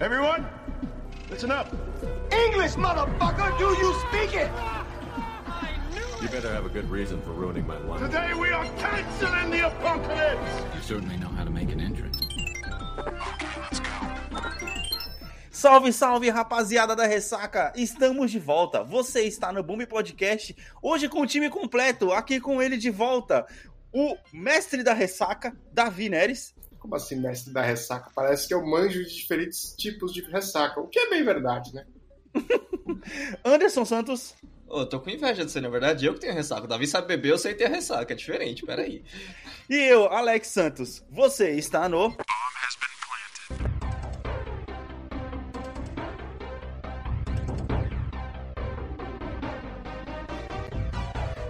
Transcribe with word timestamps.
Everyone, 0.00 0.44
listen 1.30 1.52
up. 1.52 1.72
English, 2.32 2.72
motherfucker! 2.72 3.56
Do 3.58 3.66
you 3.78 3.94
speak 4.08 4.34
it? 4.34 4.50
You 6.20 6.28
better 6.28 6.52
have 6.52 6.66
a 6.66 6.68
good 6.68 6.90
reason 6.90 7.22
for 7.22 7.30
ruining 7.30 7.64
my 7.64 7.78
life. 7.78 8.00
Today 8.00 8.34
we 8.34 8.50
are 8.50 8.64
canceling 8.76 9.50
the 9.52 9.68
apocalypse. 9.68 10.74
You 10.74 10.82
certainly 10.82 11.16
know 11.16 11.28
how 11.28 11.44
to 11.44 11.50
make 11.50 11.70
an 11.70 11.80
entrance. 11.80 12.18
Salve, 15.52 15.92
salve, 15.92 16.28
rapaziada 16.28 16.96
da 16.96 17.06
Ressaca! 17.06 17.72
Estamos 17.76 18.32
de 18.32 18.40
volta. 18.40 18.82
Você 18.82 19.22
está 19.22 19.52
no 19.52 19.62
Boom 19.62 19.86
Podcast, 19.86 20.56
hoje 20.82 21.08
com 21.08 21.20
o 21.20 21.26
time 21.26 21.48
completo, 21.48 22.12
aqui 22.12 22.40
com 22.40 22.60
ele 22.60 22.76
de 22.76 22.90
volta, 22.90 23.46
o 23.92 24.16
mestre 24.32 24.82
da 24.82 24.92
Ressaca, 24.92 25.56
Davi 25.72 26.08
Neres. 26.08 26.52
Como 26.84 26.96
assim, 26.96 27.16
mestre 27.16 27.50
da 27.50 27.62
ressaca? 27.62 28.10
Parece 28.14 28.46
que 28.46 28.52
eu 28.52 28.62
manjo 28.62 29.02
de 29.02 29.10
diferentes 29.10 29.74
tipos 29.74 30.12
de 30.12 30.20
ressaca, 30.20 30.78
o 30.78 30.86
que 30.86 30.98
é 30.98 31.08
bem 31.08 31.24
verdade, 31.24 31.74
né? 31.74 31.86
Anderson 33.42 33.86
Santos. 33.86 34.34
Ô, 34.68 34.80
eu 34.80 34.86
tô 34.86 35.00
com 35.00 35.08
inveja 35.08 35.46
de 35.46 35.50
você, 35.50 35.62
na 35.62 35.70
verdade. 35.70 36.04
Eu 36.04 36.12
que 36.12 36.20
tenho 36.20 36.34
ressaca. 36.34 36.64
O 36.64 36.68
Davi 36.68 36.86
sabe 36.86 37.08
beber, 37.08 37.30
eu 37.30 37.38
sei 37.38 37.54
ter 37.54 37.70
ressaca. 37.70 38.12
É 38.12 38.16
diferente, 38.16 38.66
peraí. 38.66 39.02
E 39.70 39.76
eu, 39.76 40.12
Alex 40.12 40.48
Santos. 40.48 41.02
Você 41.08 41.52
está 41.52 41.88
no. 41.88 42.14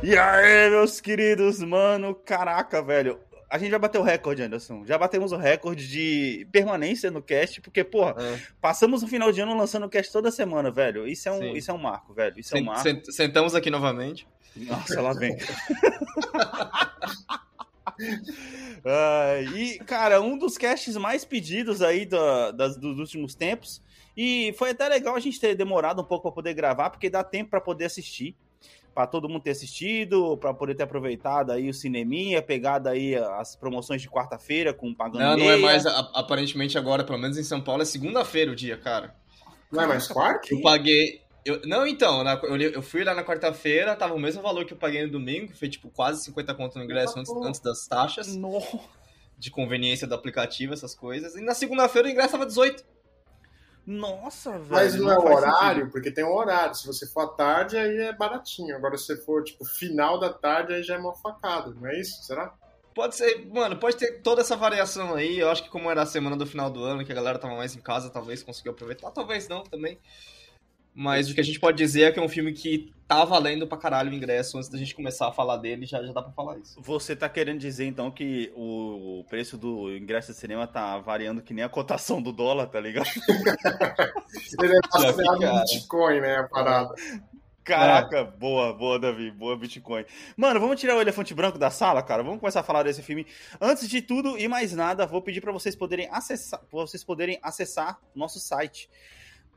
E 0.00 0.16
aí, 0.16 0.70
meus 0.70 1.00
queridos, 1.00 1.58
mano, 1.58 2.14
caraca, 2.14 2.80
velho. 2.80 3.18
A 3.54 3.58
gente 3.58 3.70
já 3.70 3.78
bateu 3.78 4.00
o 4.00 4.04
recorde, 4.04 4.42
Anderson. 4.42 4.84
Já 4.84 4.98
batemos 4.98 5.30
o 5.30 5.36
recorde 5.36 5.86
de 5.88 6.44
permanência 6.50 7.08
no 7.08 7.22
cast, 7.22 7.60
porque, 7.60 7.84
porra, 7.84 8.16
É. 8.20 8.40
passamos 8.60 9.04
o 9.04 9.06
final 9.06 9.30
de 9.30 9.40
ano 9.42 9.56
lançando 9.56 9.86
o 9.86 9.88
cast 9.88 10.12
toda 10.12 10.28
semana, 10.32 10.72
velho. 10.72 11.06
Isso 11.06 11.28
é 11.28 11.32
um, 11.32 11.38
Sim. 11.38 11.52
isso 11.52 11.70
é 11.70 11.74
um 11.74 11.78
marco, 11.78 12.12
velho. 12.12 12.34
Isso 12.36 12.56
é 12.56 12.60
um 12.60 12.64
marco. 12.64 12.82
sen- 12.82 13.00
Sentamos 13.04 13.54
aqui 13.54 13.70
novamente. 13.70 14.26
Nossa, 14.56 15.00
lá 15.00 15.12
vem. 15.12 15.36
Ah, 18.84 19.36
e, 19.54 19.78
cara, 19.80 20.20
um 20.20 20.36
dos 20.36 20.58
casts 20.58 20.96
mais 20.96 21.24
pedidos 21.24 21.80
aí 21.80 22.04
da- 22.04 22.50
das- 22.50 22.76
dos 22.76 22.98
últimos 22.98 23.34
tempos. 23.34 23.80
E 24.16 24.52
foi 24.58 24.70
até 24.70 24.88
legal 24.88 25.14
a 25.14 25.20
gente 25.20 25.38
ter 25.40 25.54
demorado 25.54 26.02
um 26.02 26.04
pouco 26.04 26.24
para 26.24 26.32
poder 26.34 26.54
gravar, 26.54 26.90
porque 26.90 27.08
dá 27.08 27.22
tempo 27.22 27.50
para 27.50 27.60
poder 27.60 27.84
assistir. 27.86 28.34
Pra 28.94 29.06
todo 29.08 29.28
mundo 29.28 29.42
ter 29.42 29.50
assistido, 29.50 30.36
pra 30.38 30.54
poder 30.54 30.74
ter 30.76 30.84
aproveitado 30.84 31.50
aí 31.50 31.68
o 31.68 31.74
cineminha, 31.74 32.40
pegado 32.40 32.88
aí 32.88 33.16
as 33.16 33.56
promoções 33.56 34.00
de 34.00 34.08
quarta-feira 34.08 34.72
com 34.72 34.94
pagando 34.94 35.18
Não, 35.22 35.36
não 35.36 35.44
é 35.50 35.56
meia. 35.56 35.58
mais. 35.58 35.84
Aparentemente 35.86 36.78
agora, 36.78 37.02
pelo 37.02 37.18
menos 37.18 37.36
em 37.36 37.42
São 37.42 37.60
Paulo, 37.60 37.82
é 37.82 37.84
segunda-feira 37.84 38.52
o 38.52 38.54
dia, 38.54 38.76
cara. 38.76 39.14
Não 39.72 39.82
é 39.82 39.86
mais 39.88 40.06
quarto? 40.06 40.48
Eu 40.54 40.60
paguei. 40.62 41.22
eu- 41.44 41.60
não, 41.66 41.84
então, 41.86 42.22
na- 42.24 42.40
eu, 42.44 42.56
eu 42.56 42.80
fui 42.82 43.02
lá 43.04 43.12
na 43.14 43.24
quarta-feira, 43.24 43.94
tava 43.96 44.14
o 44.14 44.18
mesmo 44.18 44.40
valor 44.40 44.64
que 44.64 44.72
eu 44.72 44.78
paguei 44.78 45.02
no 45.04 45.10
domingo, 45.10 45.48
que 45.48 45.58
foi 45.58 45.68
tipo 45.68 45.90
quase 45.90 46.22
50 46.24 46.54
conto 46.54 46.78
no 46.78 46.84
ingresso 46.84 47.18
antes, 47.18 47.30
antes 47.32 47.60
das 47.60 47.86
taxas 47.88 48.34
No- 48.36 48.62
de 49.36 49.50
conveniência 49.50 50.06
do 50.06 50.14
aplicativo, 50.14 50.72
essas 50.72 50.94
coisas. 50.94 51.34
E 51.34 51.40
na 51.42 51.52
segunda-feira 51.52 52.06
o 52.08 52.10
ingresso 52.10 52.30
tava 52.30 52.46
18. 52.46 52.82
Nossa, 53.86 54.52
velho. 54.52 54.66
Mas 54.70 54.94
não 54.94 55.10
é 55.10 55.18
o 55.18 55.22
faz 55.22 55.36
horário, 55.36 55.74
sentido. 55.76 55.92
porque 55.92 56.10
tem 56.10 56.24
um 56.24 56.34
horário. 56.34 56.74
Se 56.74 56.86
você 56.86 57.06
for 57.06 57.20
à 57.22 57.28
tarde, 57.28 57.76
aí 57.76 57.98
é 57.98 58.12
baratinho. 58.12 58.74
Agora, 58.74 58.96
se 58.96 59.06
você 59.06 59.16
for, 59.16 59.44
tipo, 59.44 59.64
final 59.64 60.18
da 60.18 60.32
tarde, 60.32 60.72
aí 60.72 60.82
já 60.82 60.94
é 60.94 60.98
uma 60.98 61.14
facada. 61.14 61.70
Não 61.70 61.86
é 61.86 62.00
isso? 62.00 62.22
Será? 62.22 62.54
Pode 62.94 63.16
ser, 63.16 63.44
mano, 63.52 63.76
pode 63.76 63.96
ter 63.96 64.22
toda 64.22 64.40
essa 64.40 64.56
variação 64.56 65.14
aí. 65.14 65.38
Eu 65.40 65.50
acho 65.50 65.64
que 65.64 65.68
como 65.68 65.90
era 65.90 66.02
a 66.02 66.06
semana 66.06 66.36
do 66.36 66.46
final 66.46 66.70
do 66.70 66.82
ano, 66.84 67.04
que 67.04 67.10
a 67.10 67.14
galera 67.14 67.38
tava 67.38 67.56
mais 67.56 67.74
em 67.74 67.80
casa, 67.80 68.08
talvez 68.08 68.42
conseguiu 68.42 68.72
aproveitar, 68.72 69.10
talvez 69.10 69.48
não 69.48 69.64
também. 69.64 69.98
Mas 70.94 71.28
o 71.28 71.34
que 71.34 71.40
a 71.40 71.44
gente 71.44 71.58
pode 71.58 71.76
dizer 71.76 72.02
é 72.02 72.12
que 72.12 72.20
é 72.20 72.22
um 72.22 72.28
filme 72.28 72.52
que 72.52 72.94
tá 73.08 73.24
valendo 73.24 73.66
pra 73.66 73.76
caralho 73.76 74.10
o 74.10 74.14
ingresso. 74.14 74.56
Antes 74.56 74.68
da 74.68 74.78
gente 74.78 74.94
começar 74.94 75.28
a 75.28 75.32
falar 75.32 75.56
dele, 75.56 75.86
já, 75.86 76.02
já 76.02 76.12
dá 76.12 76.22
pra 76.22 76.32
falar 76.32 76.58
isso. 76.58 76.80
Você 76.80 77.16
tá 77.16 77.28
querendo 77.28 77.58
dizer 77.58 77.84
então 77.84 78.10
que 78.10 78.52
o 78.54 79.24
preço 79.28 79.58
do 79.58 79.94
ingresso 79.94 80.32
de 80.32 80.38
cinema 80.38 80.66
tá 80.66 80.98
variando 80.98 81.42
que 81.42 81.52
nem 81.52 81.64
a 81.64 81.68
cotação 81.68 82.22
do 82.22 82.32
dólar, 82.32 82.68
tá 82.68 82.80
ligado? 82.80 83.08
Ele 84.62 84.76
é 84.76 84.80
baseado 84.92 85.60
Bitcoin, 85.64 86.20
né? 86.20 86.36
A 86.36 86.44
parada. 86.44 86.94
Caraca, 87.64 88.24
boa, 88.24 88.74
boa, 88.74 88.98
Davi, 88.98 89.30
boa 89.30 89.56
Bitcoin. 89.56 90.04
Mano, 90.36 90.60
vamos 90.60 90.78
tirar 90.78 90.96
o 90.96 91.00
elefante 91.00 91.32
branco 91.34 91.58
da 91.58 91.70
sala, 91.70 92.02
cara. 92.02 92.22
Vamos 92.22 92.38
começar 92.38 92.60
a 92.60 92.64
falar 92.64 92.82
desse 92.82 93.02
filme. 93.02 93.26
Antes 93.58 93.88
de 93.88 94.02
tudo 94.02 94.38
e 94.38 94.46
mais 94.46 94.72
nada, 94.74 95.06
vou 95.06 95.22
pedir 95.22 95.40
pra 95.40 95.50
vocês 95.50 95.74
poderem 95.74 96.06
acessar, 96.12 96.60
pra 96.60 96.80
vocês 96.80 97.02
poderem 97.02 97.38
acessar 97.42 97.98
nosso 98.14 98.38
site 98.38 98.88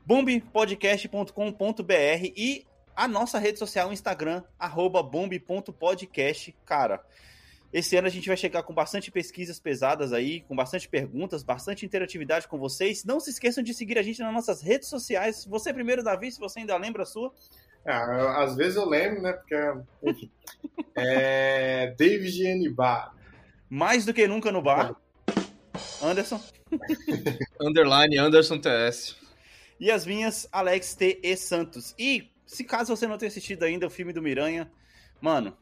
bombpodcast.com.br 0.08 2.32
e 2.36 2.66
a 2.96 3.06
nossa 3.06 3.38
rede 3.38 3.58
social 3.58 3.92
Instagram 3.92 4.42
arroba 4.58 5.02
bomb.podcast, 5.02 6.56
cara. 6.64 7.04
Esse 7.70 7.96
ano 7.96 8.06
a 8.06 8.10
gente 8.10 8.26
vai 8.26 8.36
chegar 8.36 8.62
com 8.62 8.72
bastante 8.72 9.10
pesquisas 9.10 9.60
pesadas 9.60 10.14
aí, 10.14 10.40
com 10.40 10.56
bastante 10.56 10.88
perguntas, 10.88 11.42
bastante 11.42 11.84
interatividade 11.84 12.48
com 12.48 12.58
vocês. 12.58 13.04
Não 13.04 13.20
se 13.20 13.28
esqueçam 13.28 13.62
de 13.62 13.74
seguir 13.74 13.98
a 13.98 14.02
gente 14.02 14.20
nas 14.20 14.32
nossas 14.32 14.62
redes 14.62 14.88
sociais. 14.88 15.44
Você 15.44 15.74
primeiro, 15.74 16.02
Davi, 16.02 16.32
se 16.32 16.40
você 16.40 16.60
ainda 16.60 16.74
lembra 16.78 17.02
a 17.02 17.06
sua. 17.06 17.30
Ah, 17.86 18.16
eu- 18.18 18.28
às 18.30 18.56
vezes 18.56 18.76
eu 18.76 18.88
lembro, 18.88 19.20
né? 19.20 19.34
Porque, 19.34 19.54
enfim. 20.02 20.30
É 20.96 21.94
David 21.98 22.42
N. 22.46 22.70
Bar. 22.70 23.14
Mais 23.68 24.06
do 24.06 24.14
que 24.14 24.26
nunca 24.26 24.50
no 24.50 24.62
bar. 24.62 24.96
Anderson. 26.02 26.40
Underline 27.60 28.16
Anderson 28.16 28.58
TS. 28.58 29.14
E 29.80 29.90
as 29.90 30.04
minhas, 30.06 30.48
Alex 30.50 30.94
T. 30.94 31.20
E. 31.22 31.36
Santos. 31.36 31.94
E, 31.98 32.30
se 32.46 32.64
caso 32.64 32.94
você 32.96 33.06
não 33.06 33.16
tenha 33.18 33.28
assistido 33.28 33.62
ainda 33.62 33.86
o 33.86 33.90
filme 33.90 34.12
do 34.12 34.22
Miranha, 34.22 34.70
mano, 35.20 35.56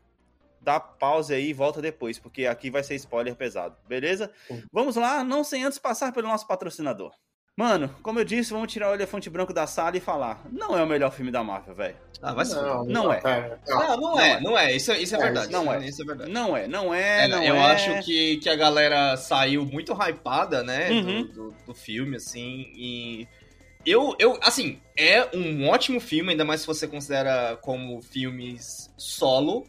dá 0.60 0.81
pause 0.81 1.34
aí 1.34 1.49
e 1.50 1.53
volta 1.53 1.81
depois, 1.82 2.19
porque 2.19 2.47
aqui 2.47 2.71
vai 2.71 2.82
ser 2.82 2.94
spoiler 2.97 3.37
pesado, 3.37 3.77
beleza? 3.88 4.31
Vamos 4.72 4.97
lá, 4.97 5.22
não 5.22 5.44
sem 5.44 5.65
antes 5.65 5.78
passar 5.78 6.12
pelo 6.12 6.28
nosso 6.28 6.47
patrocinador. 6.47 7.12
Mano, 7.59 7.88
como 8.03 8.19
eu 8.21 8.25
disse, 8.25 8.53
vamos 8.53 8.71
tirar 8.71 8.91
o 8.91 8.94
elefante 8.94 9.31
branco 9.31 9.50
da 9.50 9.66
sala 9.66 9.97
e 9.97 10.00
falar. 10.00 10.44
Não 10.53 10.77
é 10.77 10.83
o 10.83 10.87
melhor 10.87 11.10
filme 11.10 11.31
da 11.31 11.43
Marvel, 11.43 11.75
velho. 11.75 11.97
Ah, 12.21 12.34
vai. 12.34 12.44
Não, 12.44 12.84
Não 12.84 13.10
é. 13.12 13.19
pera, 13.19 13.60
não. 13.66 13.78
Não, 13.78 13.97
não 13.97 14.21
é, 14.21 14.41
não 14.43 14.59
é. 14.59 14.77
Isso, 14.77 14.93
isso 14.93 15.16
é 15.16 15.19
É, 15.19 15.22
verdade. 15.22 15.50
não 15.53 15.72
é. 15.72 15.87
Isso 15.87 16.03
é 16.03 16.04
verdade. 16.04 16.31
Não 16.31 16.54
é, 16.54 16.69
não 16.69 16.93
é, 16.94 17.25
É, 17.25 17.28
não 17.28 17.43
eu 17.43 17.54
é. 17.56 17.72
acho 17.72 18.03
que, 18.04 18.37
que 18.38 18.50
a 18.50 18.56
galera 18.56 19.16
saiu 19.16 19.65
muito 19.65 19.94
hypada, 19.94 20.62
né, 20.62 20.91
Uhum. 20.91 21.22
do, 21.28 21.33
do, 21.33 21.54
do 21.69 21.75
filme, 21.75 22.16
assim, 22.16 22.71
e... 22.75 23.27
Eu, 23.87 24.17
eu, 24.19 24.37
assim, 24.43 24.81
é 24.99 25.29
um 25.33 25.69
ótimo 25.69 26.01
filme, 26.01 26.33
ainda 26.33 26.45
mais 26.45 26.63
se 26.63 26.67
você 26.67 26.89
considera 26.89 27.57
como 27.63 28.03
filmes 28.03 28.93
solo. 28.97 29.65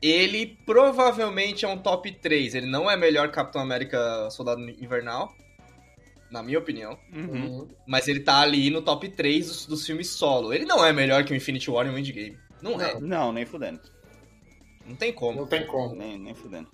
Ele 0.00 0.58
provavelmente 0.64 1.64
é 1.64 1.68
um 1.68 1.76
top 1.76 2.10
3. 2.10 2.54
Ele 2.54 2.66
não 2.66 2.90
é 2.90 2.96
melhor 2.96 3.28
que 3.28 3.34
Capitão 3.34 3.60
América 3.60 4.30
Soldado 4.30 4.62
Invernal, 4.62 5.34
na 6.30 6.42
minha 6.42 6.58
opinião. 6.58 6.98
Uhum. 7.12 7.30
Uhum. 7.30 7.68
Mas 7.86 8.08
ele 8.08 8.20
tá 8.20 8.40
ali 8.40 8.70
no 8.70 8.80
top 8.80 9.08
3 9.08 9.46
dos, 9.46 9.66
dos 9.66 9.86
filmes 9.86 10.08
solo. 10.08 10.54
Ele 10.54 10.64
não 10.64 10.84
é 10.84 10.92
melhor 10.92 11.24
que 11.24 11.32
o 11.32 11.36
Infinity 11.36 11.70
War 11.70 11.86
e 11.86 11.90
o 11.90 11.98
Endgame. 11.98 12.38
Não 12.62 12.80
é. 12.80 12.98
Não, 13.00 13.32
nem 13.32 13.44
fudendo. 13.44 13.80
Não 14.86 14.96
tem 14.96 15.12
como. 15.12 15.40
Não 15.40 15.46
tem 15.46 15.66
como. 15.66 15.94
Nem, 15.94 16.18
nem 16.18 16.34
fudendo. 16.34 16.68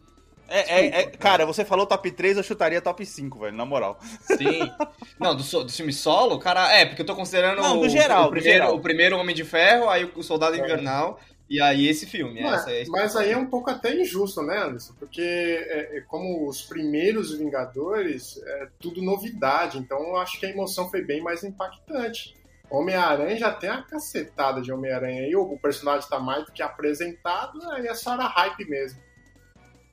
É, 0.52 0.80
é, 0.80 1.00
é- 1.00 1.06
cara, 1.06 1.46
você 1.46 1.64
falou 1.64 1.86
top 1.86 2.10
3, 2.10 2.36
eu 2.36 2.42
chutaria 2.42 2.80
top 2.82 3.04
5, 3.06 3.38
velho, 3.38 3.56
na 3.56 3.64
moral. 3.64 3.98
Sim. 4.20 4.60
Não, 5.18 5.34
do, 5.34 5.42
do 5.42 5.72
filme 5.72 5.92
solo, 5.92 6.38
cara, 6.38 6.70
é, 6.72 6.84
porque 6.84 7.02
eu 7.02 7.06
tô 7.06 7.16
considerando 7.16 7.62
Não, 7.62 7.80
do 7.80 7.86
o, 7.86 7.88
geral, 7.88 8.22
o, 8.22 8.26
do 8.26 8.30
primeiro, 8.32 8.58
geral. 8.58 8.76
o 8.76 8.80
primeiro 8.80 9.18
Homem 9.18 9.34
de 9.34 9.44
Ferro, 9.44 9.88
aí 9.88 10.04
o 10.14 10.22
Soldado 10.22 10.56
Invernal, 10.56 11.18
e 11.48 11.60
aí 11.60 11.88
esse 11.88 12.06
filme. 12.06 12.42
Não, 12.42 12.52
essa 12.54 12.70
é, 12.70 12.82
é- 12.82 12.86
mas 12.88 13.16
aí 13.16 13.32
é 13.32 13.36
um 13.36 13.46
pouco 13.46 13.70
até 13.70 13.94
injusto, 13.94 14.42
né, 14.42 14.58
Anderson? 14.58 14.94
Porque 14.98 15.20
é, 15.20 15.98
é 15.98 16.00
como 16.02 16.48
os 16.48 16.62
primeiros 16.62 17.36
Vingadores, 17.36 18.40
é 18.44 18.68
tudo 18.78 19.00
novidade, 19.02 19.78
então 19.78 19.98
eu 20.00 20.16
acho 20.16 20.38
que 20.38 20.46
a 20.46 20.50
emoção 20.50 20.90
foi 20.90 21.02
bem 21.02 21.22
mais 21.22 21.42
impactante. 21.44 22.34
Homem-Aranha 22.70 23.36
já 23.36 23.52
tem 23.52 23.68
a 23.68 23.82
cacetada 23.82 24.62
de 24.62 24.72
Homem-Aranha 24.72 25.22
aí, 25.22 25.36
o 25.36 25.58
personagem 25.58 26.08
tá 26.08 26.18
mais 26.18 26.46
do 26.46 26.52
que 26.52 26.62
apresentado, 26.62 27.58
aí 27.70 27.86
é 27.86 27.94
só 27.94 28.14
era 28.14 28.26
hype 28.26 28.64
mesmo. 28.64 28.98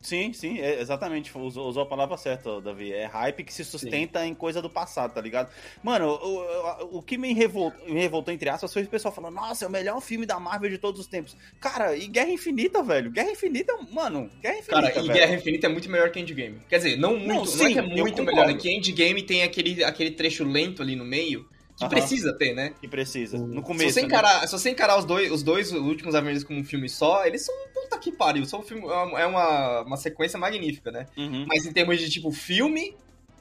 Sim, 0.01 0.31
sim, 0.31 0.60
é, 0.60 0.80
exatamente. 0.80 1.38
Usou, 1.38 1.68
usou 1.68 1.84
a 1.84 1.86
palavra 1.86 2.16
certa, 2.16 2.62
Davi. 2.62 2.94
É 2.94 3.06
hype 3.06 3.44
que 3.44 3.54
se 3.54 3.66
sustenta 3.66 4.25
em 4.25 4.34
coisa 4.34 4.62
do 4.62 4.69
passado, 4.69 5.13
tá 5.13 5.19
ligado? 5.19 5.51
Mano, 5.84 6.07
o, 6.07 6.96
o, 6.96 6.98
o 7.00 7.01
que 7.01 7.18
me 7.18 7.34
revoltou, 7.34 7.86
me 7.86 8.00
revoltou, 8.00 8.34
entre 8.34 8.50
aspas, 8.50 8.72
foi 8.72 8.84
o 8.84 8.88
pessoal 8.88 9.13
falando: 9.13 9.36
Nossa, 9.36 9.66
é 9.66 9.68
o 9.68 9.72
melhor 9.72 10.00
filme 10.00 10.25
da 10.25 10.40
Marvel 10.40 10.69
de 10.69 10.78
todos 10.78 11.01
os 11.01 11.07
tempos. 11.07 11.36
Cara, 11.60 11.98
e 11.98 12.07
Guerra 12.07 12.31
Infinita, 12.31 12.81
velho? 12.81 13.12
Guerra 13.12 13.31
Infinita, 13.31 13.78
mano, 13.92 14.30
Guerra 14.42 14.60
Infinita. 14.60 14.81
Cara, 14.81 14.90
e 14.92 14.94
velho. 14.94 15.13
Guerra 15.13 15.36
Infinita 15.36 15.68
é 15.68 15.69
muito 15.69 15.90
melhor 15.90 16.12
que 16.12 16.19
Endgame. 16.19 16.62
Quer 16.69 16.78
dizer, 16.78 16.98
não 16.98 17.18
muito, 17.18 17.34
não, 17.34 17.45
sim, 17.45 17.66
é 17.66 17.74
que 17.74 17.80
é 17.80 17.81
muito 17.81 18.24
melhor, 18.24 18.50
é 18.50 18.54
que 18.54 18.72
Endgame 18.74 19.22
tem 19.22 19.44
aquele, 19.44 19.84
aquele 19.84 20.12
trecho 20.12 20.45
lento 20.45 20.81
ali 20.81 20.95
no 20.95 21.04
meio, 21.04 21.45
que 21.80 21.86
Aham. 21.86 21.90
precisa 21.90 22.34
ter, 22.38 22.54
né? 22.54 22.74
Que 22.80 22.88
precisa. 22.88 23.38
No 23.38 23.56
Se 23.56 23.62
começo. 23.64 23.94
você, 23.94 24.02
né? 24.02 24.08
encarar, 24.08 24.46
se 24.48 24.52
você 24.52 24.70
encarar 24.70 25.00
os 25.00 25.06
dois, 25.06 25.31
os 25.31 25.42
dois 25.42 25.72
últimos 25.72 26.14
Avengers 26.14 26.44
como 26.44 26.60
um 26.60 26.64
filme 26.64 26.88
só, 26.88 27.26
eles 27.26 27.44
são 27.46 27.56
puta 27.74 27.98
que 27.98 28.12
pariu. 28.12 28.46
São 28.46 28.60
um 28.60 28.64
filme, 28.64 28.84
é 28.84 28.94
uma- 28.94 29.20
é 29.22 29.26
uma, 29.26 29.81
uma 29.81 29.98
sequência 29.98 30.38
magnífica, 30.38 30.92
né? 30.92 31.08
Uhum. 31.18 31.46
Mas 31.48 31.66
em 31.66 31.72
termos 31.74 31.98
de 32.00 32.10
tipo 32.10 32.31
filme, 32.31 32.96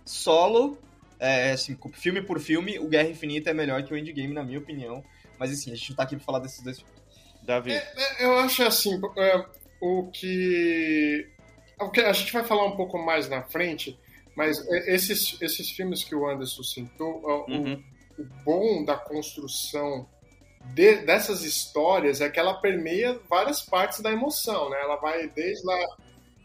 solo, 0.05 0.79
É, 1.21 1.51
assim, 1.51 1.77
filme 1.95 2.23
por 2.23 2.39
filme, 2.39 2.79
o 2.79 2.87
Guerra 2.87 3.09
Infinita 3.09 3.51
é 3.51 3.53
melhor 3.53 3.83
que 3.83 3.93
o 3.93 3.97
Endgame, 3.97 4.33
na 4.33 4.45
minha 4.45 4.61
opinião. 4.61 5.03
Mas 5.37 5.51
assim, 5.51 5.73
a 5.73 5.75
gente 5.75 5.91
não 5.91 5.97
tá 5.97 6.05
aqui 6.05 6.15
pra 6.15 6.25
falar 6.25 6.39
desses 6.39 6.63
dois 6.63 6.77
filmes. 6.79 6.95
Davi. 7.43 7.73
É, 7.73 7.93
é, 8.21 8.25
eu 8.25 8.39
acho 8.39 8.63
assim, 8.63 9.01
é, 9.17 9.45
o 9.81 10.09
que. 10.13 11.29
O 11.81 11.91
que 11.91 12.01
a 12.01 12.13
gente 12.13 12.33
vai 12.33 12.45
falar 12.45 12.65
um 12.67 12.77
pouco 12.77 12.97
mais 12.99 13.29
na 13.29 13.43
frente, 13.43 13.99
mas 14.37 14.65
é, 14.69 14.95
esses, 14.95 15.37
esses 15.43 15.71
filmes 15.71 16.05
que 16.05 16.15
o 16.15 16.25
Anderson 16.29 16.63
citou, 16.63 17.21
Uhum. 17.49 17.75
o, 17.75 17.98
bom 18.45 18.85
da 18.85 18.97
construção 18.97 20.09
de- 20.75 20.99
dessas 21.05 21.43
histórias 21.43 22.21
é 22.21 22.29
que 22.29 22.39
ela 22.39 22.55
permeia 22.61 23.19
várias 23.29 23.61
partes 23.63 24.01
da 24.01 24.11
emoção, 24.11 24.71
né? 24.71 24.79
Ela 24.81 24.97
vai 24.97 25.29
desde 25.29 25.65
lá. 25.67 25.79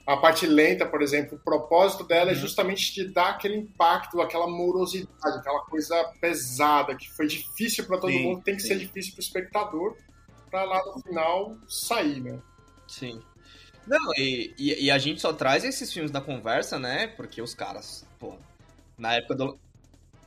A 0.06 0.18
parte 0.18 0.46
lenta, 0.46 0.86
por 0.86 1.02
exemplo, 1.02 1.38
o 1.38 1.40
propósito 1.40 2.04
dela 2.04 2.32
é 2.32 2.34
Uhum. 2.34 2.40
justamente 2.42 2.92
te 2.94 3.08
dar 3.08 3.30
aquele 3.30 3.56
impacto, 3.56 4.22
aquela 4.22 4.48
morosidade, 4.48 5.38
aquela 5.38 5.62
coisa 5.62 6.04
pesada, 6.20 6.94
que 6.96 7.10
foi 7.12 7.26
difícil 7.26 7.86
para 7.86 7.98
todo 7.98 8.12
Sim, 8.12 8.24
mundo, 8.24 8.42
tem 8.44 8.56
que 8.56 8.62
sim. 8.62 8.68
ser 8.70 8.80
difícil 8.80 9.14
para 9.14 9.22
o 9.22 9.24
espectador, 9.24 9.98
para 10.52 10.64
lá 10.66 10.82
no 10.86 11.02
final 11.02 11.56
sair, 11.70 12.20
né? 12.22 12.38
Sim. 12.88 13.22
Não, 13.88 14.14
e, 14.18 14.54
e, 14.58 14.86
e 14.86 14.92
a 14.92 14.98
gente 14.98 15.22
só 15.22 15.32
traz 15.34 15.64
esses 15.64 15.92
filmes 15.92 16.12
da 16.12 16.22
conversa, 16.22 16.78
né? 16.78 17.08
Porque 17.08 17.42
os 17.42 17.54
caras, 17.54 18.06
pô, 18.20 18.36
na 18.98 19.16
época 19.16 19.36
do. 19.36 19.60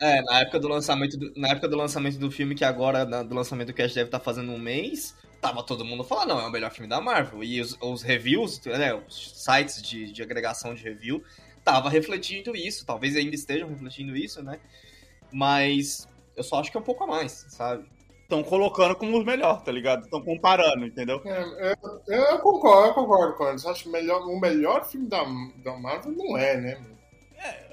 É, 0.01 0.21
na 0.23 0.41
época 0.41 0.59
do 0.61 0.69
lançamento 0.69 1.17
do, 1.17 1.33
na 1.41 1.49
época 1.49 1.69
do 1.69 1.77
lançamento 1.77 2.19
do 2.19 2.31
filme, 2.31 2.55
que 2.55 2.65
agora, 2.65 3.05
na- 3.05 3.23
do 3.23 3.35
lançamento 3.35 3.69
do 3.69 3.75
Cast 3.75 3.95
deve 3.95 4.09
estar 4.09 4.21
fazendo 4.21 4.53
um 4.53 4.59
mês, 4.59 5.15
tava 5.41 5.63
todo 5.63 5.85
mundo 5.85 6.05
falando, 6.05 6.29
não, 6.29 6.41
é 6.41 6.47
o 6.47 6.51
melhor 6.51 6.71
filme 6.71 6.89
da 6.89 7.01
Marvel. 7.01 7.43
E 7.43 7.61
os, 7.61 7.77
os 7.81 8.03
reviews, 8.03 8.61
né, 8.67 8.95
os 8.95 9.33
sites 9.43 9.81
de, 9.83 10.13
de 10.13 10.23
agregação 10.23 10.75
de 10.75 10.83
review, 10.83 11.23
tava 11.65 11.89
refletindo 11.89 12.55
isso. 12.55 12.85
Talvez 12.85 13.17
ainda 13.17 13.35
estejam 13.35 13.69
refletindo 13.69 14.15
isso, 14.17 14.43
né? 14.43 14.61
Mas 15.33 16.07
eu 16.37 16.45
só 16.45 16.61
acho 16.61 16.71
que 16.71 16.77
é 16.77 16.81
um 16.81 16.85
pouco 16.85 17.05
a 17.05 17.07
mais, 17.07 17.47
sabe? 17.49 17.85
Estão 18.23 18.43
colocando 18.43 18.95
como 18.97 19.17
os 19.19 19.25
melhores, 19.25 19.63
tá 19.63 19.71
ligado? 19.71 20.05
Estão 20.05 20.21
comparando, 20.21 20.85
entendeu? 20.85 21.23
É, 21.25 21.71
é, 21.71 21.75
eu, 22.09 22.15
eu 22.15 22.39
concordo, 22.41 22.89
eu 22.89 22.95
concordo 22.95 23.35
com 23.37 23.45
o 23.45 23.47
Anderson. 23.47 23.71
Acho 23.71 23.83
que 23.85 23.89
o 23.89 23.93
melhor, 23.93 24.21
o 24.27 24.41
melhor 24.41 24.85
filme 24.85 25.09
da, 25.09 25.23
da 25.65 25.77
Marvel 25.79 26.13
não 26.13 26.37
é, 26.37 26.57
né? 26.57 26.96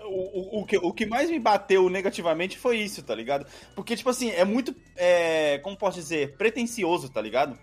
O, 0.06 0.62
o, 0.62 0.66
que, 0.66 0.78
o 0.78 0.94
que 0.94 1.06
mais 1.06 1.30
me 1.30 1.40
bateu 1.40 1.90
negativamente 1.90 2.58
foi 2.58 2.78
isso, 2.78 3.02
tá 3.04 3.16
ligado? 3.16 3.46
Porque, 3.76 3.96
tipo 3.96 4.10
assim, 4.10 4.30
é 4.32 4.44
muito, 4.44 4.76
é, 4.96 5.60
como 5.60 5.78
posso 5.78 5.98
dizer, 5.98 6.36
pretencioso, 6.36 7.10
tá 7.10 7.22
ligado? 7.22 7.58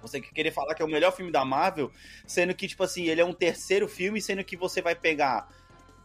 Você 0.00 0.20
que 0.20 0.32
querer 0.32 0.52
falar 0.52 0.74
que 0.74 0.82
é 0.82 0.84
o 0.84 0.88
melhor 0.88 1.12
filme 1.12 1.32
da 1.32 1.44
Marvel, 1.44 1.90
sendo 2.26 2.54
que, 2.54 2.68
tipo 2.68 2.82
assim, 2.82 3.04
ele 3.04 3.20
é 3.20 3.24
um 3.24 3.32
terceiro 3.32 3.88
filme, 3.88 4.20
sendo 4.20 4.44
que 4.44 4.56
você 4.56 4.80
vai 4.82 4.94
pegar. 4.94 5.48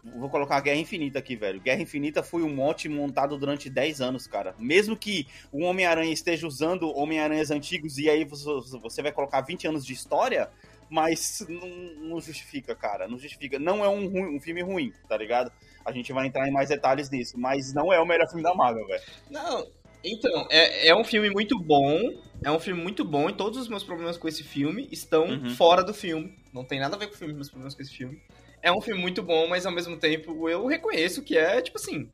Vou 0.01 0.29
colocar 0.29 0.61
Guerra 0.61 0.79
Infinita 0.79 1.19
aqui, 1.19 1.35
velho. 1.35 1.59
Guerra 1.59 1.81
Infinita 1.81 2.23
foi 2.23 2.41
um 2.41 2.53
monte 2.53 2.87
montado 2.87 3.37
durante 3.37 3.69
10 3.69 3.99
anos, 3.99 4.25
cara. 4.25 4.55
Mesmo 4.57 4.95
que 4.95 5.27
o 5.51 5.63
Homem-Aranha 5.63 6.13
esteja 6.13 6.47
usando 6.47 6.95
Homem-Aranhas 6.95 7.51
antigos 7.51 7.97
e 7.97 8.09
aí 8.09 8.23
você 8.23 9.01
vai 9.01 9.11
colocar 9.11 9.41
20 9.41 9.67
anos 9.67 9.85
de 9.85 9.91
história, 9.91 10.49
mas 10.89 11.45
não, 11.47 11.67
não 12.09 12.19
justifica, 12.21 12.75
cara. 12.75 13.07
Não 13.07 13.17
justifica. 13.17 13.59
Não 13.59 13.83
é 13.83 13.89
um, 13.89 14.07
ruim- 14.07 14.35
um 14.37 14.39
filme 14.41 14.61
ruim, 14.61 14.91
tá 15.07 15.15
ligado? 15.17 15.51
A 15.85 15.91
gente 15.91 16.11
vai 16.13 16.27
entrar 16.27 16.47
em 16.47 16.51
mais 16.51 16.69
detalhes 16.69 17.09
nisso, 17.09 17.37
mas 17.39 17.73
não 17.73 17.91
é 17.93 17.99
o 17.99 18.05
melhor 18.05 18.27
filme 18.27 18.43
da 18.43 18.53
Marvel, 18.53 18.85
velho. 18.87 19.01
Não, 19.29 19.67
então, 20.03 20.47
é, 20.49 20.87
é 20.87 20.95
um 20.95 21.03
filme 21.03 21.29
muito 21.29 21.57
bom. 21.59 21.97
É 22.43 22.49
um 22.51 22.59
filme 22.59 22.81
muito 22.81 23.03
bom 23.03 23.29
e 23.29 23.33
todos 23.33 23.59
os 23.59 23.67
meus 23.67 23.83
problemas 23.83 24.17
com 24.17 24.27
esse 24.27 24.43
filme 24.43 24.87
estão 24.91 25.25
Uhum. 25.25 25.49
fora 25.51 25.83
do 25.83 25.93
filme. 25.93 26.33
Não 26.53 26.63
tem 26.63 26.79
nada 26.79 26.95
a 26.95 26.99
ver 26.99 27.07
com 27.07 27.15
o 27.15 27.17
filme, 27.17 27.33
meus 27.33 27.49
problemas 27.49 27.75
com 27.75 27.81
esse 27.81 27.93
filme. 27.93 28.21
É 28.61 28.71
um 28.71 28.81
filme 28.81 29.01
muito 29.01 29.21
bom, 29.23 29.47
mas 29.47 29.65
ao 29.65 29.71
mesmo 29.73 29.97
tempo 29.97 30.49
eu 30.49 30.65
reconheço 30.65 31.21
que 31.23 31.37
é, 31.37 31.61
tipo 31.61 31.77
assim. 31.77 32.09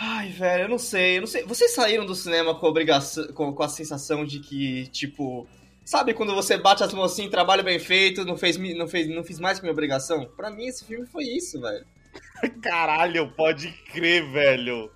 Ai, 0.00 0.28
velho, 0.30 0.64
eu 0.64 0.68
não 0.68 0.78
sei, 0.78 1.16
eu 1.16 1.20
não 1.22 1.26
sei. 1.26 1.42
Vocês 1.42 1.72
saíram 1.74 2.06
do 2.06 2.14
cinema 2.14 2.54
com 2.54 2.66
a 2.66 2.68
obrigação, 2.68 3.26
com, 3.32 3.52
com 3.52 3.62
a 3.62 3.68
sensação 3.68 4.24
de 4.24 4.38
que, 4.40 4.86
tipo. 4.88 5.46
Sabe 5.88 6.12
quando 6.12 6.34
você 6.34 6.58
bate 6.58 6.84
as 6.84 6.92
mãos 6.92 7.12
assim, 7.12 7.30
trabalho 7.30 7.64
bem 7.64 7.78
feito, 7.78 8.22
não 8.22 8.36
fez, 8.36 8.58
não 8.58 8.86
fez, 8.86 9.08
não 9.08 9.24
fiz 9.24 9.40
mais 9.40 9.58
que 9.58 9.64
minha 9.64 9.72
obrigação? 9.72 10.26
Pra 10.36 10.50
mim, 10.50 10.66
esse 10.66 10.84
filme 10.84 11.06
foi 11.06 11.24
isso, 11.24 11.58
velho. 11.58 11.86
Caralho, 12.60 13.32
pode 13.32 13.72
crer, 13.90 14.30
velho. 14.30 14.90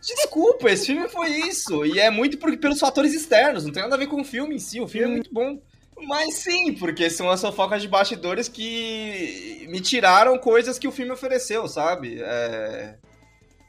Desculpa, 0.00 0.70
esse 0.70 0.86
filme 0.86 1.08
foi 1.08 1.30
isso. 1.30 1.84
E 1.84 1.98
é 1.98 2.10
muito 2.10 2.38
por, 2.38 2.56
pelos 2.58 2.78
fatores 2.78 3.12
externos, 3.12 3.64
não 3.64 3.72
tem 3.72 3.82
nada 3.82 3.96
a 3.96 3.98
ver 3.98 4.06
com 4.06 4.20
o 4.20 4.24
filme 4.24 4.54
em 4.54 4.58
si. 4.60 4.80
O 4.80 4.86
filme 4.86 5.08
é 5.08 5.14
muito 5.14 5.34
bom. 5.34 5.60
Mas 6.06 6.34
sim, 6.34 6.74
porque 6.74 7.10
são 7.10 7.28
as 7.28 7.40
fofocas 7.40 7.82
de 7.82 7.88
bastidores 7.88 8.46
que 8.48 9.66
me 9.68 9.80
tiraram 9.80 10.38
coisas 10.38 10.78
que 10.78 10.86
o 10.86 10.92
filme 10.92 11.10
ofereceu, 11.10 11.66
sabe? 11.66 12.22
É... 12.22 12.94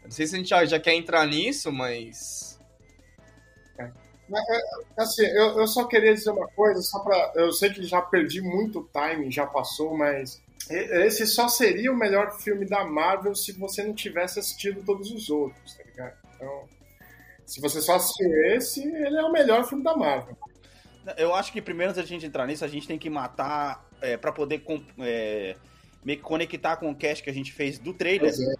Não 0.03 0.11
sei 0.11 0.27
se 0.27 0.35
a 0.35 0.37
gente 0.37 0.49
já, 0.49 0.63
já 0.63 0.79
quer 0.79 0.93
entrar 0.93 1.25
nisso, 1.25 1.71
mas. 1.71 2.52
Assim, 4.97 5.25
eu, 5.25 5.59
eu 5.59 5.67
só 5.67 5.85
queria 5.85 6.13
dizer 6.13 6.31
uma 6.31 6.47
coisa, 6.47 6.81
só 6.81 6.99
pra. 6.99 7.33
Eu 7.35 7.51
sei 7.51 7.69
que 7.69 7.83
já 7.83 8.01
perdi 8.01 8.41
muito 8.41 8.89
time, 8.93 9.31
já 9.31 9.45
passou, 9.45 9.97
mas 9.97 10.41
esse 10.69 11.27
só 11.27 11.47
seria 11.49 11.91
o 11.91 11.95
melhor 11.95 12.39
filme 12.39 12.65
da 12.65 12.85
Marvel 12.85 13.35
se 13.35 13.51
você 13.51 13.83
não 13.83 13.93
tivesse 13.93 14.39
assistido 14.39 14.83
todos 14.85 15.11
os 15.11 15.29
outros, 15.29 15.75
tá 15.75 15.83
ligado? 15.83 16.17
Então, 16.35 16.63
se 17.45 17.59
você 17.59 17.81
só 17.81 17.95
assistiu 17.95 18.31
esse, 18.55 18.81
ele 18.81 19.17
é 19.17 19.23
o 19.23 19.31
melhor 19.31 19.67
filme 19.67 19.83
da 19.83 19.95
Marvel. 19.95 20.37
Eu 21.17 21.35
acho 21.35 21.51
que 21.51 21.61
primeiro, 21.61 21.91
antes 21.91 22.01
da 22.01 22.07
gente 22.07 22.25
entrar 22.25 22.47
nisso, 22.47 22.63
a 22.63 22.67
gente 22.67 22.87
tem 22.87 22.97
que 22.97 23.09
matar 23.09 23.85
é, 24.01 24.15
para 24.15 24.31
poder 24.31 24.63
é, 24.99 25.55
meio 26.03 26.17
que 26.17 26.23
conectar 26.23 26.77
com 26.77 26.89
o 26.89 26.95
cast 26.95 27.21
que 27.21 27.29
a 27.29 27.33
gente 27.33 27.51
fez 27.51 27.77
do 27.77 27.93
trailer 27.93 28.31
é. 28.31 28.53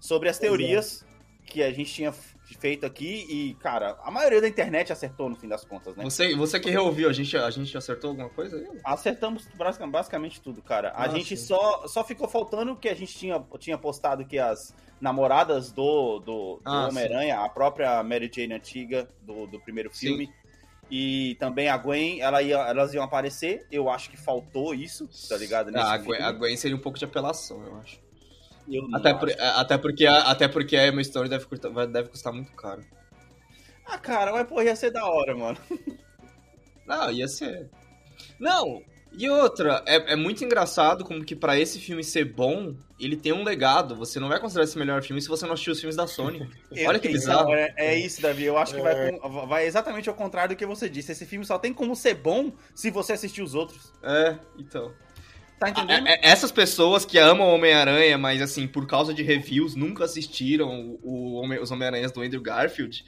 sobre 0.00 0.28
as 0.28 0.38
teorias 0.38 1.04
que 1.44 1.62
a 1.62 1.72
gente 1.72 1.92
tinha 1.92 2.14
feito 2.54 2.86
aqui 2.86 3.26
e, 3.28 3.54
cara, 3.56 3.96
a 4.02 4.10
maioria 4.10 4.40
da 4.40 4.48
internet 4.48 4.92
acertou 4.92 5.28
no 5.28 5.36
fim 5.36 5.48
das 5.48 5.64
contas, 5.64 5.94
né? 5.96 6.04
Você, 6.04 6.34
você 6.34 6.58
que 6.60 6.70
reouviu, 6.70 7.08
a 7.08 7.12
gente, 7.12 7.36
a 7.36 7.50
gente 7.50 7.76
acertou 7.76 8.10
alguma 8.10 8.28
coisa 8.28 8.56
aí? 8.56 8.66
Acertamos 8.84 9.46
basic- 9.56 9.86
basicamente 9.86 10.40
tudo, 10.40 10.62
cara. 10.62 10.90
A 10.90 11.04
Ah, 11.04 11.08
gente 11.08 11.36
sim. 11.36 11.46
só, 11.46 11.86
só 11.86 12.02
ficou 12.04 12.28
faltando 12.28 12.74
que 12.76 12.88
a 12.88 12.94
gente 12.94 13.14
tinha, 13.16 13.42
tinha 13.58 13.76
postado 13.78 14.24
que 14.24 14.38
as 14.38 14.74
namoradas 15.00 15.70
do, 15.72 16.18
do, 16.18 16.56
do 16.56 16.60
Ah, 16.64 16.88
Homem-Aranha, 16.88 17.38
a 17.40 17.48
própria 17.48 18.02
Mary 18.02 18.30
Jane 18.34 18.54
antiga 18.54 19.08
do, 19.22 19.46
do 19.46 19.60
primeiro 19.60 19.90
Sim. 19.92 20.06
filme, 20.08 20.32
e 20.90 21.36
também 21.38 21.68
a 21.68 21.76
Gwen, 21.76 22.20
ela 22.20 22.40
ia, 22.42 22.56
elas 22.56 22.94
iam 22.94 23.04
aparecer. 23.04 23.66
Eu 23.70 23.90
acho 23.90 24.08
que 24.10 24.16
faltou 24.16 24.74
isso, 24.74 25.06
tá 25.28 25.36
ligado? 25.36 25.70
Ah, 25.76 25.92
a, 25.92 25.98
Gwen, 25.98 26.20
a 26.22 26.32
Gwen 26.32 26.56
seria 26.56 26.76
um 26.76 26.80
pouco 26.80 26.98
de 26.98 27.04
apelação, 27.04 27.62
eu 27.64 27.76
acho. 27.76 28.00
Até, 28.94 29.14
por- 29.14 29.30
até, 29.38 29.78
porque, 29.78 30.06
a- 30.06 30.22
até 30.30 30.48
porque 30.48 30.76
a 30.76 30.86
Emma 30.86 31.02
Stone 31.02 31.28
deve 31.28 31.46
custar, 31.46 31.70
vai- 31.70 31.86
deve 31.86 32.08
custar 32.08 32.32
muito 32.32 32.52
caro. 32.52 32.82
Ah, 33.86 33.98
cara, 33.98 34.32
mas 34.32 34.46
pô, 34.46 34.60
ia 34.60 34.76
ser 34.76 34.90
da 34.90 35.06
hora, 35.06 35.34
mano. 35.34 35.58
Não, 36.86 37.10
ia 37.10 37.28
ser. 37.28 37.68
Não, 38.38 38.82
e 39.12 39.28
outra, 39.28 39.82
é, 39.86 40.12
é 40.12 40.16
muito 40.16 40.44
engraçado 40.44 41.04
como 41.04 41.24
que 41.24 41.36
pra 41.36 41.58
esse 41.58 41.78
filme 41.78 42.02
ser 42.02 42.24
bom, 42.24 42.74
ele 42.98 43.16
tem 43.16 43.32
um 43.32 43.44
legado. 43.44 43.94
Você 43.96 44.18
não 44.18 44.28
vai 44.28 44.40
considerar 44.40 44.64
esse 44.64 44.76
o 44.76 44.78
melhor 44.78 45.02
filme 45.02 45.20
se 45.20 45.28
você 45.28 45.44
não 45.46 45.52
assistiu 45.52 45.72
os 45.72 45.80
filmes 45.80 45.96
da 45.96 46.06
Sony. 46.06 46.48
Olha 46.86 46.98
que 46.98 47.08
bizarro. 47.08 47.52
É, 47.54 47.72
é 47.76 47.94
isso, 47.98 48.20
Davi. 48.22 48.44
Eu 48.44 48.56
acho 48.58 48.74
que 48.74 48.80
vai, 48.80 49.12
com- 49.18 49.46
vai 49.46 49.66
exatamente 49.66 50.08
ao 50.08 50.14
contrário 50.14 50.54
do 50.54 50.58
que 50.58 50.66
você 50.66 50.88
disse. 50.88 51.12
Esse 51.12 51.26
filme 51.26 51.44
só 51.44 51.58
tem 51.58 51.72
como 51.74 51.94
ser 51.96 52.14
bom 52.14 52.52
se 52.74 52.90
você 52.90 53.12
assistir 53.12 53.42
os 53.42 53.54
outros. 53.54 53.92
É, 54.02 54.38
então. 54.58 54.92
Tá 55.58 55.70
entendendo? 55.70 56.06
É- 56.06 56.14
é- 56.14 56.20
essas 56.22 56.52
pessoas 56.52 57.04
que 57.04 57.18
amam 57.18 57.48
Homem-Aranha, 57.48 58.16
mas 58.16 58.40
assim, 58.40 58.66
por 58.66 58.86
causa 58.86 59.12
de 59.12 59.22
reviews, 59.22 59.74
nunca 59.74 60.04
assistiram 60.04 60.98
o, 61.02 61.34
Homem- 61.34 61.58
os 61.60 61.70
Homem-Aranhas 61.70 62.12
do 62.12 62.20
Andrew 62.20 62.40
Garfield, 62.40 63.04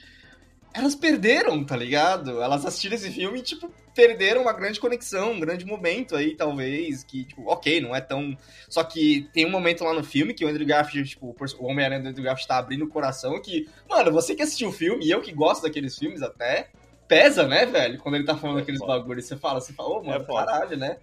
elas 0.73 0.95
perderam, 0.95 1.63
tá 1.63 1.75
ligado? 1.75 2.41
Elas 2.41 2.65
assistiram 2.65 2.95
esse 2.95 3.09
filme 3.11 3.39
e, 3.39 3.41
tipo, 3.41 3.69
perderam 3.93 4.41
uma 4.43 4.53
grande 4.53 4.79
conexão, 4.79 5.33
um 5.33 5.39
grande 5.39 5.65
momento 5.65 6.15
aí, 6.15 6.33
talvez, 6.35 7.03
que, 7.03 7.25
tipo, 7.25 7.43
ok, 7.49 7.81
não 7.81 7.93
é 7.95 7.99
tão... 7.99 8.37
Só 8.69 8.81
que 8.83 9.27
tem 9.33 9.45
um 9.45 9.49
momento 9.49 9.83
lá 9.83 9.93
no 9.93 10.03
filme 10.03 10.33
que 10.33 10.45
o 10.45 10.47
Andrew 10.47 10.65
Garfield, 10.65 11.09
tipo, 11.09 11.35
o 11.59 11.65
Homem-Aranha 11.65 12.01
do 12.01 12.07
Andrew 12.09 12.23
Garfield 12.23 12.47
tá 12.47 12.57
abrindo 12.57 12.85
o 12.85 12.89
coração 12.89 13.41
que, 13.41 13.67
mano, 13.89 14.11
você 14.13 14.33
que 14.33 14.41
assistiu 14.41 14.69
o 14.69 14.73
filme, 14.73 15.05
e 15.05 15.11
eu 15.11 15.21
que 15.21 15.33
gosto 15.33 15.63
daqueles 15.63 15.97
filmes 15.97 16.21
até, 16.21 16.69
pesa, 17.05 17.45
né, 17.45 17.65
velho? 17.65 17.97
Quando 17.99 18.15
ele 18.15 18.23
tá 18.23 18.37
falando 18.37 18.59
É 18.59 18.61
aqueles 18.61 18.79
foda. 18.79 18.97
bagulhos, 18.97 19.25
você 19.25 19.35
fala, 19.35 19.59
você 19.59 19.73
fala, 19.73 19.89
ô, 19.89 20.03
mano, 20.03 20.23
É 20.23 20.25
caralho, 20.25 20.77
né? 20.77 20.97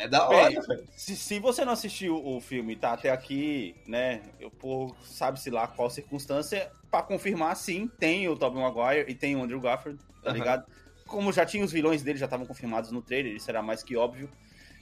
É 0.00 0.08
da 0.08 0.26
hora, 0.26 0.48
Bem, 0.48 0.60
velho. 0.62 0.88
Se, 0.96 1.14
se 1.14 1.38
você 1.38 1.62
não 1.62 1.74
assistiu 1.74 2.16
o 2.26 2.40
filme 2.40 2.72
e 2.72 2.76
tá 2.76 2.94
até 2.94 3.10
aqui, 3.10 3.76
né, 3.86 4.22
eu 4.40 4.50
por 4.50 4.96
sabe-se 5.04 5.50
lá 5.50 5.68
qual 5.68 5.90
circunstância, 5.90 6.72
pra 6.90 7.02
confirmar, 7.02 7.54
sim, 7.54 7.86
tem 7.98 8.26
o 8.26 8.34
Tobey 8.34 8.62
Maguire 8.62 9.10
e 9.10 9.14
tem 9.14 9.36
o 9.36 9.42
Andrew 9.42 9.60
Garfield, 9.60 10.00
tá 10.22 10.32
ligado? 10.32 10.64
Como 11.06 11.30
já 11.30 11.44
tinha 11.44 11.62
os 11.62 11.70
vilões 11.70 12.02
dele, 12.02 12.18
já 12.18 12.24
estavam 12.24 12.46
confirmados 12.46 12.90
no 12.90 13.02
trailer, 13.02 13.34
isso 13.34 13.50
era 13.50 13.60
mais 13.60 13.82
que 13.82 13.94
óbvio. 13.94 14.30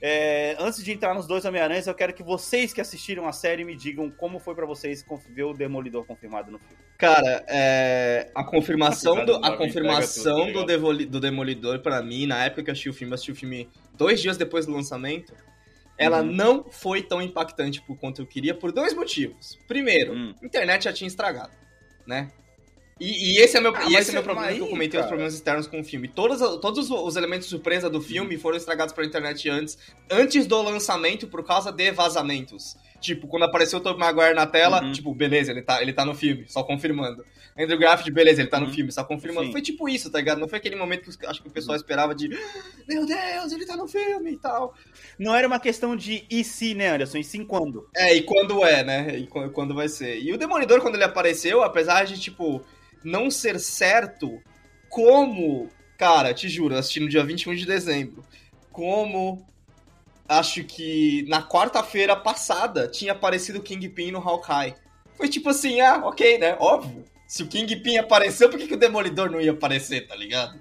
É, 0.00 0.54
antes 0.60 0.84
de 0.84 0.92
entrar 0.92 1.12
nos 1.14 1.26
dois 1.26 1.44
Homem-Aranhas, 1.44 1.88
eu 1.88 1.94
quero 1.94 2.14
que 2.14 2.22
vocês 2.22 2.72
que 2.72 2.80
assistiram 2.80 3.26
a 3.26 3.32
série 3.32 3.64
me 3.64 3.74
digam 3.74 4.08
como 4.12 4.38
foi 4.38 4.54
pra 4.54 4.66
vocês 4.66 5.04
ver 5.30 5.42
o 5.42 5.52
Demolidor 5.52 6.06
confirmado 6.06 6.52
no 6.52 6.60
filme. 6.60 6.87
Cara, 6.98 7.44
é, 7.46 8.28
a 8.34 8.42
confirmação 8.42 9.24
do, 9.24 9.36
a 9.36 9.56
confirmação 9.56 10.46
tá 10.46 10.52
do, 10.52 10.64
Devoli- 10.66 11.06
do 11.06 11.20
Demolidor 11.20 11.78
pra 11.78 12.02
mim, 12.02 12.26
na 12.26 12.44
época 12.44 12.64
que 12.64 12.70
eu 12.70 12.72
assisti 12.72 12.88
o 12.90 12.92
filme, 12.92 13.12
eu 13.12 13.14
assisti 13.14 13.30
o 13.30 13.36
filme 13.36 13.68
dois 13.96 14.20
dias 14.20 14.36
depois 14.36 14.66
do 14.66 14.72
lançamento. 14.72 15.32
ela 15.96 16.20
Uhum. 16.22 16.32
não 16.32 16.64
foi 16.70 17.02
tão 17.02 17.20
impactante 17.20 17.80
por 17.82 17.96
quanto 17.98 18.22
eu 18.22 18.26
queria 18.26 18.54
por 18.54 18.70
dois 18.70 18.94
motivos. 18.94 19.58
Primeiro, 19.66 20.12
Hum. 20.12 20.32
a 20.40 20.46
internet 20.46 20.84
já 20.84 20.92
tinha 20.92 21.08
estragado, 21.08 21.50
né? 22.06 22.30
E, 23.00 23.34
e 23.34 23.38
esse 23.40 23.56
é 23.56 23.60
meu, 23.60 23.74
Ah, 23.74 23.84
e 23.88 23.94
esse 23.96 24.10
é 24.10 24.12
meu 24.12 24.22
problema 24.22 24.46
mas 24.46 24.56
que 24.56 24.60
eu 24.60 24.66
aí, 24.66 24.70
comentei, 24.70 24.98
os 24.98 25.02
cara. 25.04 25.08
problemas 25.08 25.34
externos 25.34 25.66
com 25.66 25.80
o 25.80 25.84
filme. 25.84 26.06
Todos, 26.08 26.40
todos 26.60 26.88
os, 26.88 26.90
os 26.90 27.16
elementos 27.16 27.46
de 27.46 27.50
surpresa 27.50 27.90
do 27.90 28.00
filme 28.00 28.36
foram 28.36 28.56
estragados 28.56 28.92
pela 28.94 29.06
internet 29.08 29.48
antes, 29.48 29.76
antes 30.10 30.46
do 30.46 30.60
lançamento 30.62 31.26
por 31.28 31.44
causa 31.44 31.72
de 31.72 31.90
vazamentos. 31.90 32.76
Tipo, 33.00 33.28
quando 33.28 33.44
apareceu 33.44 33.78
o 33.78 33.82
Tobey 33.82 34.00
Maguire 34.00 34.34
na 34.34 34.46
tela, 34.46 34.82
Uhum. 34.82 34.92
tipo, 34.92 35.14
beleza, 35.14 35.52
ele 35.52 35.62
tá, 35.62 35.80
ele 35.80 35.92
tá 35.92 36.04
no 36.04 36.14
filme, 36.14 36.44
só 36.48 36.62
confirmando. 36.62 37.24
Andrew 37.56 37.78
Garfield, 37.78 38.12
beleza, 38.12 38.40
ele 38.40 38.48
tá 38.48 38.60
no 38.60 38.66
Uhum. 38.66 38.72
filme, 38.72 38.92
só 38.92 39.02
confirmando. 39.04 39.46
Sim. 39.46 39.52
Foi 39.52 39.60
tipo 39.62 39.88
isso, 39.88 40.10
tá 40.10 40.18
ligado? 40.18 40.38
Não 40.38 40.48
foi 40.48 40.58
aquele 40.58 40.76
momento 40.76 41.10
que 41.18 41.26
acho 41.26 41.42
que 41.42 41.48
o 41.48 41.50
pessoal 41.50 41.76
esperava 41.76 42.14
de 42.14 42.28
meu 42.88 43.04
Deus, 43.04 43.52
ele 43.52 43.66
tá 43.66 43.76
no 43.76 43.88
filme 43.88 44.32
e 44.32 44.36
tal. 44.38 44.74
Não 45.18 45.34
era 45.34 45.46
uma 45.46 45.58
questão 45.58 45.96
de 45.96 46.24
e 46.30 46.44
se, 46.44 46.74
né, 46.74 46.90
Anderson? 46.90 47.18
E 47.18 47.24
sim 47.24 47.44
quando? 47.44 47.88
É, 47.96 48.14
e 48.14 48.22
quando 48.22 48.64
é, 48.64 48.84
né? 48.84 49.16
E 49.18 49.26
qu- 49.26 49.50
quando 49.50 49.74
vai 49.74 49.88
ser. 49.88 50.20
E 50.20 50.32
o 50.32 50.38
Demolidor, 50.38 50.80
quando 50.80 50.94
ele 50.94 51.04
apareceu, 51.04 51.62
apesar 51.62 52.04
de, 52.04 52.18
tipo, 52.20 52.62
não 53.04 53.28
ser 53.30 53.58
certo, 53.58 54.40
como. 54.88 55.68
Cara, 55.96 56.32
te 56.32 56.48
juro, 56.48 56.74
eu 56.74 56.78
assisti 56.78 57.00
no 57.00 57.08
dia 57.08 57.24
21 57.24 57.54
de 57.56 57.66
dezembro. 57.66 58.24
Como. 58.70 59.44
Acho 60.28 60.62
que 60.62 61.24
na 61.28 61.42
quarta-feira 61.42 62.14
passada 62.14 62.86
tinha 62.86 63.12
aparecido 63.12 63.60
o 63.60 63.62
Kingpin 63.62 64.10
no 64.10 64.18
Hawkeye. 64.18 64.74
Foi 65.16 65.28
tipo 65.28 65.48
assim, 65.48 65.80
ah, 65.80 66.02
ok, 66.04 66.38
né? 66.38 66.56
Óbvio. 66.60 67.04
Se 67.26 67.42
o 67.42 67.46
Kingpin 67.46 67.98
apareceu, 67.98 68.48
por 68.48 68.58
que, 68.58 68.68
que 68.68 68.74
o 68.74 68.78
Demolidor 68.78 69.30
não 69.30 69.40
ia 69.40 69.52
aparecer, 69.52 70.06
tá 70.06 70.14
ligado? 70.14 70.58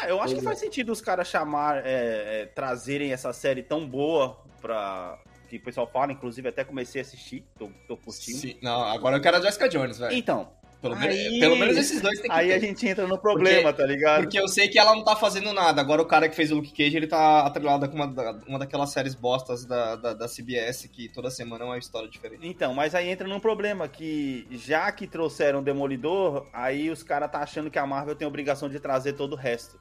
Ah, 0.00 0.08
eu 0.08 0.20
acho 0.20 0.34
que 0.34 0.42
faz 0.42 0.58
sentido 0.58 0.92
os 0.92 1.00
caras 1.00 1.28
chamar, 1.28 1.78
é, 1.78 2.42
é, 2.42 2.46
trazerem 2.54 3.12
essa 3.12 3.32
série 3.32 3.62
tão 3.62 3.86
boa 3.86 4.38
pra. 4.60 5.18
Que 5.48 5.58
o 5.58 5.60
pessoal 5.60 5.86
fala, 5.86 6.12
inclusive 6.12 6.48
até 6.48 6.64
comecei 6.64 7.00
a 7.00 7.04
assistir, 7.04 7.44
tô, 7.56 7.70
tô 7.86 7.96
curtindo. 7.96 8.38
Sim, 8.38 8.58
não, 8.60 8.82
agora 8.82 9.16
eu 9.16 9.20
quero 9.20 9.36
a 9.36 9.40
Jessica 9.40 9.68
Jones, 9.68 9.98
velho. 9.98 10.12
Então, 10.12 10.50
Pelo, 10.94 11.02
aí- 11.02 11.16
menos- 11.24 11.38
pelo 11.40 11.56
menos 11.56 11.76
esses 11.76 12.00
dois 12.00 12.20
tem 12.20 12.30
que 12.30 12.36
aí 12.36 12.48
ter. 12.48 12.54
a 12.54 12.58
gente 12.58 12.86
entra 12.88 13.06
no 13.06 13.18
problema, 13.18 13.72
tá 13.72 13.84
ligado? 13.86 14.22
Porque 14.22 14.38
eu 14.38 14.46
sei 14.48 14.68
que 14.68 14.78
ela 14.78 14.94
não 14.94 15.04
tá 15.04 15.16
fazendo 15.16 15.52
nada. 15.52 15.80
Agora 15.80 16.00
o 16.02 16.06
cara 16.06 16.28
que 16.28 16.36
fez 16.36 16.50
o 16.52 16.56
Luke 16.56 16.72
Cage, 16.72 16.96
ele 16.96 17.06
tá 17.06 17.40
atrelado 17.46 17.88
com 17.88 17.96
uma, 17.96 18.06
uma 18.46 18.58
daquelas 18.58 18.90
séries 18.90 19.14
bostas 19.14 19.64
da, 19.64 19.96
da, 19.96 20.12
da 20.14 20.26
CBS, 20.28 20.88
que 20.88 21.08
toda 21.08 21.30
semana 21.30 21.64
é 21.64 21.66
uma 21.66 21.78
história 21.78 22.08
diferente. 22.08 22.46
Então, 22.46 22.72
mas 22.74 22.94
aí 22.94 23.08
entra 23.08 23.26
num 23.28 23.40
problema 23.40 23.88
que 23.88 24.46
já 24.50 24.90
que 24.92 25.06
trouxeram 25.06 25.60
o 25.60 25.62
Demolidor, 25.62 26.46
aí 26.52 26.90
os 26.90 27.02
caras 27.02 27.30
tá 27.30 27.40
achando 27.40 27.70
que 27.70 27.78
a 27.78 27.86
Marvel 27.86 28.14
tem 28.14 28.24
a 28.24 28.28
obrigação 28.28 28.68
de 28.68 28.78
trazer 28.80 29.14
todo 29.14 29.32
o 29.32 29.36
resto. 29.36 29.78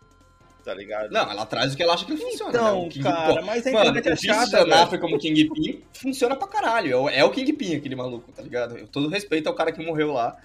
Tá 0.64 0.74
ligado? 0.74 1.12
Não, 1.12 1.30
ela 1.30 1.46
traz 1.46 1.74
o 1.74 1.78
que 1.78 1.84
ela 1.84 1.94
acha 1.94 2.06
que 2.06 2.18
funciona. 2.18 2.52
né? 2.52 2.58
Então, 2.58 2.86
O 2.86 2.90
King- 2.90 3.04
cara, 3.04 3.36
Pô, 3.36 3.46
mas 3.46 3.68
a 3.68 3.72
Mano, 3.72 3.90
internet 3.92 4.08
é 4.08 4.14
o 4.14 4.16
Vincent 4.16 4.50
chata. 4.52 4.66
D'Onofrio 4.66 5.00
como 5.00 5.20
Kingpin 5.20 5.84
funciona 5.94 6.36
pra 6.36 6.48
caralho. 6.48 6.92
É 6.92 6.98
o, 6.98 7.08
é 7.10 7.24
o 7.24 7.30
Kingpin, 7.30 7.76
aquele 7.76 7.96
maluco, 7.96 8.32
tá 8.32 8.42
ligado? 8.42 8.76
Eu 8.76 8.88
todo 8.88 9.08
respeito 9.08 9.48
ao 9.48 9.54
cara 9.54 9.72
que 9.72 9.86
morreu 9.86 10.12
lá, 10.12 10.36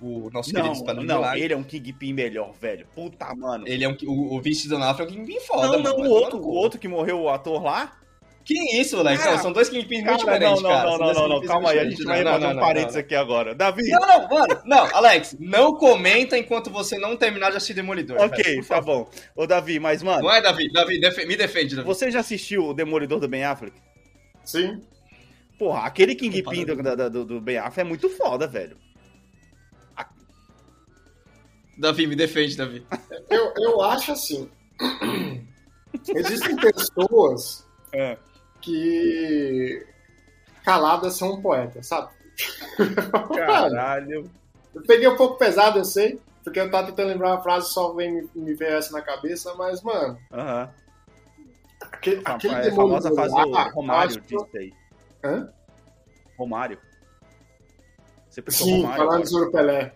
o 0.00 0.30
nosso 0.32 0.50
querido 0.50 0.66
Não, 0.68 0.72
Espanhol 0.74 1.04
não, 1.04 1.16
Milagre. 1.16 1.40
ele 1.42 1.52
é 1.54 1.56
um 1.56 1.62
Kingpin 1.62 2.12
melhor, 2.12 2.52
velho. 2.60 2.86
Puta, 2.94 3.34
mano. 3.34 3.64
Ele 3.66 3.84
é 3.84 3.88
um, 3.88 3.96
o, 4.06 4.36
o 4.36 4.40
Vincent 4.40 4.68
D'Onofrio 4.68 5.06
é 5.06 5.08
um 5.08 5.12
Kingpin 5.12 5.40
foda, 5.40 5.66
não, 5.78 5.82
mano. 5.82 5.98
não, 5.98 6.06
o 6.06 6.10
outro, 6.10 6.38
no 6.38 6.44
o 6.46 6.50
outro 6.54 6.78
que 6.80 6.88
morreu, 6.88 7.20
o 7.20 7.28
ator 7.28 7.62
lá. 7.62 7.96
Que 8.42 8.54
isso, 8.80 8.98
Alex? 8.98 9.22
Cara, 9.22 9.36
Não, 9.36 9.42
são 9.42 9.52
dois 9.52 9.68
Kingpins 9.68 9.98
muito 10.02 10.10
não, 10.10 10.16
diferentes, 10.16 10.62
não, 10.62 10.70
cara. 10.70 10.90
não, 10.90 10.98
não, 10.98 11.12
não, 11.14 11.28
não, 11.28 11.40
calma 11.42 11.70
aí, 11.70 11.78
a 11.78 11.84
gente 11.84 12.02
vai 12.02 12.24
fazer 12.24 12.40
Não, 12.40 12.50
um 12.50 12.54
não, 12.54 12.60
parênteses 12.60 12.94
não, 12.94 13.00
aqui 13.02 13.14
agora. 13.14 13.54
Davi, 13.54 13.82
Não, 13.90 14.00
não, 14.00 14.28
mano. 14.28 14.60
Não, 14.64 14.96
Alex, 14.96 15.36
não 15.38 15.74
comenta 15.76 16.38
enquanto 16.38 16.70
você 16.70 16.98
não 16.98 17.16
terminar 17.16 17.50
de 17.50 17.58
assistir 17.58 17.74
Demolidor. 17.74 18.16
ok, 18.18 18.42
velho, 18.42 18.64
tá 18.66 18.80
bom. 18.80 19.08
Ô, 19.36 19.46
Davi, 19.46 19.78
mas, 19.78 20.02
mano, 20.02 20.22
Não 20.22 20.32
é, 20.32 20.40
Davi? 20.40 20.72
Davi, 20.72 20.98
defe- 20.98 21.26
me 21.26 21.36
defende, 21.36 21.76
Davi. 21.76 21.86
você 21.86 22.10
já 22.10 22.20
assistiu 22.20 22.64
o 22.68 22.74
Demolidor 22.74 23.20
do 23.20 23.28
Ben 23.28 23.44
Affleck? 23.44 23.76
Sim. 24.42 24.80
Porra, 25.58 25.80
aquele 25.80 26.14
Kingpin 26.14 26.64
do, 26.64 27.10
do, 27.10 27.24
do 27.26 27.40
Ben 27.42 27.58
Affleck 27.58 27.80
é 27.80 27.84
muito 27.84 28.08
foda, 28.08 28.46
velho. 28.48 28.76
Davi, 31.80 32.06
me 32.06 32.14
defende, 32.14 32.56
Davi. 32.56 32.86
Eu, 33.30 33.52
eu 33.56 33.80
acho 33.82 34.12
assim. 34.12 34.50
Existem 36.14 36.56
pessoas 36.56 37.66
É. 37.92 38.16
que 38.60 39.84
caladas 40.64 41.16
são 41.16 41.40
poetas, 41.40 41.86
sabe? 41.86 42.10
Caralho. 43.34 44.30
Eu 44.74 44.82
peguei 44.82 45.08
um 45.08 45.16
pouco 45.16 45.36
pesado, 45.38 45.78
eu 45.78 45.84
sei, 45.84 46.20
porque 46.44 46.60
eu 46.60 46.70
tava 46.70 46.88
tentando 46.88 47.08
lembrar 47.08 47.32
uma 47.34 47.42
frase 47.42 47.72
só 47.72 47.92
vem 47.92 48.12
me, 48.12 48.30
me 48.34 48.54
ver 48.54 48.72
essa 48.74 48.92
na 48.92 49.02
cabeça, 49.02 49.52
mas, 49.54 49.82
mano, 49.82 50.18
Aham. 50.32 50.70
aquele, 51.80 52.22
A, 52.24 52.34
aquele 52.34 52.54
é 52.54 52.68
a 52.68 52.72
famosa 52.74 53.10
demônio 53.10 53.30
fase 53.32 53.50
lá, 53.50 53.64
do 53.68 53.74
Romário 53.74 54.20
disso 54.20 54.48
aí. 54.54 54.72
Hã? 55.24 55.52
Romário. 56.38 56.78
Você 58.28 58.40
pensou 58.40 58.66
Sim, 58.66 58.76
Romário? 58.76 58.96
falando 58.96 59.12
agora. 59.14 59.26
sobre 59.26 59.48
o 59.48 59.52
Pelé. 59.52 59.94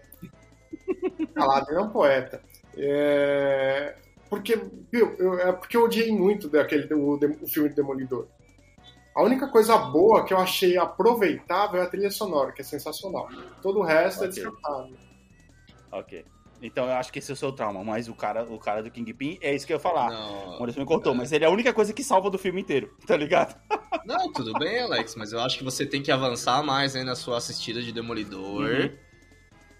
Calado, 1.34 1.70
ele 1.70 1.78
é 1.78 1.82
um 1.82 1.90
poeta. 1.90 2.40
É... 2.76 3.96
Porque, 4.28 4.60
viu, 4.90 5.14
eu, 5.18 5.38
é 5.38 5.52
porque 5.52 5.76
eu 5.76 5.84
odiei 5.84 6.10
muito 6.10 6.48
daquele, 6.48 6.92
o, 6.92 7.18
o 7.42 7.46
filme 7.46 7.68
do 7.68 7.74
Demolidor. 7.74 8.26
A 9.14 9.22
única 9.22 9.46
coisa 9.48 9.76
boa 9.76 10.24
que 10.24 10.34
eu 10.34 10.38
achei 10.38 10.76
aproveitável 10.76 11.80
é 11.80 11.84
a 11.84 11.88
trilha 11.88 12.10
sonora, 12.10 12.50
que 12.50 12.62
é 12.62 12.64
sensacional. 12.64 13.28
Todo 13.62 13.78
o 13.78 13.82
resto 13.84 14.24
é 14.24 14.28
Ok. 14.28 14.42
descartável. 14.42 14.96
Ok. 15.92 16.24
Então 16.60 16.86
eu 16.86 16.92
acho 16.94 17.12
que 17.12 17.18
esse 17.18 17.30
é 17.30 17.34
o 17.34 17.36
seu 17.36 17.52
trauma, 17.52 17.84
mas 17.84 18.08
o 18.08 18.14
cara, 18.14 18.42
o 18.44 18.58
cara 18.58 18.82
do 18.82 18.90
Kingpin 18.90 19.38
é 19.40 19.54
isso 19.54 19.66
que 19.66 19.72
eu 19.72 19.76
ia 19.76 19.80
falar. 19.80 20.10
Não. 20.10 20.58
O 20.58 20.62
Anderson 20.62 20.80
me 20.80 20.86
cortou, 20.86 21.14
mas 21.14 21.30
ele 21.30 21.44
é 21.44 21.46
a 21.46 21.50
única 21.50 21.72
coisa 21.72 21.92
que 21.92 22.02
salva 22.02 22.30
do 22.30 22.38
filme 22.38 22.60
inteiro, 22.62 22.90
tá 23.06 23.16
ligado? 23.16 23.54
Não, 24.06 24.32
tudo 24.32 24.52
bem, 24.58 24.80
Alex, 24.80 25.14
mas 25.14 25.32
eu 25.32 25.40
acho 25.40 25.58
que 25.58 25.64
você 25.64 25.84
tem 25.84 26.02
que 26.02 26.10
avançar 26.10 26.62
mais 26.62 26.96
aí 26.96 27.04
na 27.04 27.14
sua 27.14 27.36
assistida 27.36 27.82
de 27.82 27.92
Demolidor. 27.92 28.64
Uhum. 28.64 28.90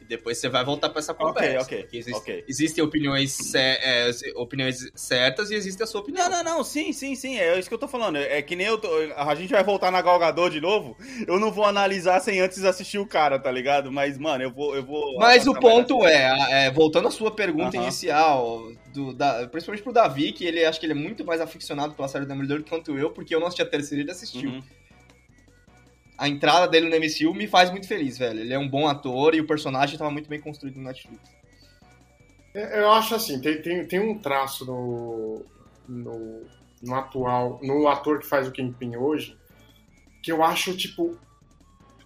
E 0.04 0.06
depois 0.06 0.37
você 0.37 0.50
vai 0.50 0.62
voltar 0.62 0.90
pra 0.90 0.99
essa 0.99 1.14
conversa. 1.14 1.62
ok, 1.62 1.78
porque 1.82 1.96
existe- 1.96 2.18
ok. 2.18 2.44
Existem 2.46 2.84
opiniões, 2.84 3.54
é, 3.54 4.11
opiniões 4.37 4.90
certas 4.94 5.50
e 5.50 5.54
existe 5.54 5.82
a 5.82 5.87
sua 5.87 6.02
opinião. 6.02 6.28
Não, 6.28 6.42
não, 6.44 6.56
não, 6.58 6.64
sim, 6.64 6.92
sim, 6.92 7.14
sim, 7.14 7.38
é 7.38 7.58
isso 7.58 7.68
que 7.68 7.75
eu 7.75 7.78
tô 7.78 7.88
falando. 7.88 8.16
É 8.18 8.42
que 8.42 8.54
nem 8.54 8.66
eu 8.66 8.76
tô. 8.76 8.88
A 9.16 9.34
gente 9.34 9.50
vai 9.50 9.64
voltar 9.64 9.90
na 9.90 10.02
Galgador 10.02 10.50
de 10.50 10.61
novo. 10.61 10.96
Eu 11.26 11.40
não 11.40 11.50
vou 11.50 11.64
analisar 11.64 12.20
sem 12.20 12.38
antes 12.40 12.62
assistir 12.64 12.99
o 12.99 13.06
cara, 13.06 13.38
tá 13.38 13.50
ligado? 13.50 13.90
Mas, 13.90 14.18
mano, 14.18 14.44
eu 14.44 14.50
vou. 14.52 14.76
Eu 14.76 14.84
vou 14.84 15.16
Mas 15.18 15.46
o 15.46 15.54
ponto 15.54 16.04
é, 16.04 16.66
é, 16.66 16.70
voltando 16.70 17.08
à 17.08 17.11
sua 17.11 17.30
pergunta 17.30 17.76
Aham. 17.76 17.87
inicial, 17.87 18.70
do, 18.92 19.14
da, 19.14 19.46
principalmente 19.49 19.82
pro 19.82 19.92
Davi, 19.92 20.32
que 20.32 20.44
ele 20.44 20.64
acho 20.64 20.78
que 20.78 20.84
ele 20.87 20.92
é 20.92 20.96
muito 20.96 21.25
mais 21.25 21.40
aficionado 21.40 21.94
pela 21.94 22.08
série 22.08 22.25
do 22.26 22.28
Demolidor 22.28 22.62
quanto 22.68 22.99
eu, 22.99 23.11
porque 23.11 23.34
eu 23.34 23.40
não 23.40 23.46
assisti 23.46 23.62
a 23.62 23.66
terceira 23.66 24.02
e 24.02 24.04
ele 24.04 24.11
assistiu. 24.11 24.50
Uhum. 24.50 24.62
A 26.16 26.28
entrada 26.28 26.68
dele 26.68 26.88
no 26.88 26.97
MCU 26.97 27.35
me 27.35 27.47
faz 27.47 27.71
muito 27.71 27.88
feliz, 27.88 28.16
velho. 28.18 28.40
Ele 28.40 28.54
é 28.54 28.59
um 28.59 28.68
bom 28.68 28.87
ator 28.87 29.35
e 29.35 29.40
o 29.40 29.47
personagem 29.47 29.99
tava 29.99 30.11
muito 30.11 30.28
bem 30.28 30.40
construído 30.40 30.76
no 30.76 30.85
Netflix. 30.85 31.23
É, 32.54 32.80
Eu 32.80 32.92
acho 32.92 33.14
assim, 33.14 33.40
tem, 33.40 33.61
tem, 33.61 33.85
tem 33.87 34.00
um 34.00 34.18
traço 34.18 34.64
no, 34.64 35.44
no, 35.88 36.42
no 36.83 36.94
atual, 36.94 37.59
no 37.62 37.88
ator 37.88 38.21
que 38.21 38.26
faz 38.26 38.47
o 38.47 38.52
Kingpin 38.52 38.97
hoje, 38.97 39.37
que 40.23 40.30
eu 40.30 40.42
acho, 40.42 40.76
tipo, 40.76 41.18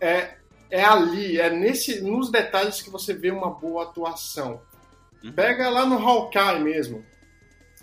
é, 0.01 0.35
é 0.71 0.85
ali, 0.85 1.39
é 1.39 1.51
nesse, 1.51 2.01
nos 2.01 2.31
detalhes 2.31 2.81
que 2.81 2.91
você 2.91 3.13
vê 3.13 3.31
uma 3.31 3.51
boa 3.51 3.85
atuação. 3.85 4.61
Uhum. 5.23 5.33
Pega 5.33 5.69
lá 5.69 5.85
no 5.85 5.99
Hawkeye 5.99 6.61
mesmo. 6.61 7.05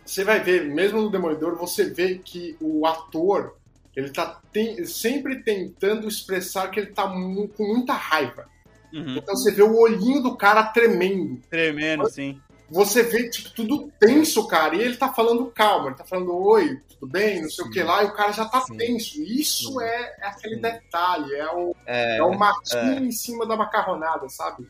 Você 0.05 0.23
vai 0.23 0.39
ver, 0.39 0.65
mesmo 0.65 1.01
no 1.01 1.09
Demolidor, 1.09 1.55
você 1.55 1.85
vê 1.85 2.19
que 2.19 2.55
o 2.61 2.85
ator, 2.85 3.57
ele 3.95 4.09
tá 4.09 4.41
tem- 4.51 4.83
sempre 4.85 5.41
tentando 5.43 6.07
expressar 6.07 6.69
que 6.69 6.79
ele 6.79 6.91
tá 6.91 7.07
mu- 7.07 7.47
com 7.47 7.63
muita 7.65 7.93
raiva. 7.93 8.47
Uhum. 8.93 9.15
Então 9.17 9.35
você 9.35 9.51
vê 9.51 9.61
o 9.63 9.77
olhinho 9.77 10.21
do 10.21 10.35
cara 10.37 10.63
tremendo. 10.63 11.41
Tremendo, 11.49 12.09
sim. 12.09 12.39
Você 12.69 13.03
vê, 13.03 13.29
tipo, 13.29 13.51
tudo 13.51 13.91
tenso, 13.99 14.47
cara. 14.47 14.75
E 14.75 14.81
ele 14.81 14.95
tá 14.97 15.13
falando 15.13 15.45
calma, 15.51 15.87
ele 15.89 15.95
tá 15.97 16.03
falando 16.03 16.35
oi, 16.35 16.79
tudo 16.89 17.11
bem, 17.11 17.41
não 17.43 17.49
sei 17.49 17.63
o 17.65 17.69
que 17.69 17.83
lá, 17.83 18.03
e 18.03 18.07
o 18.07 18.13
cara 18.13 18.31
já 18.31 18.45
tá 18.45 18.61
Sim. 18.61 18.75
tenso. 18.77 19.21
Isso 19.21 19.79
é, 19.81 20.15
é 20.19 20.27
aquele 20.27 20.55
Sim. 20.55 20.61
detalhe, 20.61 21.33
é 21.35 21.51
o, 21.51 21.75
É, 21.85 22.17
é 22.17 22.23
o 22.23 22.35
matinho 22.37 23.05
em 23.05 23.11
cima 23.11 23.45
da 23.45 23.55
macarronada, 23.55 24.27
sabe? 24.29 24.65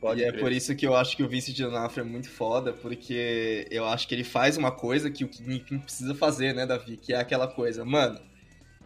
Pode 0.00 0.20
e 0.20 0.24
é 0.24 0.32
por 0.32 0.50
isso 0.52 0.74
que 0.74 0.86
eu 0.86 0.94
acho 0.96 1.16
que 1.16 1.22
o 1.22 1.28
Vincent 1.28 1.56
D'Onofrio 1.56 2.02
é 2.02 2.04
muito 2.06 2.28
foda, 2.28 2.72
porque 2.72 3.66
eu 3.70 3.86
acho 3.86 4.06
que 4.08 4.14
ele 4.14 4.24
faz 4.24 4.56
uma 4.56 4.70
coisa 4.72 5.10
que 5.10 5.24
o 5.24 5.28
Kingpin 5.28 5.78
precisa 5.78 6.14
fazer, 6.14 6.52
né, 6.54 6.66
Davi? 6.66 6.96
Que 6.96 7.12
é 7.14 7.16
aquela 7.16 7.46
coisa, 7.46 7.84
mano, 7.84 8.18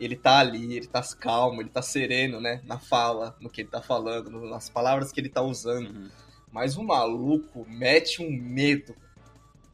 ele 0.00 0.16
tá 0.16 0.38
ali, 0.38 0.76
ele 0.76 0.87
tá 0.87 1.02
calmo, 1.19 1.61
ele 1.61 1.69
tá 1.69 1.83
sereno, 1.83 2.40
né, 2.40 2.62
na 2.64 2.78
fala, 2.78 3.37
no 3.40 3.50
que 3.50 3.61
ele 3.61 3.69
tá 3.69 3.83
falando, 3.83 4.30
nas 4.49 4.69
palavras 4.69 5.12
que 5.12 5.21
ele 5.21 5.28
tá 5.28 5.42
usando. 5.42 5.90
Uhum. 5.90 6.09
Mas 6.50 6.76
o 6.76 6.83
maluco 6.83 7.66
mete 7.69 8.23
um 8.23 8.30
medo. 8.30 8.95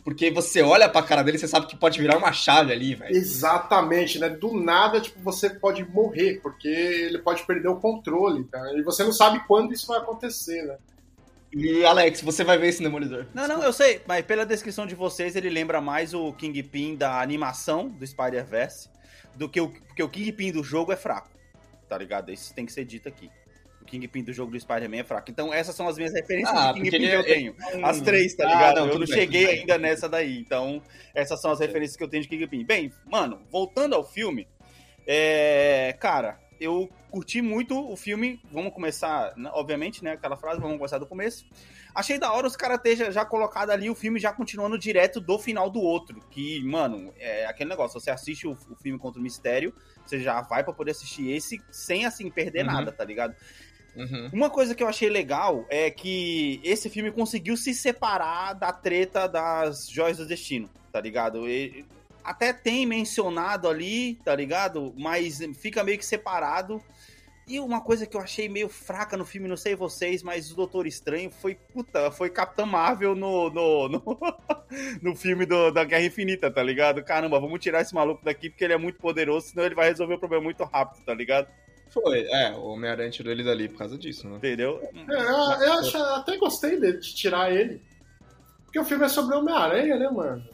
Porque 0.05 0.31
você 0.31 0.63
olha 0.63 0.89
pra 0.89 1.03
cara 1.03 1.23
dele 1.23 1.37
e 1.37 1.41
você 1.41 1.49
sabe 1.49 1.67
que 1.67 1.77
pode 1.77 1.99
virar 1.99 2.17
uma 2.17 2.33
chave 2.33 2.73
ali, 2.73 2.95
velho. 2.95 3.17
Exatamente, 3.17 4.19
né? 4.19 4.29
Do 4.29 4.55
nada, 4.55 5.01
tipo, 5.01 5.19
você 5.21 5.51
pode 5.51 5.85
morrer, 5.85 6.41
porque 6.43 6.69
ele 6.69 7.19
pode 7.19 7.45
perder 7.45 7.69
o 7.69 7.77
controle, 7.77 8.45
tá? 8.45 8.73
E 8.75 8.83
você 8.83 9.03
não 9.03 9.13
sabe 9.13 9.45
quando 9.49 9.73
isso 9.73 9.87
vai 9.87 9.99
acontecer, 9.99 10.63
né? 10.63 10.77
E 11.53 11.85
Alex, 11.85 12.21
você 12.21 12.45
vai 12.45 12.59
ver 12.59 12.69
esse 12.69 12.83
Demolidor. 12.83 13.27
Não, 13.33 13.49
não, 13.49 13.63
eu 13.63 13.73
sei, 13.73 14.03
mas 14.07 14.25
pela 14.25 14.45
descrição 14.45 14.87
de 14.87 14.95
vocês, 14.95 15.35
ele 15.35 15.49
lembra 15.49 15.81
mais 15.81 16.13
o 16.13 16.33
Kingpin 16.35 16.95
da 16.95 17.21
animação 17.21 17.89
do 17.89 18.07
Spider-Verse 18.07 18.91
do 19.35 19.49
que 19.49 19.61
o. 19.61 19.69
Porque 19.69 20.03
o 20.03 20.09
Kingpin 20.09 20.53
do 20.53 20.63
jogo 20.65 20.93
é 20.93 20.97
fraco. 20.97 21.31
Tá 21.89 21.97
ligado? 21.99 22.33
Isso 22.33 22.53
tem 22.55 22.67
que 22.67 22.73
ser 22.73 22.85
dito 22.85 23.09
aqui. 23.09 23.31
O 23.81 23.85
Kingpin 23.85 24.25
do 24.25 24.33
jogo 24.33 24.51
do 24.51 24.59
Spider-Man 24.59 24.97
é 24.99 25.05
fraco. 25.05 25.31
Então, 25.31 25.55
essas 25.55 25.75
são 25.77 25.87
as 25.87 25.97
minhas 25.97 26.13
referências 26.13 26.57
Ah, 26.57 26.73
de 26.73 26.81
Kingpin 26.83 26.99
que 26.99 27.05
eu 27.07 27.21
é- 27.21 27.23
tenho. 27.23 27.57
é 27.73 27.85
As 27.85 28.01
três, 28.01 28.35
tá 28.35 28.45
Ah, 28.45 28.49
ligado? 28.53 28.81
não, 28.81 28.89
eu 28.89 28.99
não 28.99 29.07
cheguei 29.07 29.47
bem. 29.47 29.61
ainda 29.61 29.79
nessa 29.79 30.09
daí. 30.09 30.39
Então, 30.41 30.83
essas 31.15 31.41
são 31.41 31.53
as 31.53 31.61
referências 31.61 31.97
que 31.97 32.03
eu 32.03 32.09
tenho 32.09 32.23
de 32.25 32.29
Kingpin. 32.29 32.65
Bem, 32.65 32.93
mano, 33.05 33.41
voltando 33.49 33.95
ao 33.95 34.03
filme, 34.05 34.49
é. 35.07 35.95
Cara, 36.01 36.41
eu 36.61 36.91
curti 37.11 37.41
muito 37.43 37.79
o 37.91 37.97
filme. 37.97 38.41
Vamos 38.51 38.73
começar, 38.73 39.33
né, 39.37 39.51
obviamente, 39.53 40.03
né? 40.05 40.13
Aquela 40.13 40.37
frase, 40.37 40.61
vamos 40.61 40.77
começar 40.77 40.99
do 40.99 41.07
começo. 41.07 41.45
Achei 41.95 42.19
da 42.19 42.33
hora 42.33 42.47
os 42.47 42.57
caras 42.57 42.79
terem 42.83 43.11
já 43.11 43.25
colocado 43.25 43.71
ali 43.71 43.89
o 43.89 43.95
filme 43.95 44.21
já 44.21 44.33
continuando 44.33 44.79
direto 44.79 45.21
do 45.21 45.39
final 45.39 45.71
do 45.71 45.81
outro. 45.81 46.21
Que, 46.31 46.63
mano, 46.63 47.13
é 47.19 47.47
aquele 47.47 47.71
negócio. 47.71 47.99
Você 47.99 48.11
assiste 48.11 48.47
o, 48.47 48.53
o 48.53 48.77
filme 48.77 48.99
contra 48.99 49.19
o 49.19 49.23
mistério, 49.23 49.75
você 50.05 50.21
já 50.21 50.41
vai 50.43 50.63
pra 50.63 50.73
poder 50.75 50.91
assistir 50.91 51.31
esse 51.31 51.61
sem, 51.71 52.05
assim, 52.05 52.31
perder 52.31 52.67
Uhum. 52.67 52.73
nada, 52.73 52.93
tá 52.93 53.05
ligado? 53.05 53.35
Uhum. 53.95 54.29
Uma 54.31 54.51
coisa 54.51 54.75
que 54.75 54.83
eu 54.83 54.89
achei 54.89 55.09
legal 55.09 55.65
é 55.71 55.91
que 55.91 56.61
esse 56.63 56.91
filme 56.91 57.11
conseguiu 57.11 57.57
se 57.57 57.73
separar 57.73 58.53
da 58.53 58.71
treta 58.71 59.27
das 59.27 59.89
joias 59.89 60.19
do 60.19 60.27
destino, 60.27 60.69
tá 60.93 61.01
ligado? 61.01 61.49
E- 61.49 61.83
até 62.27 62.53
tem 62.53 62.85
mencionado 62.87 63.69
ali, 63.69 64.17
tá 64.25 64.35
ligado? 64.35 64.93
Mas 64.97 65.39
fica 65.59 65.83
meio 65.85 65.99
que 65.99 66.05
separado. 66.05 66.83
E 67.49 67.61
uma 67.61 67.81
coisa 67.81 68.07
que 68.07 68.17
eu 68.17 68.21
achei 68.21 68.49
meio 68.49 68.69
fraca 68.69 69.17
no 69.17 69.25
filme, 69.25 69.47
não 69.47 69.57
sei 69.57 69.77
vocês, 69.77 70.21
mas 70.21 70.51
o 70.51 70.57
Doutor 70.57 70.85
Estranho 70.85 71.31
foi, 71.31 71.55
puta, 71.55 72.11
foi 72.11 72.29
Capitã 72.29 72.67
Marvel 72.67 73.15
no, 73.15 73.49
no, 73.51 73.89
no, 73.89 74.19
no 75.01 75.15
filme 75.15 75.47
do- 75.47 75.71
da 75.71 75.85
Guerra 75.85 76.03
Infinita, 76.07 76.51
tá 76.51 76.61
ligado? 76.61 77.05
Caramba, 77.05 77.39
vamos 77.39 77.61
tirar 77.61 77.83
esse 77.83 77.95
maluco 77.95 78.25
daqui 78.25 78.51
porque 78.51 78.65
ele 78.65 78.73
é 78.73 78.77
muito 78.77 78.99
poderoso, 78.99 79.47
senão 79.51 79.65
ele 79.65 79.77
vai 79.77 79.89
resolver 79.89 80.15
o 80.15 80.19
problema 80.19 80.43
muito 80.43 80.65
rápido, 80.65 81.05
tá 81.05 81.15
ligado? 81.15 81.47
Foi, 81.89 82.27
é, 82.29 82.51
o 82.51 82.65
Homem-Aranha 82.65 83.11
tirou 83.11 83.31
ele 83.33 83.45
dali 83.45 83.69
por 83.69 83.79
causa 83.79 83.97
disso, 83.97 84.29
né? 84.29 84.39
Entendeu? 84.39 84.81
É, 84.83 85.13
eu, 85.15 85.67
eu 85.69 85.73
acho- 85.75 85.97
até 85.97 86.37
gostei 86.39 86.81
dele, 86.81 86.99
de 86.99 87.15
tirar 87.15 87.53
ele. 87.55 87.81
Porque 88.65 88.81
o 88.81 88.85
filme 88.85 89.05
é 89.05 89.09
sobre 89.09 89.37
o 89.37 89.39
Homem-Aranha, 89.39 89.97
né, 89.97 90.11
mano? 90.11 90.45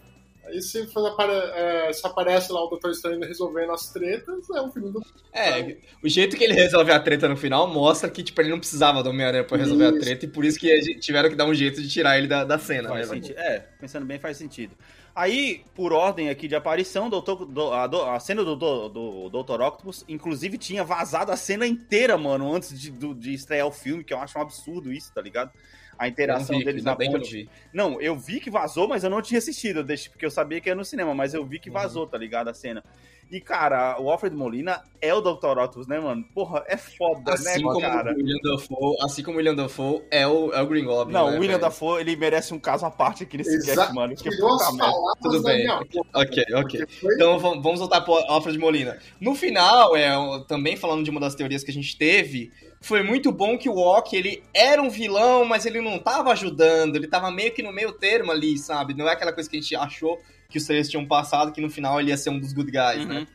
Aí 0.44 0.60
se, 0.60 0.88
apare- 1.06 1.32
é, 1.54 1.92
se 1.92 2.06
aparece 2.06 2.52
lá 2.52 2.64
o 2.64 2.68
Doutor 2.68 2.90
Estranho 2.90 3.20
resolvendo 3.20 3.70
as 3.72 3.92
tretas, 3.92 4.50
é 4.50 4.60
um 4.60 4.70
filme 4.72 4.90
do. 4.90 5.00
É, 5.32 5.76
o 6.02 6.08
jeito 6.08 6.36
que 6.36 6.42
ele 6.44 6.52
resolve 6.54 6.90
a 6.90 6.98
treta 6.98 7.28
no 7.28 7.36
final 7.36 7.66
mostra 7.68 8.10
que, 8.10 8.22
tipo, 8.22 8.40
ele 8.40 8.50
não 8.50 8.58
precisava 8.58 9.02
do 9.02 9.10
Homem-Aranha 9.10 9.44
pra 9.44 9.56
resolver 9.56 9.86
a 9.86 9.90
Isso. 9.90 10.00
treta 10.00 10.24
e 10.24 10.28
por 10.28 10.44
isso 10.44 10.58
que 10.58 10.70
a 10.70 10.80
tiveram 11.00 11.30
que 11.30 11.36
dar 11.36 11.46
um 11.46 11.54
jeito 11.54 11.80
de 11.80 11.88
tirar 11.88 12.18
ele 12.18 12.26
da, 12.26 12.42
da 12.44 12.58
cena, 12.58 12.88
Faz 12.88 13.08
né? 13.08 13.14
sentido. 13.14 13.38
É, 13.38 13.60
pensando 13.80 14.04
bem, 14.04 14.18
faz 14.18 14.36
sentido. 14.36 14.74
Aí, 15.14 15.62
por 15.74 15.92
ordem 15.92 16.30
aqui 16.30 16.48
de 16.48 16.54
aparição, 16.56 17.08
doutor, 17.10 17.44
do- 17.44 17.70
a, 17.72 17.86
do- 17.86 18.02
a 18.02 18.18
cena 18.18 18.42
do, 18.42 18.56
do, 18.56 18.88
do 19.28 19.42
Dr. 19.44 19.60
Octopus, 19.60 20.04
inclusive, 20.08 20.56
tinha 20.58 20.82
vazado 20.82 21.30
a 21.30 21.36
cena 21.36 21.66
inteira, 21.66 22.16
mano, 22.18 22.52
antes 22.52 22.78
de, 22.80 22.90
do- 22.90 23.14
de 23.14 23.32
estrear 23.34 23.66
o 23.66 23.72
filme, 23.72 24.02
que 24.02 24.12
eu 24.14 24.18
acho 24.18 24.38
um 24.38 24.42
absurdo 24.42 24.90
isso, 24.92 25.12
tá 25.14 25.20
ligado? 25.20 25.50
A 25.98 26.08
interação 26.08 26.58
vi, 26.58 26.64
deles 26.64 26.82
na 26.84 26.94
bem 26.94 27.08
que 27.10 27.14
eu 27.16 27.18
não 27.20 27.24
ponte. 27.26 27.36
vi. 27.44 27.48
Não, 27.72 28.00
eu 28.00 28.16
vi 28.16 28.40
que 28.40 28.50
vazou, 28.50 28.88
mas 28.88 29.04
eu 29.04 29.10
não 29.10 29.22
tinha 29.22 29.38
assistido, 29.38 29.78
eu 29.80 29.84
deixei- 29.84 30.10
porque 30.10 30.26
eu 30.26 30.30
sabia 30.30 30.60
que 30.60 30.68
ia 30.68 30.74
no 30.74 30.84
cinema, 30.84 31.14
mas 31.14 31.32
eu 31.34 31.44
vi 31.44 31.58
que 31.58 31.68
Uhum. 31.68 31.74
vazou, 31.74 32.06
tá 32.06 32.18
ligado? 32.18 32.48
A 32.48 32.54
cena. 32.54 32.82
E, 33.30 33.40
cara, 33.40 33.98
o 33.98 34.10
Alfred 34.10 34.36
Molina 34.36 34.82
é 35.00 35.14
o 35.14 35.20
Dr. 35.22 35.56
Octopus, 35.58 35.86
né, 35.86 35.98
mano? 35.98 36.22
Porra, 36.34 36.64
é 36.66 36.76
foda, 36.76 37.32
Assim 37.32 37.44
né, 37.44 37.62
como 37.62 37.80
cara? 37.80 38.12
o 38.12 38.16
William 38.16 38.36
Dafoe, 38.42 38.96
assim 39.00 39.22
como 39.22 39.36
o 39.36 39.38
William 39.38 39.54
Dafoe 39.54 40.02
é 40.10 40.26
o, 40.26 40.52
é 40.52 40.60
o 40.60 40.66
Green 40.66 40.84
Goblin. 40.84 41.14
Não, 41.14 41.26
né, 41.30 41.36
o 41.36 41.40
William 41.40 41.52
velho? 41.52 41.60
Dafoe, 41.62 42.00
ele 42.02 42.14
merece 42.14 42.52
um 42.52 42.58
caso 42.58 42.84
à 42.84 42.90
parte 42.90 43.22
aqui 43.22 43.38
nesse 43.38 43.54
Exato. 43.54 43.78
cast, 43.78 43.94
mano. 43.94 44.14
Tirou 44.14 44.36
puta 44.58 44.72
merda. 44.72 44.92
Tudo 45.22 45.42
da 45.42 45.48
bem. 45.50 45.66
Ok, 46.14 46.44
ok. 46.56 46.86
Então 47.14 47.38
vamos 47.38 47.62
vamos 47.62 47.80
voltar 47.80 48.02
pro 48.02 48.12
Alfred 48.28 48.58
Molina. 48.58 48.98
No 49.18 49.34
final, 49.34 49.96
é, 49.96 50.10
também 50.46 50.76
falando 50.76 51.02
de 51.02 51.08
uma 51.10 51.20
das 51.20 51.34
teorias 51.34 51.64
que 51.64 51.70
a 51.70 51.74
gente 51.74 51.96
teve, 51.96 52.52
foi 52.82 53.02
muito 53.02 53.30
bom 53.32 53.56
que 53.56 53.68
o 53.68 53.76
Ock, 53.78 54.14
ele 54.14 54.42
era 54.52 54.82
um 54.82 54.90
vilão, 54.90 55.44
mas 55.44 55.64
ele 55.64 55.80
não 55.80 55.98
tava 55.98 56.32
ajudando, 56.32 56.96
ele 56.96 57.06
tava 57.06 57.30
meio 57.30 57.52
que 57.54 57.62
no 57.62 57.72
meio 57.72 57.92
termo 57.92 58.30
ali, 58.32 58.58
sabe? 58.58 58.92
Não 58.92 59.08
é 59.08 59.12
aquela 59.12 59.32
coisa 59.32 59.48
que 59.48 59.56
a 59.56 59.60
gente 59.60 59.74
achou 59.76 60.20
que 60.50 60.58
os 60.58 60.64
três 60.66 60.88
tinham 60.90 61.06
passado, 61.06 61.52
que 61.52 61.60
no 61.60 61.70
final 61.70 61.98
ele 62.00 62.10
ia 62.10 62.16
ser 62.16 62.30
um 62.30 62.38
dos 62.38 62.52
good 62.52 62.70
guys, 62.70 63.06
né? 63.06 63.20
Uhum. 63.20 63.26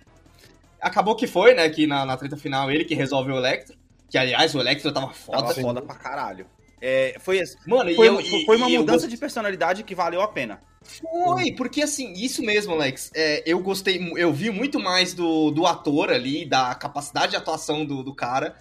Acabou 0.80 1.16
que 1.16 1.26
foi, 1.26 1.54
né, 1.56 1.68
que 1.70 1.88
na, 1.88 2.06
na 2.06 2.16
treta 2.16 2.38
final 2.38 2.70
ele 2.70 2.86
que 2.86 2.94
resolve 2.94 3.32
o 3.32 3.38
Electro, 3.38 3.76
que 4.10 4.18
aliás 4.18 4.54
o 4.54 4.60
Electro 4.60 4.92
tava 4.92 5.12
foda. 5.12 5.40
Tava 5.40 5.54
foda 5.56 5.82
pra 5.82 5.96
caralho. 5.96 6.46
É, 6.80 7.16
foi, 7.20 7.42
Mano, 7.66 7.92
foi, 7.96 8.06
e 8.06 8.10
eu, 8.10 8.46
foi 8.46 8.58
uma 8.58 8.70
e 8.70 8.78
mudança 8.78 9.00
gost- 9.00 9.10
de 9.10 9.18
personalidade 9.18 9.84
que 9.84 9.96
valeu 9.96 10.22
a 10.22 10.28
pena. 10.28 10.62
Foi, 11.02 11.52
porque 11.54 11.82
assim, 11.82 12.14
isso 12.14 12.44
mesmo, 12.44 12.74
Alex. 12.74 13.12
é, 13.16 13.42
eu 13.46 13.60
gostei, 13.60 14.00
eu 14.16 14.32
vi 14.32 14.52
muito 14.52 14.80
mais 14.80 15.14
do, 15.14 15.50
do 15.50 15.66
ator 15.66 16.12
ali, 16.12 16.46
da 16.46 16.76
capacidade 16.76 17.32
de 17.32 17.36
atuação 17.38 17.84
do, 17.84 18.04
do 18.04 18.14
cara, 18.14 18.56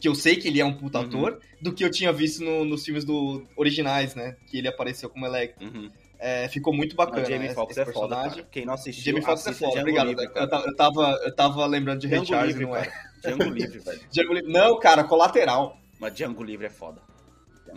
que 0.00 0.08
eu 0.08 0.14
sei 0.14 0.36
que 0.36 0.48
ele 0.48 0.60
é 0.60 0.64
um 0.64 0.72
puta 0.74 0.98
Uhum. 1.00 1.04
ator, 1.06 1.40
do 1.60 1.72
que 1.72 1.84
eu 1.84 1.90
tinha 1.90 2.12
visto 2.12 2.42
no- 2.42 2.64
nos 2.64 2.84
filmes 2.84 3.04
do, 3.04 3.46
originais, 3.56 4.14
né? 4.14 4.36
Que 4.46 4.58
ele 4.58 4.68
apareceu 4.68 5.10
como 5.10 5.26
Electro. 5.26 5.90
É, 6.18 6.48
ficou 6.48 6.72
muito 6.74 6.94
bacana. 6.96 7.22
o 7.26 7.30
Jamie 7.30 7.46
esse- 7.46 7.54
Foxx 7.54 7.76
é 7.78 7.84
foda, 7.86 7.92
personagem. 8.16 8.36
cara. 8.38 8.48
Quem 8.50 8.66
não 8.66 8.74
assistiu, 8.74 9.04
Jamie 9.04 9.22
Foxx 9.24 9.46
é 9.46 9.52
foda, 9.52 9.70
Django 9.72 9.80
obrigado. 9.80 10.06
Livre, 10.08 10.24
eu, 10.24 10.30
cara. 10.32 10.48
tava, 10.48 10.66
eu, 10.66 10.76
tava, 10.76 11.18
eu 11.24 11.34
tava 11.36 11.66
lembrando 11.66 12.00
de 12.00 12.06
Ray 12.08 12.16
Django 12.20 12.28
Charles, 12.28 12.56
Livre, 12.56 12.66
não 12.66 12.76
é? 12.76 12.84
cara. 12.86 13.10
Django 13.22 13.44
Livre, 13.54 13.78
velho. 13.80 14.00
Django 14.12 14.32
Livre. 14.34 14.52
Não, 14.52 14.78
cara, 14.78 15.04
colateral. 15.04 15.78
Mas 15.98 16.14
Django 16.14 16.42
Livre 16.42 16.66
é 16.66 16.70
foda. 16.70 17.00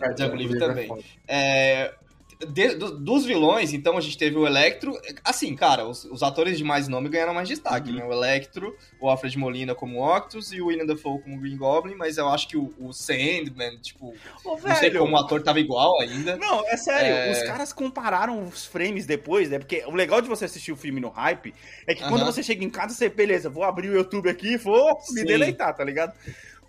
É, 0.02 0.12
Django 0.12 0.34
Livre 0.36 0.56
é 0.56 0.60
também. 0.60 0.88
foda. 0.88 1.02
É, 1.28 1.94
de- 2.44 2.74
do- 2.76 2.98
dos 2.98 3.24
vilões, 3.24 3.72
então 3.72 3.96
a 3.96 4.00
gente 4.00 4.16
teve 4.18 4.36
o 4.36 4.46
Electro. 4.46 4.98
Assim, 5.24 5.54
cara, 5.54 5.86
os, 5.86 6.04
os 6.04 6.22
atores 6.22 6.56
de 6.58 6.64
mais 6.64 6.88
nome 6.88 7.08
ganharam 7.08 7.34
mais 7.34 7.48
destaque, 7.48 7.90
Uhum. 7.90 7.96
né? 7.96 8.04
O 8.04 8.12
Electro, 8.12 8.76
o 9.00 9.08
Alfred 9.08 9.36
Molina 9.38 9.74
como 9.74 10.00
Octus 10.04 10.52
e 10.52 10.60
o 10.60 10.66
William 10.66 10.86
Dafoe 10.86 11.20
como 11.22 11.40
Green 11.40 11.56
Goblin, 11.56 11.94
mas 11.94 12.16
eu 12.18 12.28
acho 12.28 12.48
que 12.48 12.56
o, 12.56 12.72
o 12.78 12.92
Sandman, 12.92 13.78
tipo, 13.80 14.14
Ô, 14.44 14.58
não 14.58 14.76
sei 14.76 14.90
como 14.90 15.14
o 15.14 15.18
ator 15.18 15.42
tava 15.42 15.60
igual 15.60 16.00
ainda. 16.00 16.36
Não, 16.36 16.66
é 16.68 16.76
sério, 16.76 17.10
É. 17.14 17.32
os 17.32 17.42
caras 17.42 17.72
compararam 17.72 18.44
os 18.46 18.64
frames 18.66 19.06
depois, 19.06 19.48
né? 19.50 19.58
Porque 19.58 19.84
o 19.86 19.92
legal 19.94 20.20
de 20.20 20.28
você 20.28 20.44
assistir 20.44 20.72
o 20.72 20.76
filme 20.76 21.00
no 21.00 21.08
hype 21.10 21.54
é 21.86 21.94
que 21.94 22.02
quando 22.02 22.22
Aham. 22.22 22.32
você 22.32 22.42
chega 22.42 22.64
em 22.64 22.70
casa, 22.70 22.94
você, 22.94 23.08
beleza, 23.08 23.48
vou 23.50 23.64
abrir 23.64 23.88
o 23.90 23.94
YouTube 23.94 24.28
aqui 24.28 24.52
e 24.54 24.56
vou 24.56 24.88
me 25.10 25.20
Sim. 25.20 25.24
deleitar, 25.24 25.74
tá 25.76 25.84
ligado? 25.84 26.12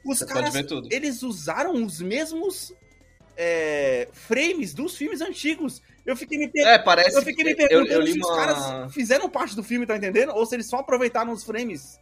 Os 0.03 0.19
Você 0.19 0.25
caras, 0.27 0.51
pode 0.51 0.53
ver 0.61 0.67
tudo. 0.67 0.87
eles 0.91 1.23
usaram 1.23 1.73
os 1.83 1.99
mesmos 1.99 2.71
é, 3.37 4.07
frames 4.11 4.73
dos 4.73 4.95
filmes 4.95 5.21
antigos. 5.21 5.81
Eu 6.05 6.15
fiquei 6.15 6.37
me 6.37 6.47
perguntando. 6.47 6.75
É, 6.75 6.83
parece 6.83 7.17
Eu 7.17 7.21
fiquei 7.21 7.43
me 7.43 7.51
eu, 7.51 7.57
perguntando 7.57 7.91
eu 7.91 8.01
li 8.01 8.13
se 8.13 8.19
os 8.19 8.27
uma... 8.27 8.35
caras 8.35 8.93
fizeram 8.93 9.29
parte 9.29 9.55
do 9.55 9.63
filme, 9.63 9.85
tá 9.85 9.97
entendendo? 9.97 10.33
Ou 10.35 10.45
se 10.45 10.55
eles 10.55 10.67
só 10.67 10.77
aproveitaram 10.77 11.31
os 11.31 11.43
frames. 11.43 11.99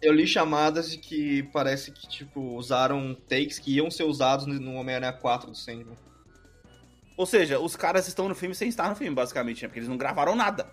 Eu 0.00 0.12
li 0.12 0.26
chamadas 0.26 0.90
de 0.90 0.98
que 0.98 1.42
parece 1.44 1.90
que, 1.90 2.06
tipo, 2.08 2.40
usaram 2.40 3.14
takes 3.28 3.58
que 3.58 3.74
iam 3.74 3.90
ser 3.90 4.04
usados 4.04 4.46
no 4.46 4.74
Homem-Aranha 4.74 5.12
4 5.12 5.50
do 5.50 5.56
Sandman. 5.56 5.96
Ou 7.16 7.24
seja, 7.24 7.58
os 7.58 7.74
caras 7.76 8.06
estão 8.06 8.28
no 8.28 8.34
filme 8.34 8.54
sem 8.54 8.68
estar 8.68 8.90
no 8.90 8.96
filme, 8.96 9.14
basicamente, 9.14 9.62
né? 9.62 9.68
Porque 9.68 9.78
eles 9.78 9.88
não 9.88 9.96
gravaram 9.96 10.36
nada. 10.36 10.70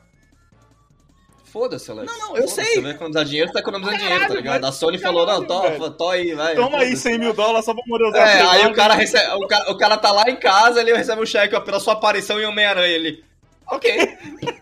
Foda-se, 1.53 1.91
Alex. 1.91 2.11
Não, 2.11 2.29
não, 2.29 2.37
eu 2.37 2.47
sei. 2.47 2.65
Você 2.65 2.81
vai 2.81 2.91
economizar 2.93 3.25
dinheiro, 3.25 3.51
tá 3.53 3.59
economizando 3.59 3.95
Caralho, 3.97 4.11
dinheiro, 4.15 4.33
tá 4.33 4.39
ligado? 4.39 4.61
mas- 4.63 4.69
A 4.75 4.77
Sony 4.79 4.97
falou, 4.97 5.23
não, 5.27 5.45
to, 5.45 5.91
to 5.91 6.09
aí, 6.09 6.33
vai. 6.33 6.55
Toma 6.55 6.79
aí 6.79 6.85
foda-se. 6.87 6.97
100 7.03 7.19
mil 7.19 7.31
dólares 7.33 7.65
só 7.65 7.75
pra 7.75 7.83
poder 7.87 8.05
usar 8.05 8.17
É, 8.27 8.41
aí 8.41 8.65
o 8.65 8.73
cara, 8.73 8.95
recebe, 8.95 9.35
o, 9.35 9.47
cara, 9.47 9.71
o 9.71 9.77
cara 9.77 9.97
tá 9.97 10.11
lá 10.11 10.23
em 10.27 10.35
casa, 10.35 10.81
ele 10.81 10.91
recebe 10.97 11.21
um 11.21 11.25
cheque 11.27 11.55
ó, 11.55 11.61
pela 11.61 11.79
sua 11.79 11.93
aparição 11.93 12.39
em 12.41 12.45
Homem-Aranha. 12.47 12.87
Ele. 12.95 13.23
Ok. 13.69 14.17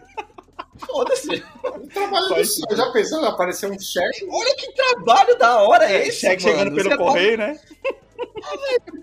Foda-se. 0.85 1.41
Trabalho 1.93 2.27
do 2.35 2.43
senhor, 2.45 2.75
já 2.75 2.91
pensou 2.91 3.21
em 3.21 3.25
aparecer 3.27 3.69
um 3.71 3.79
cheque? 3.79 4.27
Olha 4.29 4.55
que 4.55 4.71
trabalho 4.73 5.37
da 5.37 5.61
hora 5.61 5.85
é, 5.89 5.95
É, 6.03 6.07
esse. 6.07 6.19
cheque 6.21 6.43
mano. 6.43 6.57
chegando 6.57 6.75
Você 6.75 6.89
pelo 6.89 6.97
correio, 6.97 7.37
né? 7.37 7.59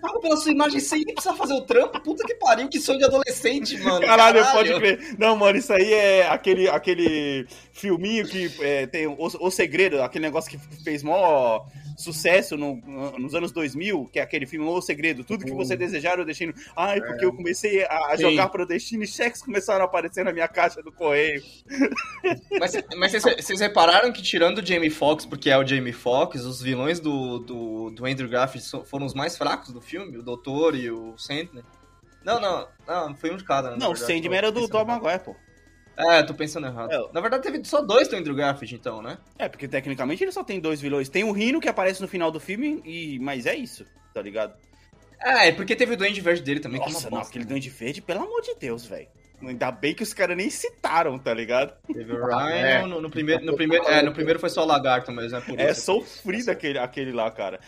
Paga 0.01 0.19
pela 0.19 0.37
sua 0.37 0.51
imagem 0.51 0.79
sem 0.79 1.03
nem 1.05 1.13
precisar 1.13 1.35
fazer 1.35 1.53
o 1.53 1.61
trampo. 1.61 1.99
Puta 2.01 2.25
que 2.25 2.35
pariu, 2.35 2.69
que 2.69 2.79
sonho 2.79 2.99
de 2.99 3.05
adolescente, 3.05 3.77
mano. 3.79 4.01
Caralho, 4.05 4.45
pode 4.51 4.73
crer. 4.75 5.15
Não, 5.17 5.35
mano, 5.35 5.57
isso 5.57 5.73
aí 5.73 5.93
é 5.93 6.27
aquele, 6.27 6.67
aquele 6.69 7.47
filminho 7.71 8.27
que 8.27 8.51
é, 8.61 8.87
tem 8.87 9.07
o, 9.07 9.15
o 9.17 9.51
Segredo, 9.51 10.01
aquele 10.01 10.25
negócio 10.25 10.49
que 10.49 10.57
fez 10.83 11.03
mó 11.03 11.65
sucesso 11.99 12.55
no- 12.57 12.75
nos 13.19 13.35
anos 13.35 13.51
2000, 13.51 14.09
que 14.11 14.19
é 14.19 14.21
aquele 14.21 14.45
filme 14.45 14.65
O 14.65 14.81
Segredo. 14.81 15.23
Tudo 15.23 15.45
que 15.45 15.51
você 15.51 15.75
desejar 15.75 16.17
eu 16.17 16.25
deixei 16.25 16.47
no... 16.47 16.53
Ai, 16.75 17.01
porque 17.01 17.25
eu 17.25 17.33
comecei 17.33 17.85
a, 17.85 18.15
jogar 18.17 18.49
pro 18.49 18.65
destino 18.65 19.03
e 19.03 19.07
cheques 19.07 19.41
começaram 19.41 19.81
a 19.81 19.85
aparecer 19.85 20.23
na 20.23 20.31
minha 20.31 20.47
caixa 20.47 20.81
do 20.81 20.91
correio. 20.91 21.43
Mas, 22.59 22.73
mas 22.97 23.11
vocês, 23.11 23.59
repararam 23.59 24.11
que 24.11 24.21
tirando 24.21 24.59
o 24.59 24.65
Jamie 24.65 24.89
Foxx, 24.89 25.25
porque 25.25 25.49
é 25.49 25.57
o 25.57 25.65
Jamie 25.65 25.93
Foxx, 25.93 26.43
os 26.43 26.61
vilões 26.61 26.99
do, 26.99 27.39
do, 27.39 27.89
do 27.91 28.05
Andrew 28.05 28.29
Garfield 28.29 28.87
foram 28.87 29.05
os 29.05 29.13
mais 29.13 29.37
fracos 29.37 29.71
do 29.71 29.81
filme? 29.81 30.17
O 30.17 30.23
Doutor 30.23 30.75
e 30.75 30.89
o 30.89 31.17
Sandman? 31.17 31.63
Não, 32.23 32.39
não, 32.39 32.67
não, 32.87 33.15
foi 33.15 33.31
um 33.31 33.37
de 33.37 33.43
cada. 33.43 33.75
Não, 33.77 33.91
o. 33.91 33.95
Sandman 33.95 34.37
era 34.37 34.51
do 34.51 34.67
Tom 34.67 34.85
Maguire, 34.85 35.19
pô. 35.19 35.35
É, 35.99 36.23
tô 36.23 36.33
pensando 36.33 36.65
errado. 36.67 36.91
É. 36.91 37.13
Na 37.13 37.19
verdade, 37.19 37.43
teve 37.43 37.63
só 37.65 37.81
dois 37.81 38.07
do 38.07 38.15
Andrew 38.15 38.35
Garfield, 38.35 38.73
então, 38.75 39.01
né? 39.01 39.17
É, 39.37 39.49
porque 39.49 39.67
tecnicamente 39.67 40.23
ele 40.23 40.31
só 40.31 40.43
tem 40.43 40.59
dois 40.59 40.79
vilões. 40.79 41.09
Tem 41.09 41.23
o 41.25 41.31
Rino, 41.31 41.59
que 41.59 41.67
aparece 41.67 42.01
no 42.01 42.07
final 42.07 42.31
do 42.31 42.39
filme, 42.39 42.81
e... 42.85 43.19
mas 43.19 43.45
é 43.45 43.55
isso, 43.55 43.85
tá 44.13 44.21
ligado? 44.21 44.53
Ah, 45.21 45.45
é 45.45 45.51
porque 45.51 45.75
teve 45.75 45.93
o 45.93 45.97
Duende 45.97 46.21
Verde 46.21 46.41
dele 46.41 46.61
também, 46.61 46.79
que 46.81 46.89
é 46.89 46.93
Nossa, 46.93 47.09
não, 47.09 47.17
bosta. 47.17 47.29
aquele 47.31 47.43
Duende 47.43 47.69
Verde, 47.69 48.01
pelo 48.01 48.21
amor 48.21 48.41
de 48.41 48.55
Deus, 48.55 48.85
velho. 48.85 49.07
Ainda 49.41 49.71
bem 49.71 49.93
que 49.93 50.03
os 50.03 50.13
caras 50.13 50.35
nem 50.35 50.49
citaram, 50.49 51.17
tá 51.19 51.33
ligado? 51.33 51.73
Teve 51.93 52.13
o 52.13 52.23
Ryan, 52.25 52.55
É. 52.55 52.81
no, 52.85 53.01
no 53.01 53.09
primeiro, 53.09 53.45
no, 53.45 53.55
primeiro, 53.55 53.85
é, 53.87 54.01
no 54.01 54.13
primeiro 54.13 54.39
foi 54.39 54.49
só 54.49 54.63
o 54.63 54.65
Lagarto, 54.65 55.11
mas 55.11 55.31
é 55.33 55.39
por 55.41 55.59
É 55.59 55.73
sofrido 55.73 56.49
aquele, 56.49 56.77
aquele 56.79 57.11
lá, 57.11 57.29
cara. 57.31 57.59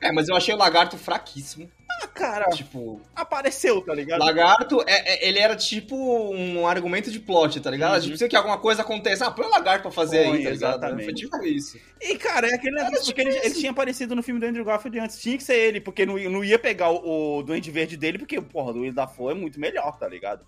É, 0.00 0.12
mas 0.12 0.28
eu 0.28 0.36
achei 0.36 0.54
o 0.54 0.58
Lagarto 0.58 0.96
fraquíssimo. 0.96 1.70
Ah, 2.00 2.06
cara, 2.06 2.44
Tipo, 2.50 3.00
apareceu, 3.14 3.80
tá 3.80 3.92
ligado? 3.92 4.20
Lagarto, 4.20 4.80
é, 4.86 5.14
é- 5.14 5.28
ele 5.28 5.38
era 5.40 5.56
tipo 5.56 5.96
um 6.32 6.64
argumento 6.66 7.10
de 7.10 7.18
plot, 7.18 7.60
tá 7.60 7.70
ligado? 7.70 7.94
Uhum. 7.94 7.98
Tipo, 8.00 8.08
precisa 8.10 8.28
que 8.28 8.36
alguma 8.36 8.58
coisa 8.58 8.82
aconteça. 8.82 9.26
Ah, 9.26 9.30
põe 9.32 9.46
o 9.46 9.50
Lagarto 9.50 9.82
pra 9.82 9.90
fazer 9.90 10.24
Põe, 10.24 10.36
aí, 10.38 10.44
tá 10.44 10.50
exatamente. 10.50 11.04
Foi 11.04 11.14
tipo 11.14 11.44
isso. 11.44 11.78
E, 12.00 12.16
cara, 12.16 12.48
é 12.48 12.54
aquele 12.54 12.76
negócio, 12.76 13.06
porque 13.06 13.20
ele, 13.22 13.36
ele 13.38 13.54
tinha 13.54 13.72
aparecido 13.72 14.14
no 14.14 14.22
filme 14.22 14.38
do 14.40 14.46
Andrew 14.46 14.64
Garfield 14.64 15.00
antes. 15.00 15.20
Tinha 15.20 15.36
que 15.36 15.42
ser 15.42 15.56
ele, 15.56 15.80
porque 15.80 16.06
não, 16.06 16.16
não 16.16 16.44
ia 16.44 16.58
pegar 16.58 16.90
o, 16.90 17.38
o 17.38 17.42
Duende 17.42 17.70
Verde 17.70 17.96
dele, 17.96 18.18
porque, 18.18 18.40
porra, 18.40 18.72
do 18.72 18.78
William 18.80 18.94
Dafoe 18.94 19.32
é 19.32 19.34
muito 19.34 19.58
melhor, 19.58 19.98
tá 19.98 20.06
ligado? 20.06 20.44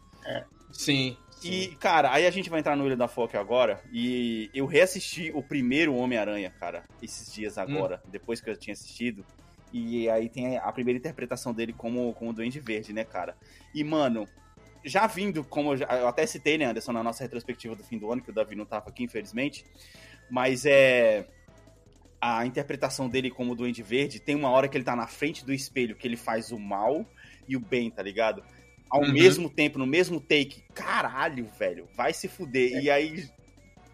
Sim. 0.72 1.16
E, 1.42 1.74
cara, 1.76 2.12
aí 2.12 2.26
a 2.26 2.30
gente 2.30 2.50
vai 2.50 2.60
entrar 2.60 2.76
no 2.76 2.82
William 2.82 2.98
Dafoe 2.98 3.24
aqui 3.24 3.36
agora, 3.36 3.82
e 3.92 4.50
eu 4.52 4.66
reassisti 4.66 5.30
o 5.34 5.42
primeiro 5.42 5.94
Homem-Aranha, 5.94 6.50
cara, 6.50 6.84
esses 7.02 7.32
dias 7.32 7.56
agora, 7.56 8.02
depois 8.08 8.40
que 8.40 8.50
eu 8.50 8.56
tinha 8.56 8.74
assistido. 8.74 9.24
E 9.72 10.08
aí 10.10 10.28
tem 10.28 10.58
a 10.58 10.70
primeira 10.72 10.98
interpretação 10.98 11.54
dele 11.54 11.72
como, 11.72 12.12
como 12.14 12.32
Duende 12.32 12.60
Verde, 12.60 12.92
né, 12.92 13.04
cara? 13.04 13.36
E, 13.74 13.82
mano, 13.84 14.28
já 14.84 15.06
vindo, 15.06 15.44
como 15.44 15.72
eu, 15.72 15.76
já- 15.78 15.86
eu 15.98 16.08
até 16.08 16.26
citei, 16.26 16.58
né, 16.58 16.64
Anderson, 16.66 16.92
na 16.92 17.02
nossa 17.02 17.22
retrospectiva 17.22 17.74
do 17.76 17.84
fim 17.84 17.96
do 17.98 18.10
ano, 18.12 18.20
que 18.20 18.30
o 18.30 18.34
Davi 18.34 18.54
não 18.56 18.66
tava 18.66 18.88
aqui, 18.90 19.02
infelizmente, 19.04 19.64
mas 20.28 20.66
é. 20.66 21.26
A 22.22 22.44
interpretação 22.44 23.08
dele 23.08 23.30
como 23.30 23.54
Duende 23.54 23.82
Verde 23.82 24.20
tem 24.20 24.34
uma 24.36 24.50
hora 24.50 24.68
que 24.68 24.76
ele 24.76 24.84
tá 24.84 24.94
na 24.94 25.06
frente 25.06 25.42
do 25.42 25.54
espelho, 25.54 25.96
que 25.96 26.06
ele 26.06 26.18
faz 26.18 26.52
o 26.52 26.58
mal 26.58 27.06
e 27.48 27.56
o 27.56 27.60
bem, 27.60 27.90
tá 27.90 28.02
ligado? 28.02 28.44
Ao 28.90 29.00
Uhum. 29.02 29.12
mesmo 29.12 29.48
tempo, 29.48 29.78
no 29.78 29.86
mesmo 29.86 30.20
take. 30.20 30.62
Caralho, 30.74 31.48
velho, 31.58 31.86
vai 31.96 32.12
se 32.12 32.26
fuder. 32.28 32.82
E 32.82 32.90
aí. 32.90 33.28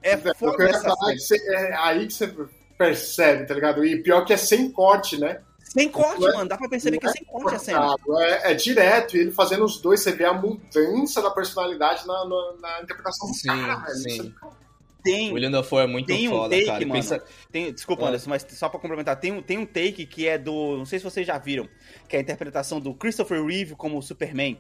É 0.03 0.17
foda 0.35 0.65
essa 0.65 0.83
falar 0.83 1.15
você- 1.15 1.37
é 1.55 1.75
aí 1.77 2.07
que 2.07 2.13
você 2.15 2.33
percebe, 2.79 3.45
tá 3.47 3.55
ligado? 3.55 3.85
E 3.85 4.03
pior 4.03 4.25
que 4.25 4.33
é 4.33 4.37
sem 4.37 4.71
corte, 4.71 5.19
né? 5.19 5.41
Sem 5.65 5.89
corte, 5.89 6.21
Não 6.21 6.29
é- 6.29 6.33
mano. 6.35 6.49
Dá 6.49 6.57
pra 6.57 6.69
perceber 6.69 6.99
que 6.99 7.07
é 7.07 7.11
sem 7.11 7.25
corte 7.25 7.55
a 7.57 7.59
cena. 7.59 7.95
É, 8.21 8.53
é 8.53 8.55
direto, 8.55 9.17
e 9.17 9.21
ele 9.21 9.33
fazendo 9.33 9.65
os 9.65 9.81
dois, 9.81 10.01
você 10.01 10.13
vê 10.13 10.25
a 10.25 10.33
mudança 10.33 11.21
da 11.21 11.31
personalidade 11.31 12.07
na, 12.07 12.25
na, 12.25 12.53
na 12.61 12.83
interpretação 12.83 13.29
do 13.29 13.35
Sim, 13.35 13.49
cara, 13.49 13.81
velho. 13.93 13.99
sim. 13.99 14.35
É- 14.53 14.67
Tem, 15.03 15.31
O 15.31 15.35
William 15.35 15.53
Dafoe 15.53 15.85
é 15.85 15.87
muito 15.87 16.07
Tem 16.07 16.27
um 16.27 16.33
foda, 16.33 16.51
take, 16.57 16.67
cara. 16.67 16.81
Mano. 16.81 16.93
Pensa... 16.95 17.25
tem. 17.53 17.73
Desculpa, 17.73 18.03
É. 18.05 18.09
Anderson, 18.09 18.29
mas 18.31 18.45
só 18.51 18.69
pra 18.69 18.81
complementar, 18.81 19.15
tem 19.21 19.31
um, 19.31 19.41
tem 19.41 19.57
um 19.57 19.65
take 19.67 20.05
que 20.05 20.27
é 20.27 20.37
do. 20.37 20.77
Não 20.79 20.85
sei 20.85 20.99
se 20.99 21.05
vocês 21.05 21.25
já 21.25 21.39
viram, 21.39 21.69
que 22.09 22.17
é 22.17 22.19
a 22.19 22.23
interpretação 22.23 22.81
do 22.81 22.93
Christopher 22.93 23.45
Reeve 23.45 23.77
como 23.77 24.03
Superman. 24.03 24.59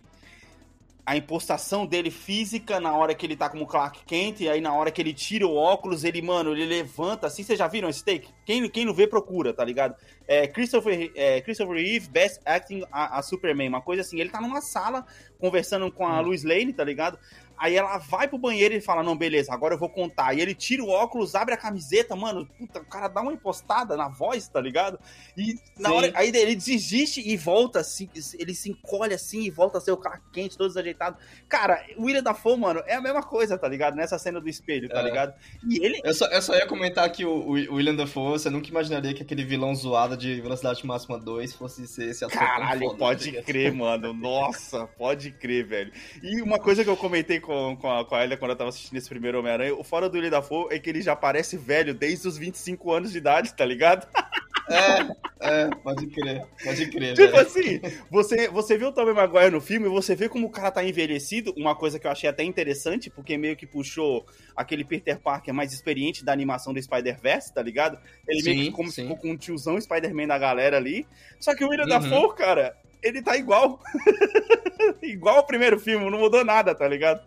A 1.07 1.17
impostação 1.17 1.87
dele 1.87 2.11
física 2.11 2.81
na 2.81 2.93
hora 2.97 3.15
que 3.15 3.25
ele 3.25 3.37
tá 3.37 3.49
como 3.49 3.65
Clark 3.65 4.05
Kent, 4.05 4.41
e 4.41 4.49
aí 4.49 4.61
na 4.61 4.75
hora 4.75 4.91
que 4.91 5.01
ele 5.01 5.15
tira 5.15 5.47
o 5.47 5.55
óculos, 5.55 6.03
ele, 6.03 6.21
mano, 6.21 6.51
ele 6.51 6.67
levanta 6.67 7.29
assim. 7.29 7.45
Vocês 7.45 7.59
já 7.59 7.69
viram 7.69 7.89
esse 7.89 8.05
take? 8.05 8.29
Quem, 8.45 8.69
quem 8.69 8.85
não 8.85 8.93
vê, 8.93 9.07
procura, 9.07 9.55
tá 9.55 9.65
ligado? 9.65 9.95
É 10.27 10.49
Christopher, 10.49 11.13
é, 11.15 11.41
Christopher 11.41 11.77
Reeve, 11.77 12.09
Best 12.09 12.41
Acting 12.45 12.83
a, 12.91 13.19
a 13.19 13.23
Superman. 13.23 13.69
Uma 13.69 13.81
coisa 13.81 14.03
assim, 14.03 14.19
ele 14.21 14.31
tá 14.31 14.41
numa 14.41 14.61
sala 14.61 15.07
conversando 15.39 15.93
com 15.93 16.07
a 16.07 16.19
Lois 16.21 16.43
Lane, 16.43 16.73
tá 16.73 16.83
ligado? 16.83 17.19
Aí 17.59 17.75
ela 17.77 17.99
vai 17.99 18.29
pro 18.29 18.39
banheiro 18.39 18.75
e 18.75 18.81
fala: 18.81 19.03
Não, 19.03 19.17
beleza, 19.17 19.53
agora 19.53 19.75
eu 19.75 19.79
vou 19.79 19.89
contar. 19.89 20.35
E 20.35 20.41
ele 20.41 20.55
tira 20.55 20.83
o 20.83 20.89
óculos, 20.89 21.35
abre 21.35 21.55
a 21.55 21.57
camiseta, 21.57 22.15
mano. 22.15 22.47
Puta, 22.59 22.81
o 22.81 22.85
cara 22.85 23.09
dá 23.09 23.21
uma 23.21 23.33
impostada 23.33 23.97
na 23.97 24.09
voz, 24.09 24.49
tá 24.49 24.61
ligado? 24.61 24.99
E 25.37 25.55
na 25.79 25.89
Sim. 25.91 25.95
hora. 25.95 26.13
Aí 26.15 26.29
ele 26.29 26.55
desiste 26.55 27.21
e 27.27 27.37
volta 27.37 27.81
assim. 27.81 28.09
Ele 28.39 28.55
se 28.55 28.71
encolhe 28.71 29.15
assim 29.15 29.43
e 29.43 29.51
volta 29.51 29.79
a 29.79 29.81
ser 29.81 29.93
o 29.93 29.97
cara 29.97 30.21
quente, 30.33 30.57
todo 30.57 30.69
desajeitado. 30.69 31.17
Cara, 31.49 31.85
o 31.97 32.05
William 32.05 32.23
Dafoe, 32.23 32.57
mano, 32.59 32.83
é 32.87 32.95
a 32.95 33.01
mesma 33.01 33.23
coisa, 33.23 33.57
tá 33.59 33.69
ligado? 33.69 33.95
Nessa 33.97 34.19
cena 34.19 34.41
do 34.41 34.49
espelho, 34.49 34.89
tá 34.89 35.01
É. 35.01 35.03
ligado? 35.03 35.35
E 35.69 35.85
ele. 35.85 36.01
Eu 36.05 36.15
só, 36.15 36.27
eu 36.27 36.43
só 36.43 36.55
ia 36.55 36.67
comentar 36.67 37.11
que 37.11 37.25
o, 37.25 37.31
o 37.49 37.53
William 37.75 37.95
Dafoe, 37.95 38.33
você 38.39 38.51
nunca 38.51 38.69
imaginaria 38.69 39.15
que 39.15 39.23
aquele 39.23 39.45
vilão 39.45 39.75
zoado 39.75 40.17
de 40.17 40.41
Velocidade 40.41 40.85
Máxima 40.87 41.19
2 41.19 41.53
fosse 41.55 41.87
ser 41.87 42.11
esse 42.11 42.25
ator 42.25 42.39
Caralho, 42.39 42.81
foda, 42.81 42.93
tá 42.93 42.99
pode 42.99 43.33
crer, 43.43 43.73
mano. 43.73 44.13
Nossa, 44.13 44.87
pode 44.87 45.31
crer, 45.31 45.67
velho. 45.67 45.93
E 46.23 46.41
uma 46.43 46.59
coisa 46.59 46.85
que 46.85 46.91
eu 46.91 46.97
comentei 46.97 47.41
com, 47.47 47.77
com, 47.77 47.91
a, 47.91 48.05
com 48.05 48.15
a 48.15 48.25
Elia 48.25 48.37
quando 48.37 48.51
eu 48.51 48.57
tava 48.57 48.71
assistindo 48.71 48.99
esse 48.99 49.09
primeiro 49.09 49.39
Homem-Aranha, 49.39 49.75
o 49.75 49.85
fora 49.85 50.09
do 50.09 50.15
William 50.17 50.31
Dafoe 50.31 50.67
é 50.75 50.79
que 50.79 50.91
ele 50.91 51.01
já 51.01 51.15
parece 51.15 51.57
velho 51.57 51.95
desde 51.95 52.27
os 52.29 52.37
25 52.37 52.93
anos 52.93 53.13
de 53.13 53.19
idade, 53.19 53.55
tá 53.55 53.65
ligado? 53.65 54.07
É, 54.69 55.63
é, 55.63 55.71
pode 55.77 56.09
crer, 56.09 56.45
pode 56.65 56.91
crer, 56.91 57.15
Tipo 57.15 57.37
assim, 57.39 57.81
você, 58.11 58.49
você 58.49 58.77
vê 58.77 58.85
o 58.85 58.91
Tobey 58.91 59.15
Maguire 59.15 59.53
no 59.53 59.61
filme 59.61 59.89
você 59.89 60.17
vê 60.17 60.29
como 60.29 60.49
o 60.49 60.51
cara 60.51 60.73
tá 60.73 60.83
envelhecido, 60.83 61.55
uma 61.57 61.77
coisa 61.77 62.01
que 62.01 62.07
eu 62.07 62.11
achei 62.11 62.29
até 62.29 62.43
interessante, 62.43 63.09
porque 63.09 63.39
meio 63.39 63.55
que 63.57 63.65
puxou 63.65 64.27
aquele 64.57 64.85
Peter 64.85 65.21
Parker 65.21 65.55
mais 65.55 65.73
experiente 65.73 66.25
da 66.25 66.33
animação 66.33 66.75
do 66.75 66.83
Spider-Verse, 66.83 67.55
tá 67.55 67.63
ligado? 67.63 67.97
Ele 68.27 68.43
meio 68.43 68.59
Sim, 68.59 68.65
que 68.65 68.71
como 68.73 68.91
ficou 68.91 69.17
com 69.17 69.31
um 69.31 69.37
tiozão 69.37 69.81
Spider-Man 69.81 70.27
da 70.27 70.37
galera 70.39 70.77
ali. 70.79 71.07
Só 71.39 71.55
que 71.55 71.65
o 71.65 71.69
William 71.69 71.85
Uhum. 71.85 71.91
Dafoe, 71.91 72.35
cara, 72.35 72.77
ele 73.07 73.23
tá 73.23 73.37
igual. 73.37 73.81
igual 75.03 75.37
ao 75.37 75.47
primeiro 75.47 75.79
filme, 75.79 76.11
não 76.11 76.19
mudou 76.19 76.45
nada, 76.45 76.75
tá 76.75 76.87
ligado? 76.87 77.21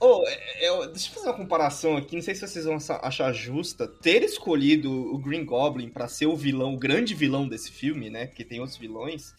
Ô, 0.00 0.24
é- 0.26 0.64
é- 0.66 0.86
deixa 0.88 1.10
eu 1.10 1.14
fazer 1.14 1.26
uma 1.28 1.36
comparação 1.36 1.96
aqui, 1.96 2.16
não 2.16 2.22
sei 2.22 2.34
se 2.34 2.46
vocês 2.46 2.64
vão 2.64 2.78
achar 3.02 3.32
justa. 3.32 3.86
Ter 3.86 4.22
escolhido 4.22 4.90
o 4.90 5.18
Green 5.18 5.44
Goblin 5.44 5.88
pra 5.88 6.08
ser 6.08 6.26
o 6.26 6.36
vilão, 6.36 6.74
o 6.74 6.78
grande 6.78 7.14
vilão 7.14 7.46
desse 7.46 7.70
filme, 7.70 8.10
né? 8.10 8.26
Porque 8.26 8.44
tem 8.44 8.58
outros 8.58 8.78
vilões, 8.78 9.34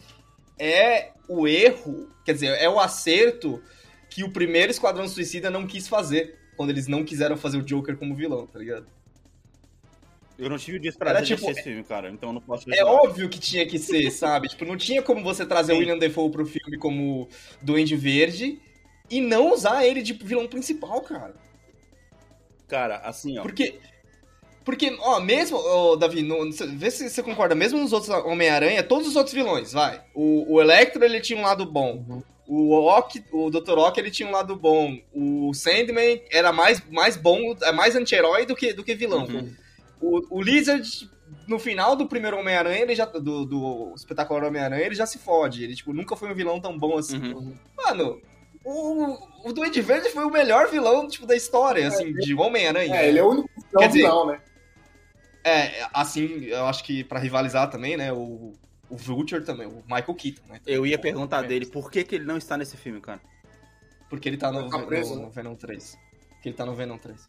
é 0.58 1.10
o 1.28 1.46
erro, 1.46 2.08
quer 2.24 2.32
dizer, 2.32 2.46
é 2.58 2.68
o 2.68 2.80
acerto 2.80 3.62
que 4.08 4.24
o 4.24 4.30
primeiro 4.30 4.70
Esquadrão 4.70 5.06
Suicida 5.08 5.50
não 5.50 5.66
quis 5.66 5.88
fazer. 5.88 6.38
Quando 6.56 6.70
eles 6.70 6.86
não 6.86 7.04
quiseram 7.04 7.36
fazer 7.36 7.58
o 7.58 7.62
Joker 7.62 7.96
como 7.96 8.14
vilão, 8.14 8.46
tá 8.46 8.58
ligado? 8.58 8.86
Eu 10.38 10.50
não 10.50 10.58
tive 10.58 10.78
o 10.78 10.80
desprazer 10.80 11.16
Era 11.16 11.24
de 11.24 11.34
tipo- 11.34 11.44
assistir 11.46 11.60
esse 11.60 11.68
filme, 11.68 11.84
cara, 11.84 12.10
então 12.10 12.32
não 12.32 12.40
posso 12.40 12.72
É 12.72 12.84
óbvio 12.84 13.28
que 13.28 13.38
tinha 13.38 13.64
que 13.66 13.78
ser, 13.78 14.10
sabe? 14.12 14.48
Tipo, 14.48 14.64
não 14.64 14.76
tinha 14.76 15.00
como 15.02 15.22
você 15.22 15.46
trazer 15.46 15.72
o. 15.72 15.78
William 15.78 15.98
Defoe 15.98 16.30
pro 16.30 16.44
filme 16.46 16.76
como 16.76 17.28
Duende 17.62 17.94
Verde 17.94 18.58
e 19.10 19.20
não 19.20 19.52
usar 19.52 19.84
ele 19.84 20.02
de 20.02 20.12
vilão 20.12 20.46
principal, 20.48 21.00
cara. 21.02 21.34
Cara, 22.66 22.96
assim, 22.98 23.38
ó. 23.38 23.42
Porque. 23.42 23.78
Porque, 24.64 24.96
ó, 25.00 25.20
mesmo, 25.20 25.58
ó, 25.58 25.94
Davi, 25.94 26.22
no, 26.22 26.50
vê 26.50 26.90
se 26.90 27.10
você 27.10 27.22
concorda, 27.22 27.54
mesmo 27.54 27.78
nos 27.78 27.92
outros 27.92 28.08
Homem-Aranha, 28.24 28.82
todos 28.82 29.06
os 29.06 29.14
outros 29.14 29.34
vilões, 29.34 29.74
vai. 29.74 30.02
O, 30.14 30.54
o 30.54 30.60
Electro, 30.60 31.04
ele 31.04 31.20
tinha 31.20 31.38
um 31.38 31.42
lado 31.42 31.66
bom. 31.66 32.22
O 32.46 32.72
Ock, 32.72 33.22
o 33.30 33.50
Dr. 33.50 33.76
Ock, 33.78 34.00
ele 34.00 34.10
tinha 34.10 34.26
um 34.26 34.32
lado 34.32 34.56
bom. 34.56 34.98
O 35.12 35.52
Sandman 35.52 36.22
era 36.32 36.50
mais, 36.50 36.82
mais 36.90 37.14
bom, 37.14 37.54
é 37.62 37.72
mais 37.72 37.94
anti-herói 37.94 38.46
do 38.46 38.56
que, 38.56 38.72
do 38.72 38.82
que 38.82 38.94
vilão. 38.94 39.26
Uhum. 39.26 39.54
O, 40.00 40.38
o 40.38 40.42
Lizard, 40.42 41.10
no 41.46 41.58
final 41.58 41.96
do 41.96 42.06
primeiro 42.06 42.38
Homem-Aranha, 42.38 42.82
ele 42.82 42.94
já. 42.94 43.04
Do, 43.06 43.44
do 43.44 43.92
espetacular 43.96 44.44
Homem-Aranha, 44.44 44.84
ele 44.84 44.94
já 44.94 45.06
se 45.06 45.18
fode. 45.18 45.64
Ele, 45.64 45.74
tipo, 45.74 45.92
nunca 45.92 46.16
foi 46.16 46.30
um 46.30 46.34
vilão 46.34 46.60
tão 46.60 46.78
bom 46.78 46.98
assim. 46.98 47.18
Uhum. 47.18 47.56
Mano, 47.76 48.20
o, 48.64 49.48
o 49.48 49.52
Duende 49.52 49.80
Verde 49.80 50.10
foi 50.10 50.24
o 50.24 50.30
melhor 50.30 50.68
vilão, 50.70 51.06
tipo, 51.06 51.26
da 51.26 51.36
história, 51.36 51.86
assim, 51.86 52.12
de 52.12 52.34
Homem-Aranha. 52.34 52.96
É, 52.96 53.08
ele 53.08 53.18
é 53.18 53.22
o 53.22 53.30
único 53.30 53.48
vilão, 53.48 53.80
Quer 53.80 53.86
dizer, 53.88 54.00
vilão, 54.00 54.26
né? 54.26 54.40
É, 55.44 55.86
assim, 55.92 56.44
eu 56.44 56.64
acho 56.66 56.82
que 56.82 57.04
pra 57.04 57.18
rivalizar 57.18 57.68
também, 57.68 57.98
né, 57.98 58.10
o, 58.10 58.54
o 58.88 58.96
Vulture 58.96 59.44
também, 59.44 59.66
o 59.66 59.82
Michael 59.86 60.14
Keaton, 60.14 60.42
né? 60.48 60.60
Eu 60.66 60.86
ia 60.86 60.98
perguntar 60.98 61.42
dele 61.42 61.66
por 61.66 61.90
que, 61.90 62.02
que 62.02 62.14
ele 62.14 62.24
não 62.24 62.38
está 62.38 62.56
nesse 62.56 62.78
filme, 62.78 63.00
cara. 63.00 63.20
Porque 64.08 64.28
ele 64.28 64.38
tá 64.38 64.50
no, 64.50 64.70
tá 64.70 64.78
preso, 64.80 65.14
no, 65.14 65.20
né? 65.20 65.26
no 65.26 65.30
Venom 65.30 65.54
3. 65.54 65.98
Porque 66.30 66.48
ele 66.48 66.56
tá 66.56 66.64
no 66.64 66.74
Venom 66.74 66.96
3. 66.96 67.28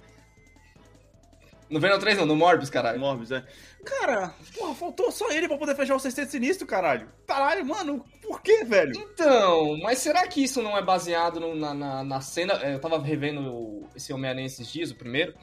No 1.70 1.80
Venom 1.80 1.98
3 2.00 2.18
não, 2.18 2.26
no 2.26 2.36
Morbius, 2.36 2.70
caralho. 2.70 3.00
Morbius, 3.00 3.32
é. 3.32 3.44
Cara, 3.84 4.34
porra, 4.58 4.74
faltou 4.76 5.12
só 5.12 5.32
ele 5.32 5.48
pra 5.48 5.58
poder 5.58 5.76
fechar 5.76 5.96
o 5.96 6.00
sexteto 6.00 6.30
sinistro, 6.32 6.66
caralho. 6.68 7.08
Caralho, 7.28 7.66
mano, 7.66 8.04
por 8.22 8.42
que, 8.42 8.64
velho? 8.64 8.92
Então, 8.98 9.78
mas 9.82 10.00
será 10.00 10.28
que 10.28 10.44
isso 10.44 10.62
não 10.62 10.78
é 10.78 10.82
baseado 10.82 11.40
no- 11.40 11.56
na, 11.56 11.74
na, 11.74 12.04
na 12.04 12.22
cena... 12.22 12.54
é, 12.64 12.74
Eu 12.76 12.80
tava 12.80 13.00
revendo 13.02 13.42
o- 13.42 13.88
esse 13.96 14.12
Homem-Aranha 14.14 14.46
esses 14.46 14.68
dias, 14.72 14.92
o 14.92 14.96
primeiro. 14.96 15.34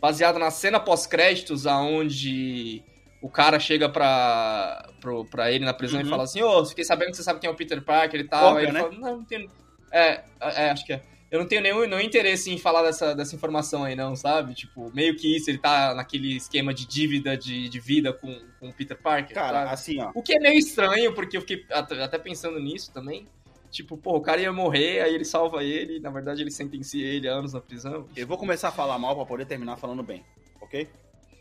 Baseado 0.00 0.38
na 0.38 0.50
cena 0.50 0.80
pós-créditos, 0.80 1.66
aonde 1.66 2.82
o 3.20 3.28
cara 3.28 3.58
chega 3.60 3.88
pra, 3.88 4.88
pro, 5.00 5.24
pra 5.26 5.50
ele 5.52 5.64
na 5.64 5.72
prisão 5.74 6.00
Uhum. 6.00 6.06
e 6.06 6.10
fala 6.10 6.24
assim, 6.24 6.42
ô, 6.42 6.64
fiquei 6.66 6.84
sabendo 6.84 7.10
que 7.12 7.16
você 7.16 7.22
sabe 7.22 7.40
quem 7.40 7.48
é 7.48 7.52
o 7.52 7.56
Peter 7.56 7.80
Parker 7.82 8.20
e 8.20 8.24
tal. 8.28 8.56
Aí 8.56 8.64
ele 8.64 8.72
né? 8.72 8.80
fala, 8.80 8.92
não, 8.92 9.16
não 9.18 9.24
tenho... 9.24 9.50
É, 9.92 10.22
é, 10.40 10.70
acho 10.70 10.84
que 10.86 10.94
é. 10.94 11.02
Eu 11.32 11.40
não 11.40 11.46
tenho 11.46 11.62
nenhum, 11.62 11.86
nenhum 11.86 12.00
interesse 12.02 12.50
em 12.50 12.58
falar 12.58 12.82
dessa, 12.82 13.14
dessa 13.14 13.34
informação 13.34 13.84
aí, 13.84 13.96
não, 13.96 14.14
sabe? 14.14 14.52
Tipo, 14.52 14.94
meio 14.94 15.16
que 15.16 15.34
isso, 15.34 15.48
ele 15.48 15.56
tá 15.56 15.94
naquele 15.94 16.36
esquema 16.36 16.74
de 16.74 16.86
dívida 16.86 17.38
de, 17.38 17.70
de 17.70 17.80
vida 17.80 18.12
com, 18.12 18.38
com 18.60 18.68
o 18.68 18.72
Peter 18.72 19.00
Parker, 19.00 19.34
Cara, 19.34 19.60
sabe? 19.60 19.70
assim, 19.72 20.00
ó. 20.02 20.10
O 20.14 20.22
que 20.22 20.36
é 20.36 20.38
meio 20.38 20.58
estranho, 20.58 21.14
porque 21.14 21.38
eu 21.38 21.40
fiquei 21.40 21.64
até 21.70 22.18
pensando 22.18 22.60
nisso 22.60 22.92
também. 22.92 23.26
Tipo, 23.70 23.96
pô, 23.96 24.18
o 24.18 24.20
cara 24.20 24.42
ia 24.42 24.52
morrer, 24.52 25.00
aí 25.00 25.14
ele 25.14 25.24
salva 25.24 25.64
ele, 25.64 25.96
e 25.96 26.00
na 26.00 26.10
verdade 26.10 26.42
ele 26.42 26.50
sentencia 26.50 27.06
ele 27.06 27.26
a 27.26 27.32
anos 27.32 27.54
na 27.54 27.62
prisão. 27.62 28.06
Eu 28.14 28.26
vou 28.26 28.36
começar 28.36 28.68
a 28.68 28.72
falar 28.72 28.98
mal 28.98 29.16
pra 29.16 29.24
poder 29.24 29.46
terminar 29.46 29.78
falando 29.78 30.02
bem, 30.02 30.22
ok? 30.60 30.86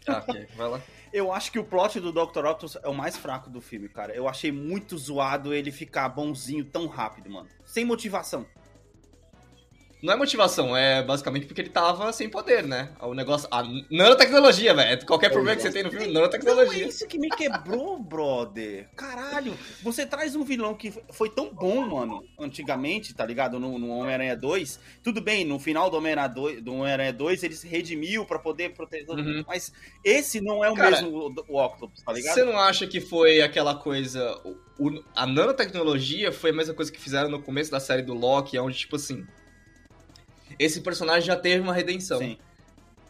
Ah, 0.07 0.23
ok, 0.25 0.47
vai 0.55 0.69
lá. 0.69 0.81
Eu 1.11 1.33
acho 1.33 1.51
que 1.51 1.59
o 1.59 1.65
plot 1.65 1.99
do 1.99 2.13
Dr. 2.13 2.45
Octopus 2.45 2.77
é 2.81 2.87
o 2.87 2.93
mais 2.93 3.17
fraco 3.17 3.49
do 3.49 3.59
filme, 3.59 3.89
cara. 3.89 4.15
Eu 4.15 4.29
achei 4.29 4.53
muito 4.53 4.97
zoado 4.97 5.53
ele 5.53 5.69
ficar 5.69 6.07
bonzinho 6.07 6.63
tão 6.63 6.87
rápido, 6.87 7.29
mano. 7.29 7.49
Sem 7.65 7.83
motivação. 7.83 8.45
Não 10.01 10.13
é 10.13 10.15
motivação, 10.15 10.75
é 10.75 11.03
basicamente 11.03 11.45
porque 11.45 11.61
ele 11.61 11.69
tava 11.69 12.11
sem 12.11 12.27
poder, 12.27 12.63
né? 12.63 12.89
O 13.01 13.13
negócio. 13.13 13.47
A 13.51 13.61
nanotecnologia, 13.89 14.73
velho. 14.73 15.05
Qualquer 15.05 15.29
problema 15.29 15.55
que 15.57 15.61
você 15.61 15.71
tem 15.71 15.83
no 15.83 15.91
filme, 15.91 16.05
Não, 16.07 16.11
é 16.11 16.13
nanotecnologia. 16.15 16.87
isso 16.87 17.07
que 17.07 17.19
me 17.19 17.29
quebrou, 17.29 17.99
brother. 17.99 18.89
Caralho, 18.95 19.53
você 19.83 20.05
traz 20.05 20.35
um 20.35 20.43
vilão 20.43 20.73
que 20.73 20.91
foi 21.11 21.29
tão 21.29 21.53
bom, 21.53 21.85
mano, 21.87 22.23
antigamente, 22.39 23.13
tá 23.13 23.25
ligado? 23.25 23.59
No, 23.59 23.77
no 23.77 23.89
Homem-Aranha 23.89 24.35
2. 24.35 24.79
Tudo 25.03 25.21
bem, 25.21 25.45
no 25.45 25.59
final 25.59 25.89
do 25.89 25.97
Homem-Aranha 25.97 26.27
2, 26.29 26.61
do 26.61 26.73
Homem-Aranha 26.73 27.13
2 27.13 27.43
ele 27.43 27.55
se 27.55 27.67
redimiu 27.67 28.25
pra 28.25 28.39
poder 28.39 28.73
proteger. 28.73 29.09
Uhum. 29.09 29.43
Mas 29.47 29.71
esse 30.03 30.41
não 30.41 30.63
é 30.65 30.69
o 30.71 30.73
Cara, 30.73 31.01
mesmo 31.01 31.33
o, 31.47 31.63
Octopus, 31.63 32.01
tá 32.03 32.11
ligado? 32.11 32.33
Você 32.33 32.43
não 32.43 32.57
acha 32.57 32.87
que 32.87 32.99
foi 32.99 33.41
aquela 33.41 33.75
coisa. 33.75 34.35
o- 34.79 35.03
a 35.15 35.27
nanotecnologia 35.27 36.31
foi 36.31 36.49
a 36.49 36.53
mesma 36.53 36.73
coisa 36.73 36.91
que 36.91 36.99
fizeram 36.99 37.29
no 37.29 37.39
começo 37.39 37.69
da 37.69 37.79
série 37.79 38.01
do 38.01 38.15
Loki, 38.15 38.57
onde, 38.57 38.77
tipo 38.79 38.95
assim. 38.95 39.25
Esse 40.63 40.81
personagem 40.81 41.21
já 41.25 41.35
teve 41.35 41.59
uma 41.61 41.73
redenção. 41.73 42.19
Sim. 42.19 42.37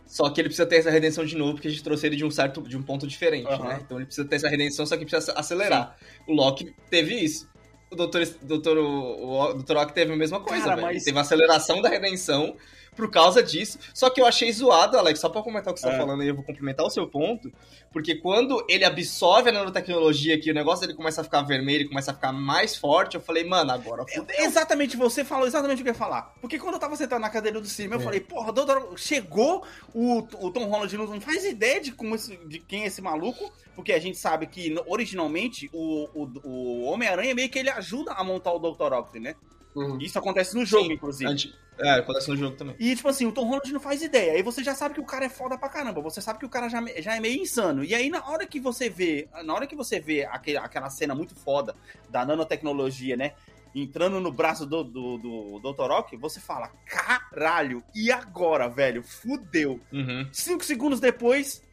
Só 0.07 0.29
que 0.29 0.41
ele 0.41 0.49
precisa 0.49 0.65
ter 0.65 0.75
essa 0.77 0.89
redenção 0.91 1.23
de 1.25 1.37
novo, 1.37 1.53
porque 1.53 1.67
a 1.67 1.71
gente 1.71 1.83
trouxe 1.83 2.05
ele 2.05 2.15
de 2.17 2.25
um 2.25 2.31
certo, 2.31 2.61
de 2.61 2.77
um 2.77 2.83
ponto 2.83 3.07
diferente, 3.07 3.47
Aham. 3.47 3.67
né? 3.67 3.79
Então 3.85 3.97
ele 3.97 4.05
precisa 4.05 4.27
ter 4.27 4.35
essa 4.35 4.49
redenção, 4.49 4.85
só 4.85 4.97
que 4.97 5.05
precisa 5.05 5.31
acelerar. 5.33 5.95
O 6.27 6.33
Loki 6.33 6.73
teve 6.89 7.15
isso. 7.15 7.49
O 7.89 7.95
Doutor, 7.95 8.25
doutor, 8.41 8.77
o, 8.77 9.49
o 9.51 9.53
Dr. 9.63 9.75
Ock 9.77 9.93
teve 9.93 10.13
a 10.13 10.15
mesma 10.15 10.39
coisa, 10.39 10.63
Cara, 10.63 10.81
mas- 10.81 11.03
Teve 11.03 11.17
a 11.17 11.21
aceleração 11.21 11.81
da 11.81 11.89
redenção 11.89 12.55
por 12.95 13.09
causa 13.09 13.41
disso. 13.41 13.79
Só 13.93 14.09
que 14.09 14.19
eu 14.21 14.25
achei 14.25 14.51
zoado, 14.51 14.97
Alex, 14.97 15.19
só 15.19 15.29
pra 15.29 15.41
comentar 15.41 15.71
o 15.71 15.73
que 15.73 15.79
você 15.79 15.87
É. 15.87 15.91
tá 15.91 15.97
falando 15.97 16.21
aí, 16.21 16.27
eu 16.27 16.35
vou 16.35 16.43
complementar 16.43 16.85
o 16.85 16.89
seu 16.89 17.07
ponto. 17.07 17.51
Porque 17.91 18.15
quando 18.15 18.65
ele 18.69 18.83
absorve 18.85 19.49
a 19.49 19.51
nanotecnologia, 19.53 20.39
que 20.39 20.51
o 20.51 20.53
negócio 20.53 20.81
dele 20.85 20.95
começa 20.95 21.21
a 21.21 21.23
ficar 21.23 21.41
vermelho, 21.41 21.87
começa 21.89 22.11
a 22.11 22.13
ficar 22.13 22.31
mais 22.31 22.75
forte, 22.75 23.15
eu 23.15 23.21
falei, 23.21 23.43
mano, 23.43 23.71
agora 23.71 24.05
fudeu. 24.07 24.35
Exatamente, 24.39 24.95
você 24.97 25.23
falou 25.25 25.47
exatamente 25.47 25.79
o 25.81 25.83
que 25.83 25.89
eu 25.89 25.93
ia 25.93 25.97
falar. 25.97 26.33
Porque 26.41 26.57
quando 26.59 26.75
eu 26.75 26.79
tava 26.79 26.95
sentado 26.95 27.19
na 27.21 27.29
cadeira 27.29 27.59
do 27.59 27.67
cinema, 27.67 27.95
eu 27.95 27.99
falei, 28.01 28.19
porra, 28.19 28.51
doutor, 28.51 28.93
chegou 28.97 29.63
o, 29.93 30.19
o 30.19 30.51
Tom 30.51 30.65
Holland 30.65 30.95
não 30.97 31.19
faz 31.21 31.43
ideia 31.45 31.81
de, 31.81 31.91
como 31.91 32.15
esse- 32.15 32.37
de 32.47 32.59
quem 32.59 32.83
é 32.83 32.87
esse 32.87 33.01
maluco, 33.01 33.51
porque 33.75 33.91
a 33.93 33.99
gente 33.99 34.17
sabe 34.17 34.47
que 34.47 34.73
originalmente 34.85 35.69
o, 35.73 36.07
o, 36.13 36.31
o 36.43 36.83
Homem-Aranha 36.83 37.33
meio 37.35 37.49
que 37.49 37.59
ele 37.59 37.69
ajuda 37.69 38.11
a 38.13 38.23
montar 38.23 38.51
o 38.53 38.59
Dr. 38.59 38.83
Octopus, 38.93 39.21
né? 39.21 39.35
Uhum. 39.75 39.97
Isso 40.01 40.19
acontece 40.19 40.55
no 40.55 40.65
jogo, 40.65 40.85
Sim, 40.87 40.93
inclusive. 40.93 41.29
Antes- 41.31 41.53
É, 41.81 41.99
acontece 41.99 42.29
no 42.29 42.37
jogo 42.37 42.55
também. 42.55 42.75
E, 42.79 42.95
tipo 42.95 43.07
assim, 43.09 43.25
o 43.25 43.31
Tom 43.31 43.45
Holland 43.45 43.73
não 43.73 43.79
faz 43.79 44.01
ideia. 44.01 44.33
Aí 44.33 44.43
você 44.43 44.63
já 44.63 44.75
sabe 44.75 44.93
que 44.93 45.01
o 45.01 45.05
cara 45.05 45.25
é 45.25 45.29
foda 45.29 45.57
pra 45.57 45.67
caramba. 45.67 46.01
Você 46.01 46.21
sabe 46.21 46.39
que 46.39 46.45
o 46.45 46.49
cara 46.49 46.69
já, 46.69 46.83
já 46.99 47.15
é 47.15 47.19
meio 47.19 47.41
insano. 47.41 47.83
E 47.83 47.95
aí, 47.95 48.09
na 48.09 48.25
hora 48.27 48.45
que 48.45 48.59
você 48.59 48.89
vê. 48.89 49.27
Na 49.43 49.53
hora 49.53 49.65
que 49.65 49.75
você 49.75 49.99
vê 49.99 50.25
aquele, 50.25 50.57
aquela 50.57 50.89
cena 50.89 51.15
muito 51.15 51.35
foda 51.35 51.75
da 52.09 52.25
nanotecnologia, 52.25 53.17
né? 53.17 53.33
Entrando 53.73 54.19
no 54.19 54.31
braço 54.31 54.65
do, 54.65 54.83
do, 54.83 55.17
do 55.17 55.59
Dr. 55.59 55.87
Rock, 55.87 56.17
você 56.17 56.39
fala: 56.39 56.71
caralho, 56.85 57.83
e 57.95 58.11
agora, 58.11 58.69
velho? 58.69 59.01
Fudeu. 59.01 59.79
Uhum. 59.91 60.27
Cinco 60.31 60.63
segundos 60.63 60.99
depois, 60.99 61.63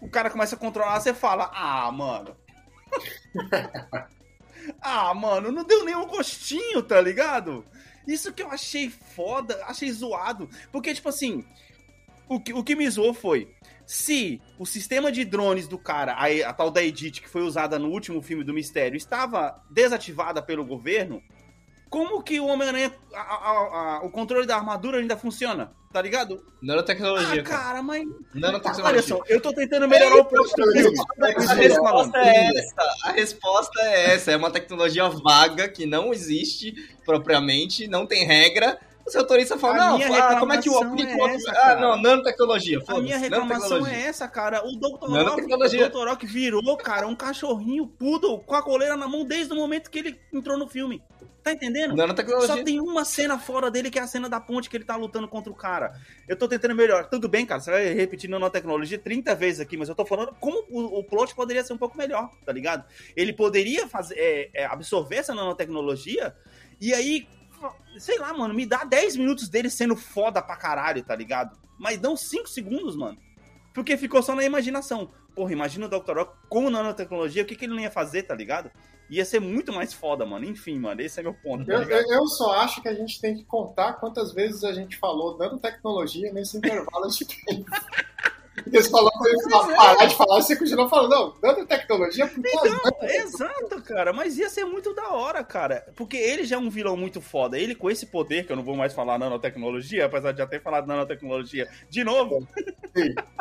o 0.00 0.08
cara 0.08 0.30
começa 0.30 0.54
a 0.54 0.58
controlar, 0.58 1.00
você 1.00 1.12
fala: 1.12 1.50
ah, 1.52 1.90
mano. 1.92 2.36
ah, 4.80 5.12
mano, 5.14 5.52
não 5.52 5.64
deu 5.64 5.84
nenhum 5.84 6.06
gostinho, 6.06 6.82
tá 6.82 7.00
ligado? 7.00 7.64
Isso 8.06 8.32
que 8.32 8.42
eu 8.42 8.50
achei 8.50 8.88
foda, 8.90 9.62
achei 9.66 9.90
zoado. 9.92 10.48
Porque, 10.72 10.94
tipo 10.94 11.08
assim, 11.08 11.44
o 12.28 12.40
que, 12.40 12.52
o 12.52 12.64
que 12.64 12.74
me 12.74 12.88
zoou 12.88 13.12
foi. 13.12 13.54
Se 13.86 14.40
o 14.58 14.66
sistema 14.66 15.10
de 15.10 15.24
drones 15.24 15.66
do 15.66 15.78
cara, 15.78 16.12
a, 16.12 16.26
a 16.48 16.52
tal 16.52 16.70
da 16.70 16.82
Edit, 16.82 17.22
que 17.22 17.28
foi 17.28 17.42
usada 17.42 17.78
no 17.78 17.90
último 17.90 18.20
filme 18.20 18.44
do 18.44 18.52
Mistério, 18.52 18.96
estava 18.96 19.62
desativada 19.70 20.42
pelo 20.42 20.64
governo, 20.64 21.22
como 21.90 22.22
que 22.22 22.38
o 22.40 22.46
Homem-Aranha, 22.46 22.92
o 24.02 24.10
controle 24.10 24.46
da 24.46 24.56
armadura 24.56 24.98
ainda 24.98 25.16
funciona? 25.16 25.72
Tá 25.90 26.02
ligado? 26.02 26.44
Nanotecnologia, 26.60 27.40
Ah, 27.40 27.44
cara. 27.44 27.82
mas. 27.82 28.06
Nanotecnologia. 28.34 28.84
Olha 28.84 29.02
só, 29.02 29.22
eu 29.26 29.40
tô 29.40 29.54
tentando 29.54 29.88
melhorar 29.88 30.16
o 30.16 30.24
plot 30.26 30.50
do 30.54 30.72
filme. 30.72 30.98
A 31.48 31.54
resposta 31.54 32.18
é 32.18 32.46
essa. 32.58 32.74
A 33.04 33.12
resposta 33.12 33.80
é 33.80 34.14
essa. 34.14 34.30
É 34.32 34.36
uma 34.36 34.50
tecnologia 34.50 35.08
vaga 35.08 35.66
que 35.66 35.86
não 35.86 36.12
existe 36.12 36.74
propriamente, 37.06 37.88
não 37.88 38.04
tem 38.06 38.26
regra. 38.26 38.78
O 39.08 39.10
seu 39.10 39.22
autorista 39.22 39.54
A 39.54 39.58
fala, 39.58 39.74
não, 39.74 39.96
ah, 39.96 40.38
como 40.38 40.52
é 40.52 40.60
que 40.60 40.68
o 40.68 40.74
é 40.74 41.34
essa, 41.34 41.50
Ah, 41.52 41.76
não, 41.76 42.02
nanotecnologia. 42.02 42.78
A 42.86 43.00
minha 43.00 43.16
reclamação 43.16 43.86
é 43.86 44.02
essa, 44.02 44.28
cara. 44.28 44.62
O 44.66 44.76
Dr. 44.76 46.06
Rock, 46.06 46.26
virou, 46.26 46.76
cara, 46.76 47.06
um 47.06 47.16
cachorrinho 47.16 47.86
poodle 47.86 48.40
com 48.40 48.54
a 48.54 48.62
coleira 48.62 48.98
na 48.98 49.08
mão 49.08 49.24
desde 49.24 49.52
o 49.54 49.56
momento 49.56 49.90
que 49.90 49.98
ele 49.98 50.20
entrou 50.30 50.58
no 50.58 50.68
filme. 50.68 51.02
Tá 51.42 51.52
entendendo? 51.52 51.96
Nanotecnologia. 51.96 52.56
Só 52.56 52.62
tem 52.62 52.78
uma 52.78 53.02
cena 53.06 53.38
fora 53.38 53.70
dele 53.70 53.90
que 53.90 53.98
é 53.98 54.02
a 54.02 54.06
cena 54.06 54.28
da 54.28 54.38
ponte 54.38 54.68
que 54.68 54.76
ele 54.76 54.84
tá 54.84 54.96
lutando 54.96 55.26
contra 55.26 55.50
o 55.50 55.56
cara. 55.56 55.94
Eu 56.28 56.36
tô 56.36 56.46
tentando 56.46 56.74
melhorar. 56.74 57.04
Tudo 57.04 57.30
bem, 57.30 57.46
cara, 57.46 57.60
você 57.60 57.70
vai 57.70 57.94
repetir 57.94 58.28
nanotecnologia 58.28 58.98
30 58.98 59.34
vezes 59.34 59.60
aqui, 59.60 59.78
mas 59.78 59.88
eu 59.88 59.94
tô 59.94 60.04
falando 60.04 60.36
como 60.38 60.62
o, 60.68 60.98
o 60.98 61.04
plot 61.04 61.34
poderia 61.34 61.64
ser 61.64 61.72
um 61.72 61.78
pouco 61.78 61.96
melhor, 61.96 62.28
tá 62.44 62.52
ligado? 62.52 62.84
Ele 63.16 63.32
poderia 63.32 63.88
fazer, 63.88 64.16
é, 64.18 64.50
é, 64.52 64.66
absorver 64.66 65.16
essa 65.16 65.34
nanotecnologia 65.34 66.34
e 66.80 66.94
aí, 66.94 67.26
sei 67.98 68.18
lá, 68.18 68.32
mano, 68.32 68.54
me 68.54 68.64
dá 68.66 68.84
10 68.84 69.16
minutos 69.16 69.48
dele 69.48 69.70
sendo 69.70 69.96
foda 69.96 70.40
pra 70.42 70.56
caralho, 70.56 71.02
tá 71.02 71.14
ligado? 71.14 71.56
Mas 71.78 72.00
não 72.00 72.16
5 72.16 72.48
segundos, 72.48 72.96
mano. 72.96 73.18
Porque 73.74 73.96
ficou 73.96 74.22
só 74.22 74.34
na 74.34 74.44
imaginação. 74.44 75.10
Porra, 75.34 75.52
imagina 75.52 75.86
o 75.86 75.88
Dr. 75.88 76.16
Rock 76.16 76.36
com 76.48 76.68
nanotecnologia, 76.68 77.42
o 77.42 77.46
que, 77.46 77.54
que 77.54 77.64
ele 77.66 77.74
não 77.74 77.80
ia 77.80 77.90
fazer, 77.90 78.24
tá 78.24 78.34
ligado? 78.34 78.70
Ia 79.08 79.24
ser 79.24 79.40
muito 79.40 79.72
mais 79.72 79.92
foda, 79.94 80.26
mano. 80.26 80.44
Enfim, 80.44 80.78
mano, 80.78 81.00
esse 81.00 81.18
é 81.20 81.22
meu 81.22 81.32
ponto, 81.32 81.64
tá 81.64 81.72
Eu, 81.74 81.82
eu- 82.12 82.26
só 82.26 82.54
acho 82.56 82.82
que 82.82 82.88
a 82.88 82.94
gente 82.94 83.20
tem 83.20 83.36
que 83.36 83.44
contar 83.44 83.94
quantas 83.94 84.32
vezes 84.32 84.64
a 84.64 84.72
gente 84.72 84.96
falou 84.98 85.38
dando 85.38 85.58
tecnologia 85.58 86.32
nesse 86.32 86.56
intervalo 86.58 87.08
de 87.08 87.24
tempo. 87.24 87.70
Porque 88.62 88.82
você 88.82 88.90
falou 88.90 89.10
pra 89.18 89.30
ele 89.30 89.42
falar- 89.50 89.76
parar 89.76 90.06
de 90.06 90.16
falar, 90.16 90.40
você 90.42 90.56
continuou 90.56 90.88
falando, 90.88 91.10
não, 91.10 91.34
dando 91.40 91.66
tecnologia 91.66 92.26
por 92.26 92.42
causa 92.42 92.68
Então, 92.68 93.08
exato, 93.08 93.82
cara. 93.82 94.12
Mas 94.12 94.38
ia 94.38 94.48
ser 94.48 94.64
muito 94.64 94.94
da 94.94 95.08
hora, 95.10 95.42
cara. 95.44 95.86
Porque 95.96 96.16
ele 96.16 96.44
já 96.44 96.56
é 96.56 96.58
um 96.58 96.70
vilão 96.70 96.96
muito 96.96 97.20
foda. 97.20 97.58
Ele 97.58 97.74
com 97.74 97.90
esse 97.90 98.06
poder, 98.06 98.46
que 98.46 98.52
eu 98.52 98.56
não 98.56 98.62
vou 98.64 98.76
mais 98.76 98.92
falar 98.94 99.18
nanotecnologia, 99.18 100.06
apesar 100.06 100.32
de 100.32 100.38
já 100.38 100.46
ter 100.46 100.60
falado 100.62 100.86
nanotecnologia 100.86 101.68
de 101.88 102.04
novo. 102.04 102.46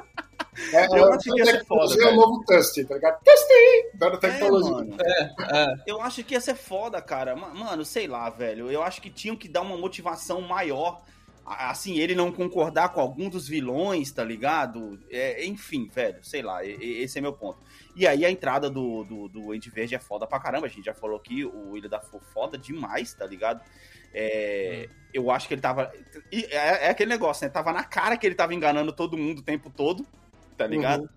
É, 0.73 0.85
Eu 0.87 1.05
é, 1.11 1.13
acho 1.15 1.31
que 1.31 1.37
ia 1.37 1.45
ser 1.45 1.65
foda, 1.65 1.87
tecnologia 1.87 2.03
é 2.03 2.11
o 2.11 2.15
novo 2.15 2.43
Tust, 2.47 2.83
tá 2.85 2.95
ligado? 2.95 3.19
Tust! 3.23 3.47
Dando 3.93 4.15
É, 4.15 4.17
tecnologia. 4.19 4.71
mano. 4.71 4.97
É. 4.99 5.75
Eu 5.85 6.01
acho 6.01 6.23
que 6.23 6.33
ia 6.33 6.41
ser 6.41 6.55
foda, 6.55 6.99
cara. 6.99 7.35
Ma- 7.35 7.53
Mano, 7.53 7.85
sei 7.85 8.07
lá, 8.07 8.27
velho. 8.31 8.71
Eu 8.71 8.81
acho 8.81 8.99
que 8.99 9.09
tinham 9.11 9.35
que 9.35 9.47
dar 9.47 9.61
uma 9.61 9.77
motivação 9.77 10.41
maior. 10.41 11.01
Assim, 11.49 11.97
ele 11.97 12.13
não 12.13 12.29
concordar 12.29 12.89
com 12.89 12.99
algum 12.99 13.29
dos 13.29 13.47
vilões, 13.47 14.11
tá 14.11 14.21
ligado? 14.21 14.99
É, 15.09 15.45
enfim, 15.45 15.87
velho, 15.87 16.21
sei 16.21 16.41
lá, 16.41 16.65
esse 16.65 17.17
é 17.17 17.21
meu 17.21 17.31
ponto. 17.31 17.59
E 17.95 18.05
aí 18.05 18.25
a 18.25 18.29
entrada 18.29 18.69
do, 18.69 19.05
do, 19.05 19.27
do 19.29 19.51
Andy 19.53 19.69
Verde 19.69 19.95
é 19.95 19.99
foda 19.99 20.27
pra 20.27 20.41
caramba. 20.41 20.67
A 20.67 20.69
gente 20.69 20.85
já 20.85 20.93
falou 20.93 21.15
aqui, 21.15 21.45
o 21.45 21.77
Ilha 21.77 21.87
da 21.87 22.01
Fo 22.01 22.19
foda 22.19 22.57
demais, 22.57 23.13
tá 23.13 23.25
ligado? 23.25 23.61
É, 24.13 24.89
Eu 25.13 25.31
acho 25.31 25.47
que 25.47 25.53
ele 25.53 25.61
tava. 25.61 25.91
É, 26.31 26.87
é 26.87 26.89
aquele 26.89 27.09
negócio, 27.09 27.45
né? 27.45 27.49
Tava 27.49 27.71
na 27.71 27.83
cara 27.83 28.17
que 28.17 28.27
ele 28.27 28.35
tava 28.35 28.53
enganando 28.53 28.91
todo 28.91 29.17
mundo 29.17 29.39
o 29.39 29.43
tempo 29.43 29.69
todo, 29.69 30.05
tá 30.57 30.67
ligado? 30.67 31.01
Uhum. 31.03 31.09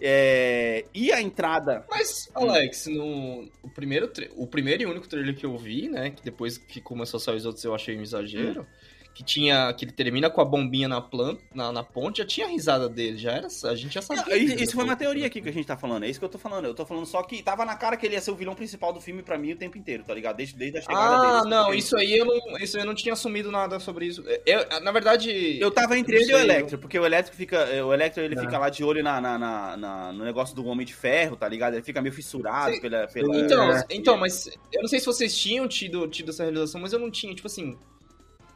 É, 0.00 0.86
E 0.94 1.12
a 1.12 1.20
entrada. 1.20 1.84
Mas, 1.90 2.30
Alex, 2.34 2.86
no 2.86 3.48
o 3.62 3.68
primeiro, 3.68 4.10
o 4.36 4.46
primeiro 4.46 4.82
e 4.82 4.86
único 4.86 5.06
trailer 5.06 5.36
que 5.36 5.44
eu 5.44 5.56
vi, 5.58 5.88
né, 5.88 6.10
que 6.10 6.22
depois 6.24 6.56
que 6.56 6.80
começou 6.80 7.18
a 7.18 7.20
sair 7.20 7.36
os 7.36 7.44
outros 7.44 7.62
eu 7.64 7.74
achei 7.74 7.98
um 7.98 8.00
exagero, 8.00 8.66
que 9.14 9.24
tinha 9.24 9.72
que 9.74 9.84
ele 9.84 9.92
termina 9.92 10.30
com 10.30 10.40
a 10.40 10.44
bombinha 10.44 10.88
na 10.88 11.00
planta, 11.00 11.42
na, 11.54 11.70
na 11.72 11.82
ponte, 11.84 12.18
já 12.18 12.24
tinha 12.24 12.46
a 12.46 12.48
risada 12.48 12.88
dele, 12.88 13.18
já 13.18 13.32
era, 13.32 13.48
a 13.64 13.74
gente 13.74 13.92
já 13.92 14.00
sabia. 14.00 14.24
Não, 14.26 14.34
isso 14.36 14.74
foi 14.74 14.84
uma 14.84 14.96
teoria 14.96 15.26
aqui 15.26 15.42
que 15.42 15.48
a 15.48 15.52
gente 15.52 15.66
tá 15.66 15.76
falando, 15.76 16.04
é 16.04 16.08
isso 16.08 16.18
que 16.18 16.24
eu 16.24 16.28
tô 16.28 16.38
falando. 16.38 16.64
Eu 16.64 16.74
tô 16.74 16.86
falando 16.86 17.04
só 17.06 17.22
que 17.22 17.42
tava 17.42 17.64
na 17.64 17.76
cara 17.76 17.96
que 17.96 18.06
ele 18.06 18.14
ia 18.14 18.20
ser 18.20 18.30
o 18.30 18.34
vilão 18.36 18.54
principal 18.54 18.92
do 18.92 19.00
filme 19.00 19.22
pra 19.22 19.36
mim 19.36 19.52
o 19.52 19.56
tempo 19.56 19.76
inteiro, 19.76 20.04
tá 20.04 20.14
ligado? 20.14 20.36
Desde, 20.36 20.56
desde 20.56 20.78
a 20.78 20.80
chegada 20.80 21.20
dele. 21.20 21.32
Ah, 21.32 21.44
não, 21.44 21.74
isso 21.74 21.96
aí 21.96 22.16
eu 22.16 22.24
não, 22.24 22.56
isso 22.58 22.78
eu 22.78 22.84
não 22.84 22.94
tinha 22.94 23.12
assumido 23.12 23.50
nada 23.50 23.78
sobre 23.80 24.06
isso. 24.06 24.24
Eu, 24.46 24.80
na 24.80 24.92
verdade, 24.92 25.58
Eu 25.60 25.70
tava 25.70 25.98
entre 25.98 26.16
eu 26.16 26.20
ele 26.22 26.30
e 26.30 26.34
o 26.34 26.38
Electro, 26.38 26.78
porque 26.78 26.98
o 26.98 27.04
Electro 27.04 27.34
fica. 27.36 27.66
O 27.84 27.92
Electro 27.92 28.22
ele 28.22 28.38
É. 28.38 28.40
fica 28.40 28.58
lá 28.58 28.70
de 28.70 28.82
olho 28.84 29.02
na, 29.02 29.20
na- 29.20 29.38
na- 29.38 29.76
na- 29.76 30.12
no 30.12 30.24
negócio 30.24 30.54
do 30.56 30.64
Homem 30.66 30.86
de 30.86 30.94
Ferro, 30.94 31.36
tá 31.36 31.48
ligado? 31.48 31.74
Ele 31.74 31.82
fica 31.82 32.00
meio 32.00 32.14
fissurado 32.14 32.80
pela. 32.80 33.06
pela 33.08 33.36
Então, 33.36 33.72
é, 33.72 33.84
então, 33.90 34.16
mas 34.16 34.46
eu 34.72 34.80
não 34.80 34.88
sei 34.88 35.00
se 35.00 35.06
vocês 35.06 35.36
tinham 35.36 35.66
tido, 35.68 36.06
tido 36.08 36.30
essa 36.30 36.44
realização, 36.44 36.80
mas 36.80 36.92
eu 36.92 36.98
não 36.98 37.10
tinha, 37.10 37.34
tipo 37.34 37.46
assim. 37.48 37.76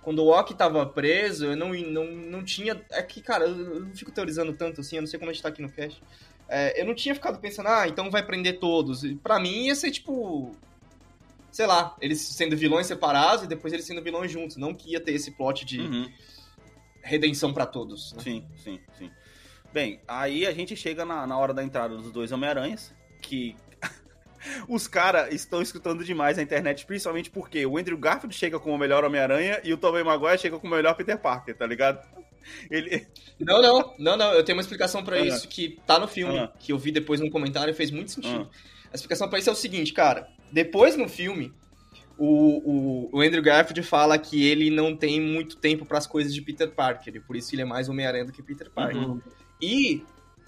Quando 0.05 0.19
o 0.23 0.29
Ock 0.29 0.55
tava 0.55 0.85
preso, 0.87 1.47
eu 1.47 1.57
não, 1.57 1.73
não, 1.73 2.05
não 2.07 2.45
tinha. 2.45 2.81
É 2.91 3.03
que, 3.03 3.21
cara, 3.23 3.47
eu 3.47 3.81
não 3.81 3.97
fico 3.97 4.13
teorizando 4.13 4.53
tanto 4.53 4.81
assim, 4.83 4.97
eu 4.97 5.03
não 5.03 5.07
sei 5.09 5.19
como 5.19 5.31
a 5.31 5.33
gente 5.35 5.43
tá 5.43 5.49
aqui 5.49 5.63
no 5.63 5.73
cast. 5.73 6.01
É, 6.49 6.79
eu 6.81 6.85
não 6.85 6.95
tinha 6.95 7.15
ficado 7.15 7.39
pensando, 7.41 7.69
ah, 7.71 7.89
então 7.89 8.11
vai 8.11 8.23
prender 8.25 8.59
todos. 8.61 9.03
E 9.03 9.15
Pra 9.17 9.41
mim 9.41 9.67
ia 9.67 9.75
ser 9.75 9.91
tipo. 9.91 10.55
Sei 11.51 11.67
lá, 11.67 11.97
eles 12.01 12.21
sendo 12.21 12.57
vilões 12.57 12.87
separados 12.87 13.45
e 13.45 13.49
depois 13.49 13.73
eles 13.73 13.87
sendo 13.87 14.03
vilões 14.03 14.31
juntos. 14.31 14.57
Não 14.57 14.75
que 14.75 14.91
ia 14.91 15.01
ter 15.01 15.13
esse 15.13 15.31
plot 15.31 15.65
de 15.65 15.81
Uhum. 15.81 16.11
redenção 17.03 17.53
pra 17.55 17.65
todos. 17.65 18.13
né? 18.13 18.23
Sim, 18.23 18.45
sim, 18.63 18.81
sim. 18.99 19.11
Bem, 19.73 20.01
aí 20.07 20.47
a 20.47 20.53
gente 20.53 20.77
chega 20.77 21.05
na, 21.05 21.27
na 21.27 21.37
hora 21.39 21.55
da 21.55 21.63
entrada 21.65 21.97
dos 21.97 22.13
dois 22.13 22.31
Homem-Aranhas, 22.33 22.93
que 23.23 23.57
os 24.69 24.87
caras 24.87 25.33
estão 25.33 25.61
escutando 25.63 26.05
demais 26.05 26.37
na 26.37 26.43
internet, 26.43 26.85
principalmente 26.87 27.31
porque 27.31 27.65
o 27.67 27.77
Andrew 27.79 27.97
Garfield 27.99 28.35
chega 28.35 28.59
como 28.59 28.75
o 28.75 28.79
melhor 28.79 29.05
Homem-Aranha 29.05 29.61
e 29.65 29.73
o 29.73 29.77
Tobey 29.77 30.03
Maguire 30.05 30.39
chega 30.39 30.59
como 30.59 30.73
o 30.73 30.77
melhor 30.77 30.95
Peter 30.95 31.19
Parker, 31.19 31.57
tá 31.57 31.67
ligado? 31.67 32.01
Ele... 32.71 33.07
Não, 33.41 33.63
não, 33.63 33.95
não, 33.99 34.17
não, 34.17 34.33
eu 34.35 34.45
tenho 34.45 34.57
uma 34.57 34.63
explicação 34.63 35.03
pra 35.03 35.17
Ah. 35.17 35.21
isso 35.25 35.49
que 35.49 35.79
tá 35.87 35.99
no 35.99 36.07
filme, 36.07 36.39
Ah. 36.39 36.53
que 36.59 36.73
eu 36.73 36.79
vi 36.79 36.93
depois 36.93 37.21
num 37.21 37.31
comentário 37.31 37.71
e 37.71 37.75
fez 37.75 37.91
muito 37.91 38.11
sentido. 38.13 38.49
A 38.93 38.95
explicação 38.95 39.29
pra 39.29 39.39
isso 39.39 39.49
é 39.49 39.53
o 39.53 39.57
seguinte, 39.57 39.93
cara, 39.93 40.29
depois 40.53 40.97
no 40.97 41.09
filme, 41.09 41.53
o, 42.17 43.09
o, 43.09 43.17
o 43.17 43.21
Andrew 43.21 43.43
Garfield 43.43 43.83
fala 43.83 44.17
que 44.19 44.47
ele 44.47 44.71
não 44.71 44.95
tem 44.95 45.21
muito 45.21 45.57
tempo 45.57 45.85
pras 45.85 46.07
coisas 46.07 46.33
de 46.35 46.41
Peter 46.43 46.71
Parker, 46.71 47.17
e 47.17 47.21
por 47.21 47.35
isso 47.35 47.55
ele 47.55 47.63
é 47.63 47.65
mais 47.65 47.89
Homem-Aranha 47.89 48.27
do 48.27 48.33
que 48.33 48.43
Peter 48.43 48.71
Parker. 48.71 48.97
Uhum. 48.99 49.21
E 49.61 50.05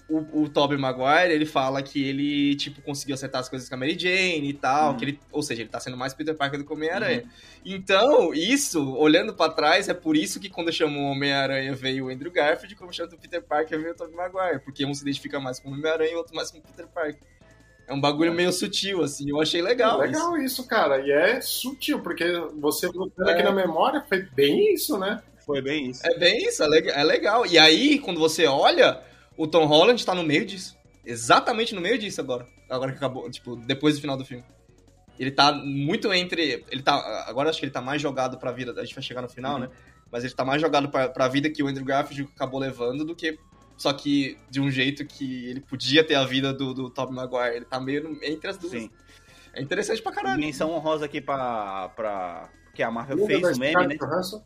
o, 0.09 0.43
o 0.43 0.49
Tobey 0.49 0.77
Maguire, 0.77 1.33
ele 1.33 1.45
fala 1.45 1.81
que 1.83 2.01
ele, 2.07 2.55
tipo, 2.55 2.81
conseguiu 2.81 3.13
acertar 3.15 3.41
as 3.41 3.49
coisas 3.49 3.67
com 3.67 3.75
a 3.75 3.77
Mary 3.77 3.97
Jane 3.99 4.49
e 4.49 4.53
tal, 4.53 4.91
Uhum. 4.91 4.97
que 4.97 5.05
ele, 5.05 5.19
ou 5.31 5.43
seja, 5.43 5.61
ele 5.61 5.69
tá 5.69 5.79
sendo 5.79 5.97
mais 5.97 6.13
Peter 6.13 6.33
Parker 6.35 6.57
do 6.59 6.65
que 6.65 6.71
o 6.71 6.75
Homem-Aranha. 6.75 7.25
Então, 7.65 8.33
isso, 8.33 8.95
olhando 8.95 9.33
pra 9.33 9.49
trás, 9.49 9.89
é 9.89 9.93
por 9.93 10.15
isso 10.15 10.39
que 10.39 10.49
quando 10.49 10.71
chamou 10.71 11.03
o 11.03 11.11
Homem-Aranha 11.11 11.73
veio 11.75 12.05
o 12.05 12.09
Andrew 12.09 12.31
Garfield, 12.31 12.73
quando 12.75 12.93
chamou 12.93 13.13
o 13.13 13.17
Peter 13.17 13.41
Parker 13.43 13.77
veio 13.79 13.91
o 13.91 13.95
Tobey 13.95 14.15
Maguire, 14.15 14.59
porque 14.63 14.85
um 14.85 14.93
se 14.93 15.01
identifica 15.01 15.39
mais 15.39 15.59
com 15.59 15.69
o 15.69 15.73
Homem-Aranha 15.73 16.11
e 16.11 16.15
o 16.15 16.19
outro 16.19 16.35
mais 16.35 16.49
com 16.51 16.59
o 16.59 16.61
Peter 16.61 16.87
Parker. 16.87 17.19
É 17.85 17.93
um 17.93 18.01
bagulho 18.01 18.33
meio 18.33 18.51
sutil, 18.51 19.01
assim, 19.01 19.29
eu 19.29 19.39
achei 19.41 19.61
legal. 19.61 20.03
isso. 20.03 20.13
Legal 20.13 20.37
isso, 20.37 20.67
cara. 20.67 20.99
E 21.05 21.11
é 21.11 21.39
sutil, 21.41 22.01
porque 22.01 22.25
você 22.59 22.87
voltando 22.89 23.29
É. 23.29 23.33
aqui 23.33 23.43
na 23.43 23.51
memória, 23.51 24.03
foi 24.07 24.21
bem 24.23 24.73
isso, 24.73 24.97
né? 24.97 25.21
Foi 25.45 25.61
bem 25.61 25.89
isso. 25.89 26.05
É 26.05 26.17
bem 26.17 26.37
isso, 26.47 26.61
é 26.63 26.67
é 26.89 27.03
legal. 27.03 27.45
E 27.45 27.57
aí, 27.57 27.97
quando 27.99 28.19
você 28.19 28.45
olha, 28.45 28.99
o 29.37 29.47
Tom 29.47 29.65
Holland 29.65 30.03
tá 30.05 30.13
no 30.15 30.23
meio 30.23 30.45
disso. 30.45 30.75
Exatamente 31.05 31.73
no 31.73 31.79
meio 31.81 31.97
disso 31.97 32.19
agora. 32.19 32.45
Agora 32.69 32.91
que 32.91 32.97
acabou, 32.97 33.29
tipo, 33.29 33.55
depois 33.55 33.95
do 33.95 34.01
final 34.01 34.17
do 34.17 34.25
filme. 34.25 34.43
Ele 35.17 35.31
tá 35.31 35.51
muito 35.53 36.11
entre. 36.13 36.65
Ele 36.69 36.83
tá. 36.83 37.25
Agora 37.27 37.49
acho 37.49 37.59
que 37.59 37.65
ele 37.65 37.71
tá 37.71 37.81
mais 37.81 38.01
jogado 38.01 38.37
pra 38.37 38.51
vida. 38.51 38.73
A 38.79 38.83
gente 38.83 38.93
vai 38.93 39.03
chegar 39.03 39.21
no 39.21 39.29
final, 39.29 39.53
Uhum. 39.55 39.61
né? 39.61 39.69
Mas 40.11 40.23
ele 40.23 40.33
tá 40.33 40.45
mais 40.45 40.61
jogado 40.61 40.89
pra, 40.89 41.09
pra 41.09 41.27
vida 41.27 41.49
que 41.49 41.63
o 41.63 41.67
Andrew 41.67 41.85
Garfield 41.85 42.29
acabou 42.35 42.59
levando 42.59 43.03
do 43.05 43.15
que. 43.15 43.37
Só 43.77 43.93
que 43.93 44.37
de 44.49 44.59
um 44.59 44.69
jeito 44.71 45.05
que 45.05 45.45
ele 45.49 45.59
podia 45.61 46.03
ter 46.03 46.15
a 46.15 46.23
vida 46.25 46.53
do, 46.53 46.73
do 46.73 46.89
Tobey 46.89 47.15
Maguire. 47.15 47.55
Ele 47.57 47.65
tá 47.65 47.79
meio 47.79 48.03
no- 48.03 48.23
entre 48.23 48.49
as 48.49 48.57
duas. 48.57 48.71
Sim. 48.73 48.89
É 49.53 49.61
interessante 49.61 50.01
pra 50.01 50.11
caralho. 50.11 50.39
Menção 50.39 50.71
honrosa 50.71 51.05
aqui 51.05 51.19
pra. 51.21 51.89
pra... 51.95 52.49
Porque 52.65 52.83
a 52.83 52.91
Marvel 52.91 53.17
Lembra 53.17 53.39
fez 53.39 53.57
o 53.57 53.59
meme, 53.59 53.87
né? 53.87 53.95
Johansson? 53.95 54.43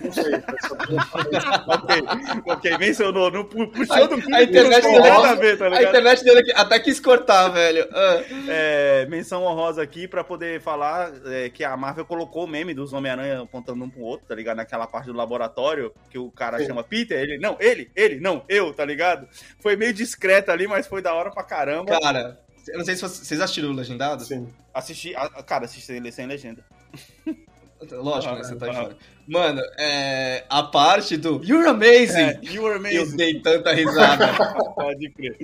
Não 0.00 0.12
sei. 0.12 0.24
foi 0.40 0.60
só- 0.60 1.64
ok, 1.66 2.02
ok, 2.46 2.78
mencionou, 2.78 3.30
não 3.30 3.44
pu- 3.44 3.66
puxou 3.68 3.96
A- 4.04 4.06
do 4.06 4.14
a 4.14 4.42
internet 4.42 4.82
dele- 4.82 5.08
a 5.08 5.34
ver, 5.34 5.58
tá 5.58 5.66
A 5.66 5.82
internet 5.82 6.22
dele 6.24 6.38
aqui- 6.40 6.52
até 6.52 6.78
quis 6.78 7.00
cortar, 7.00 7.48
velho. 7.48 7.88
Ah. 7.92 8.22
É, 8.48 9.06
menção 9.06 9.42
honrosa 9.42 9.82
aqui 9.82 10.06
pra 10.06 10.22
poder 10.22 10.60
falar 10.60 11.12
é, 11.26 11.48
que 11.50 11.64
a 11.64 11.76
Marvel 11.76 12.04
colocou 12.04 12.44
o 12.44 12.48
meme 12.48 12.72
dos 12.72 12.92
Homem-Aranha 12.92 13.42
apontando 13.42 13.84
um 13.84 13.90
pro 13.90 14.02
outro, 14.02 14.26
tá 14.28 14.34
ligado? 14.34 14.58
Naquela 14.58 14.86
parte 14.86 15.06
do 15.06 15.12
laboratório, 15.12 15.92
que 16.08 16.18
o 16.18 16.30
cara 16.30 16.58
Sim. 16.58 16.66
chama 16.66 16.84
Peter, 16.84 17.18
ele, 17.18 17.38
não, 17.38 17.56
ele, 17.58 17.90
ele, 17.96 18.20
não, 18.20 18.44
eu, 18.48 18.72
tá 18.72 18.84
ligado? 18.84 19.26
Foi 19.60 19.74
meio 19.76 19.92
discreto 19.92 20.50
ali, 20.52 20.66
mas 20.68 20.86
foi 20.86 21.02
da 21.02 21.12
hora 21.14 21.30
pra 21.30 21.42
caramba. 21.42 21.98
Cara, 22.00 22.38
eu 22.68 22.78
não 22.78 22.84
sei 22.84 22.94
se 22.94 23.00
vocês 23.02 23.26
vocês 23.26 23.40
assistiram 23.40 23.70
o 23.70 23.74
Legendado. 23.74 24.24
Sim. 24.24 24.48
Assisti, 24.72 25.14
a- 25.16 25.42
cara, 25.42 25.64
assisti 25.64 26.12
sem 26.12 26.26
legenda. 26.26 26.64
Lógico, 27.92 28.34
né? 28.34 28.40
Ah, 28.40 28.44
Você 28.44 28.56
tá 28.56 28.70
ah. 28.70 28.74
fora. 28.74 28.96
Mano, 29.26 29.62
é, 29.78 30.44
a 30.48 30.62
parte 30.62 31.16
do 31.16 31.40
You're 31.44 31.68
amazing! 31.68 32.20
É, 32.20 32.40
you 32.42 32.62
were 32.62 32.74
Eu 32.74 33.02
amazing. 33.02 33.16
dei 33.16 33.40
tanta 33.40 33.72
risada. 33.72 34.28
Pode 34.74 35.08
crer. 35.10 35.36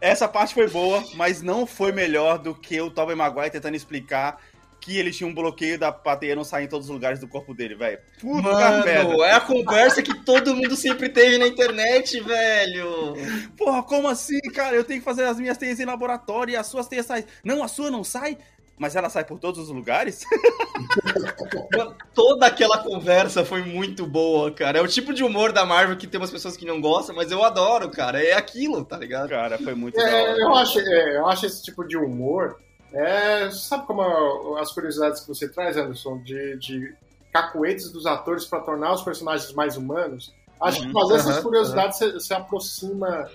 Essa 0.00 0.28
parte 0.28 0.52
foi 0.52 0.68
boa, 0.68 1.02
mas 1.14 1.40
não 1.40 1.66
foi 1.66 1.92
melhor 1.92 2.38
do 2.38 2.54
que 2.54 2.80
o 2.80 2.90
Tobey 2.90 3.14
Maguire 3.16 3.50
tentando 3.50 3.76
explicar 3.76 4.38
que 4.84 4.98
ele 4.98 5.10
tinha 5.10 5.26
um 5.26 5.32
bloqueio 5.32 5.78
da 5.78 5.90
plateia 5.90 6.36
não 6.36 6.44
sair 6.44 6.64
em 6.64 6.68
todos 6.68 6.88
os 6.88 6.92
lugares 6.92 7.18
do 7.18 7.26
corpo 7.26 7.54
dele, 7.54 7.74
velho. 7.74 7.98
Puta 8.20 8.82
merda. 8.82 9.04
Mano, 9.04 9.24
é 9.24 9.32
a 9.32 9.40
conversa 9.40 10.02
que 10.02 10.22
todo 10.24 10.54
mundo 10.54 10.76
sempre 10.76 11.08
teve 11.08 11.38
na 11.38 11.46
internet, 11.46 12.20
velho. 12.20 13.14
Porra, 13.56 13.82
como 13.82 14.08
assim, 14.08 14.38
cara? 14.52 14.76
Eu 14.76 14.84
tenho 14.84 15.00
que 15.00 15.04
fazer 15.04 15.24
as 15.24 15.38
minhas 15.38 15.56
teias 15.56 15.80
em 15.80 15.86
laboratório 15.86 16.52
e 16.52 16.56
as 16.56 16.66
suas 16.66 16.86
teias 16.86 17.06
saem. 17.06 17.24
Não, 17.42 17.62
a 17.62 17.68
sua 17.68 17.90
não 17.90 18.04
sai? 18.04 18.36
Mas 18.78 18.96
ela 18.96 19.08
sai 19.08 19.24
por 19.24 19.38
todos 19.38 19.60
os 19.60 19.68
lugares? 19.70 20.24
Mano, 21.70 21.96
toda 22.12 22.46
aquela 22.46 22.78
conversa 22.82 23.44
foi 23.44 23.62
muito 23.62 24.06
boa, 24.06 24.52
cara. 24.54 24.78
É 24.78 24.82
o 24.82 24.88
tipo 24.88 25.12
de 25.12 25.22
humor 25.24 25.52
da 25.52 25.64
Marvel 25.66 25.96
que 25.96 26.06
tem 26.06 26.20
umas 26.20 26.30
pessoas 26.30 26.56
que 26.56 26.64
não 26.66 26.80
gostam, 26.80 27.14
mas 27.14 27.30
eu 27.30 27.42
adoro, 27.44 27.90
cara. 27.90 28.22
É 28.22 28.32
aquilo, 28.34 28.84
tá 28.84 28.96
ligado? 28.96 29.28
cara, 29.28 29.58
foi 29.58 29.74
muito 29.74 30.00
É, 30.00 30.42
eu, 30.42 30.54
acho, 30.54 30.78
é, 30.80 31.16
eu 31.18 31.26
acho 31.26 31.46
esse 31.46 31.62
tipo 31.62 31.86
de 31.86 31.96
humor. 31.96 32.56
É, 32.92 33.50
sabe 33.50 33.86
como 33.86 34.02
a- 34.02 34.60
as 34.60 34.72
curiosidades 34.72 35.20
que 35.20 35.28
você 35.28 35.50
traz, 35.50 35.76
Anderson, 35.76 36.22
de, 36.22 36.56
de 36.58 36.96
cacuetes 37.32 37.90
dos 37.92 38.06
atores 38.06 38.44
para 38.46 38.62
tornar 38.62 38.92
os 38.92 39.02
personagens 39.02 39.52
mais 39.52 39.76
humanos? 39.76 40.34
Acho 40.60 40.80
Uhum, 40.80 40.86
que 40.86 40.92
fazer 40.92 41.14
essas 41.16 41.38
aham, 41.38 41.40
curiosidades 41.40 41.98
se, 41.98 42.20
se 42.20 42.34
aproxima. 42.34 43.32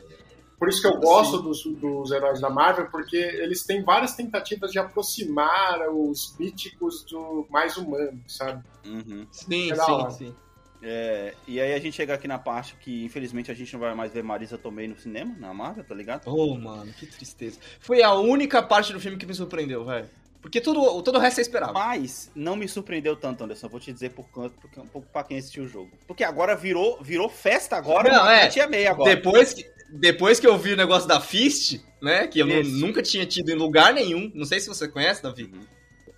Por 0.59 0.67
isso 0.67 0.81
que 0.81 0.87
eu 0.87 0.99
gosto 0.99 1.41
dos, 1.41 1.63
dos 1.63 2.11
heróis 2.11 2.41
da 2.41 2.49
Marvel, 2.49 2.87
porque 2.91 3.15
eles 3.15 3.63
têm 3.63 3.81
várias 3.81 4.13
tentativas 4.13 4.71
de 4.71 4.77
aproximar 4.77 5.89
os 5.89 6.35
míticos 6.37 7.03
do 7.03 7.47
mais 7.49 7.77
humano, 7.77 8.21
sabe? 8.27 8.61
Uhum. 8.85 9.25
Sim, 9.31 9.71
É 9.71 9.75
sim, 9.75 10.09
sim. 10.11 10.35
É, 10.81 11.33
e 11.47 11.59
aí 11.59 11.73
a 11.73 11.79
gente 11.79 11.95
chega 11.95 12.13
aqui 12.13 12.27
na 12.27 12.37
parte 12.37 12.75
que, 12.75 13.03
infelizmente, 13.03 13.51
a 13.51 13.53
gente 13.53 13.71
não 13.73 13.79
vai 13.79 13.93
mais 13.93 14.11
ver 14.11 14.23
Marisa 14.23 14.57
Tomei 14.57 14.87
no 14.87 14.97
cinema, 14.97 15.35
na 15.37 15.53
Marvel, 15.53 15.83
tá 15.83 15.95
ligado? 15.95 16.23
Oh, 16.25 16.55
mano, 16.55 16.91
que 16.93 17.05
tristeza. 17.05 17.59
Foi 17.79 18.01
a 18.01 18.13
única 18.13 18.61
parte 18.61 18.91
do 18.93 18.99
filme 18.99 19.17
que 19.17 19.25
me 19.25 19.33
surpreendeu, 19.33 19.85
velho. 19.85 20.09
Porque 20.41 20.61
todo, 20.61 21.01
todo 21.03 21.15
o 21.17 21.19
resto 21.19 21.39
é 21.39 21.41
esperável. 21.41 21.73
Mas 21.73 22.31
não 22.33 22.55
me 22.55 22.67
surpreendeu 22.67 23.15
tanto, 23.15 23.43
Anderson. 23.43 23.67
Vou 23.67 23.79
te 23.79 23.91
dizer 23.91 24.11
por 24.11 24.29
quanto, 24.29 24.53
porque 24.61 24.79
um 24.79 24.87
pouco 24.87 25.07
pra 25.11 25.23
quem 25.23 25.37
assistiu 25.37 25.63
o 25.63 25.67
jogo. 25.67 25.91
Porque 26.07 26.23
agora 26.23 26.55
virou, 26.55 26.97
virou 27.01 27.27
festa 27.27 27.75
agora, 27.75 28.09
Não, 28.09 28.29
é. 28.29 28.47
tinha 28.47 28.65
meia 28.67 28.91
agora. 28.91 29.13
Depois 29.15 29.53
que, 29.53 29.65
depois 29.91 30.39
que 30.39 30.47
eu 30.47 30.57
vi 30.57 30.73
o 30.73 30.77
negócio 30.77 31.07
da 31.07 31.19
Fist, 31.19 31.81
né? 32.01 32.25
Que 32.27 32.39
eu 32.39 32.47
Isso. 32.47 32.71
nunca 32.77 33.01
tinha 33.01 33.25
tido 33.25 33.49
em 33.49 33.55
lugar 33.55 33.93
nenhum. 33.93 34.31
Não 34.33 34.45
sei 34.45 34.61
se 34.61 34.67
você 34.69 34.87
conhece, 34.87 35.21
Davi. 35.21 35.43
Uhum. 35.43 35.65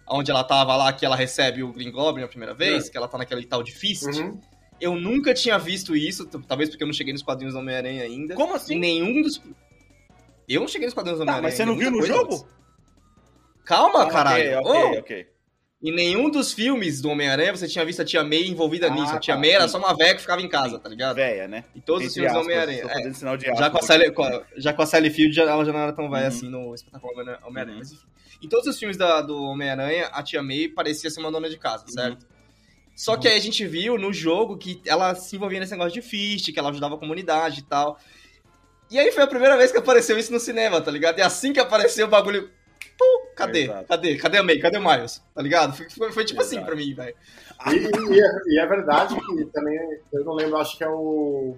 Onde 0.07 0.29
ela 0.29 0.43
tava 0.43 0.75
lá, 0.75 0.93
que 0.93 1.03
ela 1.05 1.15
recebe 1.15 1.63
o 1.63 1.73
Green 1.73 1.91
Goblin 1.91 2.23
a 2.23 2.27
primeira 2.27 2.53
vez, 2.53 2.89
que 2.89 2.97
ela 2.97 3.07
tá 3.07 3.17
naquele 3.17 3.45
tal 3.45 3.63
de 3.63 3.71
Fist. 3.71 4.03
Uhum. 4.03 4.39
Eu 4.79 4.95
nunca 4.95 5.33
tinha 5.33 5.57
visto 5.57 5.95
isso, 5.95 6.25
talvez 6.47 6.69
porque 6.69 6.83
eu 6.83 6.87
não 6.87 6.93
cheguei 6.93 7.13
nos 7.13 7.23
quadrinhos 7.23 7.53
do 7.55 7.59
Homem-Aranha 7.59 8.03
ainda. 8.03 8.35
Como 8.35 8.53
assim? 8.53 8.77
Nenhum 8.77 9.21
dos. 9.21 9.41
Eu 10.47 10.61
não 10.61 10.67
cheguei 10.67 10.85
nos 10.87 10.93
quadrinhos 10.93 11.19
do 11.19 11.25
Tá, 11.25 11.31
Homem-Aranha. 11.31 11.49
mas 11.49 11.53
você 11.55 11.65
não 11.65 11.75
viu 11.77 11.89
no 11.89 12.05
jogo? 12.05 12.35
antes. 12.35 12.60
Calma, 13.75 14.03
Ah, 14.03 14.09
caralho. 14.09 14.59
Ok, 14.59 14.71
ok, 14.71 14.81
Ô, 14.81 14.99
ok. 14.99 15.27
Em 15.83 15.91
nenhum 15.95 16.29
dos 16.29 16.53
filmes 16.53 17.01
do 17.01 17.09
Homem-Aranha 17.09 17.55
você 17.55 17.67
tinha 17.67 17.83
visto 17.83 18.01
a 18.01 18.05
Tia 18.05 18.23
May 18.23 18.43
envolvida 18.47 18.87
Ah, 18.87 18.89
nisso. 18.91 19.13
A 19.15 19.19
Tia 19.19 19.33
tá, 19.33 19.39
May 19.39 19.49
era 19.51 19.63
sim. 19.67 19.71
só 19.71 19.77
uma 19.79 19.95
velha 19.95 20.13
que 20.13 20.21
ficava 20.21 20.41
em 20.41 20.47
casa, 20.47 20.77
tá 20.77 20.87
ligado? 20.89 21.15
Véia, 21.15 21.47
né? 21.47 21.63
Em 21.75 21.79
todos 21.81 22.05
os 22.05 22.15
Entre 22.15 22.21
filmes 22.21 22.33
do 22.33 22.39
aspas, 22.39 22.53
Homem-Aranha. 22.67 23.01
tô 23.03 23.09
É. 23.09 23.13
sinal 23.13 23.37
de 23.37 23.45
Já 23.47 23.69
com, 23.69 23.77
a 23.77 23.81
Sally, 23.81 24.11
com 24.11 24.23
a- 24.23 24.43
já 24.57 24.73
com 24.73 24.81
a 24.81 24.85
Sally 24.85 25.09
Field, 25.09 25.33
já- 25.35 25.43
ela 25.43 25.65
já 25.65 25.73
não 25.73 25.79
era 25.79 25.91
tão 25.93 26.07
velha 26.09 26.21
Uhum. 26.23 26.27
assim 26.27 26.49
no 26.49 26.75
espetáculo 26.75 27.13
Homem- 27.13 27.35
Homem-Aranha. 27.43 27.73
Uhum. 27.77 27.79
Mas 27.79 27.91
enfim. 27.93 28.05
Em 28.43 28.47
todos 28.49 28.67
os 28.67 28.77
filmes 28.77 28.95
da- 28.97 29.21
do 29.21 29.41
Homem-Aranha, 29.43 30.07
a 30.13 30.21
Tia 30.21 30.43
May 30.43 30.67
parecia 30.67 31.09
ser 31.09 31.19
uma 31.19 31.31
dona 31.31 31.49
de 31.49 31.57
casa, 31.57 31.83
Uhum. 31.87 31.91
certo? 31.93 32.27
Só 32.95 33.17
que 33.17 33.27
aí 33.27 33.35
a 33.37 33.41
gente 33.41 33.65
viu 33.65 33.97
no 33.97 34.13
jogo 34.13 34.57
que 34.57 34.81
ela 34.85 35.15
se 35.15 35.35
envolvia 35.35 35.59
nesse 35.59 35.71
negócio 35.71 35.93
de 35.93 36.01
fist, 36.01 36.51
que 36.51 36.59
ela 36.59 36.69
ajudava 36.69 36.93
a 36.95 36.97
comunidade 36.99 37.61
e 37.61 37.63
tal. 37.63 37.97
E 38.91 38.99
aí 38.99 39.11
foi 39.11 39.23
a 39.23 39.27
primeira 39.27 39.57
vez 39.57 39.71
que 39.71 39.77
apareceu 39.79 40.19
isso 40.19 40.31
no 40.31 40.39
cinema, 40.39 40.79
tá 40.81 40.91
ligado? 40.91 41.17
E 41.17 41.21
assim 41.23 41.53
que 41.53 41.59
apareceu 41.59 42.05
o 42.05 42.09
bagulho. 42.09 42.51
Pum, 42.97 43.27
cadê? 43.35 43.63
Exato. 43.63 43.87
Cadê? 43.87 44.17
Cadê 44.17 44.37
a 44.37 44.43
May? 44.43 44.59
Cadê 44.59 44.77
o 44.77 44.81
Miles? 44.83 45.21
Tá 45.33 45.41
ligado? 45.41 45.75
Foi, 45.75 45.89
foi- 45.89 46.11
foi 46.11 46.25
tipo 46.25 46.41
assim 46.41 46.55
Exato. 46.57 46.67
pra 46.67 46.75
mim, 46.75 46.93
velho. 46.93 47.15
E, 47.67 48.13
e 48.15 48.19
é, 48.19 48.27
e 48.47 48.59
é 48.59 48.65
verdade 48.65 49.15
que 49.15 49.45
também, 49.45 49.77
eu 50.13 50.23
não 50.25 50.33
lembro, 50.33 50.57
acho 50.57 50.77
que 50.77 50.83
é 50.83 50.89
o 50.89 51.57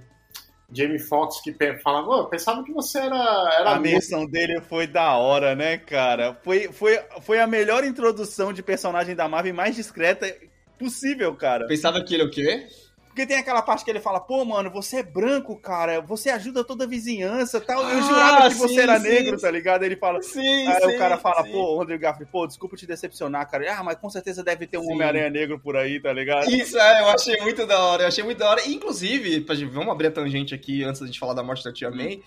Jamie 0.71 0.99
Foxx 0.99 1.41
que 1.41 1.53
fala, 1.83 2.07
"Ô, 2.07 2.19
eu 2.21 2.25
pensava 2.27 2.63
que 2.63 2.71
você 2.73 2.97
era, 2.99 3.15
era 3.15 3.69
A 3.69 3.73
louco." 3.73 3.81
menção 3.81 4.25
dele 4.25 4.59
foi 4.61 4.87
da 4.87 5.15
hora, 5.17 5.55
né, 5.55 5.77
cara? 5.77 6.37
Foi, 6.43 6.71
foi, 6.71 6.99
foi 7.21 7.39
a 7.39 7.47
melhor 7.47 7.83
introdução 7.83 8.51
de 8.53 8.63
personagem 8.63 9.15
da 9.15 9.27
Marvel 9.27 9.53
mais 9.53 9.75
discreta 9.75 10.33
possível, 10.79 11.35
cara. 11.35 11.67
Pensava 11.67 12.03
que 12.03 12.13
ele 12.13 12.23
é 12.23 12.25
o 12.25 12.31
quê? 12.31 12.67
Porque 13.13 13.27
tem 13.27 13.37
aquela 13.37 13.61
parte 13.61 13.85
que 13.85 13.91
ele 13.91 13.99
fala, 13.99 14.19
pô, 14.19 14.43
mano, 14.43 14.71
você 14.71 14.97
é 14.97 15.03
branco, 15.03 15.55
cara, 15.55 16.01
você 16.01 16.31
ajuda 16.31 16.63
toda 16.63 16.85
a 16.85 16.87
vizinhança 16.87 17.61
tal. 17.61 17.83
Eu 17.83 17.99
Ah, 17.99 18.01
jurava 18.01 18.49
que 18.49 18.55
você 18.55 18.73
sim, 18.73 18.79
era 18.79 18.99
sim. 18.99 19.07
negro, 19.07 19.39
tá 19.39 19.51
ligado? 19.51 19.83
Ele 19.83 19.95
fala. 19.95 20.19
Sim, 20.23 20.67
Aí 20.67 20.81
sim, 20.81 20.95
o 20.95 20.97
cara 20.97 21.15
fala, 21.19 21.43
pô, 21.43 21.79
Andrew 21.79 21.99
Garfield, 21.99 22.31
pô, 22.31 22.47
desculpa 22.47 22.75
te 22.75 22.87
decepcionar, 22.87 23.47
cara. 23.47 23.71
Ah, 23.77 23.83
mas 23.83 23.97
com 23.99 24.09
certeza 24.09 24.43
deve 24.43 24.65
ter 24.65 24.79
um. 24.79 24.91
Homem-Aranha 24.91 25.29
negro 25.29 25.59
por 25.59 25.77
aí, 25.77 25.99
tá 25.99 26.11
ligado? 26.11 26.49
Isso, 26.49 26.75
é, 26.75 27.01
eu 27.01 27.09
achei 27.09 27.37
muito 27.37 27.67
da 27.67 27.79
hora, 27.83 28.01
eu 28.01 28.07
achei 28.07 28.23
muito 28.23 28.39
da 28.39 28.49
hora. 28.49 28.67
Inclusive, 28.67 29.41
pra 29.41 29.53
gente- 29.53 29.71
vamos 29.71 29.91
abrir 29.91 30.07
a 30.07 30.11
tangente 30.11 30.55
aqui 30.55 30.83
antes 30.83 31.07
de 31.11 31.19
falar 31.19 31.35
da 31.35 31.43
morte 31.43 31.63
da 31.63 31.71
tia 31.71 31.91
May. 31.91 32.19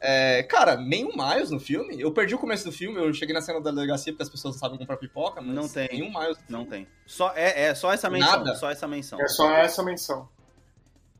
É, 0.00 0.42
cara, 0.42 0.76
nenhum 0.76 1.12
Miles 1.16 1.50
no 1.50 1.58
filme. 1.58 1.98
Eu 2.00 2.12
perdi 2.12 2.34
o 2.34 2.38
começo 2.38 2.64
do 2.64 2.72
filme, 2.72 2.98
eu 2.98 3.12
cheguei 3.14 3.34
na 3.34 3.40
cena 3.40 3.60
da 3.60 3.70
delegacia 3.70 4.12
porque 4.12 4.22
as 4.22 4.28
pessoas 4.28 4.54
não 4.54 4.60
sabem 4.60 4.78
comprar 4.78 4.96
pipoca, 4.98 5.40
mas 5.40 5.54
Não 5.54 5.68
tem. 5.68 5.88
nenhum 5.90 6.10
Miles. 6.12 6.38
Não 6.48 6.64
tem. 6.66 6.86
Só, 7.06 7.32
é, 7.34 7.64
é 7.68 7.74
só 7.74 7.92
essa 7.92 8.10
menção. 8.10 8.30
Nada. 8.38 8.54
Só 8.54 8.70
essa 8.70 8.86
menção. 8.86 9.20
É 9.20 9.28
só 9.28 9.50
essa 9.52 9.82
menção. 9.82 10.28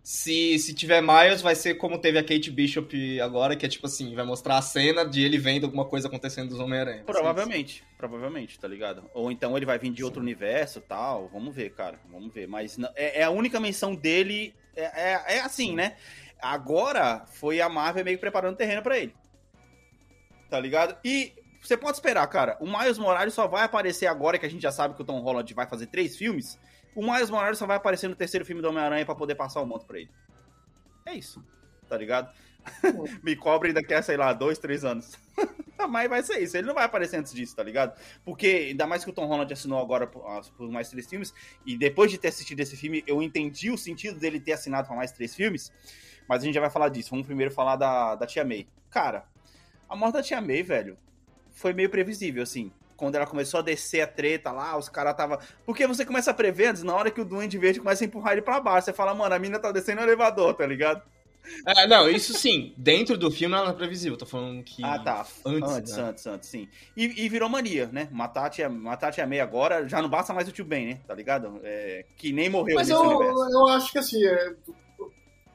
Se, 0.02 0.58
se 0.58 0.74
tiver 0.74 1.00
Miles, 1.00 1.40
vai 1.40 1.54
ser 1.54 1.76
como 1.76 1.98
teve 1.98 2.18
a 2.18 2.22
Kate 2.22 2.50
Bishop 2.50 3.18
agora, 3.22 3.56
que 3.56 3.64
é 3.64 3.68
tipo 3.70 3.86
assim, 3.86 4.14
vai 4.14 4.26
mostrar 4.26 4.58
a 4.58 4.62
cena 4.62 5.02
de 5.02 5.22
ele 5.24 5.38
vendo 5.38 5.64
alguma 5.64 5.86
coisa 5.86 6.08
acontecendo 6.08 6.50
dos 6.50 6.60
Homem-Aranha. 6.60 7.04
Provavelmente, 7.06 7.82
provavelmente, 7.96 8.58
tá 8.58 8.68
ligado? 8.68 9.02
Ou 9.14 9.32
então 9.32 9.56
ele 9.56 9.64
vai 9.64 9.78
vir 9.78 9.90
de 9.90 10.04
outro 10.04 10.20
universo 10.20 10.82
tal. 10.82 11.30
Vamos 11.32 11.54
ver, 11.54 11.70
cara. 11.72 11.98
Vamos 12.12 12.34
ver. 12.34 12.46
Mas 12.46 12.76
não- 12.76 12.90
é, 12.94 13.20
é 13.20 13.22
a 13.24 13.30
única 13.30 13.58
menção 13.58 13.94
dele. 13.94 14.54
É, 14.76 14.82
é, 15.12 15.24
é 15.36 15.40
assim, 15.40 15.74
né? 15.74 15.96
Agora 16.44 17.24
foi 17.24 17.58
a 17.62 17.70
Marvel 17.70 18.04
meio 18.04 18.18
que 18.18 18.20
preparando 18.20 18.54
terreno 18.54 18.82
pra 18.82 18.98
ele. 18.98 19.14
Tá 20.50 20.60
ligado? 20.60 20.94
E 21.02 21.32
você 21.58 21.74
pode 21.74 21.96
esperar, 21.96 22.26
cara. 22.26 22.58
O 22.60 22.66
Miles 22.66 22.98
Morales 22.98 23.32
só 23.32 23.48
vai 23.48 23.64
aparecer 23.64 24.06
agora 24.06 24.38
que 24.38 24.44
a 24.44 24.50
gente 24.50 24.60
já 24.60 24.70
sabe 24.70 24.94
que 24.94 25.00
o 25.00 25.04
Tom 25.06 25.20
Holland 25.20 25.54
vai 25.54 25.66
fazer 25.66 25.86
três 25.86 26.18
filmes. 26.18 26.58
O 26.94 27.00
Miles 27.02 27.30
Morales 27.30 27.56
só 27.56 27.66
vai 27.66 27.78
aparecer 27.78 28.08
no 28.08 28.14
terceiro 28.14 28.44
filme 28.44 28.60
do 28.60 28.68
Homem-Aranha 28.68 29.06
pra 29.06 29.14
poder 29.14 29.36
passar 29.36 29.62
o 29.62 29.66
manto 29.66 29.86
pra 29.86 29.98
ele. 29.98 30.10
É 31.06 31.14
isso. 31.14 31.42
Tá 31.88 31.96
ligado? 31.96 32.30
Me 33.24 33.34
cobrem 33.34 33.72
daqui 33.72 33.94
a, 33.94 34.02
sei 34.02 34.18
lá, 34.18 34.34
dois, 34.34 34.58
três 34.58 34.84
anos. 34.84 35.12
Mas 35.88 36.10
vai 36.10 36.22
ser 36.22 36.40
isso. 36.40 36.58
Ele 36.58 36.66
não 36.66 36.74
vai 36.74 36.84
aparecer 36.84 37.16
antes 37.16 37.32
disso, 37.32 37.56
tá 37.56 37.62
ligado? 37.62 37.98
Porque, 38.22 38.66
ainda 38.68 38.86
mais 38.86 39.02
que 39.02 39.08
o 39.10 39.14
Tom 39.14 39.26
Holland 39.26 39.50
assinou 39.50 39.80
agora 39.80 40.06
por, 40.06 40.22
ah, 40.26 40.42
mais 40.60 40.90
três 40.90 41.06
filmes, 41.08 41.32
e 41.64 41.76
depois 41.76 42.10
de 42.10 42.18
ter 42.18 42.28
assistido 42.28 42.60
esse 42.60 42.76
filme, 42.76 43.02
eu 43.06 43.22
entendi 43.22 43.70
o 43.70 43.78
sentido 43.78 44.18
dele 44.18 44.38
ter 44.38 44.52
assinado 44.52 44.88
por 44.88 44.96
mais 44.96 45.12
três 45.12 45.34
filmes, 45.34 45.72
mas 46.28 46.42
a 46.42 46.44
gente 46.44 46.54
já 46.54 46.60
vai 46.60 46.70
falar 46.70 46.88
disso. 46.88 47.10
Vamos 47.10 47.26
primeiro 47.26 47.52
falar 47.52 47.76
da, 47.76 48.14
da 48.14 48.26
Tia 48.26 48.44
May. 48.44 48.66
Cara, 48.90 49.24
a 49.88 49.96
morte 49.96 50.14
da 50.14 50.22
Tia 50.22 50.40
May, 50.40 50.62
velho, 50.62 50.96
foi 51.52 51.72
meio 51.72 51.90
previsível, 51.90 52.42
assim. 52.42 52.70
Quando 52.96 53.16
ela 53.16 53.26
começou 53.26 53.60
a 53.60 53.62
descer 53.62 54.00
a 54.00 54.06
treta 54.06 54.52
lá, 54.52 54.76
os 54.76 54.88
caras 54.88 55.16
tava. 55.16 55.40
Porque 55.66 55.86
você 55.86 56.04
começa 56.04 56.30
a 56.30 56.34
prever 56.34 56.68
antes, 56.68 56.82
na 56.82 56.94
hora 56.94 57.10
que 57.10 57.20
o 57.20 57.24
Duende 57.24 57.58
Verde 57.58 57.80
começa 57.80 58.04
a 58.04 58.06
empurrar 58.06 58.32
ele 58.32 58.42
pra 58.42 58.60
baixo. 58.60 58.86
Você 58.86 58.92
fala, 58.92 59.14
mano, 59.14 59.34
a 59.34 59.38
mina 59.38 59.58
tá 59.58 59.72
descendo 59.72 60.00
o 60.00 60.04
elevador, 60.04 60.54
tá 60.54 60.66
ligado? 60.66 61.02
É, 61.66 61.86
não, 61.86 62.08
isso 62.08 62.32
sim. 62.32 62.72
Dentro 62.76 63.18
do 63.18 63.30
filme 63.30 63.54
ela 63.54 63.70
é 63.70 63.72
previsível. 63.74 64.16
Tô 64.16 64.26
falando 64.26 64.62
que. 64.62 64.82
Ah, 64.84 64.98
tá. 64.98 65.26
Antes, 65.44 65.70
Antes, 65.70 65.96
né? 65.96 66.02
antes, 66.04 66.26
antes, 66.26 66.48
sim. 66.48 66.68
E, 66.96 67.24
e 67.24 67.28
virou 67.28 67.48
mania, 67.48 67.88
né? 67.92 68.08
Matar 68.10 68.46
a, 68.46 68.50
tia, 68.50 68.68
matar 68.68 69.08
a 69.08 69.12
tia 69.12 69.26
May 69.26 69.40
agora, 69.40 69.86
já 69.88 70.00
não 70.00 70.08
basta 70.08 70.32
mais 70.32 70.48
o 70.48 70.52
tio 70.52 70.64
Ben, 70.64 70.86
né? 70.86 71.00
Tá 71.06 71.14
ligado? 71.14 71.60
É, 71.62 72.06
que 72.16 72.32
nem 72.32 72.48
morreu 72.48 72.76
Mas 72.76 72.88
eu, 72.88 73.02
eu 73.02 73.66
acho 73.68 73.92
que 73.92 73.98
assim, 73.98 74.24
é, 74.24 74.54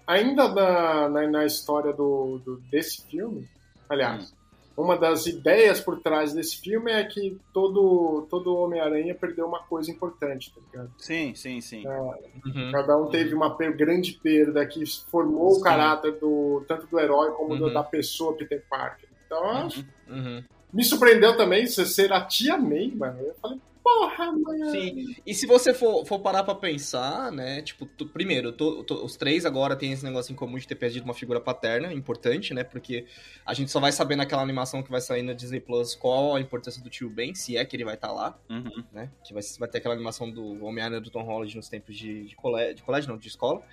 ainda 0.09 0.47
na, 0.53 1.09
na, 1.09 1.27
na 1.27 1.45
história 1.45 1.93
do, 1.93 2.39
do- 2.43 2.57
desse 2.71 3.01
filme, 3.07 3.47
aliás, 3.87 4.33
uma 4.75 4.97
das 4.97 5.25
ideias 5.27 5.81
por 5.81 5.99
trás 6.01 6.31
desse 6.33 6.57
filme 6.61 6.89
é 6.91 7.03
que 7.03 7.37
todo, 7.53 8.25
todo 8.29 8.55
Homem-Aranha 8.55 9.13
perdeu 9.13 9.45
uma 9.45 9.59
coisa 9.63 9.91
importante, 9.91 10.53
tá 10.53 10.61
ligado? 10.71 10.91
Sim, 10.97 11.35
sim, 11.35 11.59
sim. 11.59 11.83
Uhum. 11.87 12.71
Cada 12.71 12.97
um 12.97 13.07
teve 13.09 13.35
uma 13.35 13.55
per- 13.57 13.75
grande 13.75 14.13
perda 14.13 14.65
que 14.65 14.83
formou 15.09 15.51
Sim. 15.51 15.59
o 15.59 15.63
caráter 15.63 16.13
do 16.19 16.63
tanto 16.67 16.87
do 16.87 16.97
herói 16.99 17.31
como 17.31 17.57
do- 17.57 17.65
Uhum. 17.67 17.73
da 17.73 17.83
pessoa 17.83 18.35
Peter 18.37 18.63
Parker. 18.69 19.09
Então, 19.25 19.43
eu 19.43 19.49
acho- 19.51 19.85
Uhum. 20.07 20.43
Me 20.73 20.83
surpreendeu 20.83 21.35
também 21.37 21.65
você 21.65 21.85
ser 21.85 22.11
a 22.13 22.21
tia 22.25 22.57
May, 22.57 22.91
mano. 22.95 23.19
Eu 23.21 23.35
falei, 23.41 23.59
porra, 23.83 24.31
mano. 24.31 24.69
Sim, 24.71 25.15
e 25.25 25.33
se 25.33 25.47
você 25.47 25.73
for, 25.73 26.05
for 26.05 26.19
parar 26.19 26.43
pra 26.43 26.53
pensar, 26.53 27.31
né, 27.31 27.61
tipo, 27.63 27.85
tu- 27.87 28.05
primeiro, 28.05 28.51
to- 28.51 28.83
to- 28.83 29.03
os 29.03 29.15
três 29.17 29.45
agora 29.47 29.75
têm 29.75 29.91
esse 29.93 30.03
negócio 30.05 30.31
em 30.31 30.35
comum 30.35 30.57
de 30.59 30.67
ter 30.67 30.75
perdido 30.75 31.05
uma 31.05 31.13
figura 31.13 31.39
paterna, 31.41 31.91
importante, 31.91 32.53
né, 32.53 32.63
porque 32.63 33.05
a 33.43 33.53
gente 33.55 33.71
só 33.71 33.79
vai 33.79 33.91
saber 33.91 34.15
naquela 34.15 34.43
animação 34.43 34.83
que 34.83 34.91
vai 34.91 35.01
sair 35.01 35.23
na 35.23 35.33
Disney 35.33 35.59
Plus 35.59 35.95
qual 35.95 36.35
a 36.35 36.39
importância 36.41 36.83
do 36.83 36.89
tio 36.89 37.09
Ben, 37.09 37.33
se 37.33 37.57
é 37.57 37.65
que 37.65 37.75
ele 37.75 37.85
vai 37.85 37.95
estar 37.95 38.11
lá, 38.11 38.37
Uhum. 38.47 38.83
né, 38.93 39.09
que 39.23 39.33
vai, 39.33 39.41
vai 39.57 39.67
ter 39.69 39.79
aquela 39.79 39.95
animação 39.95 40.29
do 40.29 40.63
Homem-Aranha 40.63 41.01
do 41.01 41.09
Tom 41.09 41.23
Holland 41.23 41.55
nos 41.55 41.67
tempos 41.67 41.95
de, 41.97 42.25
de, 42.25 42.35
colégio, 42.35 42.75
de 42.75 42.83
colégio, 42.83 43.09
não, 43.09 43.17
de 43.17 43.27
escola. 43.27 43.63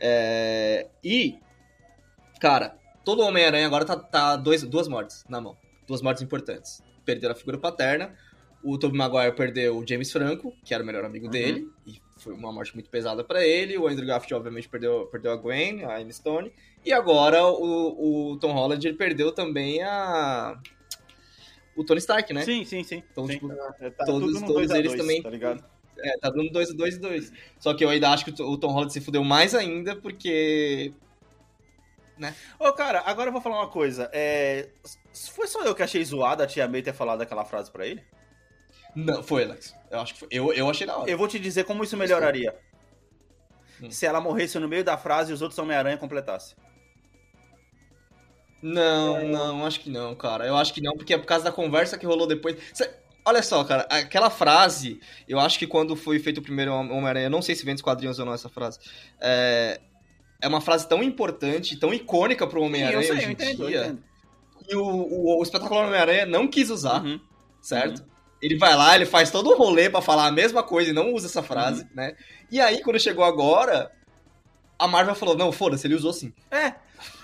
É, 0.00 0.88
e, 1.04 1.38
cara, 2.40 2.76
todo 3.04 3.22
Homem-Aranha 3.22 3.66
agora 3.66 3.84
tá, 3.84 3.96
tá 3.96 4.36
dois, 4.36 4.62
duas 4.64 4.88
mortes 4.88 5.24
na 5.28 5.40
mão, 5.40 5.56
duas 5.86 6.02
mortes 6.02 6.22
importantes. 6.22 6.82
Perderam 7.04 7.32
a 7.32 7.36
figura 7.36 7.58
paterna, 7.58 8.14
o 8.62 8.76
Tobey 8.78 8.98
Maguire 8.98 9.32
perdeu 9.34 9.78
o 9.78 9.86
James 9.86 10.10
Franco, 10.10 10.52
que 10.64 10.74
era 10.74 10.82
o 10.82 10.86
melhor 10.86 11.04
amigo 11.04 11.28
dele, 11.28 11.70
e 11.86 12.00
foi 12.18 12.32
uma 12.32 12.50
morte 12.52 12.74
muito 12.74 12.90
pesada 12.90 13.22
pra 13.22 13.44
ele. 13.46 13.76
O 13.78 13.86
Andrew 13.86 14.06
Garfield, 14.06 14.34
obviamente, 14.34 14.68
perdeu, 14.68 15.06
perdeu 15.06 15.30
a 15.32 15.36
Gwen, 15.36 15.84
a 15.84 16.00
Emma 16.00 16.12
Stone. 16.12 16.52
E 16.84 16.92
agora 16.92 17.44
o, 17.46 18.32
o 18.32 18.36
Tom 18.38 18.52
Holland 18.52 18.86
ele 18.86 18.96
perdeu 18.96 19.30
também 19.32 19.82
a. 19.82 20.58
O 21.76 21.84
Tony 21.84 21.98
Stark, 21.98 22.32
né? 22.32 22.42
Sim, 22.42 22.64
sim, 22.64 22.82
sim. 22.82 23.02
Então, 23.12 23.26
sim. 23.26 23.34
tipo, 23.34 23.52
É, 23.80 23.90
tá 23.90 24.04
todos- 24.06 24.32
todos 24.40 24.48
2 24.54 24.70
a 24.70 24.78
eles 24.78 24.92
2, 24.92 25.00
também- 25.02 25.22
Tá 25.22 25.28
ligado? 25.30 25.62
é, 25.98 26.18
tá 26.18 26.30
dando 26.30 26.50
2 26.50 26.72
2 26.74 26.94
e 26.94 26.98
2. 26.98 27.32
Só 27.60 27.74
que 27.74 27.84
eu 27.84 27.90
ainda 27.90 28.10
acho 28.10 28.24
que 28.24 28.42
o 28.42 28.50
o 28.50 28.56
Tom 28.56 28.68
Holland 28.72 28.92
se 28.92 29.00
fudeu 29.00 29.22
mais 29.22 29.54
ainda, 29.54 29.94
porque. 29.94 30.92
Ô, 32.58 32.72
cara, 32.72 33.02
agora 33.04 33.28
eu 33.28 33.32
vou 33.32 33.42
falar 33.42 33.58
uma 33.58 33.68
coisa. 33.68 34.08
É... 34.12 34.70
Foi 35.32 35.46
só 35.46 35.64
eu 35.64 35.74
que 35.74 35.82
achei 35.82 36.04
zoado 36.04 36.42
a 36.42 36.46
tia 36.46 36.68
May 36.68 36.82
ter 36.82 36.92
falado 36.92 37.22
aquela 37.22 37.44
frase 37.44 37.70
pra 37.70 37.86
ele? 37.86 38.02
Não, 38.94 39.22
foi, 39.22 39.44
Alex. 39.44 39.74
Eu 39.90 40.00
acho 40.00 40.14
que 40.14 40.20
foi. 40.20 40.28
Eu, 40.30 40.52
eu 40.52 40.68
achei 40.68 40.86
da 40.86 40.96
hora. 40.96 41.10
Eu 41.10 41.18
vou 41.18 41.28
te 41.28 41.38
dizer 41.38 41.64
como 41.64 41.84
isso 41.84 41.96
melhoraria. 41.96 42.54
Hum. 43.82 43.90
Se 43.90 44.06
ela 44.06 44.20
morresse 44.20 44.58
no 44.58 44.68
meio 44.68 44.82
da 44.84 44.96
frase 44.96 45.30
e 45.30 45.34
os 45.34 45.42
outros 45.42 45.58
Homem-Aranha 45.58 45.98
completassem. 45.98 46.56
Não, 48.62 49.22
não, 49.28 49.66
acho 49.66 49.80
que 49.80 49.90
não, 49.90 50.14
cara. 50.14 50.46
Eu 50.46 50.56
acho 50.56 50.72
que 50.72 50.80
não, 50.80 50.96
porque 50.96 51.12
é 51.14 51.18
por 51.18 51.26
causa 51.26 51.44
da 51.44 51.52
conversa 51.52 51.98
que 51.98 52.06
rolou 52.06 52.26
depois. 52.26 52.56
Cê- 52.72 52.90
Olha 53.24 53.42
só, 53.42 53.62
cara, 53.64 53.82
aquela 53.90 54.30
frase, 54.30 55.00
eu 55.28 55.40
acho 55.40 55.58
que 55.58 55.66
quando 55.66 55.96
foi 55.96 56.20
feito 56.20 56.38
o 56.38 56.42
primeiro 56.42 56.72
Homem-Aranha, 56.72 57.28
não 57.28 57.42
sei 57.42 57.56
se 57.56 57.64
vem 57.64 57.74
dos 57.74 57.82
quadrinhos 57.82 58.20
ou 58.20 58.24
não 58.24 58.32
essa 58.32 58.48
frase, 58.48 58.78
é, 59.20 59.80
é 60.40 60.46
uma 60.46 60.60
frase 60.60 60.88
tão 60.88 61.02
importante, 61.02 61.76
tão 61.76 61.92
icônica 61.92 62.46
pro 62.46 62.62
Homem-Aranha 62.62 63.12
hoje 63.12 63.26
em 63.26 63.32
entendo, 63.32 63.64
eu 63.64 63.68
dia, 63.68 63.80
entendo. 63.86 64.04
E 64.68 64.74
o, 64.76 64.84
o, 64.84 65.38
o 65.38 65.42
espetacular 65.42 65.86
Homem-Aranha 65.86 66.26
não 66.26 66.46
quis 66.48 66.70
usar, 66.70 67.02
Uhum. 67.04 67.20
certo? 67.60 68.04
Ele 68.42 68.58
vai 68.58 68.74
lá, 68.76 68.94
ele 68.94 69.06
faz 69.06 69.30
todo 69.30 69.50
o 69.50 69.56
rolê 69.56 69.88
pra 69.88 70.02
falar 70.02 70.26
a 70.26 70.32
mesma 70.32 70.62
coisa 70.62 70.90
e 70.90 70.92
não 70.92 71.12
usa 71.14 71.26
essa 71.26 71.42
frase, 71.42 71.82
Uhum. 71.82 71.88
né? 71.94 72.16
E 72.50 72.60
aí, 72.60 72.82
quando 72.82 73.00
chegou 73.00 73.24
agora, 73.24 73.90
a 74.78 74.86
Marvel 74.86 75.14
falou, 75.14 75.36
não, 75.36 75.52
foda-se, 75.52 75.86
ele 75.86 75.94
usou 75.94 76.12
sim. 76.12 76.32
É, 76.50 76.74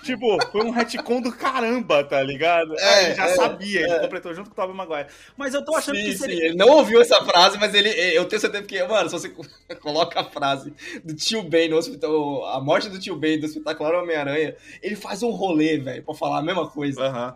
tipo, 0.03 0.37
foi 0.51 0.63
um 0.63 0.71
retcon 0.71 1.21
do 1.21 1.31
caramba, 1.31 2.03
tá 2.03 2.21
ligado? 2.21 2.77
É, 2.79 3.05
ele 3.05 3.15
já 3.15 3.25
é, 3.25 3.35
sabia, 3.35 3.81
ele 3.81 3.99
completou 3.99 4.33
junto 4.33 4.49
com 4.49 4.53
o 4.53 4.55
Tobey 4.55 4.75
Maguire. 4.75 5.07
Mas 5.37 5.53
eu 5.53 5.63
tô 5.63 5.75
achando 5.75 5.95
sim, 5.95 6.03
que 6.03 6.11
sim, 6.13 6.17
seria... 6.17 6.45
ele 6.45 6.55
não 6.55 6.69
ouviu 6.69 7.01
essa 7.01 7.23
frase, 7.23 7.57
mas 7.57 7.73
ele, 7.73 7.89
eu 7.89 8.25
tenho 8.25 8.39
certeza 8.39 8.63
que, 8.63 8.83
mano, 8.83 9.09
se 9.09 9.13
você 9.13 9.29
coloca 9.81 10.19
a 10.19 10.23
frase 10.23 10.73
do 11.03 11.15
tio 11.15 11.43
Ben 11.43 11.69
no 11.69 11.77
hospital, 11.77 12.45
a 12.45 12.61
morte 12.61 12.89
do 12.89 12.99
tio 12.99 13.15
Ben 13.15 13.39
do 13.39 13.45
espetacular 13.45 13.95
Homem-Aranha, 13.95 14.55
ele 14.81 14.95
faz 14.95 15.23
um 15.23 15.31
rolê, 15.31 15.77
velho, 15.77 16.03
pra 16.03 16.13
falar 16.13 16.39
a 16.39 16.43
mesma 16.43 16.69
coisa. 16.69 17.03
Aham. 17.03 17.35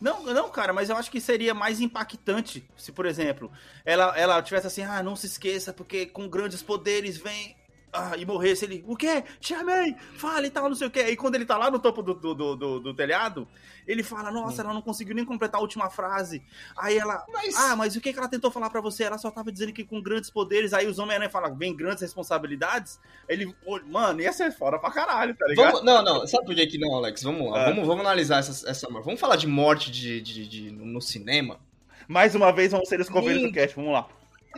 Não, 0.00 0.22
não, 0.22 0.48
cara, 0.48 0.72
mas 0.72 0.90
eu 0.90 0.96
acho 0.96 1.10
que 1.10 1.20
seria 1.20 1.52
mais 1.52 1.80
impactante 1.80 2.64
se, 2.76 2.92
por 2.92 3.04
exemplo, 3.04 3.50
ela, 3.84 4.16
ela 4.16 4.40
tivesse 4.40 4.68
assim, 4.68 4.82
ah, 4.82 5.02
não 5.02 5.16
se 5.16 5.26
esqueça, 5.26 5.72
porque 5.72 6.06
com 6.06 6.28
grandes 6.28 6.62
poderes 6.62 7.16
vem. 7.16 7.56
Ah, 7.98 8.16
e 8.16 8.24
morresse 8.24 8.64
ele, 8.64 8.84
o 8.86 8.96
quê? 8.96 9.24
Te 9.40 9.54
amei, 9.54 9.94
fala 10.16 10.46
e 10.46 10.50
tal, 10.50 10.68
não 10.68 10.76
sei 10.76 10.86
o 10.86 10.90
quê. 10.90 11.00
Aí 11.00 11.16
quando 11.16 11.34
ele 11.34 11.44
tá 11.44 11.56
lá 11.56 11.70
no 11.70 11.78
topo 11.78 12.02
do, 12.02 12.14
do, 12.14 12.34
do, 12.34 12.56
do- 12.56 12.80
do 12.80 12.94
telhado, 12.94 13.46
ele 13.86 14.02
fala, 14.02 14.30
nossa, 14.30 14.62
ela 14.62 14.72
não 14.74 14.82
conseguiu 14.82 15.14
nem 15.14 15.24
completar 15.24 15.58
a 15.58 15.62
última 15.62 15.88
frase. 15.90 16.42
Aí 16.76 16.96
ela, 16.98 17.24
Mas, 17.32 17.56
ah, 17.56 17.74
mas 17.76 17.96
o 17.96 18.00
que, 18.00 18.12
que 18.12 18.18
ela 18.18 18.28
tentou 18.28 18.50
falar 18.50 18.68
pra 18.70 18.80
você? 18.80 19.04
Ela 19.04 19.16
só 19.18 19.30
tava 19.30 19.50
dizendo 19.50 19.72
que 19.72 19.84
com 19.84 20.00
grandes 20.02 20.30
poderes, 20.30 20.72
aí 20.72 20.86
os 20.86 20.98
Homem-Aranha 20.98 21.30
falam, 21.30 21.54
vem 21.56 21.74
grandes 21.74 22.02
responsabilidades. 22.02 23.00
Ele, 23.28 23.54
mano, 23.86 24.20
ia 24.20 24.32
ser 24.32 24.52
fora 24.52 24.78
pra 24.78 24.90
caralho, 24.90 25.34
tá 25.36 25.46
ligado? 25.46 25.72
vamos, 25.72 25.84
não, 25.84 26.02
não, 26.02 26.26
sabe 26.26 26.46
por 26.46 26.54
que 26.54 26.66
que 26.66 26.78
não, 26.78 26.94
Alex? 26.94 27.22
Vamos 27.22 27.50
lá, 27.50 27.62
Ah. 27.62 27.70
vamos, 27.70 27.86
vamos 27.86 28.00
analisar 28.04 28.38
essa, 28.40 28.68
essa. 28.68 28.86
Vamos 28.88 29.18
falar 29.20 29.36
de 29.36 29.46
morte 29.46 29.90
de, 29.90 30.20
de, 30.20 30.46
de- 30.46 30.70
no 30.70 31.00
cinema. 31.00 31.58
Mais 32.06 32.34
uma 32.34 32.52
vez 32.52 32.72
vamos 32.72 32.88
ser 32.88 33.00
os 33.00 33.08
coveiros 33.08 33.42
do 33.42 33.52
cast, 33.52 33.74
vamos 33.76 33.92
lá. 33.92 34.08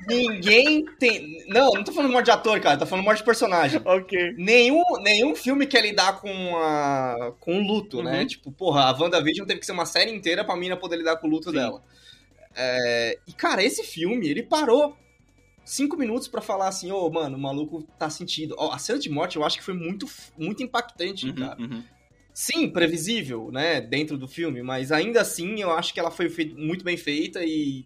Ninguém 0.07 0.85
tem... 0.99 1.45
Não, 1.49 1.73
não 1.73 1.85
tô 1.85 1.93
falando 1.93 2.13
morte 2.13 2.27
de 2.27 2.31
ator, 2.31 2.61
cara, 2.61 2.79
tô 2.79 2.87
falando 2.87 3.05
morte 3.05 3.19
de 3.19 3.25
personagem. 3.25 3.81
Ok. 3.85 4.35
Nenhum, 4.37 4.83
nenhum 5.03 5.35
filme 5.35 5.67
quer 5.67 5.83
lidar 5.83 6.21
com, 6.21 6.57
a, 6.57 7.35
com 7.41 7.59
o 7.59 7.63
luto, 7.67 8.03
né? 8.03 8.21
Uhum. 8.21 8.27
Tipo, 8.27 8.53
porra, 8.53 8.85
a 8.85 8.93
WandaVision 8.99 9.47
teve 9.47 9.61
que 9.61 9.67
ser 9.67 9.73
uma 9.73 9.87
série 9.87 10.11
inteira 10.13 10.45
pra 10.45 10.57
mina 10.57 10.77
poder 10.77 10.97
lidar 10.97 11.17
com 11.17 11.27
o 11.27 11.31
luto 11.31 11.51
Sim. 11.51 11.57
dela. 11.57 11.83
É, 12.55 13.19
e, 13.27 13.33
cara, 13.33 13.63
esse 13.63 13.83
filme, 13.85 14.29
ele 14.29 14.43
parou 14.43 14.97
cinco 15.65 15.97
minutos 15.97 16.29
pra 16.29 16.41
falar 16.41 16.69
assim, 16.69 16.91
ô, 16.93 17.09
mano, 17.11 17.37
o 17.37 17.41
maluco 17.41 17.83
tá 17.99 18.09
sentido. 18.11 18.55
Ó, 18.59 18.73
a 18.73 18.79
cena 18.79 18.99
de 18.99 19.11
morte 19.11 19.37
eu 19.37 19.45
acho 19.45 19.59
que 19.59 19.65
foi 19.65 19.75
muito, 19.75 20.07
muito 20.39 20.63
impactante, 20.63 21.27
Uhum, 21.29 21.35
cara. 21.35 21.57
uhum. 21.61 21.83
Sim, 22.33 22.71
previsível, 22.71 23.51
né, 23.53 23.81
dentro 23.81 24.17
do 24.17 24.27
filme, 24.29 24.63
mas 24.63 24.93
ainda 24.93 25.21
assim 25.21 25.61
eu 25.61 25.71
acho 25.73 25.93
que 25.93 26.01
ela 26.01 26.11
foi 26.11 26.29
muito 26.57 26.85
bem 26.85 26.97
feita 26.97 27.45
e 27.45 27.85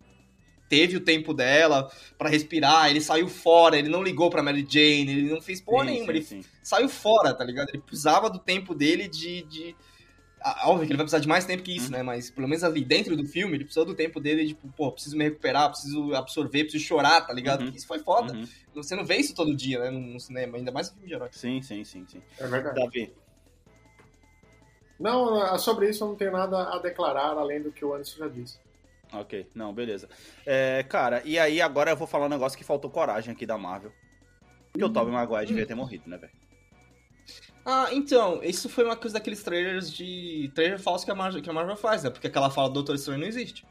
teve 0.69 0.97
o 0.97 1.01
tempo 1.01 1.33
dela 1.35 1.91
pra 2.19 2.29
respirar, 2.29 2.91
ele 2.91 3.01
saiu 3.01 3.29
fora, 3.29 3.79
ele 3.79 3.89
não 3.89 4.03
ligou 4.03 4.31
pra 4.31 4.43
Mary 4.43 4.67
Jane, 4.69 5.11
ele 5.11 5.31
não 5.31 5.41
fez 5.41 5.61
porra 5.61 5.85
Sim, 5.85 5.91
nenhuma, 5.91 6.07
sim, 6.07 6.19
ele 6.19 6.23
sim. 6.25 6.45
saiu 6.63 6.89
fora, 6.89 7.35
tá 7.35 7.45
ligado? 7.45 7.69
Ele 7.71 7.79
precisava 7.83 8.29
do 8.31 8.39
tempo 8.39 8.75
dele 8.75 9.07
de. 9.09 9.43
de... 9.43 9.77
ah, 10.41 10.69
Óbvio 10.71 10.87
que 10.87 10.93
ele 10.93 10.97
vai 10.97 11.05
precisar 11.05 11.21
de 11.21 11.29
mais 11.29 11.45
tempo 11.45 11.63
que 11.63 11.75
isso, 11.77 11.87
Uhum. 11.87 11.93
né? 11.93 12.03
Mas 12.03 12.31
pelo 12.31 12.49
menos 12.49 12.65
ali 12.65 12.85
dentro 12.85 13.17
do 13.17 13.25
filme, 13.27 13.55
ele 13.57 13.65
precisou 13.65 13.85
do 13.85 13.95
tempo 13.95 14.19
dele, 14.21 14.47
tipo, 14.49 14.67
pô, 14.77 14.91
preciso 14.93 15.17
me 15.17 15.25
recuperar, 15.25 15.71
preciso 15.71 16.15
absorver, 16.15 16.65
preciso 16.65 16.85
chorar, 16.85 17.21
tá 17.27 17.33
ligado? 17.33 17.63
Uhum. 17.65 17.73
Isso 17.75 17.87
foi 17.87 17.99
foda. 17.99 18.33
Uhum. 18.33 18.47
Você 18.75 18.97
não 18.97 19.05
vê 19.05 19.17
isso 19.17 19.35
todo 19.35 19.55
dia, 19.55 19.79
né? 19.79 19.91
No, 19.91 20.01
no 20.01 20.19
cinema, 20.21 20.57
ainda 20.57 20.73
mais 20.73 20.89
no 20.89 20.95
filme 20.95 21.09
de 21.09 21.15
herói. 21.15 21.29
Sim, 21.33 21.63
sim, 21.63 21.85
sim, 21.85 22.05
sim. 22.09 22.23
É 22.39 22.47
verdade. 22.47 22.81
Davi. 22.81 23.13
Não, 24.99 25.59
sobre 25.59 25.91
isso 25.91 26.05
eu 26.05 26.09
não 26.09 26.15
tenho 26.17 26.33
nada 26.33 26.75
a 26.75 26.79
declarar, 26.79 27.37
além 27.37 27.61
do 27.61 27.73
que 27.73 27.85
o 27.85 27.93
Anderson 27.95 28.19
já 28.19 28.29
disse. 28.29 28.59
Ok, 29.21 29.51
não, 29.55 29.73
beleza. 29.73 30.09
É, 30.45 30.83
cara, 30.83 31.23
e 31.25 31.39
aí 31.39 31.61
agora 31.61 31.93
eu 31.93 31.97
vou 31.97 32.07
falar 32.07 32.27
um 32.27 32.31
negócio 32.31 32.59
que 32.59 32.65
faltou 32.65 32.91
coragem 32.91 33.33
aqui 33.33 33.47
da 33.47 33.57
Marvel. 33.57 33.93
Porque 34.73 34.85
o 34.85 34.93
Tobey 34.93 35.13
Maguire 35.13 35.47
devia 35.47 35.67
ter 35.67 35.75
morrido, 35.75 36.11
né, 36.11 36.19
velho? 36.19 36.33
Ah, 37.65 37.89
então, 37.93 38.43
isso 38.43 38.69
foi 38.69 38.85
uma 38.85 38.97
coisa 38.97 39.15
daqueles 39.15 39.43
trailers 39.43 39.91
de. 39.91 40.51
trailer 40.55 40.79
falso 40.79 41.05
que 41.05 41.11
a 41.11 41.15
Marvel, 41.15 41.41
que 41.41 41.49
a 41.49 41.53
Marvel 41.53 41.77
faz, 41.77 42.03
né? 42.03 42.11
Porque 42.11 42.27
aquela 42.27 42.51
fala 42.51 42.69
do 42.69 42.75
Doutor 42.75 42.97
Estranho 42.97 43.21
não 43.21 43.27
existe. 43.27 43.65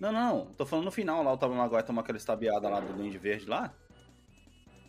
Não, 0.00 0.10
não, 0.10 0.46
tô 0.56 0.64
falando 0.64 0.86
no 0.86 0.90
final 0.90 1.22
lá, 1.22 1.34
o 1.34 1.36
Tobey 1.36 1.56
Maguire 1.56 1.84
toma 1.84 2.00
aquela 2.00 2.16
estabiada 2.16 2.68
lá 2.68 2.80
do 2.80 2.92
Duende 2.94 3.18
Verde 3.18 3.46
lá. 3.46 3.72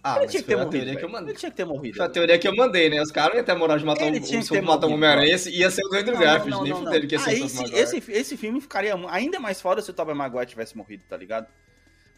Ah, 0.04 0.18
ele 0.18 0.28
tinha 0.28 0.41
que 0.41 0.47
ter 0.47 0.56
morrido, 0.56 0.72
teoria 0.72 0.95
que 0.95 1.06
eu 1.06 1.10
mandei. 1.10 1.30
Ele 1.32 1.38
tinha 1.39 1.52
que 1.52 1.58
ter 1.58 1.66
morrido. 1.66 1.97
Foi 1.97 2.06
a 2.06 2.10
teoria 2.10 2.39
que 2.39 2.47
eu 2.47 2.56
mandei, 2.56 2.89
né? 2.89 3.02
Os 3.02 3.12
caras 3.12 3.36
iam 3.36 3.43
ter 3.43 3.54
moral 3.56 3.78
de 3.78 3.86
matar 3.86 4.08
Ele 4.08 4.20
um, 4.20 4.22
tinha 4.22 4.39
que 4.39 4.45
se 4.45 4.52
ter 4.52 4.62
matar 4.62 4.88
um 4.88 4.93
Homem-Aranha, 4.93 5.38
ia 5.49 5.70
ser 5.70 5.82
o 5.86 5.93
Andrew 5.95 6.18
Garfield, 6.18 6.64
nem 6.64 6.74
fuder 6.76 7.08
que 7.08 7.16
ia 7.16 7.20
ser 7.20 7.30
Aí, 7.30 7.41
o 7.41 7.47
Tobey 7.47 7.58
Maguire. 7.64 7.80
esse, 7.80 8.12
esse 8.12 8.38
filme 8.38 8.60
ficaria 8.62 8.95
ainda 9.10 9.39
mais 9.39 9.62
foda 9.62 9.82
se 9.82 9.91
o 9.91 9.93
Tobey 9.93 10.16
Maguire 10.16 10.45
tivesse 10.47 10.76
morrido, 10.76 11.04
tá 11.08 11.16
ligado? 11.16 11.45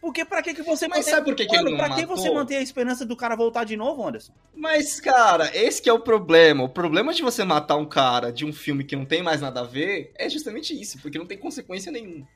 Porque 0.00 0.22
pra 0.24 0.42
que, 0.42 0.52
que 0.52 0.62
você 0.62 0.86
Mas 0.86 0.98
mantém- 0.98 1.14
sabe 1.14 1.24
por 1.24 1.34
que 1.34 1.46
que 1.46 1.56
ele 1.56 1.70
não 1.70 1.76
pra 1.78 1.88
que 1.94 2.02
matou? 2.02 2.16
você 2.16 2.30
manter 2.30 2.56
a 2.56 2.60
esperança 2.62 3.06
do 3.06 3.16
cara 3.16 3.34
voltar 3.34 3.64
de 3.64 3.74
novo, 3.74 4.06
Anderson? 4.06 4.34
Mas, 4.54 5.00
cara, 5.00 5.50
esse 5.56 5.80
que 5.80 5.88
é 5.88 5.92
o 5.94 5.98
problema. 5.98 6.62
O 6.62 6.68
problema 6.68 7.14
de 7.14 7.22
você 7.22 7.42
matar 7.42 7.76
um 7.76 7.86
cara 7.86 8.30
de 8.30 8.44
um 8.44 8.52
filme 8.52 8.84
que 8.84 8.94
não 8.96 9.06
tem 9.06 9.22
mais 9.22 9.40
nada 9.40 9.60
a 9.60 9.64
ver 9.64 10.12
é 10.16 10.28
justamente 10.28 10.78
isso, 10.78 10.98
porque 11.00 11.16
não 11.18 11.24
tem 11.24 11.38
consequência 11.38 11.90
nenhuma. 11.90 12.26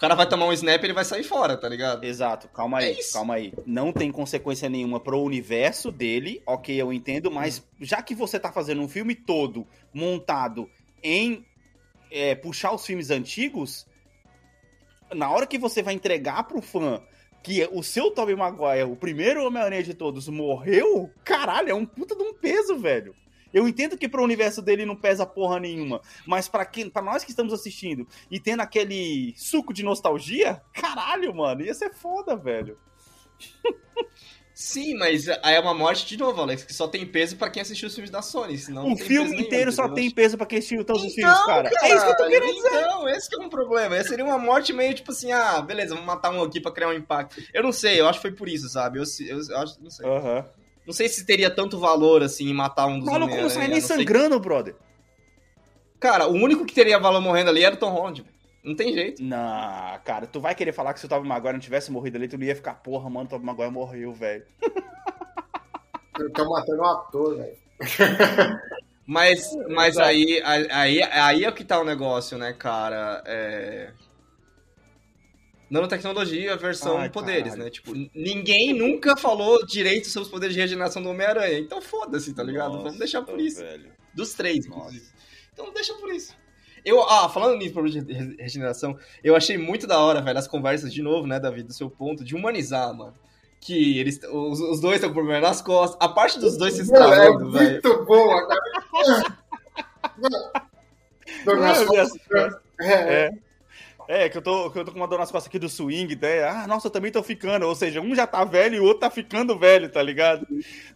O 0.00 0.06
cara 0.08 0.14
vai 0.14 0.26
tomar 0.26 0.46
um 0.46 0.52
snap 0.54 0.82
e 0.82 0.86
ele 0.86 0.94
vai 0.94 1.04
sair 1.04 1.22
fora, 1.22 1.58
tá 1.58 1.68
ligado? 1.68 2.04
Exato, 2.04 2.48
calma 2.48 2.78
aí, 2.78 2.92
É 2.92 3.12
calma 3.12 3.34
aí. 3.34 3.52
Não 3.66 3.92
tem 3.92 4.10
consequência 4.10 4.66
nenhuma 4.66 4.98
pro 4.98 5.20
universo 5.20 5.92
dele, 5.92 6.42
ok, 6.46 6.74
eu 6.74 6.90
entendo, 6.90 7.30
mas 7.30 7.62
já 7.78 8.00
que 8.00 8.14
você 8.14 8.40
tá 8.40 8.50
fazendo 8.50 8.80
um 8.80 8.88
filme 8.88 9.14
todo 9.14 9.66
montado 9.92 10.70
em 11.02 11.44
é, 12.10 12.34
puxar 12.34 12.72
os 12.72 12.86
filmes 12.86 13.10
antigos, 13.10 13.86
na 15.12 15.30
hora 15.30 15.46
que 15.46 15.58
você 15.58 15.82
vai 15.82 15.92
entregar 15.92 16.44
pro 16.44 16.62
fã 16.62 17.02
que 17.42 17.68
o 17.70 17.82
seu 17.82 18.10
Tobey 18.10 18.34
Maguire, 18.34 18.84
o 18.84 18.96
primeiro 18.96 19.44
Homem-Aranha 19.44 19.82
de 19.82 19.92
todos, 19.92 20.28
morreu, 20.28 21.10
caralho, 21.22 21.68
é 21.68 21.74
um 21.74 21.84
puta 21.84 22.16
de 22.16 22.22
um 22.22 22.32
peso, 22.32 22.78
velho. 22.78 23.14
Eu 23.52 23.66
entendo 23.66 23.96
que 23.98 24.08
pro 24.08 24.22
universo 24.22 24.62
dele 24.62 24.86
não 24.86 24.96
pesa 24.96 25.26
porra 25.26 25.58
nenhuma, 25.60 26.00
mas 26.26 26.48
pra, 26.48 26.64
quem, 26.64 26.88
pra 26.88 27.02
nós 27.02 27.24
que 27.24 27.30
estamos 27.30 27.52
assistindo 27.52 28.06
e 28.30 28.38
tendo 28.38 28.60
aquele 28.60 29.34
suco 29.36 29.72
de 29.72 29.82
nostalgia, 29.82 30.62
caralho, 30.72 31.34
mano, 31.34 31.62
ia 31.62 31.74
ser 31.74 31.92
foda, 31.92 32.36
velho. 32.36 32.78
Sim, 34.52 34.94
mas 34.98 35.26
aí 35.26 35.54
é 35.54 35.60
uma 35.60 35.72
morte 35.72 36.06
de 36.06 36.18
novo, 36.18 36.42
Alex, 36.42 36.64
que 36.64 36.74
só 36.74 36.86
tem 36.86 37.06
peso 37.06 37.34
pra 37.36 37.48
quem 37.48 37.62
assistiu 37.62 37.88
os 37.88 37.94
filmes 37.94 38.10
da 38.10 38.20
Sony, 38.20 38.58
senão 38.58 38.82
não 38.82 38.92
o 38.92 38.96
filme 38.96 39.24
peso 39.24 39.30
nenhum, 39.30 39.46
inteiro 39.46 39.72
só 39.72 39.88
tem 39.88 40.10
peso 40.10 40.36
pra 40.36 40.44
quem 40.44 40.58
assistiu 40.58 40.84
todos 40.84 41.02
os 41.02 41.16
Então, 41.16 41.30
filmes, 41.30 41.46
cara. 41.46 41.70
É 41.82 41.94
isso 41.94 42.04
que 42.04 42.10
eu 42.10 42.16
tô 42.16 42.24
cara, 42.24 42.30
querendo 42.30 42.54
dizer. 42.54 42.68
Então, 42.68 43.08
esse 43.08 43.30
que 43.30 43.36
é 43.36 43.38
um 43.38 43.48
problema. 43.48 43.96
Essa 43.96 44.10
seria 44.10 44.24
uma 44.24 44.36
morte 44.36 44.74
meio 44.74 44.92
tipo 44.92 45.12
assim, 45.12 45.32
ah, 45.32 45.62
beleza, 45.62 45.94
vamos 45.94 46.06
matar 46.06 46.30
um 46.30 46.42
aqui 46.42 46.60
pra 46.60 46.72
criar 46.72 46.88
um 46.88 46.92
impacto. 46.92 47.42
Eu 47.54 47.62
não 47.62 47.72
sei, 47.72 47.98
eu 47.98 48.06
acho 48.06 48.18
que 48.18 48.28
foi 48.28 48.32
por 48.36 48.50
isso, 48.50 48.68
sabe? 48.68 48.98
Eu, 48.98 49.04
eu, 49.26 49.40
eu 49.48 49.58
acho, 49.60 49.82
não 49.82 49.90
sei. 49.90 50.06
Aham. 50.06 50.44
Não 50.90 50.94
sei 50.96 51.08
se 51.08 51.24
teria 51.24 51.48
tanto 51.48 51.78
valor, 51.78 52.20
assim, 52.20 52.48
em 52.50 52.52
matar 52.52 52.86
um 52.86 52.98
dos 52.98 53.08
O 53.08 53.12
maluco 53.12 53.36
não 53.36 53.48
sai 53.48 53.66
a 53.66 53.68
nem 53.68 53.80
sangrando, 53.80 54.40
brother. 54.40 54.74
que- 54.74 54.80
Cara, 56.00 56.26
o 56.26 56.32
único 56.32 56.66
que 56.66 56.74
teria 56.74 56.98
valor 56.98 57.20
morrendo 57.20 57.48
ali 57.48 57.62
era 57.62 57.76
o 57.76 57.78
Tom 57.78 57.90
Holland. 57.90 58.22
velho. 58.22 58.34
Não 58.64 58.74
tem 58.74 58.92
jeito. 58.92 59.22
Não, 59.22 59.38
cara, 60.04 60.26
tu 60.26 60.40
vai 60.40 60.52
querer 60.52 60.72
falar 60.72 60.92
que 60.92 60.98
se 60.98 61.06
o 61.06 61.08
Tobey 61.08 61.28
Maguire 61.28 61.52
não 61.52 61.60
tivesse 61.60 61.92
morrido 61.92 62.16
ali, 62.16 62.26
tu 62.26 62.36
não 62.36 62.44
ia 62.44 62.56
ficar, 62.56 62.74
porra, 62.74 63.08
mano, 63.08 63.26
o 63.26 63.28
Tobey 63.28 63.46
Maguire 63.46 63.70
morreu, 63.70 64.12
velho. 64.12 64.44
Estão 66.18 66.50
matando 66.50 66.82
um 66.82 66.86
ator, 66.86 67.36
velho. 67.36 67.56
Mas, 69.06 69.48
mas 69.70 69.96
aí, 69.96 70.42
aí, 70.44 71.00
aí 71.04 71.44
é 71.44 71.48
o 71.48 71.54
que 71.54 71.62
tá 71.64 71.80
o 71.80 71.84
negócio, 71.84 72.36
né, 72.36 72.52
cara? 72.52 73.22
É... 73.24 73.92
Nanotecnologia 75.70 76.56
versão 76.56 76.98
Ai, 76.98 77.08
poderes, 77.10 77.44
caralho. 77.52 77.64
né? 77.64 77.70
Tipo, 77.70 77.92
ninguém 78.14 78.72
nunca 78.74 79.16
falou 79.16 79.64
direito 79.64 80.08
sobre 80.08 80.24
os 80.26 80.30
poderes 80.30 80.54
de 80.54 80.60
regeneração 80.60 81.00
do 81.02 81.10
Homem-Aranha. 81.10 81.58
Então 81.60 81.80
foda-se, 81.80 82.34
tá 82.34 82.42
ligado? 82.42 82.72
Nossa, 82.72 82.82
Vamos 82.84 82.98
deixar 82.98 83.22
por 83.22 83.40
isso. 83.40 83.60
Velho. 83.60 83.90
Dos 84.12 84.34
três, 84.34 84.66
inclusive. 84.66 85.06
Então 85.52 85.72
deixa 85.72 85.94
por 85.94 86.12
isso. 86.12 86.34
Eu, 86.84 87.00
ah, 87.02 87.28
falando 87.28 87.56
nisso, 87.58 87.72
problema 87.74 88.02
de 88.04 88.12
re- 88.12 88.36
regeneração, 88.38 88.98
eu 89.22 89.36
achei 89.36 89.56
muito 89.58 89.86
da 89.86 89.98
hora, 90.00 90.20
velho, 90.22 90.38
as 90.38 90.48
conversas 90.48 90.92
de 90.92 91.02
novo, 91.02 91.26
né, 91.26 91.38
Davi, 91.38 91.62
do 91.62 91.72
seu 91.74 91.88
ponto, 91.90 92.24
de 92.24 92.34
humanizar, 92.34 92.92
mano. 92.94 93.14
Que 93.60 93.98
eles, 93.98 94.18
os, 94.32 94.58
os 94.60 94.80
dois 94.80 94.94
estão 94.96 95.10
com 95.10 95.16
problema 95.16 95.40
nas 95.46 95.60
costas. 95.60 95.98
A 96.00 96.08
parte 96.08 96.38
dos 96.40 96.56
dois 96.56 96.72
se 96.74 96.90
Mano, 96.90 97.04
é 97.04 97.08
estralando, 97.16 97.50
velho. 97.52 97.70
muito 97.72 98.04
boa, 98.06 98.48
cara. 98.48 99.36
Dor 101.44 101.58
nas 101.60 101.78
Meu 101.80 101.88
Deus. 101.90 102.10
costas. 102.10 102.60
É, 102.80 102.92
É. 103.26 103.30
É, 104.12 104.28
que 104.28 104.36
eu, 104.36 104.42
tô, 104.42 104.68
que 104.72 104.76
eu 104.80 104.84
tô 104.84 104.90
com 104.90 104.98
uma 104.98 105.06
dor 105.06 105.20
nas 105.20 105.30
costas 105.30 105.46
aqui 105.46 105.56
do 105.56 105.68
swing, 105.68 106.16
né? 106.16 106.42
Ah, 106.42 106.66
nossa, 106.66 106.88
eu 106.88 106.90
também 106.90 107.12
tô 107.12 107.22
ficando. 107.22 107.64
Ou 107.64 107.76
seja, 107.76 108.00
um 108.00 108.12
já 108.12 108.26
tá 108.26 108.44
velho 108.44 108.74
e 108.74 108.80
o 108.80 108.84
outro 108.84 108.98
tá 108.98 109.08
ficando 109.08 109.56
velho, 109.56 109.88
tá 109.88 110.02
ligado? 110.02 110.48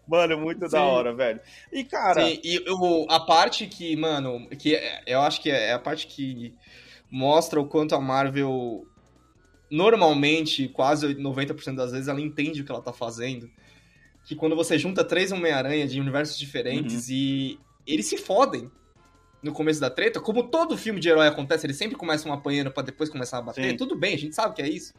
Mano, 0.04 0.36
muito 0.36 0.58
da 0.58 0.68
Sim. 0.68 0.78
hora, 0.78 1.14
velho. 1.14 1.40
E, 1.72 1.84
cara, 1.84 2.26
Sim, 2.26 2.40
e 2.42 2.58
o, 2.68 3.06
a 3.08 3.20
parte 3.20 3.68
que, 3.68 3.94
mano, 3.94 4.48
que 4.58 4.74
é- 4.74 5.04
eu 5.06 5.20
acho 5.20 5.40
que 5.40 5.48
é 5.48 5.72
a 5.72 5.78
parte 5.78 6.08
que 6.08 6.52
mostra 7.08 7.60
o 7.60 7.68
quanto 7.68 7.94
a 7.94 8.00
Marvel, 8.00 8.84
normalmente, 9.70 10.66
quase 10.66 11.14
90% 11.14 11.76
das 11.76 11.92
vezes, 11.92 12.08
ela 12.08 12.20
entende 12.20 12.62
o 12.62 12.64
que 12.64 12.72
ela 12.72 12.82
tá 12.82 12.92
fazendo. 12.92 13.48
Que 14.26 14.34
quando 14.34 14.56
você 14.56 14.76
junta 14.76 15.04
três 15.04 15.30
Homem-Aranha 15.30 15.86
de 15.86 16.00
universos 16.00 16.36
diferentes 16.36 17.08
e 17.08 17.60
eles 17.86 18.06
se 18.06 18.16
fodem 18.16 18.68
no 19.44 19.52
começo 19.52 19.80
da 19.80 19.90
treta, 19.90 20.20
como 20.20 20.44
todo 20.48 20.76
filme 20.76 20.98
de 20.98 21.08
herói 21.08 21.28
acontece, 21.28 21.66
eles 21.66 21.76
sempre 21.76 21.96
começam 21.96 22.32
apanhando 22.32 22.70
pra 22.72 22.82
depois 22.82 23.08
começar 23.10 23.38
a 23.38 23.42
bater, 23.42 23.70
Sim. 23.70 23.76
tudo 23.76 23.94
bem, 23.94 24.14
a 24.14 24.18
gente 24.18 24.34
sabe 24.34 24.54
que 24.54 24.62
é 24.62 24.68
isso. 24.68 24.92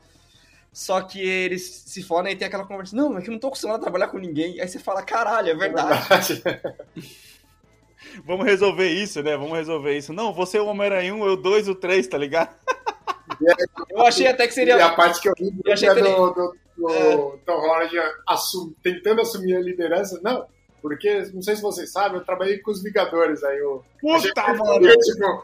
Só 0.72 1.02
que 1.02 1.20
eles 1.22 1.84
se 1.86 2.04
fodem 2.04 2.34
e 2.34 2.36
tem 2.36 2.48
aquela 2.48 2.66
conversa, 2.66 2.96
não, 2.96 3.18
é 3.18 3.22
que 3.22 3.30
eu 3.30 3.32
não 3.32 3.39
tô 3.39 3.48
acostumado 3.48 3.78
a 3.78 3.82
trabalhar 3.82 4.08
com 4.10 4.18
ninguém. 4.18 4.60
Aí 4.60 4.68
você 4.68 4.78
fala, 4.78 5.02
caralho, 5.02 5.50
é 5.50 5.56
verdade. 5.56 6.43
vamos 8.26 8.46
resolver 8.46 8.89
isso, 8.89 9.22
né? 9.24 9.38
Vamos 9.38 9.58
resolver 9.58 9.98
isso. 9.98 10.14
Não, 10.14 10.34
você 10.34 10.58
é 10.58 10.62
o 10.62 10.66
Homem-Aranha 10.68 11.14
1, 11.14 11.26
eu 11.26 11.38
2, 11.38 11.70
o 11.70 11.76
3, 11.76 12.08
tá 12.08 12.18
ligado? 12.18 12.54
Eu 13.89 14.06
achei 14.06 14.28
até 14.28 14.46
que 14.46 14.52
E 14.54 14.56
seria. 14.56 14.86
a 14.86 14.93
parte 14.93 15.20
que 15.20 15.28
eu 15.28 15.34
vi 15.38 15.52
Eu 15.66 15.74
achei 15.74 15.89
é 15.89 15.96
que 15.96 16.02
do, 16.02 16.30
do, 16.30 16.56
do 16.78 16.89
É. 16.89 17.18
Tom 17.46 17.60
Holland 17.60 17.91
assum- 18.28 18.74
tentando 18.84 19.20
assumir 19.20 19.56
a 19.58 19.60
liderança. 19.60 20.20
Não, 20.24 20.46
porque, 20.88 21.32
não 21.34 21.42
sei 21.42 21.56
se 21.56 21.64
vocês 21.64 21.92
sabem, 21.92 22.20
eu 22.20 22.24
trabalhei 22.24 22.60
com 22.60 22.70
os 22.70 22.84
Vingadores. 22.84 23.44
Aí 23.44 23.58
eu. 23.58 23.84
Puta, 24.00 24.54
mano. 24.54 24.88
Tipo, 24.88 25.44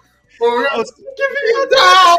que 1.15 1.27
legal! 1.57 2.17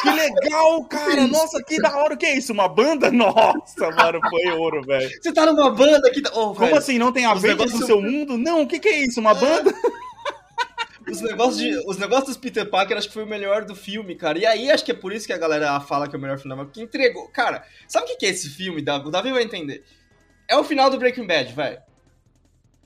que 0.00 0.10
legal, 0.10 0.84
cara. 0.84 1.26
Nossa, 1.26 1.62
que 1.64 1.82
da 1.82 1.96
hora. 1.96 2.14
O 2.14 2.16
que 2.16 2.26
é 2.26 2.36
isso? 2.36 2.52
Uma 2.52 2.68
banda? 2.68 3.10
Nossa, 3.12 3.90
mano, 3.90 4.20
foi 4.30 4.52
ouro, 4.52 4.80
velho. 4.82 5.10
Você 5.20 5.32
tá 5.32 5.44
numa 5.44 5.70
banda 5.70 6.08
que. 6.12 6.22
Oh, 6.28 6.54
Como 6.54 6.54
velho, 6.54 6.76
assim? 6.76 6.98
Não 6.98 7.12
tem 7.12 7.26
a 7.26 7.34
ver 7.34 7.48
negócios- 7.48 7.80
no 7.80 7.86
seu 7.86 8.00
mundo? 8.00 8.38
Não, 8.38 8.62
o 8.62 8.68
que, 8.68 8.78
que 8.78 8.88
é 8.88 9.04
isso? 9.04 9.18
Uma 9.18 9.34
banda? 9.34 9.74
Os 11.10 11.20
negócios, 11.20 11.58
de, 11.58 11.76
os 11.84 11.98
negócios 11.98 12.28
dos 12.28 12.36
Peter 12.36 12.64
Parker 12.70 12.96
acho 12.96 13.08
que 13.08 13.14
foi 13.14 13.24
o 13.24 13.26
melhor 13.26 13.64
do 13.64 13.74
filme, 13.74 14.14
cara. 14.14 14.38
E 14.38 14.46
aí 14.46 14.70
acho 14.70 14.84
que 14.84 14.92
é 14.92 14.94
por 14.94 15.12
isso 15.12 15.26
que 15.26 15.32
a 15.32 15.36
galera 15.36 15.80
fala 15.80 16.08
que 16.08 16.14
é 16.14 16.18
o 16.18 16.22
melhor 16.22 16.38
filme 16.38 16.50
da 16.50 16.56
Marvel. 16.56 16.70
Porque 16.72 16.80
entregou. 16.80 17.26
Cara, 17.28 17.64
sabe 17.88 18.04
o 18.04 18.08
que 18.10 18.16
que 18.18 18.26
é 18.26 18.28
esse 18.28 18.48
filme, 18.48 18.80
Davi? 18.80 19.08
O 19.08 19.10
Davi 19.10 19.32
vai 19.32 19.42
entender. 19.42 19.84
É 20.48 20.56
o 20.56 20.62
final 20.62 20.88
do 20.88 20.98
Breaking 20.98 21.26
Bad, 21.26 21.52
velho. 21.52 21.80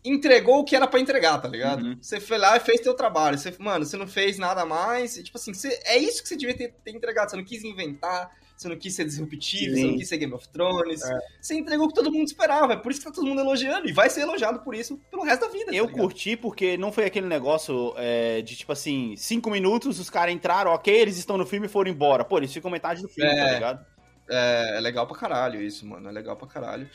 Entregou 0.08 0.60
o 0.60 0.64
que 0.64 0.76
era 0.76 0.86
pra 0.86 1.00
entregar, 1.00 1.38
tá 1.38 1.48
ligado? 1.48 1.82
Uhum. 1.84 1.98
Você 2.00 2.20
foi 2.20 2.38
lá 2.38 2.56
e 2.56 2.60
fez 2.60 2.80
teu 2.80 2.94
trabalho. 2.94 3.36
Você, 3.38 3.52
mano, 3.58 3.84
você 3.84 3.96
não 3.96 4.06
fez 4.06 4.38
nada 4.38 4.64
mais. 4.64 5.16
E, 5.16 5.22
tipo 5.22 5.36
assim, 5.36 5.52
você- 5.52 5.80
é 5.84 5.98
isso 5.98 6.22
que 6.22 6.28
você 6.28 6.36
devia 6.36 6.56
ter, 6.56 6.72
ter 6.84 6.92
entregado. 6.92 7.30
Você 7.30 7.36
não 7.36 7.44
quis 7.44 7.64
inventar, 7.64 8.30
você 8.56 8.68
não 8.68 8.76
quis 8.76 8.94
ser 8.94 9.04
disruptivo, 9.04 9.74
você 9.74 9.80
Sim. 9.80 9.90
não 9.90 9.98
quis 9.98 10.08
ser 10.08 10.16
Game 10.18 10.32
of 10.32 10.48
Thrones. 10.48 11.02
É. 11.02 11.18
Você 11.40 11.54
entregou 11.56 11.86
o 11.86 11.88
que 11.88 11.94
todo 11.94 12.12
mundo 12.12 12.26
esperava. 12.26 12.74
É 12.74 12.76
por 12.76 12.92
isso 12.92 13.00
que 13.00 13.06
tá 13.06 13.12
todo 13.12 13.26
mundo 13.26 13.40
elogiando. 13.40 13.88
E 13.88 13.92
vai 13.92 14.08
ser 14.08 14.20
elogiado 14.20 14.60
por 14.60 14.74
isso 14.74 14.96
pelo 15.10 15.24
resto 15.24 15.40
da 15.46 15.48
vida. 15.48 15.74
Eu 15.74 15.86
tá 15.88 15.92
curti 15.94 16.36
porque 16.36 16.76
não 16.76 16.92
foi 16.92 17.04
aquele 17.04 17.26
negócio 17.26 17.92
é, 17.96 18.40
de 18.42 18.54
tipo 18.54 18.70
assim, 18.72 19.14
cinco 19.16 19.50
minutos, 19.50 19.98
os 19.98 20.08
caras 20.08 20.32
entraram, 20.34 20.70
ok, 20.70 20.94
eles 20.94 21.18
estão 21.18 21.36
no 21.36 21.44
filme 21.44 21.66
e 21.66 21.68
foram 21.68 21.90
embora. 21.90 22.24
Pô, 22.24 22.38
eles 22.38 22.52
ficam 22.52 22.70
metade 22.70 23.02
do 23.02 23.08
filme, 23.08 23.28
É. 23.30 23.44
tá 23.44 23.52
ligado? 23.54 23.86
É, 24.28 24.76
é 24.78 24.80
legal 24.80 25.06
pra 25.06 25.16
caralho 25.16 25.60
isso, 25.60 25.84
mano. 25.86 26.08
É 26.08 26.12
legal 26.12 26.36
pra 26.36 26.46
caralho. 26.48 26.88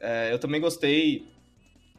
É, 0.00 0.32
eu 0.32 0.38
também 0.38 0.60
gostei. 0.60 1.34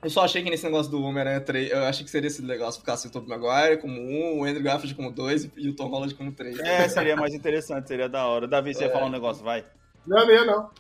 Eu 0.07 0.11
só 0.11 0.23
achei 0.23 0.41
que 0.41 0.49
nesse 0.49 0.63
negócio 0.63 0.89
do 0.89 1.03
Homem-Aranha 1.03 1.41
3, 1.41 1.69
eu 1.69 1.83
achei 1.83 2.05
que 2.05 2.09
seria 2.09 2.29
esse 2.29 2.41
legal 2.41 2.71
se 2.71 2.79
ficasse 2.79 3.05
o 3.05 3.09
Tobey 3.11 3.27
Maguire 3.27 3.81
como 3.81 3.99
um, 3.99 4.39
o 4.39 4.45
Andrew 4.45 4.63
Garfield 4.63 4.95
como 4.95 5.11
dois 5.11 5.49
e 5.57 5.67
o 5.67 5.75
Tom 5.75 5.89
Holland 5.89 6.15
como 6.15 6.31
três. 6.31 6.57
É, 6.59 6.87
seria 6.87 7.17
mais 7.17 7.33
interessante, 7.33 7.89
seria 7.89 8.07
da 8.07 8.25
hora. 8.25 8.47
Davi, 8.47 8.73
você 8.73 8.85
ia 8.85 8.89
falar 8.89 9.07
um 9.07 9.11
negócio, 9.11 9.43
vai. 9.43 9.65
Não, 10.07 10.25
não, 10.25 10.45
não. 10.45 10.71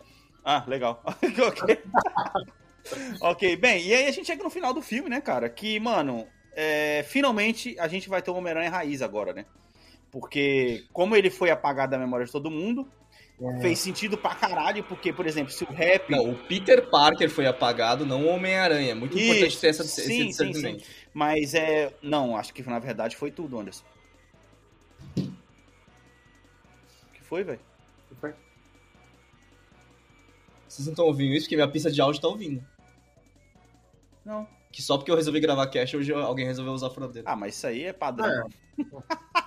Ah, 0.45 0.63
legal. 0.65 1.03
ok. 1.45 1.83
ok, 3.19 3.57
bem, 3.57 3.85
e 3.85 3.93
aí 3.93 4.07
a 4.07 4.11
gente 4.11 4.27
chega 4.27 4.41
no 4.41 4.49
final 4.49 4.73
do 4.73 4.81
filme, 4.81 5.09
né, 5.09 5.19
cara? 5.19 5.49
Que, 5.49 5.77
mano, 5.77 6.25
é, 6.55 7.03
finalmente 7.05 7.77
a 7.81 7.89
gente 7.89 8.07
vai 8.07 8.21
ter 8.21 8.31
o 8.31 8.35
Homem-Aranha 8.35 8.69
raiz 8.69 9.01
agora, 9.01 9.33
né? 9.33 9.45
Porque, 10.09 10.85
como 10.93 11.17
ele 11.17 11.29
foi 11.29 11.49
apagado 11.49 11.91
da 11.91 11.97
memória 11.97 12.25
de 12.25 12.31
todo 12.31 12.49
mundo, 12.49 12.87
É. 13.39 13.61
fez 13.61 13.77
sentido 13.79 14.17
pra 14.17 14.33
caralho, 14.33 14.83
porque, 14.83 15.13
por 15.13 15.27
exemplo, 15.27 15.53
se 15.53 15.63
o 15.63 15.71
rap. 15.71 16.09
Não, 16.09 16.31
o 16.31 16.35
Peter 16.35 16.89
Parker 16.89 17.29
foi 17.29 17.45
apagado, 17.45 18.03
não 18.05 18.25
o 18.25 18.29
Homem-Aranha. 18.29 18.91
É 18.91 18.95
muito 18.95 19.15
Isso, 19.15 19.25
importante 19.25 19.59
ter 19.59 19.67
essa, 19.67 19.83
sim, 19.83 20.01
esse 20.01 20.11
sim, 20.11 20.27
discernimento. 20.27 20.83
Mas 21.13 21.53
é. 21.53 21.93
Não, 22.01 22.35
acho 22.35 22.53
que 22.53 22.67
na 22.67 22.79
verdade 22.79 23.15
foi 23.15 23.29
tudo, 23.29 23.59
Anderson. 23.59 23.85
O 25.17 25.21
que 27.13 27.21
foi, 27.21 27.43
velho? 27.43 27.59
Vocês 30.67 30.85
não 30.85 30.93
estão 30.93 31.05
ouvindo 31.05 31.33
isso, 31.33 31.45
porque 31.45 31.55
minha 31.55 31.67
pista 31.67 31.89
de 31.89 32.01
áudio 32.01 32.21
tá 32.21 32.27
ouvindo. 32.27 32.63
Não. 34.25 34.47
Que 34.71 34.81
só 34.81 34.97
porque 34.97 35.09
eu 35.09 35.15
resolvi 35.15 35.39
gravar 35.39 35.67
cash, 35.67 35.93
hoje 35.93 36.13
alguém 36.13 36.45
resolveu 36.45 36.73
usar 36.73 36.87
a 36.87 36.89
furadeira. 36.89 37.29
Ah, 37.29 37.35
mas 37.35 37.55
isso 37.55 37.67
aí 37.67 37.83
é 37.85 37.93
padrão. 37.93 38.47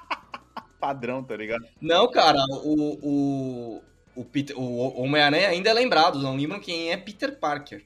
padrão, 0.81 1.23
tá 1.23 1.37
ligado? 1.37 1.65
Não, 1.81 2.11
cara, 2.11 2.39
o, 2.65 2.99
o, 3.03 3.83
o, 4.17 4.25
Peter- 4.25 4.59
o 4.59 5.01
Homem-Aranha 5.03 5.49
ainda 5.49 5.71
é 5.71 5.73
lembrado, 5.75 6.19
não 6.19 6.35
lembram 6.37 6.59
quem 6.59 6.91
é 6.91 6.97
Peter 6.97 7.39
Parker. 7.39 7.85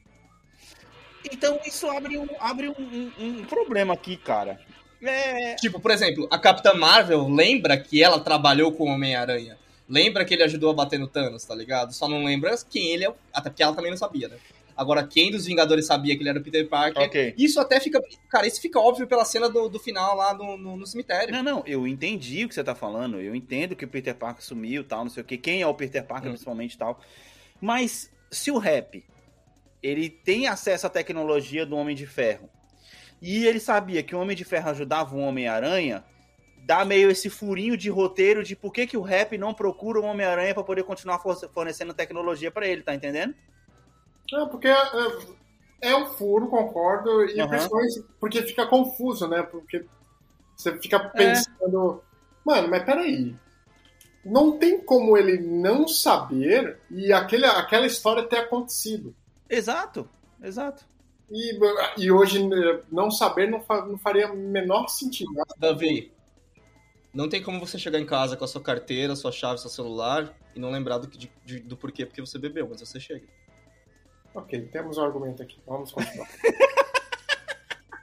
Então 1.31 1.59
isso 1.65 1.87
abre 1.89 2.17
um, 2.17 2.27
abre 2.39 2.69
um, 2.69 2.73
um- 2.79 3.11
um 3.39 3.45
problema 3.45 3.93
aqui, 3.93 4.15
cara. 4.15 4.59
É. 5.01 5.55
Tipo, 5.55 5.79
por 5.79 5.91
exemplo, 5.91 6.27
a 6.31 6.37
Capitã 6.39 6.73
Marvel 6.73 7.27
lembra 7.27 7.77
que 7.77 8.01
ela 8.01 8.19
trabalhou 8.19 8.71
com 8.71 8.85
o 8.85 8.93
Homem-Aranha. 8.93 9.57
Lembra 9.87 10.25
que 10.25 10.33
ele 10.33 10.43
ajudou 10.43 10.71
a 10.71 10.73
bater 10.73 10.97
no 10.97 11.07
Thanos, 11.07 11.43
tá 11.45 11.53
ligado? 11.53 11.93
Só 11.93 12.07
não 12.07 12.23
lembra 12.23 12.55
quem 12.69 12.87
ele 12.91 13.05
é, 13.05 13.13
até 13.31 13.49
porque 13.49 13.61
ela 13.61 13.75
também 13.75 13.91
não 13.91 13.97
sabia, 13.97 14.27
né? 14.27 14.37
Agora, 14.77 15.07
quem 15.07 15.31
dos 15.31 15.45
Vingadores 15.45 15.85
sabia 15.85 16.15
que 16.15 16.21
ele 16.21 16.29
era 16.29 16.39
o 16.39 16.43
Peter 16.43 16.67
Parker? 16.67 17.01
Ok. 17.03 17.33
Isso 17.37 17.59
até 17.59 17.79
fica. 17.79 18.01
Cara, 18.29 18.45
isso 18.45 18.59
fica 18.59 18.79
óbvio 18.79 19.07
pela 19.07 19.23
cena 19.23 19.47
do, 19.49 19.69
do 19.69 19.79
final 19.79 20.15
lá 20.17 20.33
no, 20.33 20.57
no, 20.57 20.75
no 20.77 20.85
cemitério. 20.85 21.33
Não, 21.33 21.41
não, 21.41 21.63
eu 21.65 21.87
entendi 21.87 22.43
o 22.43 22.49
que 22.49 22.55
você 22.55 22.63
tá 22.63 22.75
falando. 22.75 23.21
Eu 23.21 23.33
entendo 23.33 23.75
que 23.75 23.85
o 23.85 23.87
Peter 23.87 24.13
Parker 24.13 24.43
sumiu 24.43 24.83
tal, 24.83 25.03
não 25.05 25.09
sei 25.11 25.23
o 25.23 25.25
que. 25.25 25.37
Quem 25.37 25.61
é 25.61 25.67
o 25.67 25.73
Peter 25.73 26.03
Parker, 26.05 26.27
Hum. 26.29 26.33
principalmente 26.33 26.73
e 26.73 26.77
tal. 26.77 26.99
Mas 27.61 28.11
se 28.29 28.51
o 28.51 28.57
rap 28.57 29.03
ele 29.81 30.09
tem 30.09 30.47
acesso 30.47 30.87
à 30.87 30.89
tecnologia 30.89 31.65
do 31.65 31.75
Homem 31.77 31.95
de 31.95 32.05
Ferro 32.07 32.49
e 33.21 33.45
ele 33.45 33.59
sabia 33.59 34.03
que 34.03 34.15
o 34.15 34.19
Homem 34.19 34.35
de 34.35 34.43
Ferro 34.43 34.69
ajudava 34.71 35.15
o 35.15 35.19
Homem-Aranha, 35.19 36.03
dá 36.65 36.83
meio 36.83 37.09
esse 37.09 37.29
furinho 37.29 37.77
de 37.77 37.89
roteiro 37.89 38.43
de 38.43 38.55
por 38.55 38.73
que, 38.73 38.87
que 38.87 38.97
o 38.97 39.01
rap 39.01 39.37
não 39.37 39.53
procura 39.53 39.99
o 40.01 40.03
Homem-Aranha 40.03 40.53
pra 40.53 40.63
poder 40.63 40.83
continuar 40.83 41.19
for- 41.19 41.49
fornecendo 41.53 41.93
tecnologia 41.93 42.51
pra 42.51 42.67
ele, 42.67 42.81
tá 42.81 42.93
entendendo? 42.93 43.33
Não, 44.31 44.49
porque 44.49 44.67
é, 44.67 44.75
é 45.81 45.95
um 45.95 46.07
furo, 46.07 46.47
concordo, 46.47 47.25
e 47.25 47.39
Aham. 47.39 47.49
principalmente 47.49 48.03
porque 48.19 48.41
fica 48.41 48.65
confuso, 48.67 49.27
né? 49.27 49.43
Porque 49.43 49.85
você 50.55 50.69
É. 50.69 50.81
fica 50.81 50.99
pensando, 51.09 52.01
mano, 52.45 52.67
mas 52.69 52.83
peraí. 52.83 53.35
Não 54.23 54.57
tem 54.57 54.83
como 54.83 55.15
ele 55.15 55.37
não 55.37 55.87
saber 55.87 56.79
e 56.89 57.13
aquele, 57.13 57.45
aquela 57.45 57.85
história 57.85 58.23
ter 58.23 58.37
acontecido. 58.37 59.15
Exato, 59.47 60.09
exato. 60.41 60.83
E, 61.29 61.59
e 61.97 62.11
hoje 62.11 62.43
né, 62.47 62.81
não 62.91 63.11
saber 63.11 63.49
não, 63.49 63.61
fa- 63.61 63.85
não 63.85 63.97
faria 63.99 64.31
o 64.31 64.35
menor 64.35 64.87
sentido. 64.87 65.31
né? 65.31 65.43
Davi, 65.59 66.11
não 67.13 67.29
tem 67.29 67.41
como 67.43 67.59
você 67.59 67.77
chegar 67.77 67.99
em 67.99 68.05
casa 68.05 68.35
com 68.35 68.43
a 68.43 68.47
sua 68.47 68.61
carteira, 68.61 69.15
sua 69.15 69.31
chave, 69.31 69.59
seu 69.61 69.69
celular 69.69 70.35
e 70.55 70.59
não 70.59 70.71
lembrar 70.71 70.97
do, 70.97 71.07
de- 71.07 71.59
do 71.59 71.77
porquê 71.77 72.03
porque 72.03 72.21
você 72.21 72.39
bebeu, 72.39 72.67
mas 72.67 72.79
você 72.79 72.99
chega. 72.99 73.27
Ok, 74.35 74.69
temos 74.71 74.97
um 74.97 75.03
argumento 75.03 75.41
aqui. 75.41 75.57
Vamos 75.65 75.91
continuar. 75.91 76.27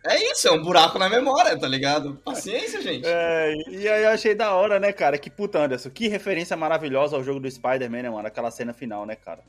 É 0.05 0.33
isso, 0.33 0.49
é 0.49 0.51
um 0.51 0.61
buraco 0.61 0.99
na 0.99 1.09
memória, 1.09 1.57
tá 1.57 1.69
ligado? 1.69 2.17
Paciência, 2.25 2.83
gente. 2.83 3.07
É, 3.07 3.55
e 3.69 3.89
aí 3.89 4.03
eu 4.03 4.11
achei 4.11 4.35
da 4.35 4.53
hora, 4.53 4.81
né, 4.81 4.93
cara? 4.93 5.17
Que 5.17 5.31
puta, 5.31 5.61
Anderson, 5.61 5.91
que 5.91 6.09
referência 6.09 6.57
maravilhosa 6.57 7.15
ao 7.15 7.23
jogo 7.23 7.39
do 7.39 7.49
Spider-Man, 7.49 8.03
né, 8.03 8.11
mano? 8.11 8.27
Aquela 8.27 8.51
cena 8.51 8.73
final, 8.73 9.07
né, 9.07 9.15
cara? 9.15 9.45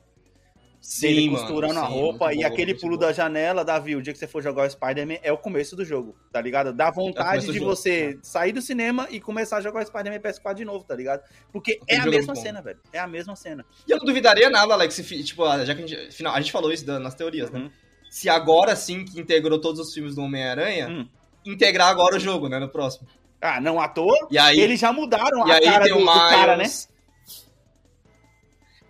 Ele 1.02 1.30
mano, 1.30 1.40
costurando 1.40 1.80
a 1.80 1.88
sim, 1.88 1.94
roupa 1.94 2.26
muito 2.26 2.40
e 2.40 2.44
bom, 2.44 2.48
aquele 2.48 2.76
pulo 2.76 2.98
bom. 2.98 3.06
da 3.06 3.14
janela, 3.14 3.64
Davi, 3.64 3.96
o 3.96 4.02
dia 4.02 4.12
que 4.12 4.20
você 4.20 4.28
for 4.28 4.44
jogar 4.44 4.68
o 4.68 4.70
Spider-Man 4.70 5.18
é 5.24 5.32
o 5.32 5.38
começo 5.38 5.78
do 5.78 5.86
jogo, 5.86 6.14
tá 6.32 6.42
ligado? 6.42 6.74
Dá 6.74 6.92
vontade 6.92 7.30
começo 7.30 7.48
do 7.48 7.54
de 7.54 7.60
jogo, 7.60 7.70
né? 7.72 7.76
você 7.76 8.20
sair 8.22 8.52
do 8.52 8.62
cinema 8.62 9.08
e 9.10 9.22
começar 9.22 9.58
a 9.58 9.62
jogar 9.62 9.82
o 9.82 9.86
Spider-Man 9.86 10.20
PS4 10.20 10.56
de 10.56 10.66
novo, 10.66 10.84
tá 10.84 10.94
ligado? 10.94 11.22
Porque 11.54 11.80
é 11.88 11.96
a 11.96 12.04
é 12.04 12.06
mesma 12.06 12.18
muito 12.18 12.36
bom. 12.36 12.42
cena, 12.42 12.62
velho. 12.62 12.80
É 12.92 13.00
a 13.00 13.08
mesma 13.08 13.36
cena. 13.36 13.66
E 13.88 13.92
eu 13.92 13.98
não 13.98 14.06
duvidaria 14.06 14.50
nada, 14.50 14.74
Alex, 14.74 14.94
se, 14.94 15.24
tipo, 15.24 15.46
já 15.64 15.74
que 15.74 15.84
a 15.84 15.88
gente, 15.88 16.12
final, 16.12 16.34
a 16.36 16.42
gente 16.42 16.52
falou 16.52 16.72
isso 16.72 16.86
nas 17.00 17.16
teorias, 17.16 17.50
né? 17.50 17.60
Uhum. 17.60 17.72
Se 18.10 18.28
agora 18.28 18.76
sim 18.76 19.06
que 19.06 19.20
integrou 19.20 19.60
todos 19.60 19.80
os 19.80 19.94
filmes 19.94 20.16
do 20.16 20.22
Homem-Aranha, 20.22 20.90
Hum. 20.90 21.08
integrar 21.46 21.88
agora 21.88 22.18
o 22.18 22.20
jogo, 22.20 22.50
né, 22.50 22.60
no 22.60 22.68
próximo. 22.70 23.08
Ah, 23.42 23.60
não 23.60 23.80
à 23.80 23.88
toa, 23.88 24.28
E 24.30 24.38
aí, 24.38 24.60
eles 24.60 24.80
já 24.80 24.94
mudaram 24.94 25.48
e 25.48 25.52
a 25.52 25.56
aí 25.56 25.64
cara 25.64 25.84
tem 25.86 25.94
do, 25.94 26.00
o 26.00 26.06
do 26.06 26.12
Miles... 26.12 26.30
cara, 26.30 26.56
né? 26.58 26.64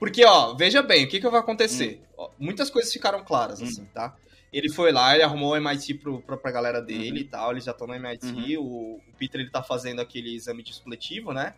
Porque, 0.03 0.25
ó, 0.25 0.53
veja 0.53 0.81
bem, 0.81 1.05
o 1.05 1.07
que, 1.07 1.17
que 1.17 1.29
vai 1.29 1.39
acontecer? 1.39 2.01
Hum. 2.01 2.13
Ó, 2.17 2.29
muitas 2.37 2.69
coisas 2.69 2.91
ficaram 2.91 3.23
claras, 3.23 3.61
assim, 3.61 3.85
tá? 3.85 4.13
Ele 4.51 4.69
foi 4.69 4.91
lá, 4.91 5.13
ele 5.13 5.23
arrumou 5.23 5.53
o 5.53 5.55
MIT 5.55 5.93
pro, 5.93 6.21
pra, 6.21 6.35
pra 6.35 6.51
galera 6.51 6.81
dele 6.81 7.21
e 7.21 7.23
tal, 7.23 7.51
eles 7.51 7.63
já 7.63 7.71
estão 7.71 7.87
no 7.87 7.95
MIT, 7.95 8.57
o, 8.57 8.63
o 8.97 9.01
Peter, 9.17 9.39
ele 9.39 9.49
tá 9.49 9.63
fazendo 9.63 10.01
aquele 10.01 10.35
exame 10.35 10.61
de 10.61 10.73
supletivo, 10.73 11.31
né? 11.31 11.53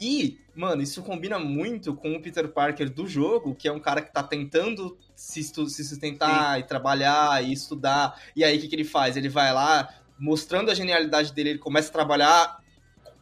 E, 0.00 0.38
mano, 0.54 0.82
isso 0.82 1.02
combina 1.02 1.36
muito 1.36 1.96
com 1.96 2.14
o 2.14 2.22
Peter 2.22 2.46
Parker 2.46 2.88
do 2.88 3.08
jogo, 3.08 3.56
que 3.56 3.66
é 3.66 3.72
um 3.72 3.80
cara 3.80 4.00
que 4.00 4.12
tá 4.12 4.22
tentando 4.22 4.96
se, 5.16 5.42
se 5.42 5.84
sustentar 5.84 6.60
e 6.60 6.62
trabalhar 6.62 7.42
e 7.42 7.52
estudar. 7.52 8.22
E 8.36 8.44
aí, 8.44 8.56
o 8.56 8.60
que, 8.60 8.68
que 8.68 8.76
ele 8.76 8.84
faz? 8.84 9.16
Ele 9.16 9.28
vai 9.28 9.52
lá, 9.52 9.92
mostrando 10.16 10.70
a 10.70 10.74
genialidade 10.74 11.32
dele, 11.32 11.50
ele 11.50 11.58
começa 11.58 11.88
a 11.88 11.92
trabalhar 11.92 12.63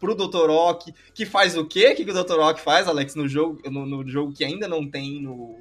pro 0.03 0.17
Dr. 0.17 0.51
Ock, 0.51 0.93
que 1.15 1.25
faz 1.25 1.57
o 1.57 1.65
quê? 1.65 1.93
O 1.93 1.95
que, 1.95 2.05
que 2.05 2.11
o 2.11 2.25
Dr. 2.25 2.41
Ock 2.41 2.61
faz, 2.61 2.89
Alex, 2.89 3.15
no 3.15 3.29
jogo, 3.29 3.63
no, 3.71 3.87
no 3.87 4.09
jogo 4.09 4.33
que 4.33 4.45
ainda 4.45 4.67
não 4.67 4.91
tem 4.91 5.23
no, 5.23 5.61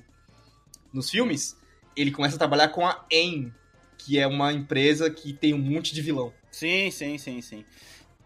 nos 0.92 1.12
filmes? 1.12 1.56
Ele 1.96 2.10
começa 2.10 2.38
a 2.38 2.40
trabalhar 2.40 2.70
com 2.70 2.84
a 2.84 3.06
AIM, 3.14 3.54
que 4.00 4.18
é 4.18 4.26
uma 4.26 4.52
empresa 4.52 5.12
que 5.12 5.32
tem 5.32 5.54
um 5.54 5.60
monte 5.60 5.94
de 5.94 6.02
vilão. 6.02 6.34
Sim, 6.50 6.90
sim, 6.90 7.20
sim, 7.20 7.40
sim. 7.40 7.64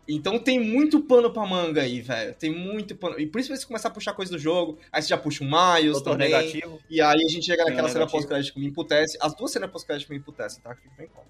Então 0.08 0.40
tem 0.40 0.58
muito 0.58 1.02
pano 1.02 1.34
pra 1.34 1.46
manga 1.46 1.82
aí, 1.82 2.00
velho. 2.00 2.34
Tem 2.36 2.50
muito 2.50 2.96
pano. 2.96 3.20
E 3.20 3.28
por 3.28 3.42
isso 3.42 3.54
você 3.54 3.66
começar 3.66 3.90
a 3.90 3.92
puxar 3.92 4.14
coisa 4.14 4.32
do 4.32 4.40
jogo, 4.40 4.80
aí 4.94 5.02
você 5.02 5.10
já 5.10 5.18
puxa 5.18 5.44
o 5.44 5.48
Miles 5.48 5.94
Doutor 5.94 6.12
também. 6.12 6.32
negativo. 6.32 6.80
E 6.90 7.02
aí 7.02 7.26
a 7.26 7.30
gente 7.30 7.46
chega 7.46 7.66
naquela 7.66 7.90
cena 7.90 8.08
pós-crédito 8.08 8.54
que 8.54 8.60
me 8.62 8.68
emputece. 8.68 9.18
As 9.20 9.36
duas 9.36 9.52
cenas 9.52 9.70
pós-crédito 9.70 10.10
me 10.10 10.18
emputecem, 10.18 10.62
tá? 10.62 10.74
Fica 10.76 10.90
bem 10.98 11.08
claro. 11.08 11.28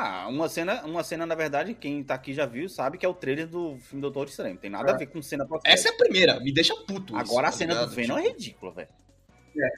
Ah, 0.00 0.28
uma 0.28 0.48
cena, 0.48 0.82
uma 0.84 1.02
cena, 1.02 1.26
na 1.26 1.34
verdade, 1.34 1.74
quem 1.74 2.02
tá 2.04 2.14
aqui 2.14 2.32
já 2.32 2.46
viu, 2.46 2.68
sabe 2.68 2.98
que 2.98 3.04
é 3.04 3.08
o 3.08 3.14
trailer 3.14 3.46
do 3.48 3.76
filme 3.80 4.00
Doutor 4.00 4.28
Estranho. 4.28 4.54
Não 4.54 4.60
tem 4.60 4.70
nada 4.70 4.92
É. 4.92 4.94
a 4.94 4.96
ver 4.96 5.06
com 5.06 5.20
cena 5.20 5.44
pós 5.46 5.60
Essa 5.64 5.88
é 5.88 5.92
a 5.92 5.96
primeira, 5.96 6.38
me 6.40 6.52
deixa 6.52 6.74
puto. 6.74 7.14
isso, 7.14 7.20
Agora 7.20 7.48
a 7.48 7.50
tá 7.50 7.56
cena 7.56 7.72
ligado? 7.74 7.88
do 7.88 7.94
Venom 7.94 8.14
Tipo, 8.16 8.26
é 8.26 8.30
ridícula, 8.32 8.72
velho. 8.72 8.88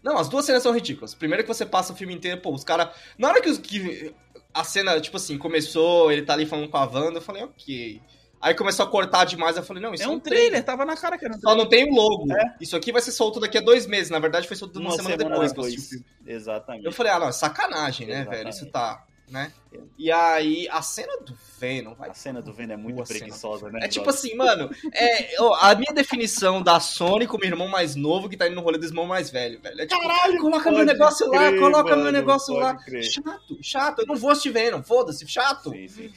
Não, 0.04 0.18
as 0.18 0.28
duas 0.28 0.44
cenas 0.44 0.62
são 0.62 0.72
ridículas. 0.74 1.14
Primeiro 1.14 1.42
que 1.42 1.48
você 1.48 1.64
passa 1.64 1.92
o 1.92 1.96
filme 1.96 2.12
inteiro, 2.14 2.40
pô, 2.42 2.52
os 2.52 2.62
caras. 2.64 2.90
Na 3.16 3.28
hora 3.28 3.40
que, 3.40 3.58
que 3.60 4.14
a 4.52 4.62
cena, 4.62 5.00
tipo 5.00 5.16
assim, 5.16 5.38
começou, 5.38 6.12
ele 6.12 6.22
tá 6.22 6.34
ali 6.34 6.44
falando 6.44 6.68
com 6.68 6.76
a 6.76 6.84
Wanda, 6.84 7.16
eu 7.18 7.22
falei, 7.22 7.42
ok. 7.44 8.02
Aí 8.42 8.54
começou 8.54 8.84
a 8.86 8.90
cortar 8.90 9.24
demais, 9.24 9.56
eu 9.56 9.62
falei, 9.62 9.82
não, 9.82 9.92
isso 9.94 10.02
É 10.02 10.08
um 10.08 10.18
trailer, 10.18 10.62
tava 10.64 10.84
na 10.84 10.96
cara 10.96 11.16
que 11.18 11.24
era 11.26 11.34
um 11.34 11.40
Só 11.40 11.54
não 11.54 11.66
tem 11.66 11.90
o 11.90 11.94
logo. 11.94 12.30
É. 12.32 12.56
Isso 12.60 12.74
aqui 12.76 12.90
vai 12.92 13.00
ser 13.02 13.12
solto 13.12 13.38
daqui 13.40 13.56
a 13.58 13.60
dois 13.60 13.86
meses. 13.86 14.10
Na 14.10 14.18
verdade, 14.18 14.46
foi 14.48 14.56
solto 14.56 14.78
uma, 14.78 14.90
semana, 14.92 15.16
depois, 15.16 15.52
que 15.52 15.58
eu 15.60 15.64
assisti 15.64 15.80
o 15.80 15.88
filme. 15.88 16.06
Exatamente. 16.26 16.84
Eu 16.86 16.92
falei, 16.92 17.12
ah, 17.12 17.18
não, 17.18 17.28
é 17.28 17.32
sacanagem, 17.32 18.06
né, 18.06 18.14
Exatamente. 18.16 18.38
velho? 18.38 18.50
Isso 18.50 18.66
tá, 18.70 19.04
né? 19.30 19.52
E 19.96 20.10
aí, 20.10 20.68
a 20.70 20.82
cena 20.82 21.16
do 21.18 21.34
Venom, 21.58 21.94
vai. 21.94 22.10
A 22.10 22.14
cena 22.14 22.42
do 22.42 22.52
Venom 22.52 22.74
é 22.74 22.76
muito 22.76 23.02
preguiçosa, 23.04 23.70
né? 23.70 23.80
É 23.84 23.88
tipo 23.88 24.10
assim, 24.10 24.34
mano, 24.34 24.68
é, 24.92 25.40
ó, 25.40 25.54
a 25.60 25.74
minha 25.76 25.92
definição 25.94 26.60
da 26.60 26.80
Sony 26.80 27.26
como 27.26 27.44
irmão 27.44 27.68
mais 27.68 27.94
novo 27.94 28.28
que 28.28 28.36
tá 28.36 28.46
indo 28.46 28.56
no 28.56 28.62
rolê 28.62 28.78
do 28.78 28.84
irmão 28.86 29.06
mais 29.06 29.30
velho, 29.30 29.60
velho. 29.60 29.80
É 29.80 29.86
tipo, 29.86 30.00
Caralho, 30.02 30.38
coloca 30.40 30.70
meu 30.70 30.84
negócio 30.84 31.26
lá, 31.30 31.48
crer, 31.48 31.60
coloca 31.60 31.90
mano, 31.90 32.02
meu 32.02 32.12
negócio 32.12 32.54
lá. 32.54 32.74
crer. 32.74 33.04
Chato, 33.04 33.58
chato, 33.62 33.98
eu 34.00 34.06
não 34.06 34.16
vou 34.16 34.30
assistir 34.30 34.50
Venom, 34.50 34.82
foda-se, 34.82 35.26
chato. 35.28 35.70
Sim, 35.70 35.86
sim. 35.88 36.12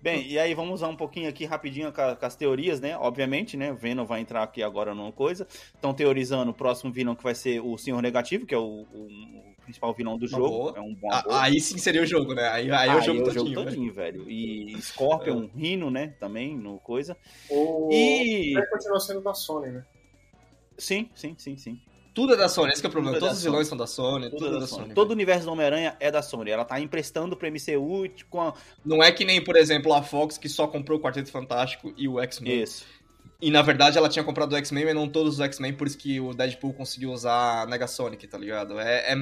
Bem, 0.00 0.28
e 0.28 0.38
aí 0.38 0.54
vamos 0.54 0.74
usar 0.74 0.86
um 0.88 0.94
pouquinho 0.96 1.28
aqui 1.28 1.44
rapidinho 1.44 1.92
com, 1.92 2.00
a- 2.00 2.14
com 2.14 2.24
as 2.24 2.36
teorias, 2.36 2.80
né? 2.80 2.96
Obviamente, 2.96 3.56
né? 3.56 3.72
O 3.72 3.76
Venom 3.76 4.04
vai 4.04 4.20
entrar 4.20 4.44
aqui 4.44 4.62
agora 4.62 4.94
numa 4.94 5.10
coisa. 5.10 5.44
Estão 5.74 5.92
teorizando 5.92 6.52
o 6.52 6.54
próximo 6.54 6.92
vilão 6.92 7.16
que 7.16 7.22
vai 7.24 7.34
ser 7.34 7.60
o 7.60 7.76
Senhor 7.76 8.00
Negativo, 8.00 8.46
que 8.46 8.54
é 8.54 8.58
o, 8.58 8.62
o- 8.62 9.08
o 9.08 9.54
principal 9.68 9.92
vilão 9.94 10.16
do 10.18 10.24
Uma 10.26 10.30
jogo. 10.30 10.48
boa. 10.48 10.72
É 10.76 10.80
um 10.80 10.94
bom 10.94 11.08
Ah, 11.12 11.18
ator. 11.18 11.32
aí 11.34 11.60
sim 11.60 11.76
seria 11.78 12.02
o 12.02 12.06
jogo, 12.06 12.34
né? 12.34 12.48
Aí, 12.48 12.70
aí 12.70 12.88
é 12.88 12.96
o 12.96 13.00
jogo 13.02 13.18
Aí 13.20 13.24
todinho, 13.34 13.54
velho. 13.54 13.64
todinho, 13.64 13.92
velho. 13.92 14.30
E 14.30 14.76
Scorpion, 14.80 15.44
É. 15.44 15.58
Rhino, 15.58 15.90
né? 15.90 16.14
Também 16.18 16.56
no 16.56 16.78
coisa. 16.78 17.16
O... 17.50 17.90
E. 17.92 18.54
Vai 18.54 18.66
continuar 18.68 19.00
sendo 19.00 19.20
da 19.20 19.34
Sony, 19.34 19.68
né? 19.72 19.84
Sim, 20.76 21.10
sim, 21.14 21.34
sim, 21.38 21.56
sim. 21.56 21.80
Tudo 22.14 22.32
é 22.34 22.36
da 22.36 22.48
Sony, 22.48 22.72
esse 22.72 22.80
que 22.80 22.86
é 22.86 22.88
o 22.88 22.92
problema. 22.92 23.16
Tudo 23.16 23.26
é 23.26 23.28
da 23.28 23.30
Todos 23.30 23.38
os 23.38 23.44
vilões 23.44 23.68
são 23.68 23.78
da 23.78 23.86
Sony, 23.86 24.30
Tudo 24.30 24.38
tudo, 24.44 24.56
é 24.56 24.60
da 24.60 24.66
Sony. 24.66 24.82
Sony. 24.82 24.94
Todo 24.94 25.10
o 25.10 25.12
universo 25.12 25.44
do 25.46 25.52
Homem-Aranha 25.52 25.96
é 26.00 26.10
da 26.10 26.20
Sony. 26.22 26.50
Ela 26.50 26.64
tá 26.64 26.80
emprestando 26.80 27.36
pro 27.36 27.46
MCU 27.48 28.08
com 28.28 28.40
a... 28.40 28.54
Não 28.84 29.00
é 29.02 29.12
que 29.12 29.24
nem, 29.24 29.42
por 29.42 29.54
exemplo, 29.54 29.92
a 29.92 30.02
Fox 30.02 30.36
que 30.36 30.48
só 30.48 30.66
comprou 30.66 30.98
o 30.98 31.02
Quarteto 31.02 31.30
Fantástico 31.30 31.92
e 31.96 32.08
o 32.08 32.18
X-Men. 32.20 32.62
Isso. 32.62 32.84
E 33.40 33.52
na 33.52 33.62
verdade 33.62 33.96
ela 33.96 34.08
tinha 34.08 34.24
comprado 34.24 34.52
o 34.52 34.56
X-Men, 34.56 34.86
mas 34.86 34.94
não 34.96 35.08
todos 35.08 35.34
os 35.34 35.40
X-Men, 35.40 35.72
por 35.74 35.86
isso 35.86 35.96
que 35.96 36.18
o 36.20 36.34
Deadpool 36.34 36.72
conseguiu 36.72 37.12
usar 37.12 37.62
a 37.62 37.66
Negasonic, 37.66 38.26
tá 38.26 38.36
ligado? 38.36 38.80
É, 38.80 39.12
é 39.12 39.14
a, 39.14 39.16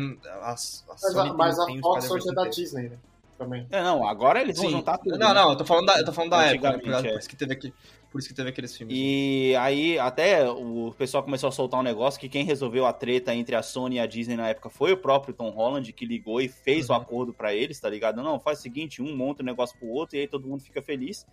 a 0.48 0.52
Mas 0.52 0.84
Sony 1.12 1.28
a, 1.28 1.34
mas 1.34 1.56
tem- 1.66 1.78
a 1.78 1.82
Fox 1.82 2.10
hoje 2.10 2.22
é 2.30 2.32
da 2.32 2.46
inteiro. 2.46 2.50
Disney, 2.56 2.88
né? 2.88 2.98
também. 3.36 3.66
É, 3.70 3.82
não, 3.82 4.08
agora 4.08 4.40
eles 4.40 4.56
vão 4.56 4.64
Sim. 4.64 4.72
juntar 4.72 4.96
tudo. 4.96 5.18
Não, 5.18 5.28
né? 5.28 5.34
não, 5.34 5.50
eu 5.50 5.56
tô 5.56 5.64
falando 5.66 5.84
da, 5.84 5.98
eu 5.98 6.04
tô 6.06 6.12
falando 6.14 6.30
da 6.30 6.44
época, 6.46 6.72
né? 6.72 6.78
Por, 6.78 6.90
é. 6.94 7.10
por 7.12 7.18
isso 7.18 7.28
que 7.28 7.36
teve 7.36 7.52
aqui, 7.52 7.74
por 8.10 8.18
isso 8.18 8.28
que 8.28 8.34
teve 8.34 8.48
aqueles 8.48 8.74
filmes. 8.74 8.96
E 8.98 9.54
aí, 9.56 9.98
até 9.98 10.48
o 10.48 10.94
pessoal 10.96 11.22
começou 11.22 11.50
a 11.50 11.52
soltar 11.52 11.78
um 11.80 11.82
negócio 11.82 12.18
que 12.18 12.30
quem 12.30 12.46
resolveu 12.46 12.86
a 12.86 12.94
treta 12.94 13.34
entre 13.34 13.54
a 13.54 13.62
Sony 13.62 13.96
e 13.96 14.00
a 14.00 14.06
Disney 14.06 14.38
na 14.38 14.48
época 14.48 14.70
foi 14.70 14.92
o 14.92 14.96
próprio 14.96 15.34
Tom 15.34 15.50
Holland, 15.50 15.92
que 15.92 16.06
ligou 16.06 16.40
e 16.40 16.48
fez 16.48 16.88
o 16.88 16.94
Uhum. 16.94 16.98
acordo 16.98 17.34
pra 17.34 17.54
eles, 17.54 17.78
tá 17.78 17.90
ligado? 17.90 18.22
Não, 18.22 18.40
faz 18.40 18.60
o 18.60 18.62
seguinte, 18.62 19.02
um 19.02 19.14
monta 19.14 19.42
o 19.42 19.44
negócio 19.46 19.78
pro 19.78 19.86
outro 19.88 20.16
e 20.16 20.20
aí 20.20 20.26
todo 20.26 20.48
mundo 20.48 20.62
fica 20.62 20.80
feliz. 20.80 21.26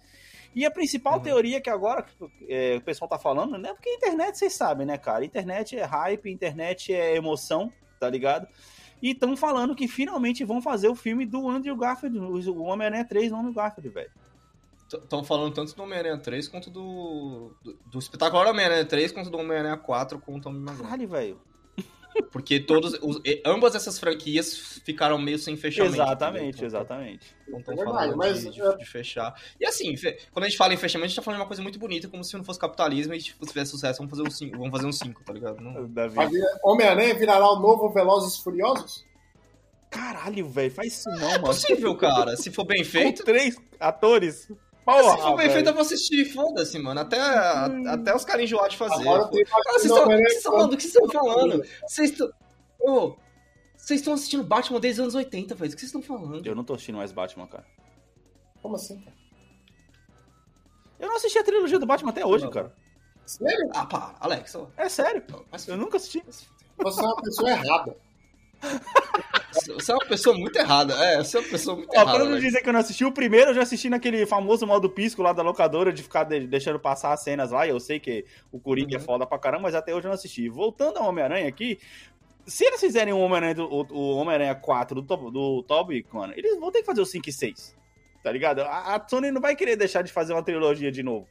E 0.56 0.66
a 0.66 0.72
principal 0.72 1.16
Uhum. 1.16 1.22
teoria 1.24 1.60
que 1.62 1.70
agora 1.70 2.06
é, 2.48 2.76
o 2.78 2.82
pessoal 2.82 3.10
tá 3.10 3.18
falando, 3.18 3.58
né? 3.58 3.74
Porque 3.74 3.90
a 3.90 3.94
internet, 3.96 4.38
vocês 4.38 4.54
sabem, 4.54 4.86
né, 4.86 4.98
cara? 4.98 5.26
Internet 5.26 5.78
é 5.78 5.84
hype, 5.84 6.30
internet 6.32 6.94
é 6.94 7.16
emoção, 7.16 7.72
tá 8.00 8.10
ligado? 8.10 8.48
E 9.02 9.12
estão 9.12 9.36
falando 9.36 9.76
que 9.76 9.88
finalmente 9.88 10.46
vão 10.46 10.62
fazer 10.62 10.88
o 10.88 10.96
filme 10.96 11.26
do 11.26 11.50
Andrew 11.50 11.76
Garfield, 11.76 12.18
o 12.20 12.64
Homem-Aranha 12.64 13.04
3 13.06 13.32
no 13.32 13.38
Andrew 13.40 13.54
Garfield, 13.54 13.90
velho. 13.90 14.12
Estão 14.88 15.24
falando 15.24 15.54
tanto 15.54 15.76
do 15.76 15.84
Homem-Aranha 15.84 16.18
3 16.20 16.48
quanto 16.48 16.70
do, 16.70 17.52
do, 17.64 17.74
do 17.88 18.00
espetacular 18.00 18.48
Homem-Aranha 18.48 18.86
3 18.86 19.12
quanto 19.12 19.30
do 19.30 19.38
Homem-Aranha 19.40 19.76
4 19.76 20.20
com 20.20 20.36
o 20.36 20.52
Maguire. 20.52 20.84
Caralho, 20.84 21.08
velho. 21.08 21.42
Porque 22.32 22.60
todos, 22.60 22.94
os, 23.02 23.22
ambas 23.46 23.76
essas 23.76 24.00
franquias 24.00 24.80
ficaram 24.86 25.18
meio 25.18 25.38
sem 25.38 25.56
fechamento. 25.58 25.96
Exatamente, 25.96 26.48
entendeu? 26.50 26.66
exatamente. 26.68 27.36
Não 27.48 27.60
estão 27.60 27.74
É 27.74 27.78
verdade, 27.78 27.98
falando 27.98 28.18
mas, 28.18 28.42
de, 28.44 28.50
de- 28.52 28.62
é- 28.62 28.76
de 28.78 28.86
fechar. 28.86 29.34
E 29.60 29.66
assim, 29.66 29.96
fe- 29.96 30.18
quando 30.32 30.46
a 30.46 30.50
gente 30.50 30.58
fala 30.58 30.74
em 30.74 30.78
fechamento, 30.78 31.06
a 31.06 31.08
gente 31.10 31.16
tá 31.16 31.22
falando 31.22 31.38
de 31.38 31.42
uma 31.44 31.48
coisa 31.48 31.62
muito 31.64 31.78
bonita, 31.80 32.08
como 32.08 32.24
se 32.24 32.36
não 32.38 32.44
fosse 32.44 32.60
capitalismo 32.60 33.14
e 33.14 33.20
tipo, 33.20 33.46
se 33.46 33.52
tivesse 33.52 33.72
sucesso, 33.72 33.98
vamos 34.00 34.12
fazer 34.12 34.24
um 34.28 34.32
5, 34.32 34.58
vamos 34.58 34.72
fazer 34.72 34.86
um 34.88 34.92
5, 34.92 35.24
tá 35.24 35.34
ligado? 35.34 35.62
Não- 35.62 35.86
vir- 36.30 36.44
Homem-Aranha 36.64 37.14
virará 37.16 37.50
o 37.52 37.60
novo 37.60 37.90
Velozes 37.92 38.40
e 38.40 38.44
Furiosos? 38.44 39.06
Caralho, 39.90 40.48
velho, 40.50 40.72
faz 40.72 40.94
isso 41.00 41.10
não, 41.10 41.28
É 41.30 41.32
mano. 41.34 41.44
possível, 41.46 41.96
cara. 41.96 42.36
Se 42.36 42.50
for 42.52 42.66
bem 42.66 42.84
feito, 42.84 43.20
Com 43.20 43.26
três 43.26 43.56
atores. 43.80 44.48
Porra, 44.86 45.16
se 45.16 45.22
for 45.22 45.30
bem 45.38 45.48
velho. 45.48 45.52
feito, 45.54 45.68
eu 45.68 45.74
vou 45.74 45.82
assistir, 45.82 46.26
foda-se, 46.34 46.78
mano. 46.80 47.00
Até, 47.00 47.20
a- 47.20 47.66
até 47.94 48.14
os 48.16 48.26
caras 48.26 48.44
enjoar 48.44 48.70
de 48.70 48.76
fazer. 48.78 49.02
Agora 49.08 49.22
Cara, 49.30 49.80
vocês 49.80 49.86
estão 49.86 50.06
quatro. 50.06 50.42
falando? 50.44 50.74
O 50.74 50.78
que 50.78 50.84
vocês 50.84 50.96
estão 50.96 51.10
falando? 51.10 51.64
Vocês 51.88 52.12
estão. 52.12 52.32
Ô, 52.82 53.16
vocês 53.78 54.00
estão 54.02 54.14
assistindo 54.14 54.44
Batman 54.44 54.80
desde 54.80 55.00
os 55.00 55.04
anos 55.06 55.16
80, 55.16 55.56
velho. 55.56 55.72
O 55.72 55.76
que 55.76 55.80
vocês 55.80 55.94
estão 55.94 56.02
falando? 56.02 56.46
Eu 56.46 56.56
não 56.56 56.64
tô 56.64 56.74
assistindo 56.74 56.98
mais 56.98 57.12
Batman, 57.14 57.48
cara. 57.48 57.66
Como 58.62 58.76
assim, 58.76 59.00
cara? 59.02 59.16
Eu 61.00 61.08
não 61.08 61.16
assisti 61.16 61.38
a 61.38 61.44
trilogia 61.44 61.80
do 61.80 61.86
Batman 61.86 62.12
até 62.12 62.26
hoje, 62.26 62.46
Não. 62.46 62.52
cara. 62.52 62.74
Sério? 63.26 63.70
Ah, 63.74 63.86
pá, 63.86 64.16
Alex, 64.20 64.54
ó. 64.56 64.68
É 64.78 64.90
sério. 64.90 65.24
Mas 65.52 65.68
Eu 65.68 65.78
nunca 65.78 65.98
assisti. 65.98 66.22
Você 66.28 67.02
é 67.02 67.06
uma 67.06 67.22
pessoa 67.22 67.50
errada. 67.52 67.96
Você 69.76 69.92
é 69.92 69.96
uma 69.96 70.06
pessoa 70.06 70.38
muito 70.38 70.58
errada. 70.58 70.94
É, 70.96 71.18
você 71.24 71.38
é 71.38 71.40
uma 71.40 71.50
pessoa 71.50 71.78
muito 71.78 71.90
Ó, 71.92 71.94
errada. 72.02 72.12
pra 72.20 72.26
não 72.26 72.40
dizer 72.40 72.62
que 72.62 72.70
eu 72.70 72.74
não 72.74 72.80
assisti, 72.80 73.06
o 73.06 73.12
primeiro 73.12 73.52
eu 73.52 73.56
já 73.56 73.62
assisti 73.62 73.90
naquele 73.90 74.26
famoso 74.26 74.66
modo 74.66 74.90
pisco 74.90 75.22
lá 75.22 75.32
da 75.32 75.44
locadora 75.44 75.94
de 75.94 76.02
ficar 76.04 76.24
de- 76.24 76.48
deixando 76.48 76.80
passar 76.80 77.14
as 77.14 77.22
cenas 77.24 77.52
lá. 77.52 77.68
Eu 77.68 77.80
sei 77.80 78.00
que 78.00 78.26
o 78.52 78.60
Coringa 78.60 78.96
é 78.96 79.00
Uhum. 79.00 79.06
foda 79.06 79.26
pra 79.26 79.38
caramba, 79.38 79.64
mas 79.64 79.76
até 79.76 79.94
hoje 79.94 80.06
eu 80.06 80.10
não 80.10 80.16
assisti. 80.16 80.50
Voltando 80.50 80.98
ao 80.98 81.08
Homem-Aranha 81.08 81.48
aqui, 81.48 81.78
se 82.46 82.66
eles 82.66 82.80
fizerem 82.80 83.14
o 83.14 83.20
Homem-Aranha 83.20 83.64
Homem-Aranha 83.66 84.56
4 84.56 85.02
do, 85.02 85.16
do 85.32 85.64
Tobey, 85.64 86.06
mano, 86.12 86.34
eles 86.36 86.60
vão 86.60 86.72
ter 86.72 86.80
que 86.80 86.86
fazer 86.86 87.02
o 87.02 87.06
5 87.06 87.30
e 87.30 87.34
6. 87.34 87.76
Tá 88.24 88.32
ligado? 88.32 88.62
A, 88.62 88.96
a 88.96 89.08
Sony 89.08 89.32
não 89.32 89.42
vai 89.42 89.56
querer 89.56 89.76
deixar 89.76 90.02
de 90.02 90.12
fazer 90.12 90.34
uma 90.34 90.44
trilogia 90.44 90.92
de 90.92 91.04
novo. 91.04 91.28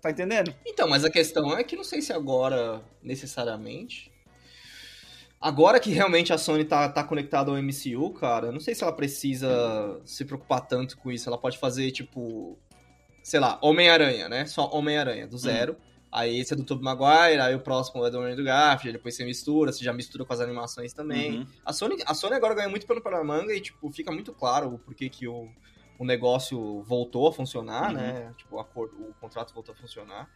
Tá 0.00 0.10
entendendo? 0.10 0.54
Então, 0.64 0.88
mas 0.88 1.04
a 1.04 1.10
questão 1.10 1.56
é 1.58 1.62
que 1.64 1.74
não 1.76 1.84
sei 1.84 2.00
se 2.00 2.12
agora, 2.12 2.80
necessariamente. 3.02 4.12
Agora 5.40 5.78
que 5.78 5.90
realmente 5.90 6.32
a 6.32 6.38
Sony 6.38 6.64
tá, 6.64 6.88
tá 6.88 7.04
conectada 7.04 7.50
ao 7.50 7.56
MCU, 7.62 8.10
cara, 8.14 8.46
eu 8.46 8.52
não 8.52 8.60
sei 8.60 8.74
se 8.74 8.82
ela 8.82 8.92
precisa 8.92 10.00
se 10.04 10.24
preocupar 10.24 10.62
tanto 10.66 10.96
com 10.96 11.12
isso. 11.12 11.28
Ela 11.28 11.38
pode 11.38 11.58
fazer, 11.58 11.90
tipo, 11.90 12.58
sei 13.22 13.38
lá, 13.38 13.58
Homem-Aranha, 13.62 14.28
né? 14.28 14.46
Só 14.46 14.68
Homem-Aranha, 14.70 15.26
do 15.26 15.36
zero. 15.38 15.76
Aí 16.10 16.38
esse 16.38 16.54
é 16.54 16.56
do 16.56 16.64
Tobey 16.64 16.82
Maguire, 16.84 17.40
aí 17.40 17.54
o 17.54 17.60
próximo 17.60 18.04
é 18.06 18.10
do 18.10 18.18
Andrew 18.20 18.44
Garfield, 18.44 18.96
depois 18.96 19.14
você 19.14 19.24
mistura, 19.24 19.70
você 19.70 19.84
já 19.84 19.92
mistura 19.92 20.24
com 20.24 20.32
as 20.32 20.40
animações 20.40 20.92
também. 20.94 21.40
Uhum. 21.40 21.46
A 21.64 21.72
Sony, 21.72 21.96
a 22.06 22.14
Sony 22.14 22.34
agora 22.34 22.54
ganha 22.54 22.68
muito 22.68 22.86
pano 22.86 23.02
pela 23.02 23.22
manga 23.22 23.52
e, 23.52 23.60
tipo, 23.60 23.90
fica 23.92 24.10
muito 24.10 24.32
claro 24.32 24.72
o 24.72 24.78
porquê 24.78 25.10
que 25.10 25.28
o, 25.28 25.48
o 25.98 26.04
negócio 26.06 26.82
voltou 26.84 27.28
a 27.28 27.32
funcionar, 27.32 27.88
Uhum. 27.90 27.96
né? 27.96 28.32
Tipo, 28.38 28.56
o, 28.56 28.60
acordo, 28.60 28.94
o 28.96 29.12
contrato 29.20 29.52
voltou 29.52 29.74
a 29.74 29.76
funcionar. 29.76 30.30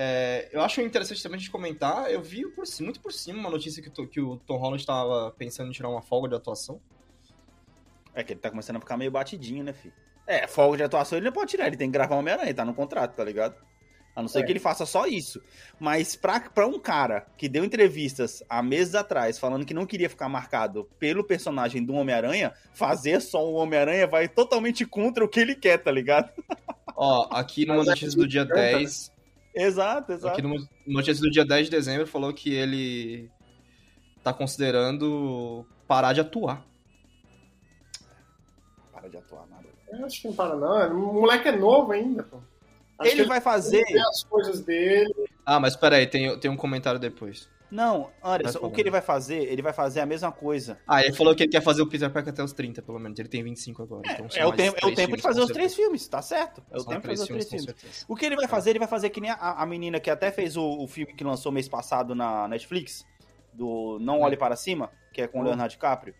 É, 0.00 0.48
eu 0.52 0.62
acho 0.62 0.80
interessante 0.80 1.20
também 1.20 1.38
a 1.38 1.40
gente 1.40 1.50
comentar, 1.50 2.08
eu 2.08 2.22
vi 2.22 2.46
por, 2.50 2.64
muito 2.82 3.00
por 3.00 3.12
cima 3.12 3.40
uma 3.40 3.50
notícia 3.50 3.82
que, 3.82 3.90
que 4.06 4.20
o 4.20 4.36
Tom 4.36 4.56
Holland 4.56 4.80
estava 4.80 5.32
pensando 5.32 5.70
em 5.70 5.72
tirar 5.72 5.88
uma 5.88 6.00
folga 6.00 6.28
de 6.28 6.36
atuação. 6.36 6.80
É 8.14 8.22
que 8.22 8.32
ele 8.32 8.38
tá 8.38 8.48
começando 8.48 8.76
a 8.76 8.80
ficar 8.80 8.96
meio 8.96 9.10
batidinho, 9.10 9.64
né, 9.64 9.72
filho? 9.72 9.92
É, 10.24 10.46
folga 10.46 10.76
de 10.76 10.82
atuação 10.84 11.18
ele 11.18 11.24
não 11.24 11.32
pode 11.32 11.50
tirar, 11.50 11.66
ele 11.66 11.76
tem 11.76 11.88
que 11.88 11.94
gravar 11.94 12.14
Homem-Aranha, 12.14 12.54
tá 12.54 12.64
no 12.64 12.74
contrato, 12.74 13.16
tá 13.16 13.24
ligado? 13.24 13.56
A 14.14 14.22
não 14.22 14.28
ser 14.28 14.38
É. 14.38 14.42
que 14.44 14.52
ele 14.52 14.60
faça 14.60 14.86
só 14.86 15.04
isso. 15.04 15.42
Mas 15.80 16.14
pra, 16.14 16.38
pra 16.38 16.64
um 16.64 16.78
cara 16.78 17.26
que 17.36 17.48
deu 17.48 17.64
entrevistas 17.64 18.40
há 18.48 18.62
meses 18.62 18.94
atrás 18.94 19.36
falando 19.36 19.66
que 19.66 19.74
não 19.74 19.84
queria 19.84 20.08
ficar 20.08 20.28
marcado 20.28 20.88
pelo 21.00 21.24
personagem 21.24 21.84
do 21.84 21.94
Homem-Aranha, 21.94 22.52
fazer 22.72 23.20
só 23.20 23.44
o 23.44 23.54
Homem-Aranha 23.54 24.06
vai 24.06 24.28
totalmente 24.28 24.86
contra 24.86 25.24
o 25.24 25.28
que 25.28 25.40
ele 25.40 25.56
quer, 25.56 25.78
tá 25.78 25.90
ligado? 25.90 26.30
Ó, 26.94 27.26
aqui 27.32 27.66
numa 27.66 27.82
é 27.82 27.86
notícia 27.86 28.16
do 28.16 28.28
dia 28.28 28.46
que 28.46 28.52
canta, 28.52 28.78
10, 28.78 29.17
Exato, 29.60 30.12
exato. 30.12 30.32
aqui 30.32 30.42
numa 30.42 30.56
notícia 30.86 31.20
do 31.22 31.30
dia 31.30 31.44
10 31.44 31.66
de 31.66 31.70
dezembro 31.70 32.06
falou 32.06 32.32
que 32.32 32.54
ele 32.54 33.30
tá 34.22 34.32
considerando 34.32 35.66
parar 35.86 36.12
de 36.12 36.20
atuar. 36.20 36.64
Para 38.92 39.08
de 39.08 39.16
atuar 39.16 39.46
nada. 39.48 39.66
Eu 39.90 40.04
acho 40.04 40.20
que 40.20 40.28
não 40.28 40.34
para, 40.34 40.54
não. 40.54 41.10
O 41.10 41.20
moleque 41.20 41.48
é 41.48 41.52
novo 41.56 41.92
ainda, 41.92 42.22
pô. 42.22 42.38
Acho 42.98 43.12
Ele 43.12 43.22
que 43.22 43.28
vai 43.28 43.40
fazer. 43.40 43.84
tem 43.84 44.00
as 44.00 44.24
coisas 44.24 44.60
dele. 44.60 45.14
Ah, 45.46 45.58
mas 45.60 45.76
peraí, 45.76 46.06
tem, 46.06 46.38
tem 46.38 46.50
um 46.50 46.56
comentário 46.56 47.00
depois. 47.00 47.48
Não, 47.70 48.10
Anderson, 48.24 48.60
o 48.62 48.70
que 48.70 48.80
ele 48.80 48.90
vai 48.90 49.02
fazer? 49.02 49.42
Ele 49.42 49.60
vai 49.60 49.74
fazer 49.74 50.00
a 50.00 50.06
mesma 50.06 50.32
coisa. 50.32 50.78
Ah, 50.86 51.02
ele 51.04 51.12
falou 51.12 51.34
que 51.34 51.42
ele 51.42 51.50
quer 51.52 51.60
fazer 51.62 51.82
o 51.82 51.86
Peter 51.86 52.10
Parker 52.10 52.32
até 52.32 52.42
os 52.42 52.52
30, 52.52 52.80
pelo 52.80 52.98
menos. 52.98 53.18
Ele 53.18 53.28
tem 53.28 53.42
25 53.44 53.82
agora. 53.82 54.02
então 54.10 54.30
são 54.30 54.40
É 54.42 54.46
o 54.46 54.52
tempo, 54.52 54.78
é 54.82 54.86
o 54.86 54.94
tempo 54.94 55.16
de 55.16 55.22
fazer 55.22 55.40
os 55.42 55.50
três 55.50 55.74
filmes, 55.74 56.08
tá 56.08 56.22
certo? 56.22 56.62
É 56.70 56.78
o 56.78 56.84
tempo 56.84 57.02
de 57.02 57.08
fazer 57.08 57.22
os 57.22 57.28
três 57.28 57.48
filmes. 57.48 58.06
O 58.08 58.16
que 58.16 58.24
ele 58.24 58.36
vai 58.36 58.48
fazer? 58.48 58.70
Ele 58.70 58.78
vai 58.78 58.88
fazer 58.88 59.10
que 59.10 59.20
nem 59.20 59.30
a, 59.30 59.36
a 59.36 59.66
menina 59.66 60.00
que 60.00 60.08
até 60.10 60.30
fez 60.30 60.56
o, 60.56 60.64
o 60.64 60.86
filme 60.88 61.12
que 61.14 61.22
lançou 61.22 61.52
mês 61.52 61.68
passado 61.68 62.14
na 62.14 62.48
Netflix, 62.48 63.04
do 63.52 63.98
Não 64.00 64.20
Olhe 64.20 64.36
Para 64.36 64.56
Cima, 64.56 64.90
que 65.12 65.20
é 65.20 65.26
com 65.28 65.38
o 65.38 65.42
Hum. 65.42 65.44
Leonardo 65.44 65.70
DiCaprio. 65.72 66.14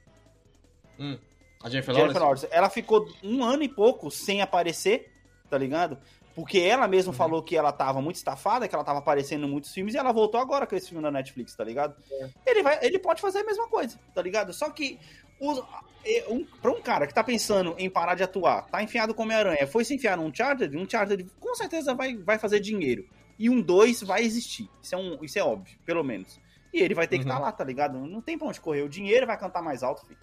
Hum. 0.98 1.18
A 1.62 1.68
Jennifer, 1.70 1.94
Jennifer 1.94 2.20
Lawrence? 2.20 2.44
Lawrence. 2.44 2.48
Ela 2.50 2.68
ficou 2.70 3.08
um 3.22 3.42
ano 3.42 3.62
e 3.62 3.68
pouco 3.68 4.10
sem 4.10 4.42
aparecer, 4.42 5.10
tá 5.48 5.56
ligado? 5.56 5.98
Porque 6.38 6.60
ela 6.60 6.86
mesma 6.86 7.10
Uhum. 7.10 7.16
falou 7.18 7.42
que 7.42 7.56
ela 7.56 7.72
tava 7.72 8.00
muito 8.00 8.14
estafada, 8.14 8.68
que 8.68 8.74
ela 8.74 8.84
tava 8.84 9.00
aparecendo 9.00 9.44
em 9.44 9.50
muitos 9.50 9.72
filmes, 9.72 9.92
e 9.94 9.98
ela 9.98 10.12
voltou 10.12 10.40
agora 10.40 10.68
com 10.68 10.76
esse 10.76 10.86
filme 10.88 11.02
na 11.02 11.10
Netflix, 11.10 11.52
tá 11.56 11.64
ligado? 11.64 11.96
É. 12.12 12.30
Ele, 12.46 12.62
vai, 12.62 12.78
ele 12.80 12.96
pode 13.00 13.20
fazer 13.20 13.40
a 13.40 13.44
mesma 13.44 13.66
coisa, 13.66 13.98
tá 14.14 14.22
ligado? 14.22 14.52
Só 14.52 14.70
que 14.70 15.00
os, 15.40 15.60
é, 16.06 16.26
um, 16.28 16.44
pra 16.44 16.70
um 16.70 16.80
cara 16.80 17.08
que 17.08 17.12
tá 17.12 17.24
pensando 17.24 17.74
em 17.76 17.90
parar 17.90 18.14
de 18.14 18.22
atuar, 18.22 18.66
tá 18.66 18.80
enfiado 18.80 19.12
com 19.14 19.24
Homem-Aranha, 19.24 19.66
foi 19.66 19.84
se 19.84 19.96
enfiar 19.96 20.16
num 20.16 20.32
Charter, 20.32 20.70
um 20.76 20.88
Charter 20.88 21.26
com 21.40 21.54
certeza 21.56 21.92
vai, 21.92 22.16
vai 22.16 22.38
fazer 22.38 22.60
dinheiro. 22.60 23.04
E 23.36 23.50
um 23.50 23.60
2 23.60 24.04
vai 24.04 24.22
existir. 24.22 24.70
Isso 24.80 24.94
é, 24.94 24.98
um, 24.98 25.18
isso 25.24 25.36
é 25.40 25.42
óbvio, 25.42 25.76
pelo 25.84 26.04
menos. 26.04 26.40
E 26.72 26.80
ele 26.80 26.94
vai 26.94 27.08
ter 27.08 27.18
que 27.18 27.24
Uhum. 27.24 27.30
estar 27.30 27.40
lá, 27.40 27.50
tá 27.50 27.64
ligado? 27.64 27.98
Não 27.98 28.20
tem 28.22 28.38
pra 28.38 28.46
onde 28.46 28.60
correr. 28.60 28.82
O 28.82 28.88
dinheiro 28.88 29.26
vai 29.26 29.36
cantar 29.36 29.60
mais 29.60 29.82
alto, 29.82 30.06
filho. 30.06 30.20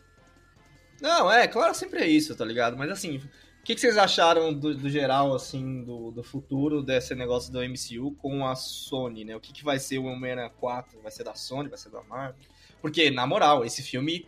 Não, 1.01 1.29
é, 1.29 1.45
claro, 1.45 1.75
sempre 1.75 1.99
é 1.99 2.07
isso, 2.07 2.33
tá 2.37 2.45
ligado? 2.45 2.77
Mas 2.77 2.89
assim, 2.89 3.21
que, 3.65 3.73
que 3.75 3.81
vocês 3.81 3.97
acharam 3.97 4.53
do, 4.53 4.75
do 4.75 4.89
geral, 4.89 5.33
assim, 5.33 5.83
do, 5.83 6.11
do 6.11 6.23
futuro 6.23 6.83
desse 6.83 7.15
negócio 7.15 7.51
do 7.51 7.59
MCU 7.61 8.11
com 8.21 8.45
a 8.47 8.55
Sony, 8.55 9.25
né? 9.25 9.35
O 9.35 9.39
que, 9.39 9.51
que 9.51 9.63
vai 9.63 9.79
ser 9.79 9.97
o 9.97 10.05
Homem-Aranha 10.05 10.49
4? 10.49 11.01
Vai 11.01 11.11
ser 11.11 11.23
da 11.23 11.33
Sony? 11.35 11.67
Vai 11.67 11.77
ser 11.77 11.89
da 11.89 12.03
Marvel? 12.03 12.35
Porque, 12.81 13.09
na 13.09 13.25
moral, 13.25 13.65
esse 13.65 13.81
filme, 13.81 14.27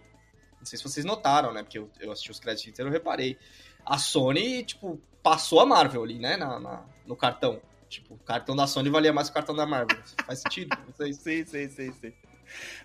não 0.59 0.65
sei 0.65 0.77
se 0.77 0.83
vocês 0.83 1.05
notaram, 1.05 1.53
né? 1.53 1.61
Porque 1.61 1.77
eu, 1.77 1.89
eu 1.99 2.11
assisti 2.11 2.31
os 2.31 2.39
créditos 2.39 2.67
inteiros, 2.67 2.91
eu 2.91 2.99
reparei. 2.99 3.37
A 3.85 3.97
Sony, 3.97 4.63
tipo, 4.63 4.99
passou 5.21 5.59
a 5.59 5.65
Marvel 5.65 6.03
ali, 6.03 6.17
né? 6.19 6.35
Na, 6.35 6.59
na- 6.59 6.85
no 7.05 7.15
cartão. 7.15 7.61
Tipo, 7.87 8.15
o 8.15 8.17
cartão 8.19 8.55
da 8.55 8.65
Sony 8.67 8.89
valia 8.89 9.13
mais 9.13 9.27
que 9.29 9.31
o 9.31 9.33
cartão 9.35 9.55
da 9.55 9.65
Marvel. 9.65 9.97
Faz 10.25 10.39
sentido? 10.41 10.75
Não 10.85 10.93
sei. 10.93 11.13
Sim, 11.13 11.45
sim, 11.45 11.69
sim, 11.69 11.93
sim. 11.93 12.13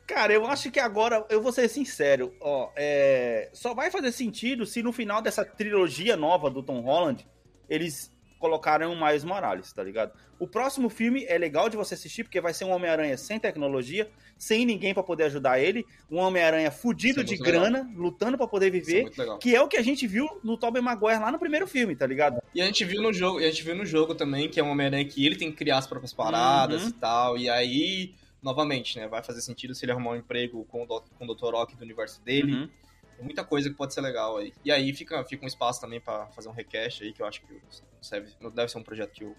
Cara, 0.06 0.32
eu 0.32 0.46
acho 0.46 0.70
que 0.70 0.80
agora, 0.80 1.24
eu 1.30 1.40
vou 1.42 1.52
ser 1.52 1.68
sincero, 1.68 2.34
ó, 2.40 2.70
é, 2.76 3.48
só 3.52 3.74
vai 3.74 3.90
fazer 3.90 4.12
sentido 4.12 4.66
se 4.66 4.82
no 4.82 4.92
final 4.92 5.22
dessa 5.22 5.44
trilogia 5.44 6.16
nova 6.16 6.50
do 6.50 6.62
Tom 6.62 6.80
Holland, 6.80 7.26
eles 7.68 8.10
colocaram 8.38 8.92
o 8.92 9.00
Miles 9.06 9.22
Morales, 9.22 9.72
tá 9.72 9.84
ligado? 9.84 10.12
O 10.36 10.48
próximo 10.48 10.88
filme 10.90 11.24
é 11.28 11.38
legal 11.38 11.68
de 11.68 11.76
você 11.76 11.94
assistir, 11.94 12.24
porque 12.24 12.40
vai 12.40 12.52
ser 12.52 12.64
um 12.64 12.72
Homem-Aranha 12.72 13.16
sem 13.16 13.38
tecnologia, 13.38 14.10
sem 14.36 14.66
ninguém 14.66 14.92
pra 14.92 15.04
poder 15.04 15.22
ajudar 15.26 15.60
ele, 15.60 15.86
um 16.10 16.18
Homem-Aranha 16.18 16.68
fudido 16.72 17.20
é 17.20 17.22
de 17.22 17.36
muito 17.36 17.44
legal. 17.46 17.60
grana, 17.62 17.90
lutando 17.94 18.36
pra 18.36 18.48
poder 18.48 18.66
é 18.66 18.70
viver, 18.70 19.08
legal. 19.16 19.38
que 19.38 19.54
é 19.54 19.62
o 19.62 19.68
que 19.68 19.76
a 19.76 19.82
gente 19.82 20.04
viu 20.08 20.28
no 20.42 20.56
Tobey 20.56 20.82
Maguire 20.82 21.20
lá 21.20 21.30
no 21.30 21.38
primeiro 21.38 21.68
filme, 21.68 21.94
tá 21.94 22.04
ligado? 22.04 22.42
E 22.52 22.60
a 22.60 22.64
gente 22.66 22.84
viu 22.84 23.00
no 23.00 23.12
jogo, 23.12 23.40
e 23.40 23.44
a 23.44 23.50
gente 23.50 23.62
viu 23.62 23.76
no 23.76 23.86
jogo 23.86 24.12
também 24.16 24.48
que 24.48 24.58
é 24.58 24.64
um 24.64 24.70
Homem-Aranha 24.72 25.04
que 25.04 25.24
ele 25.24 25.36
tem 25.36 25.48
que 25.52 25.58
criar 25.58 25.78
as 25.78 25.86
próprias 25.86 26.12
paradas 26.12 26.82
Uhum. 26.82 26.88
e 26.88 26.92
tal. 26.94 27.38
E 27.38 27.48
aí, 27.48 28.12
novamente, 28.43 28.99
né, 28.99 29.07
vai 29.09 29.22
fazer 29.22 29.40
sentido 29.40 29.74
se 29.74 29.84
ele 29.84 29.93
arrumar 29.93 30.11
um 30.12 30.16
emprego 30.16 30.64
com 30.64 30.82
o, 30.82 30.86
Do- 30.86 31.05
com 31.18 31.24
o 31.26 31.34
Dr. 31.34 31.55
Ock 31.55 31.76
do 31.76 31.82
universo 31.84 32.20
dele. 32.22 32.53
Uhum. 32.55 32.70
Tem 33.16 33.24
muita 33.24 33.45
coisa 33.45 33.70
que 33.70 33.76
pode 33.76 33.95
ser 33.95 34.01
legal 34.01 34.36
aí. 34.38 34.53
E 34.64 34.72
aí 34.72 34.93
fica, 34.93 35.22
fica 35.24 35.45
um 35.45 35.47
espaço 35.49 35.80
também 35.80 36.01
pra 36.01 36.26
fazer 36.28 36.49
um 36.49 36.53
request 36.53 37.05
aí, 37.05 37.12
que 37.12 37.22
eu 37.22 37.26
acho 37.26 37.40
que 37.43 37.61
serve, 38.01 38.32
deve 38.53 38.68
ser 38.70 38.78
um 38.78 38.82
projeto 38.82 39.12
que 39.12 39.24
o 39.24 39.36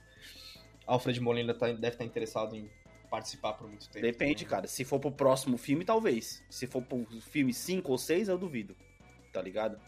Alfred 0.88 1.20
Molina 1.20 1.54
tá, 1.54 1.68
deve 1.68 1.88
estar 1.90 2.06
interessado 2.06 2.56
em 2.56 2.70
participar 3.10 3.54
por 3.54 3.68
muito 3.68 3.90
tempo. 3.90 4.06
Depende, 4.06 4.36
também. 4.44 4.50
cara. 4.50 4.68
Se 4.68 4.84
for 4.86 5.00
pro 5.00 5.12
próximo 5.12 5.58
filme, 5.58 5.84
talvez. 5.84 6.44
Se 6.50 6.66
for 6.66 6.82
pro 6.82 7.06
filme 7.22 7.54
5 7.54 7.92
ou 7.92 7.98
6, 7.98 8.30
eu 8.30 8.38
duvido. 8.38 8.76
Tá 9.32 9.42
ligado? 9.42 9.80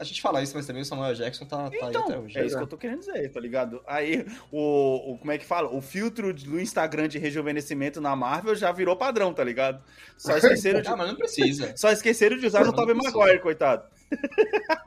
A 0.00 0.04
gente 0.04 0.22
fala 0.22 0.42
isso, 0.42 0.56
mas 0.56 0.66
também 0.66 0.80
o 0.80 0.84
Samuel 0.84 1.14
Jackson 1.14 1.44
tá, 1.44 1.68
tá 1.68 1.76
aí 1.86 1.90
Então, 1.90 2.04
até 2.04 2.18
hoje. 2.18 2.38
é 2.38 2.46
isso 2.46 2.56
que 2.56 2.62
eu 2.62 2.66
tô 2.66 2.78
querendo 2.78 3.00
dizer, 3.00 3.30
tá 3.30 3.38
ligado? 3.38 3.82
Aí, 3.86 4.26
o, 4.50 5.12
o- 5.12 5.18
como 5.18 5.30
é 5.30 5.36
que 5.36 5.44
fala? 5.44 5.68
O 5.68 5.82
filtro 5.82 6.32
do 6.32 6.58
Instagram 6.58 7.06
de 7.06 7.18
rejuvenescimento 7.18 8.00
na 8.00 8.16
Marvel 8.16 8.54
já 8.56 8.72
virou 8.72 8.96
padrão, 8.96 9.34
tá 9.34 9.44
ligado? 9.44 9.82
Só 10.16 10.34
esqueceram 10.38 10.80
de, 10.80 10.88
Ah, 10.88 10.96
mas 10.96 11.08
não 11.08 11.16
precisa. 11.16 11.72
só 11.78 11.92
esqueceram 11.92 12.38
de 12.38 12.46
usar 12.46 12.64
não 12.64 12.72
Tobey. 12.72 12.94
Maguire, 12.94 13.40
coitado. 13.40 13.84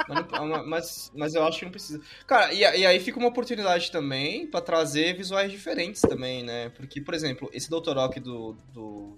Mas, 0.10 0.28
não- 0.32 0.68
mas, 0.68 1.12
mas 1.16 1.34
eu 1.36 1.44
acho 1.46 1.60
que 1.60 1.66
não 1.66 1.72
precisa. 1.72 2.02
Cara, 2.28 2.54
e, 2.54 2.60
e 2.60 2.86
aí 2.86 3.00
fica 3.00 3.18
uma 3.18 3.30
oportunidade 3.30 3.90
também 3.92 4.46
pra 4.48 4.60
trazer 4.62 5.16
visuais 5.16 5.50
diferentes 5.52 6.02
também, 6.02 6.44
né? 6.44 6.70
Porque, 6.76 7.00
por 7.02 7.14
exemplo, 7.14 7.50
esse 7.54 7.70
Dr. 7.70 7.94
Rock 7.96 8.20
do, 8.20 8.58
do, 8.74 9.18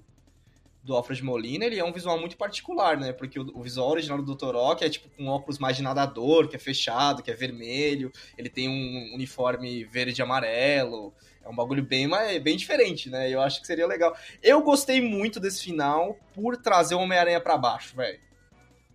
do 0.86 0.96
Alfred 0.96 1.24
Molina, 1.24 1.66
ele 1.66 1.80
é 1.80 1.84
um 1.84 1.92
visual 1.92 2.20
muito 2.20 2.38
particular, 2.38 2.96
né? 2.96 3.12
Porque 3.12 3.40
o, 3.40 3.52
o 3.56 3.64
visual 3.64 3.90
original 3.90 4.22
do 4.22 4.36
Dr. 4.36 4.54
Rock 4.54 4.86
é 4.86 4.90
tipo 4.90 5.10
com 5.10 5.26
óculos 5.26 5.58
mais 5.58 5.76
de 5.76 5.82
nadador, 5.82 6.48
que 6.48 6.56
é 6.56 6.60
fechado, 6.60 7.24
que 7.24 7.32
é 7.32 7.34
vermelho, 7.34 8.12
ele 8.38 8.50
tem 8.50 8.70
um 8.70 9.16
uniforme 9.16 9.84
verde 9.86 10.22
e 10.22 10.24
amarelo. 10.24 11.12
É 11.44 11.50
um 11.50 11.56
bagulho 11.56 11.84
bem, 11.84 12.10
bem 12.42 12.56
diferente, 12.56 13.10
né? 13.10 13.30
Eu 13.30 13.42
acho 13.42 13.62
que 13.62 13.68
seria 13.68 13.86
legal. 13.86 14.16
Eu 14.42 14.62
gostei 14.62 15.02
muito 15.02 15.40
desse 15.40 15.64
final 15.64 16.18
por 16.34 16.58
trazer 16.58 16.96
o 16.96 17.00
Homem-Aranha 17.00 17.40
pra 17.40 17.58
baixo, 17.58 17.96
velho. 17.96 18.20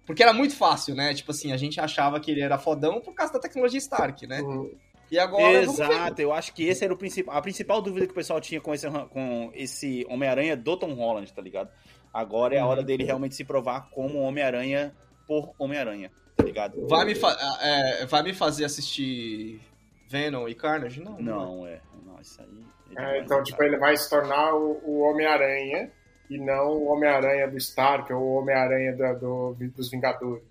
Porque 0.04 0.22
era 0.22 0.32
muito 0.32 0.56
fácil, 0.56 0.94
né? 0.94 1.14
Tipo 1.14 1.30
assim, 1.30 1.52
a 1.52 1.56
gente 1.56 1.80
achava 1.80 2.18
que 2.18 2.30
ele 2.30 2.40
era 2.40 2.58
fodão 2.58 3.00
por 3.00 3.14
causa 3.14 3.32
da 3.32 3.38
tecnologia 3.38 3.78
Stark, 3.78 4.26
né? 4.26 4.40
Uhum. 4.40 4.72
E 5.10 5.18
agora. 5.18 5.62
Exato, 5.62 6.20
eu 6.22 6.32
acho 6.32 6.54
que 6.54 6.64
esse 6.64 6.84
era 6.84 6.92
o 6.94 6.96
principal. 6.96 7.36
A 7.36 7.42
principal 7.42 7.82
dúvida 7.82 8.06
que 8.06 8.12
o 8.12 8.14
pessoal 8.14 8.40
tinha 8.40 8.60
com 8.60 8.72
esse, 8.72 8.88
com 9.12 9.50
esse 9.54 10.06
Homem-Aranha 10.08 10.56
do 10.56 10.76
Tom 10.76 10.92
Holland, 10.94 11.32
tá 11.32 11.42
ligado? 11.42 11.70
Agora 12.12 12.54
é 12.54 12.58
a 12.58 12.66
hora 12.66 12.80
Uhum. 12.80 12.86
dele 12.86 13.04
realmente 13.04 13.34
se 13.34 13.44
provar 13.44 13.88
como 13.90 14.18
Homem-Aranha 14.20 14.94
por 15.26 15.52
Homem-Aranha, 15.58 16.10
tá 16.36 16.44
ligado? 16.44 16.86
Vai 16.88 17.04
me, 17.04 17.14
fa- 17.14 17.36
é, 17.62 18.06
vai 18.06 18.22
me 18.22 18.34
fazer 18.34 18.64
assistir 18.64 19.60
Venom 20.08 20.48
e 20.48 20.54
Carnage? 20.54 21.00
Não. 21.02 21.18
Não, 21.20 21.66
é. 21.66 21.80
Não, 22.04 22.20
isso 22.20 22.40
aí. 22.42 22.64
é 22.96 23.18
É, 23.18 23.20
então, 23.22 23.42
tipo, 23.44 23.62
ele 23.62 23.78
vai 23.78 23.96
se 23.96 24.08
tornar 24.10 24.54
o, 24.54 24.80
o 24.84 25.00
Homem-Aranha 25.02 25.90
e 26.28 26.36
não 26.38 26.68
o 26.78 26.86
Homem-Aranha 26.92 27.48
do 27.48 27.56
Stark 27.58 28.12
ou 28.12 28.20
o 28.20 28.34
Homem-Aranha 28.40 28.96
da- 28.96 29.12
do- 29.14 29.54
dos 29.76 29.90
Vingadores. 29.90 30.42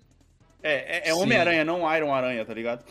É, 0.62 1.08
é, 1.08 1.08
é. 1.10 1.14
Homem-Aranha, 1.14 1.64
não 1.64 1.96
Iron 1.96 2.12
Aranha, 2.14 2.44
tá 2.44 2.52
ligado? 2.52 2.84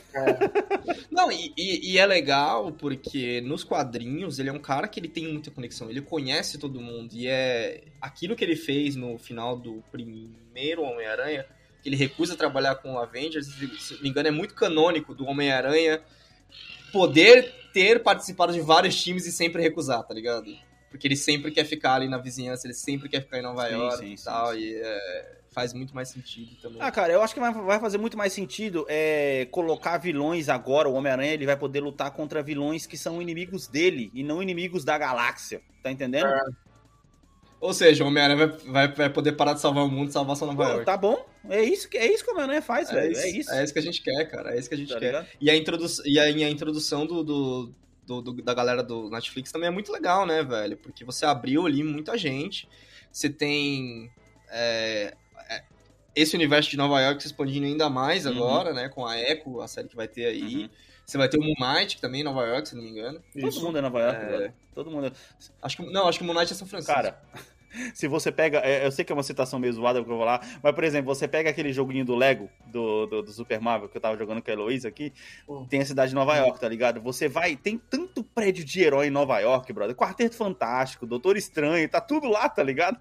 Não, 1.11 1.31
e, 1.31 1.53
e- 1.57 1.91
e 1.93 1.97
é 1.97 2.05
legal 2.05 2.71
porque 2.71 3.41
nos 3.41 3.63
quadrinhos 3.63 4.39
ele 4.39 4.49
é 4.49 4.53
um 4.53 4.59
cara 4.59 4.87
que 4.87 4.99
ele 4.99 5.07
tem 5.07 5.27
muita 5.31 5.51
conexão, 5.51 5.89
ele 5.89 6.01
conhece 6.01 6.57
todo 6.57 6.81
mundo. 6.81 7.13
E 7.13 7.27
é 7.27 7.83
aquilo 8.01 8.35
que 8.35 8.43
ele 8.43 8.55
fez 8.55 8.95
no 8.95 9.17
final 9.17 9.55
do 9.55 9.83
primeiro 9.91 10.81
Homem-Aranha, 10.83 11.45
que 11.83 11.89
ele 11.89 11.95
recusa 11.95 12.35
trabalhar 12.35 12.75
com 12.75 12.93
o 12.93 12.99
Avengers, 12.99 13.47
se 13.79 13.93
não 13.95 14.01
me 14.01 14.09
engano, 14.09 14.27
é 14.27 14.31
muito 14.31 14.55
canônico 14.55 15.13
do 15.13 15.25
Homem-Aranha 15.25 16.01
poder 16.91 17.53
ter 17.73 18.01
participado 18.01 18.51
de 18.51 18.61
vários 18.61 19.01
times 19.01 19.25
e 19.27 19.31
sempre 19.31 19.61
recusar, 19.61 20.03
tá 20.03 20.13
ligado? 20.13 20.45
Porque 20.89 21.07
ele 21.07 21.15
sempre 21.15 21.51
quer 21.51 21.65
ficar 21.65 21.93
ali 21.95 22.07
na 22.09 22.17
vizinhança, 22.17 22.65
ele 22.65 22.73
sempre 22.73 23.07
quer 23.07 23.21
ficar 23.21 23.37
em 23.37 23.43
Nova 23.43 23.67
Sim, 23.67 23.75
York 23.75 23.97
sim, 23.99 24.13
e 24.13 24.23
tal, 24.23 24.53
sim. 24.53 24.59
e 24.59 24.73
é, 24.75 25.38
faz 25.51 25.73
muito 25.73 25.93
mais 25.95 26.09
sentido 26.09 26.55
também. 26.61 26.77
Ah, 26.81 26.91
cara, 26.91 27.11
eu 27.11 27.21
acho 27.21 27.33
que 27.33 27.39
vai, 27.39 27.79
fazer 27.79 27.97
muito 27.97 28.17
mais 28.17 28.31
sentido 28.33 28.85
é, 28.87 29.47
colocar 29.51 29.97
vilões 29.97 30.47
agora. 30.49 30.87
O 30.87 30.93
Homem-Aranha 30.93 31.33
ele 31.33 31.45
vai 31.45 31.57
poder 31.57 31.79
lutar 31.81 32.11
contra 32.11 32.41
vilões 32.43 32.85
que 32.85 32.97
são 32.97 33.21
inimigos 33.21 33.67
dele 33.67 34.11
e 34.13 34.23
não 34.23 34.41
inimigos 34.43 34.83
da 34.83 34.97
galáxia. 34.97 35.61
Tá 35.83 35.91
entendendo? 35.91 36.29
Ou 37.61 37.73
seja, 37.73 38.03
o 38.05 38.07
Homem-Aranha 38.07 38.47
vai, 38.47 38.57
vai, 38.87 38.87
vai 38.95 39.09
poder 39.09 39.33
parar 39.33 39.53
de 39.53 39.59
salvar 39.59 39.83
o 39.83 39.89
mundo 39.89 40.09
e 40.09 40.13
salvar 40.13 40.35
só 40.37 40.45
Nova 40.45 40.63
Pô, 40.63 40.69
York. 40.71 40.85
tá 40.85 40.95
bom. 40.95 41.25
É 41.49 41.61
isso 41.61 41.89
que, 41.89 41.97
é 41.97 42.13
isso 42.13 42.23
que 42.23 42.29
o 42.29 42.33
Homem-Aranha 42.33 42.61
faz, 42.61 42.89
É 42.89 42.93
velho. 42.93 43.11
isso, 43.11 43.21
É 43.21 43.29
isso. 43.29 43.51
é 43.51 43.63
isso 43.63 43.73
que 43.73 43.79
a 43.79 43.81
gente 43.81 44.01
quer, 44.01 44.25
cara. 44.31 44.55
É 44.55 44.59
isso 44.59 44.69
que 44.69 44.75
a 44.75 44.77
gente 44.77 44.93
Tá 44.93 44.99
quer. 44.99 45.07
ligado? 45.07 45.27
E 45.41 45.49
a, 45.49 45.55
introdu 45.57 45.85
e 46.05 46.17
a, 46.19 46.29
e 46.29 46.43
a 46.43 46.49
introdução 46.49 47.05
do, 47.05 47.21
do, 47.23 47.73
do- 48.05 48.21
do- 48.21 48.41
da 48.43 48.53
galera 48.53 48.81
do 48.81 49.09
Netflix 49.09 49.51
também 49.51 49.67
é 49.67 49.71
muito 49.71 49.91
legal, 49.91 50.25
né, 50.25 50.41
velho? 50.41 50.77
Porque 50.77 51.03
você 51.03 51.25
abriu 51.25 51.65
ali 51.65 51.83
muita 51.83 52.17
gente. 52.17 52.69
Você 53.11 53.29
tem 53.29 54.09
é, 54.49 55.13
é, 55.28 55.28
esse 56.15 56.35
universo 56.35 56.69
de 56.69 56.77
Nova 56.77 56.99
York 57.01 57.21
se 57.21 57.27
expandindo 57.27 57.65
ainda 57.65 57.89
mais 57.89 58.25
Uhum. 58.25 58.31
agora, 58.33 58.73
né? 58.73 58.89
Com 58.89 59.05
a 59.05 59.17
Echo, 59.19 59.61
a 59.61 59.67
série 59.67 59.87
que 59.87 59.95
vai 59.95 60.07
ter 60.07 60.25
aí. 60.25 60.63
Uhum. 60.63 60.69
Você 61.05 61.17
vai 61.17 61.27
ter 61.27 61.37
o 61.39 61.41
Moon 61.43 61.55
Knight, 61.59 61.95
que 61.95 62.01
também 62.01 62.19
é 62.19 62.21
em 62.21 62.25
Nova 62.25 62.45
York, 62.45 62.69
se 62.69 62.75
não 62.75 62.83
me 62.83 62.89
engano. 62.91 63.19
Todo 63.39 63.61
mundo 63.61 63.77
é 63.77 63.81
Nova 63.81 63.99
York, 63.99 64.21
É. 64.21 64.25
velho. 64.37 64.53
Todo 64.75 64.91
mundo. 64.91 65.11
Acho 65.61 65.77
que, 65.77 65.91
não, 65.91 66.07
acho 66.07 66.19
que 66.19 66.23
o 66.23 66.27
Moon 66.27 66.35
Knight 66.35 66.53
é 66.53 66.55
São 66.55 66.67
Francisco. 66.67 66.93
Cara, 66.93 67.19
se 67.95 68.07
você 68.07 68.31
pega. 68.31 68.59
é, 68.59 68.85
Eu 68.85 68.91
sei 68.91 69.03
que 69.03 69.11
é 69.11 69.15
uma 69.15 69.23
citação 69.23 69.57
meio 69.57 69.73
zoada 69.73 70.03
que 70.03 70.09
eu 70.09 70.15
vou 70.15 70.23
lá, 70.23 70.39
mas, 70.61 70.73
por 70.75 70.83
exemplo, 70.83 71.13
você 71.13 71.27
pega 71.27 71.49
aquele 71.49 71.73
joguinho 71.73 72.05
do 72.05 72.15
Lego, 72.15 72.47
do, 72.67 73.07
do, 73.07 73.21
do 73.23 73.31
Super 73.31 73.59
Marvel, 73.59 73.89
que 73.89 73.97
eu 73.97 74.01
tava 74.01 74.15
jogando 74.17 74.39
com 74.41 74.51
a 74.51 74.53
Heloísa 74.53 74.87
aqui, 74.87 75.11
Hum. 75.47 75.65
tem 75.67 75.81
a 75.81 75.85
cidade 75.85 76.09
de 76.09 76.15
Nova 76.15 76.35
York, 76.37 76.59
tá 76.59 76.69
ligado? 76.69 77.01
Você 77.01 77.27
vai. 77.27 77.55
Tem 77.55 77.75
tanto 77.89 78.23
prédio 78.23 78.63
de 78.63 78.79
herói 78.79 79.07
em 79.07 79.11
Nova 79.11 79.39
York, 79.39 79.73
brother. 79.73 79.95
Quarteto 79.95 80.35
Fantástico, 80.35 81.07
Doutor 81.07 81.37
Estranho, 81.37 81.89
tá 81.89 81.99
tudo 81.99 82.27
lá, 82.29 82.47
tá 82.47 82.61
ligado? 82.61 82.99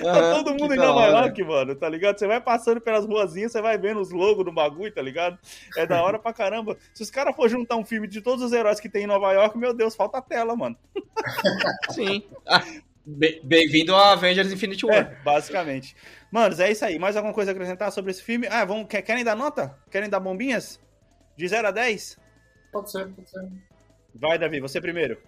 Tá 0.00 0.34
todo 0.34 0.54
mundo 0.54 0.72
em 0.74 0.76
Nova. 0.78 1.06
York, 1.06 1.42
mano, 1.44 1.74
tá 1.74 1.88
ligado? 1.88 2.18
Você 2.18 2.26
vai 2.26 2.40
passando 2.40 2.80
pelas 2.80 3.04
ruazinhas, 3.04 3.52
você 3.52 3.60
vai 3.60 3.76
vendo 3.76 4.00
os 4.00 4.10
logos 4.10 4.44
do 4.44 4.52
bagulho, 4.52 4.92
tá 4.92 5.02
ligado? 5.02 5.38
É 5.76 5.84
da 5.86 6.02
hora 6.02 6.18
pra 6.18 6.32
caramba. 6.32 6.76
Se 6.94 7.02
os 7.02 7.10
caras 7.10 7.34
for 7.36 7.48
juntar 7.48 7.76
um 7.76 7.84
filme 7.84 8.06
de 8.08 8.20
todos 8.20 8.42
os 8.44 8.52
heróis 8.52 8.80
que 8.80 8.88
tem 8.88 9.04
em 9.04 9.06
Nova 9.06 9.32
York, 9.32 9.56
meu 9.58 9.74
Deus, 9.74 9.94
falta 9.94 10.18
a 10.18 10.22
tela, 10.22 10.56
mano. 10.56 10.76
Sim. 11.90 12.22
Be- 13.04 13.40
Bem-vindo 13.42 13.94
a 13.96 14.12
Avengers 14.12 14.52
Infinity 14.52 14.86
War. 14.86 14.96
É, 14.96 15.02
basicamente. 15.24 15.96
Manos, 16.30 16.60
é 16.60 16.70
isso 16.70 16.84
aí. 16.84 16.98
Mais 17.00 17.16
alguma 17.16 17.34
coisa 17.34 17.50
a 17.50 17.52
acrescentar 17.52 17.90
sobre 17.90 18.12
esse 18.12 18.22
filme? 18.22 18.46
Ah, 18.48 18.64
vamos, 18.64 18.86
quer- 18.88 19.02
querem 19.02 19.24
dar 19.24 19.34
nota? 19.34 19.76
Querem 19.90 20.08
dar 20.08 20.20
bombinhas? 20.20 20.80
De 21.36 21.48
0 21.48 21.66
a 21.66 21.70
10? 21.72 22.16
Pode 22.70 22.92
ser, 22.92 23.08
pode 23.08 23.28
ser. 23.28 23.40
Vai, 24.14 24.38
Davi, 24.38 24.60
você 24.60 24.80
primeiro. 24.80 25.18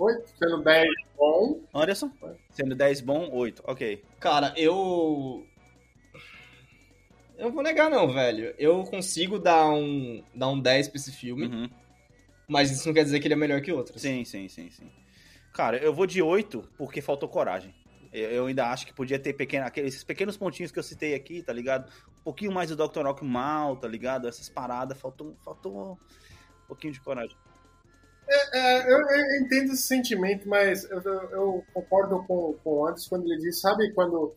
Oito, 0.00 0.28
sendo 0.38 0.62
10 0.62 0.88
bom. 1.16 1.60
Anderson? 1.74 2.10
Sendo 2.50 2.74
10 2.74 3.00
bom, 3.02 3.28
8. 3.32 3.62
Ok. 3.66 4.02
Cara, 4.18 4.54
eu. 4.56 5.46
Eu 7.36 7.46
não 7.46 7.52
vou 7.52 7.62
negar, 7.62 7.90
não, 7.90 8.08
velho. 8.12 8.54
Eu 8.58 8.82
consigo 8.84 9.38
dar 9.38 9.68
um, 9.70 10.22
dar 10.34 10.48
um 10.48 10.58
10 10.60 10.88
pra 10.88 10.96
esse 10.96 11.12
filme, 11.12 11.46
Uhum. 11.46 11.70
mas 12.48 12.70
isso 12.70 12.86
não 12.86 12.94
quer 12.94 13.04
dizer 13.04 13.20
que 13.20 13.26
ele 13.26 13.34
é 13.34 13.36
melhor 13.36 13.60
que 13.60 13.72
outros. 13.72 14.00
Sim, 14.00 14.24
sim, 14.24 14.48
sim, 14.48 14.70
sim. 14.70 14.90
Cara, 15.52 15.76
eu 15.78 15.92
vou 15.92 16.06
de 16.06 16.22
8 16.22 16.68
porque 16.78 17.00
faltou 17.00 17.28
coragem. 17.28 17.74
Eu 18.12 18.46
ainda 18.46 18.66
acho 18.70 18.86
que 18.86 18.92
podia 18.92 19.18
ter 19.20 19.34
pequena, 19.34 19.66
aqueles 19.66 20.02
pequenos 20.02 20.36
pontinhos 20.36 20.72
que 20.72 20.78
eu 20.78 20.82
citei 20.82 21.14
aqui, 21.14 21.42
tá 21.42 21.52
ligado? 21.52 21.88
Um 22.20 22.22
pouquinho 22.24 22.50
mais 22.52 22.68
do 22.68 22.76
Dr. 22.88 23.02
Rock 23.06 23.24
mal, 23.24 23.76
tá 23.76 23.86
ligado? 23.86 24.26
Essas 24.26 24.48
paradas, 24.48 24.98
faltou, 25.00 25.36
faltou 25.44 25.92
um 25.92 25.96
pouquinho 26.66 26.92
de 26.92 27.00
coragem. 27.00 27.36
É, 28.32 28.92
eu, 28.92 28.98
eu 28.98 29.40
entendo 29.42 29.72
esse 29.72 29.82
sentimento, 29.82 30.48
mas 30.48 30.84
eu, 30.90 31.00
eu- 31.02 31.64
concordo 31.74 32.22
com, 32.26 32.54
com 32.62 32.70
o 32.70 32.86
Anderson 32.86 33.08
quando 33.08 33.24
ele 33.26 33.38
diz, 33.40 33.60
sabe 33.60 33.92
quando 33.92 34.34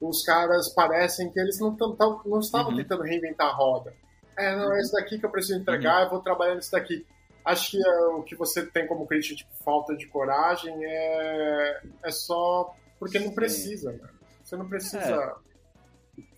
os 0.00 0.22
caras 0.24 0.68
parecem 0.74 1.30
que 1.30 1.40
eles 1.40 1.58
não, 1.58 1.74
tão, 1.74 1.94
tão- 1.96 2.20
não 2.26 2.40
estavam 2.40 2.72
Uhum. 2.72 2.76
tentando 2.78 3.02
reinventar 3.02 3.46
a 3.48 3.54
roda. 3.54 3.94
É, 4.36 4.54
não, 4.56 4.74
é 4.74 4.80
isso 4.80 4.92
daqui 4.92 5.18
que 5.18 5.24
eu 5.24 5.30
preciso 5.30 5.58
entregar, 5.58 6.02
eu 6.04 6.10
vou 6.10 6.20
trabalhar 6.20 6.54
nisso 6.56 6.72
daqui. 6.72 7.06
Acho 7.44 7.72
que 7.72 7.78
é, 7.86 7.98
o 8.16 8.22
que 8.22 8.34
você 8.36 8.64
tem 8.66 8.86
como 8.86 9.06
crítica, 9.06 9.34
tipo, 9.36 9.50
falta 9.64 9.96
de 9.96 10.06
coragem, 10.06 10.74
é, 10.84 11.80
é 12.04 12.10
só 12.10 12.74
porque 12.98 13.18
não 13.18 13.32
precisa, 13.32 13.92
mano. 13.92 14.08
Você 14.44 14.56
não 14.56 14.68
precisa 14.68 15.36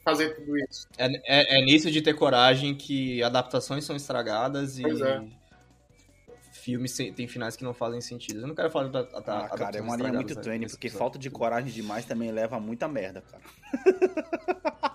fazer 0.04 0.34
tudo 0.34 0.56
isso. 0.58 0.86
É, 0.98 1.06
é, 1.26 1.58
é 1.60 1.64
nisso 1.64 1.90
de 1.90 2.00
ter 2.02 2.14
coragem 2.14 2.74
que 2.74 3.22
adaptações 3.22 3.84
são 3.84 3.96
estragadas 3.96 4.78
e 4.78 4.84
é. 4.84 5.22
Filmes 6.64 6.96
tem 6.96 7.28
finais 7.28 7.54
que 7.56 7.62
não 7.62 7.74
fazem 7.74 8.00
sentido. 8.00 8.40
Eu 8.40 8.46
não 8.48 8.54
quero 8.54 8.70
falar 8.70 8.88
da, 8.88 9.02
da, 9.02 9.44
Ah, 9.44 9.48
cara, 9.50 9.78
é 9.78 9.82
uma 9.82 9.96
linha 9.96 10.12
muito 10.12 10.34
tênue, 10.36 10.60
nesse 10.60 10.74
porque 10.74 10.86
episódio. 10.86 10.98
falta 10.98 11.18
de 11.18 11.30
coragem 11.30 11.70
demais 11.72 12.04
também 12.06 12.32
leva 12.32 12.56
a 12.56 12.60
muita 12.60 12.88
merda, 12.88 13.22
cara. 13.22 13.42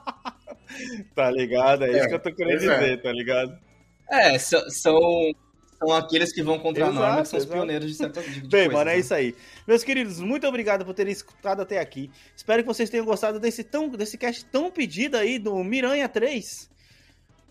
tá 1.15 1.29
ligado? 1.31 1.83
É, 1.83 1.91
É, 1.91 1.97
isso 1.99 2.07
que 2.07 2.15
eu 2.15 2.19
tô 2.19 2.33
querendo 2.33 2.59
pois 2.59 2.69
é. 2.69 2.79
dizer, 2.79 3.01
tá 3.01 3.11
ligado? 3.11 3.59
É, 4.09 4.39
são, 4.39 4.69
são, 4.69 4.99
são 5.77 5.91
aqueles 5.95 6.33
que 6.33 6.41
vão 6.41 6.57
contra 6.59 6.87
a 6.87 6.91
norma, 6.91 7.07
Exato, 7.07 7.21
que 7.23 7.27
são 7.29 7.37
os 7.37 7.45
exato. 7.45 7.57
pioneiros 7.57 7.87
de 7.87 7.93
certa 7.95 8.21
de, 8.23 8.41
de 8.41 8.49
Bem, 8.49 8.49
coisas, 8.49 8.73
mano, 8.73 8.89
é 8.89 8.93
né? 8.93 8.99
isso 8.99 9.13
aí. 9.13 9.35
Meus 9.67 9.83
queridos, 9.83 10.19
muito 10.19 10.47
obrigado 10.47 10.83
por 10.83 10.93
terem 10.95 11.13
escutado 11.13 11.61
até 11.61 11.79
aqui. 11.79 12.09
Espero 12.35 12.63
que 12.63 12.67
vocês 12.67 12.89
tenham 12.89 13.05
gostado 13.05 13.39
desse, 13.39 13.63
tão, 13.63 13.87
desse 13.89 14.17
cast 14.17 14.43
tão 14.45 14.71
pedido 14.71 15.17
aí 15.17 15.37
do 15.37 15.63
Miranha 15.63 16.09
3. 16.09 16.67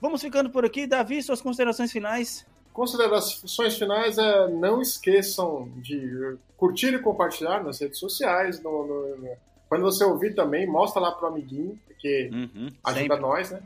Vamos 0.00 0.20
ficando 0.20 0.50
por 0.50 0.64
aqui. 0.64 0.86
Davi, 0.86 1.22
suas 1.22 1.40
considerações 1.40 1.92
finais. 1.92 2.44
Considerações 2.79 3.76
finais 3.76 4.16
é 4.18 4.47
não 4.47 4.81
esqueçam 4.81 5.68
de 5.83 6.37
curtir 6.57 6.95
e 6.95 6.99
compartilhar 7.01 7.64
nas 7.64 7.81
redes 7.81 7.99
sociais, 7.99 8.62
no, 8.62 8.87
no- 8.87 9.16
no- 9.16 9.37
Quando 9.68 9.83
você 9.83 10.05
ouvir 10.05 10.33
também, 10.33 10.64
mostra 10.64 11.03
lá 11.03 11.11
pro 11.11 11.26
amiguinho, 11.26 11.76
porque 11.89 12.31
Uhum, 12.33 12.68
ajuda 12.85 13.01
sempre. 13.01 13.20
nós, 13.20 13.51
né? 13.51 13.61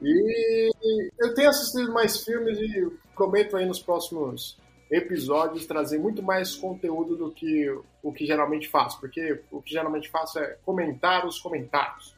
E 0.00 0.70
eu 1.18 1.34
tenho 1.34 1.50
assistido 1.50 1.92
mais 1.92 2.22
filmes 2.22 2.56
e 2.60 2.88
prometo 3.12 3.56
aí 3.56 3.66
nos 3.66 3.80
próximos 3.82 4.56
episódios 4.88 5.66
trazer 5.66 5.98
muito 5.98 6.22
mais 6.22 6.54
conteúdo 6.54 7.16
do 7.16 7.32
que 7.32 7.68
o 8.04 8.12
que 8.12 8.24
geralmente 8.24 8.68
faço, 8.68 9.00
porque 9.00 9.42
o 9.50 9.60
que 9.60 9.72
geralmente 9.72 10.08
faço 10.08 10.38
é 10.38 10.56
comentar 10.64 11.26
os 11.26 11.40
comentários. 11.40 12.16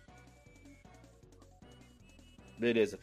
Beleza. 2.59 2.99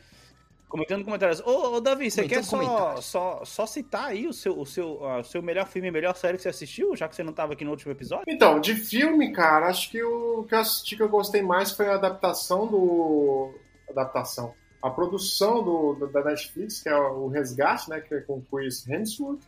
Comentando 0.70 1.06
comentários. 1.06 1.40
Ô, 1.46 1.76
ô 1.76 1.80
Davi, 1.80 2.12
você 2.12 2.28
quer 2.28 2.44
só, 2.44 2.98
só, 3.02 3.42
só 3.46 3.66
citar 3.66 4.06
aí 4.10 4.28
o 4.28 4.34
seu, 4.34 4.60
o, 4.60 4.66
seu, 4.66 5.06
ah, 5.06 5.20
o 5.20 5.24
seu 5.24 5.42
melhor 5.42 5.66
filme, 5.66 5.90
melhor 5.90 6.14
série 6.16 6.36
que 6.36 6.44
você 6.44 6.50
assistiu, 6.50 6.96
já 6.96 7.08
que 7.08 7.16
você 7.16 7.24
não 7.24 7.32
tava 7.32 7.54
aqui 7.54 7.64
no 7.64 7.72
último 7.72 7.94
episódio? 7.94 8.26
Então, 8.28 8.60
de 8.60 8.76
filme, 8.76 9.32
cara, 9.32 9.68
acho 9.68 9.90
que 9.90 10.04
o 10.04 10.44
que 10.44 10.54
eu 10.54 10.60
assisti 10.60 10.98
que 10.98 11.04
eu 11.04 11.08
gostei 11.10 11.42
mais 11.42 11.72
foi 11.72 11.88
a 11.88 11.96
adaptação 11.96 12.68
do. 12.68 13.54
Adaptação. 13.90 14.54
A 14.82 14.90
produção 14.90 15.64
do, 15.64 15.94
do- 15.94 16.08
da 16.08 16.24
Netflix, 16.24 16.82
que 16.84 16.90
é 16.90 16.96
o 16.98 17.28
Resgate, 17.30 17.90
né? 17.90 18.02
Que 18.02 18.16
é 18.16 18.20
com 18.22 18.34
o 18.38 18.42
Chris 18.52 18.86
Hemsworth. 18.88 19.40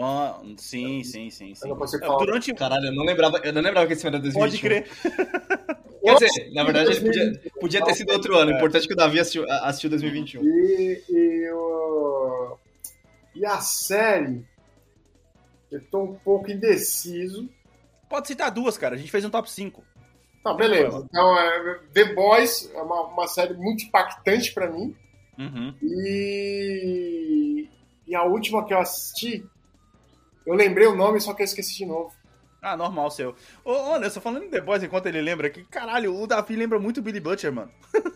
Ah, 0.00 0.40
sim, 0.56 1.04
sim, 1.04 1.30
sim, 1.30 1.54
sim. 1.54 1.68
Falar. 2.00 2.16
Durante. 2.18 2.54
Caralho, 2.54 2.86
eu 2.86 2.92
não 2.94 3.04
lembrava, 3.04 3.38
eu 3.44 3.52
não 3.52 3.60
lembrava 3.60 3.86
que 3.86 3.92
esse 3.92 4.02
filme 4.02 4.16
era 4.16 4.22
2021. 4.22 4.40
Pode 4.40 4.58
crer. 4.60 4.88
Quer 6.02 6.14
dizer, 6.14 6.52
na 6.52 6.64
verdade, 6.64 6.90
ele 6.92 7.00
podia, 7.00 7.40
podia 7.60 7.84
ter 7.84 7.94
sido 7.94 8.12
outro 8.12 8.36
ano. 8.36 8.50
O 8.50 8.54
importante 8.56 8.84
é 8.84 8.88
que 8.88 8.94
o 8.94 8.96
Davi 8.96 9.20
assistiu, 9.20 9.48
assistiu 9.48 9.88
2021. 9.90 10.42
E, 10.42 11.04
e, 11.08 11.50
o- 11.52 12.56
e 13.36 13.46
a 13.46 13.60
série, 13.60 14.44
eu 15.70 15.80
tô 15.90 16.02
um 16.02 16.14
pouco 16.14 16.50
indeciso. 16.50 17.48
Pode 18.08 18.26
citar 18.26 18.50
duas, 18.50 18.76
cara. 18.76 18.94
A 18.96 18.98
gente 18.98 19.12
fez 19.12 19.24
um 19.24 19.30
top 19.30 19.48
5. 19.48 19.84
Tá, 20.42 20.52
beleza. 20.54 21.06
Então, 21.08 21.38
é, 21.38 21.78
The 21.92 22.14
Boys 22.14 22.68
é 22.74 22.82
uma, 22.82 23.02
uma 23.06 23.28
série 23.28 23.54
muito 23.54 23.84
impactante 23.84 24.52
pra 24.52 24.68
mim. 24.68 24.96
Uhum. 25.38 25.72
E, 25.82 27.68
e 28.08 28.14
a 28.14 28.24
última 28.24 28.64
que 28.66 28.74
eu 28.74 28.80
assisti, 28.80 29.46
eu 30.46 30.54
lembrei 30.54 30.86
o 30.86 30.94
nome, 30.94 31.20
só 31.20 31.32
que 31.34 31.42
eu 31.42 31.44
esqueci 31.44 31.76
de 31.76 31.86
novo. 31.86 32.12
Ah, 32.60 32.76
normal 32.76 33.10
seu. 33.10 33.34
Ô, 33.64 33.72
ô, 33.72 33.94
Anderson, 33.94 34.20
falando 34.20 34.44
em 34.44 34.50
The 34.50 34.60
Boys, 34.60 34.82
enquanto 34.84 35.06
ele 35.06 35.20
lembra 35.20 35.48
aqui, 35.48 35.64
caralho, 35.64 36.14
o 36.14 36.26
Davi 36.26 36.54
lembra 36.54 36.78
muito 36.78 36.98
o 36.98 37.02
Billy 37.02 37.18
Butcher, 37.20 37.52
mano. 37.52 37.70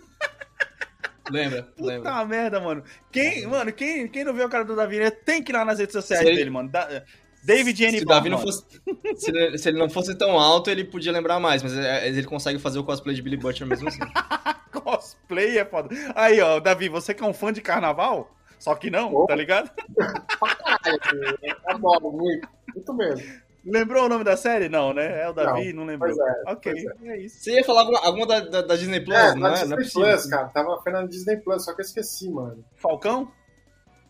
Lembra? 1.28 1.64
Puta 1.64 1.84
Lembra. 1.84 2.24
merda, 2.24 2.60
mano. 2.60 2.84
Quem, 3.10 3.46
mano, 3.48 3.72
quem, 3.72 4.06
quem 4.06 4.22
não 4.24 4.32
vê 4.32 4.44
o 4.44 4.48
cara 4.48 4.64
do 4.64 4.76
Davi, 4.76 4.98
né, 5.00 5.10
tem 5.10 5.42
que 5.42 5.50
ir 5.50 5.54
lá 5.54 5.64
nas 5.64 5.78
redes 5.80 5.92
sociais 5.92 6.24
ele- 6.24 6.36
dele, 6.36 6.50
mano. 6.50 6.68
Da- 6.68 7.02
David 7.42 7.84
N. 7.84 7.98
Se 7.98 8.04
Davi 8.04 8.28
não 8.28 8.38
fosse. 8.38 8.64
Se 9.16 9.30
ele, 9.30 9.58
se 9.58 9.68
ele 9.68 9.78
não 9.78 9.88
fosse 9.90 10.14
tão 10.16 10.38
alto, 10.38 10.70
ele 10.70 10.84
podia 10.84 11.10
lembrar 11.12 11.38
mais, 11.40 11.62
mas 11.62 11.76
é- 11.76 12.08
ele 12.08 12.22
consegue 12.24 12.58
fazer 12.58 12.78
o 12.78 12.84
cosplay 12.84 13.14
de 13.14 13.22
Billy 13.22 13.36
Butcher 13.36 13.66
mesmo 13.66 13.88
assim. 13.88 14.00
Cosplay 14.72 15.58
é 15.58 15.64
foda. 15.64 15.88
Aí, 16.14 16.40
ó, 16.40 16.60
Davi, 16.60 16.88
você 16.88 17.12
que 17.14 17.22
é 17.24 17.26
um 17.26 17.32
fã 17.34 17.52
de 17.52 17.60
carnaval, 17.60 18.35
só 18.58 18.74
que 18.74 18.90
não, 18.90 19.14
Opa. 19.14 19.26
tá 19.28 19.34
ligado? 19.36 19.70
Eu 21.42 21.56
adoro 21.66 22.12
muito, 22.12 22.48
muito 22.74 22.94
mesmo. 22.94 23.46
Lembrou 23.64 24.04
o 24.06 24.08
nome 24.08 24.22
da 24.22 24.36
série? 24.36 24.68
Não, 24.68 24.92
né? 24.94 25.22
É 25.22 25.28
o 25.28 25.32
Davi, 25.32 25.72
não, 25.72 25.84
lembrou. 25.84 26.14
pois 26.14 26.28
é, 26.28 26.42
ok, 26.52 26.72
pois 26.72 27.10
é. 27.10 27.18
isso. 27.18 27.40
Você 27.42 27.52
ia 27.54 27.64
falar 27.64 27.80
alguma, 27.80 27.98
alguma 28.00 28.26
da, 28.26 28.40
da- 28.40 28.62
da 28.62 28.76
Disney 28.76 29.00
Plus, 29.00 29.16
É, 29.18 29.34
não 29.34 29.40
na 29.40 29.48
é? 29.48 29.50
Não 29.50 29.56
é 29.56 29.60
Disney 29.60 29.76
possível. 29.76 30.08
Plus, 30.08 30.26
cara. 30.26 30.48
Tava 30.48 30.80
foi 30.82 30.92
na 30.92 31.06
Disney 31.06 31.36
Plus, 31.38 31.64
só 31.64 31.74
que 31.74 31.80
eu 31.80 31.84
esqueci, 31.84 32.30
mano. 32.30 32.64
Falcão? 32.76 33.28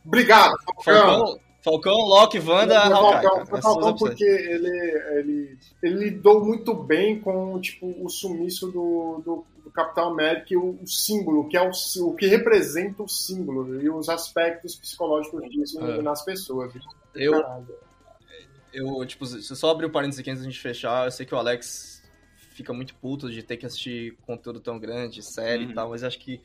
Obrigado, 0.05 0.55
Falcão. 0.85 1.17
Falcão, 1.17 1.41
Falcão, 1.65 1.95
Loki, 1.95 2.39
Wanda, 2.39 2.81
Foi 2.83 2.93
Hawkeye. 2.93 3.03
Falcão, 3.13 3.31
cara. 3.33 3.47
foi 3.47 3.59
Essas 3.59 3.73
Falcão 3.73 3.97
porque 3.97 4.25
ele, 4.25 4.69
ele, 5.19 5.59
ele 5.83 5.95
lidou 6.05 6.45
muito 6.45 6.75
bem 6.75 7.19
com 7.21 7.59
tipo, 7.61 7.87
o 8.05 8.09
sumiço 8.11 8.67
do, 8.71 9.23
do, 9.25 9.47
do 9.67 9.73
Capitão 9.73 10.11
América 10.13 10.47
e 10.55 10.57
o, 10.57 10.79
o 10.81 10.87
símbolo, 10.87 11.49
que 11.49 11.57
é 11.57 11.61
o, 11.61 11.71
o 12.05 12.15
que 12.15 12.27
representa 12.29 13.03
o 13.03 13.09
símbolo 13.09 13.83
e 13.83 13.91
os 13.91 14.09
aspectos 14.09 14.77
psicológicos 14.77 15.43
disso 15.51 15.81
É. 15.85 16.01
nas 16.01 16.25
pessoas. 16.25 16.73
Eu, 17.15 17.33
Caralho. 17.33 17.67
eu, 18.73 19.05
tipo, 19.05 19.27
se 19.27 19.51
eu 19.51 19.57
só 19.57 19.71
abrir 19.71 19.87
o 19.87 19.91
parênteses 19.91 20.21
aqui 20.21 20.31
antes 20.31 20.43
da 20.45 20.49
gente 20.49 20.61
fechar, 20.61 21.05
eu 21.07 21.11
sei 21.11 21.27
que 21.27 21.35
o 21.35 21.39
Alex 21.39 22.03
fica 22.53 22.73
muito 22.73 22.95
puto 22.95 23.29
de 23.31 23.43
ter 23.43 23.57
que 23.57 23.67
assistir 23.67 24.17
conteúdo 24.27 24.61
tão 24.61 24.79
grande, 24.79 25.21
série 25.23 25.65
Uhum. 25.65 25.71
e 25.73 25.75
tal, 25.75 25.91
mas 25.91 26.05
acho 26.05 26.19
que 26.21 26.41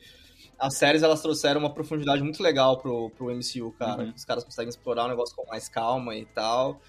as 0.58 0.76
séries 0.76 1.02
elas 1.02 1.22
trouxeram 1.22 1.60
uma 1.60 1.72
profundidade 1.72 2.22
muito 2.22 2.42
legal 2.42 2.78
pro, 2.78 3.08
pro 3.10 3.30
MCU, 3.30 3.72
cara. 3.78 4.02
Uhum. 4.02 4.12
Os 4.16 4.24
caras 4.24 4.42
conseguem 4.44 4.68
explorar 4.68 5.04
o 5.04 5.08
negócio 5.08 5.34
com 5.36 5.46
mais 5.48 5.68
calma 5.68 6.14
e 6.16 6.24
tal. 6.26 6.80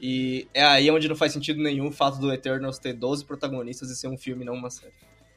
E 0.00 0.48
é 0.54 0.62
aí 0.64 0.90
onde 0.90 1.08
não 1.08 1.14
faz 1.16 1.32
sentido 1.32 1.60
nenhum 1.62 1.88
o 1.88 1.92
fato 1.92 2.18
do 2.18 2.32
Eternals 2.32 2.78
ter 2.78 2.94
12 2.94 3.24
protagonistas 3.24 3.90
e 3.90 3.96
ser 3.96 4.08
um 4.08 4.16
filme, 4.16 4.44
não 4.44 4.54
uma 4.54 4.70
série. 4.70 4.94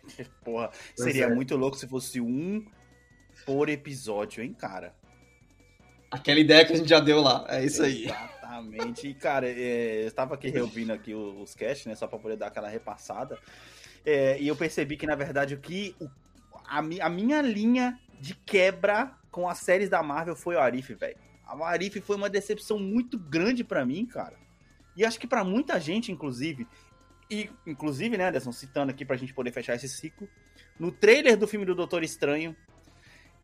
Porra, 0.44 0.70
Pois 0.96 1.08
seria 1.08 1.26
é. 1.26 1.34
muito 1.36 1.56
louco 1.56 1.78
se 1.78 1.88
fosse 1.88 2.20
um 2.22 2.66
por 3.46 3.70
episódio, 3.70 4.44
hein, 4.44 4.54
cara? 4.54 4.94
Aquela 6.12 6.40
ideia 6.40 6.64
que 6.66 6.74
a 6.74 6.76
gente 6.76 6.90
já 6.90 7.00
deu 7.00 7.22
lá, 7.22 7.46
é 7.50 7.66
isso 7.66 7.82
aí. 7.82 8.06
Exatamente. 8.06 9.08
E, 9.08 9.14
cara, 9.16 9.50
é, 9.50 10.06
eu 10.06 10.12
tava 10.12 10.36
aqui 10.36 10.48
reouvindo 10.50 10.94
aqui 10.94 11.14
os, 11.14 11.42
os 11.50 11.56
cast, 11.56 11.90
né? 11.90 11.96
Só 11.96 12.06
pra 12.06 12.20
poder 12.20 12.38
dar 12.38 12.48
aquela 12.48 12.70
repassada. 12.70 13.40
É, 14.06 14.40
e 14.40 14.48
eu 14.48 14.56
percebi 14.56 14.96
que, 14.96 15.08
na 15.08 15.16
verdade, 15.16 15.56
o 15.56 15.58
que. 15.60 15.96
o- 16.00 16.08
a, 16.68 16.78
a 16.80 17.10
minha 17.10 17.42
linha 17.42 18.00
de 18.20 18.36
quebra 18.36 19.12
com 19.32 19.50
as 19.50 19.58
séries 19.58 19.90
da 19.90 20.04
Marvel 20.04 20.36
foi 20.36 20.56
o 20.56 20.60
Arif, 20.60 20.94
velho. 20.94 21.18
A 21.46 21.68
Arif 21.68 22.00
foi 22.02 22.16
uma 22.16 22.30
decepção 22.30 22.78
muito 22.80 23.18
grande 23.18 23.64
pra 23.64 23.84
mim, 23.86 24.06
cara. 24.06 24.36
E 24.96 25.04
acho 25.04 25.20
que 25.20 25.26
pra 25.28 25.44
muita 25.44 25.80
gente, 25.80 26.12
inclusive. 26.12 26.68
E, 27.34 27.50
inclusive, 27.66 28.16
né, 28.16 28.28
Anderson, 28.28 28.52
citando 28.52 28.92
aqui 28.92 29.04
pra 29.04 29.18
gente 29.18 29.34
poder 29.34 29.52
fechar 29.52 29.74
esse 29.74 29.90
ciclo. 29.90 30.30
No 30.78 30.92
trailer 30.92 31.36
do 31.36 31.48
filme 31.48 31.66
do 31.66 31.74
Doutor 31.74 32.04
Estranho, 32.04 32.56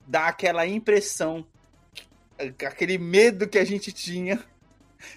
dá 0.06 0.28
aquela 0.28 0.68
impressão, 0.68 1.44
aquele 2.38 3.00
medo 3.00 3.48
que 3.48 3.58
a 3.58 3.66
gente 3.66 3.92
tinha 3.92 4.40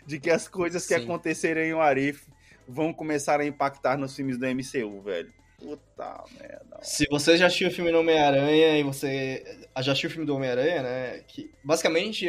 de 0.06 0.18
que 0.18 0.30
as 0.30 0.48
coisas 0.48 0.86
que 0.86 0.94
Sim. 0.94 1.04
acontecerem 1.04 1.68
em 1.68 1.78
Arif 1.78 2.26
vão 2.66 2.94
começar 2.94 3.40
a 3.40 3.46
impactar 3.46 3.98
nos 3.98 4.16
filmes 4.16 4.38
do 4.38 4.46
MCU, 4.46 5.02
velho. 5.02 5.34
Puta 5.58 6.24
merda. 6.40 6.78
Se 6.80 7.06
você 7.10 7.36
já 7.36 7.46
assistiu 7.46 7.68
o 7.68 7.72
filme 7.72 7.92
do 7.92 8.00
Homem-Aranha 8.00 8.78
e 8.78 8.82
você 8.82 9.44
já 9.80 9.92
assistiu 9.92 10.08
o 10.08 10.12
filme 10.12 10.26
do 10.26 10.34
Homem-Aranha, 10.34 10.82
né? 10.82 11.18
Que 11.28 11.52
basicamente, 11.62 12.26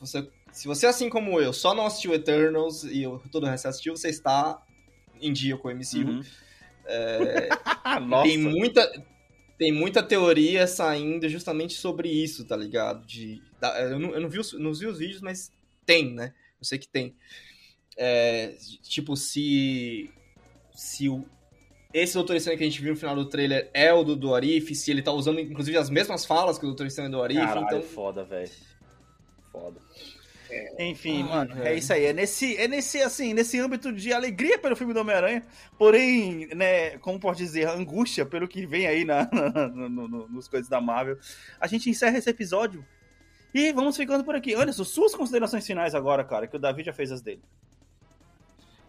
você, 0.00 0.26
se 0.52 0.66
você, 0.66 0.86
assim 0.86 1.10
como 1.10 1.38
eu, 1.38 1.52
só 1.52 1.74
não 1.74 1.84
assistiu 1.84 2.14
Eternals 2.14 2.82
e 2.84 3.04
todo 3.30 3.44
o 3.44 3.46
resto 3.46 3.68
assistiu, 3.68 3.94
você 3.94 4.08
está 4.08 4.60
em 5.22 5.32
dia 5.32 5.56
com 5.56 5.68
o 5.68 5.70
MCU. 5.70 5.98
Uhum. 6.08 6.22
Nossa. 8.06 8.28
Tem 8.28 8.38
muita, 8.38 9.04
tem 9.58 9.72
muita 9.72 10.02
teoria 10.02 10.66
saindo 10.66 11.28
justamente 11.28 11.74
sobre 11.74 12.08
isso, 12.08 12.44
tá 12.44 12.56
ligado? 12.56 13.06
De, 13.06 13.40
da- 13.60 13.80
eu, 13.80 13.98
não, 13.98 14.10
eu 14.14 14.20
não 14.20 14.28
vi 14.28 14.38
os, 14.38 14.52
não 14.54 14.72
vi 14.74 14.86
os 14.86 14.98
vídeos, 14.98 15.20
mas 15.20 15.50
tem, 15.86 16.12
né? 16.14 16.34
Eu 16.60 16.64
sei 16.64 16.78
que 16.78 16.88
tem. 16.88 17.14
É, 17.96 18.54
tipo, 18.82 19.16
se. 19.16 20.10
Se 20.74 21.08
o, 21.08 21.24
esse 21.92 22.14
Doutor 22.14 22.34
Estranho 22.34 22.56
que 22.56 22.64
a 22.64 22.66
gente 22.66 22.80
viu 22.80 22.92
no 22.94 22.98
final 22.98 23.14
do 23.14 23.26
trailer 23.28 23.70
é 23.74 23.92
o 23.92 24.02
do, 24.02 24.16
do 24.16 24.34
Arif, 24.34 24.74
se 24.74 24.90
ele 24.90 25.02
tá 25.02 25.12
usando, 25.12 25.38
inclusive, 25.38 25.76
as 25.76 25.90
mesmas 25.90 26.24
falas 26.24 26.56
que 26.58 26.64
o 26.64 26.68
Doutor 26.68 26.86
Estranho 26.86 27.10
do 27.10 27.22
Arif, 27.22 27.38
Caralho, 27.38 27.66
então. 27.66 27.82
foda, 27.82 28.24
velho. 28.24 28.50
Foda. 29.52 29.78
Enfim, 30.78 31.22
Ai, 31.22 31.28
mano, 31.28 31.62
é 31.62 31.74
isso 31.74 31.92
aí. 31.92 32.06
É 32.06 32.12
nesse, 32.12 32.56
é 32.56 32.66
nesse, 32.68 33.00
assim, 33.02 33.34
nesse 33.34 33.58
âmbito 33.58 33.92
de 33.92 34.12
alegria 34.12 34.58
pelo 34.58 34.74
filme 34.76 34.92
do 34.94 35.00
Homem-Aranha, 35.00 35.42
porém, 35.78 36.46
né, 36.54 36.98
como 36.98 37.18
pode 37.20 37.38
dizer, 37.38 37.68
angústia 37.68 38.24
pelo 38.26 38.48
que 38.48 38.66
vem 38.66 38.86
aí 38.86 39.04
na, 39.04 39.28
na- 39.32 39.68
no- 39.68 39.88
no- 40.08 40.28
nos 40.28 40.48
coisas 40.48 40.68
da 40.68 40.80
Marvel. 40.80 41.18
A 41.60 41.66
gente 41.66 41.88
encerra 41.90 42.18
esse 42.18 42.28
episódio 42.30 42.84
e 43.54 43.72
vamos 43.72 43.96
ficando 43.96 44.24
por 44.24 44.34
aqui. 44.34 44.54
Anderson, 44.54 44.84
suas 44.84 45.14
considerações 45.14 45.66
finais 45.66 45.94
agora, 45.94 46.24
cara, 46.24 46.46
que 46.46 46.56
o 46.56 46.60
Davi 46.60 46.82
já 46.82 46.92
fez 46.92 47.12
as 47.12 47.20
dele. 47.20 47.42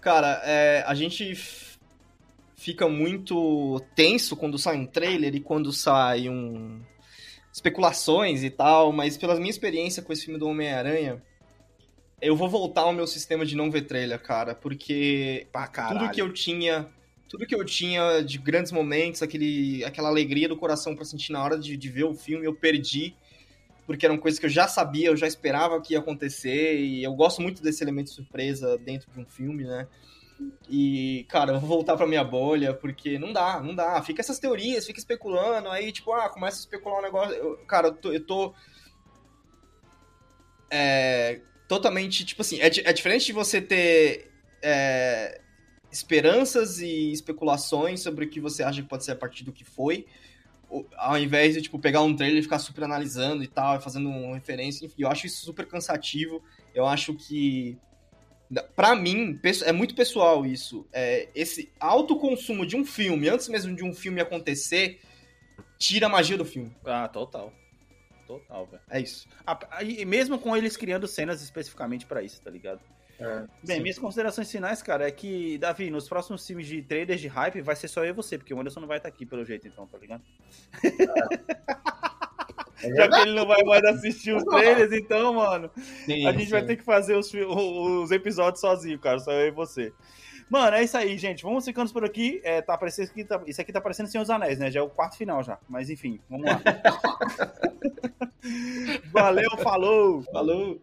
Cara, 0.02 0.42
é, 0.46 0.84
a 0.86 0.94
gente 0.94 1.34
fica 2.56 2.88
muito 2.88 3.82
tenso 3.96 4.36
quando 4.36 4.58
sai 4.58 4.78
um 4.78 4.86
trailer 4.86 5.36
e 5.36 5.40
quando 5.40 5.72
sai 5.72 6.28
um. 6.30 6.82
especulações 7.52 8.44
e 8.44 8.50
tal, 8.50 8.92
mas 8.92 9.18
pela 9.18 9.36
minha 9.36 9.50
experiência 9.50 10.02
com 10.04 10.12
esse 10.12 10.26
filme 10.26 10.40
do 10.40 10.48
Homem-Aranha, 10.48 11.22
eu 12.28 12.36
vou 12.36 12.50
voltar 12.50 12.82
ao 12.82 12.94
meu 12.94 13.06
sistema 13.08 13.46
de 13.46 13.56
não 13.56 13.70
ver 13.70 13.84
trailer, 13.84 14.20
cara, 14.22 14.56
porque 14.56 15.48
Pra 15.52 15.68
caralho. 15.68 16.00
tudo 16.00 16.12
que 16.12 16.22
eu 16.22 16.34
tinha. 16.34 16.90
Tudo 17.30 17.48
que 17.48 17.56
eu 17.56 17.66
tinha 17.66 18.22
de 18.22 18.38
grandes 18.38 18.72
momentos, 18.72 19.24
aquele, 19.24 19.84
aquela 19.84 20.10
alegria 20.10 20.48
do 20.48 20.56
coração 20.56 20.96
pra 20.96 21.04
sentir 21.04 21.32
na 21.32 21.44
hora 21.44 21.58
de, 21.58 21.76
de 21.76 21.90
ver 21.90 22.04
o 22.04 22.14
filme, 22.14 22.46
eu 22.46 22.54
perdi. 22.54 23.16
Porque 23.88 24.06
eram 24.06 24.18
coisas 24.18 24.40
que 24.40 24.46
eu 24.46 24.50
já 24.50 24.68
sabia, 24.68 25.08
eu 25.08 25.18
já 25.18 25.28
esperava 25.28 25.82
que 25.82 25.94
ia 25.94 26.00
acontecer, 26.00 26.80
e 26.80 27.04
eu 27.04 27.14
gosto 27.14 27.42
muito 27.42 27.62
desse 27.62 27.84
elemento 27.84 28.08
de 28.08 28.14
surpresa 28.14 28.78
dentro 28.78 29.12
de 29.12 29.20
um 29.20 29.26
filme, 29.26 29.64
né? 29.66 29.88
E, 30.70 31.26
cara, 31.28 31.54
eu 31.54 31.60
vou 31.60 31.68
voltar 31.68 31.98
pra 31.98 32.08
minha 32.08 32.24
bolha, 32.24 32.74
porque 32.74 33.18
não 33.20 33.34
dá, 33.34 33.60
não 33.62 33.74
dá. 33.76 34.02
Fica 34.02 34.22
essas 34.22 34.40
teorias, 34.40 34.86
fica 34.86 35.00
especulando, 35.00 35.70
aí, 35.70 35.92
tipo, 35.92 36.14
ah, 36.14 36.30
começa 36.30 36.58
a 36.58 36.60
especular 36.62 37.00
um 37.00 37.04
negócio. 37.04 37.34
Eu- 37.36 37.58
cara, 37.66 37.88
eu 37.88 37.94
tô. 37.96 38.12
Eu 38.14 38.24
tô 38.26 38.54
é, 40.70 41.42
totalmente, 41.68 42.26
tipo 42.26 42.42
assim, 42.42 42.60
é, 42.60 42.68
é 42.68 42.94
diferente 42.94 43.26
de 43.26 43.34
você 43.34 43.62
ter. 43.62 44.32
é, 44.62 45.40
esperanças 45.92 46.80
e 46.80 47.12
especulações 47.12 48.02
sobre 48.02 48.26
o 48.26 48.30
que 48.30 48.40
você 48.40 48.64
acha 48.64 48.82
que 48.82 48.88
pode 48.88 49.06
ser 49.06 49.12
a 49.12 49.16
partir 49.16 49.44
do 49.44 49.52
que 49.52 49.64
foi, 49.64 50.08
ao 50.98 51.18
invés 51.20 51.54
de 51.54 51.62
tipo 51.62 51.78
pegar 51.78 52.02
um 52.02 52.16
trailer 52.16 52.40
e 52.40 52.42
ficar 52.42 52.58
super 52.58 52.84
analisando 52.84 53.44
e 53.44 53.48
tal, 53.48 53.80
fazendo 53.80 54.10
uma 54.10 54.34
referência, 54.34 54.86
enfim, 54.86 55.04
eu 55.04 55.08
acho 55.08 55.28
isso 55.28 55.46
super 55.46 55.68
cansativo. 55.68 56.42
Eu 56.74 56.88
acho 56.88 57.14
que 57.14 57.78
para 58.76 58.96
mim 58.96 59.40
é 59.66 59.72
muito 59.72 59.94
pessoal 59.94 60.46
isso. 60.46 60.88
É, 60.92 61.30
esse 61.36 61.72
autoconsumo 61.80 62.66
de 62.66 62.76
um 62.76 62.84
filme 62.84 63.30
antes 63.30 63.48
mesmo 63.48 63.76
de 63.76 63.84
um 63.84 63.94
filme 63.94 64.20
acontecer 64.20 65.00
tira 65.78 66.08
a 66.08 66.10
magia 66.10 66.38
do 66.38 66.46
filme. 66.46 66.76
Ah, 66.86 67.08
total. 67.08 67.54
Total, 68.28 68.66
velho. 68.66 68.82
É 68.90 69.02
isso. 69.02 69.28
E 69.82 70.06
mesmo 70.06 70.40
com 70.40 70.56
eles 70.56 70.78
criando 70.78 71.08
cenas 71.08 71.42
especificamente 71.42 72.06
para 72.06 72.22
isso, 72.22 72.42
tá 72.42 72.50
ligado? 72.50 72.80
É, 73.20 73.46
Bem, 73.64 73.78
sim. 73.78 73.84
minhas 73.84 74.00
considerações 74.00 74.52
finais, 74.52 74.82
cara, 74.82 75.08
é 75.08 75.12
que, 75.12 75.58
Davi, 75.58 75.90
nos 75.90 76.10
próximos 76.10 76.46
filmes 76.46 76.68
de 76.68 76.82
trailers 76.82 77.22
de 77.22 77.28
hype 77.28 77.62
vai 77.62 77.76
ser 77.76 77.88
só 77.88 78.04
eu 78.04 78.10
e 78.10 78.14
você, 78.14 78.38
porque 78.38 78.54
o 78.54 78.60
Anderson 78.60 78.80
não 78.80 78.88
vai 78.88 78.98
estar 78.98 79.10
aqui 79.10 79.26
pelo 79.26 79.46
jeito, 79.46 79.68
então, 79.68 79.88
tá 79.88 79.98
ligado? 79.98 80.24
É. 80.84 80.84
Já 82.96 83.08
que 83.08 83.16
ele 83.22 83.34
não 83.34 83.48
vai 83.48 83.64
mais 83.64 83.82
assistir 83.86 84.36
os 84.36 84.44
trailers, 84.44 84.92
então, 84.92 85.36
mano, 85.36 85.72
sim, 86.06 86.28
a 86.28 86.34
gente 86.34 86.46
sim. 86.46 86.52
vai 86.52 86.66
ter 86.66 86.76
que 86.76 86.84
fazer 86.84 87.16
os, 87.16 87.34
os 87.34 88.12
episódios 88.12 88.60
sozinho, 88.60 89.00
cara, 89.00 89.20
só 89.20 89.32
eu 89.32 89.48
e 89.48 89.52
você. 89.52 89.94
Mano, 90.50 90.76
é 90.76 90.84
isso 90.84 90.98
aí, 90.98 91.18
gente. 91.18 91.44
Vamos 91.44 91.66
ficando 91.66 91.92
por 91.92 92.06
aqui. 92.06 92.40
É, 92.44 92.62
tá 92.62 92.78
tá, 93.24 93.42
isso 93.46 93.62
aqui 93.62 93.74
tá 93.74 93.82
parecendo 93.82 94.10
Senhor 94.10 94.24
dos 94.24 94.30
Anéis, 94.30 94.60
né? 94.60 94.72
Já 94.72 94.80
é 94.80 94.84
o 94.84 94.90
quarto 94.90 95.18
final 95.18 95.44
já. 95.44 95.58
Mas 95.68 95.90
enfim, 95.90 96.20
vamos 96.30 96.46
lá. 96.46 96.62
Valeu, 99.12 99.50
falou! 99.58 100.24
Falou! 100.32 100.80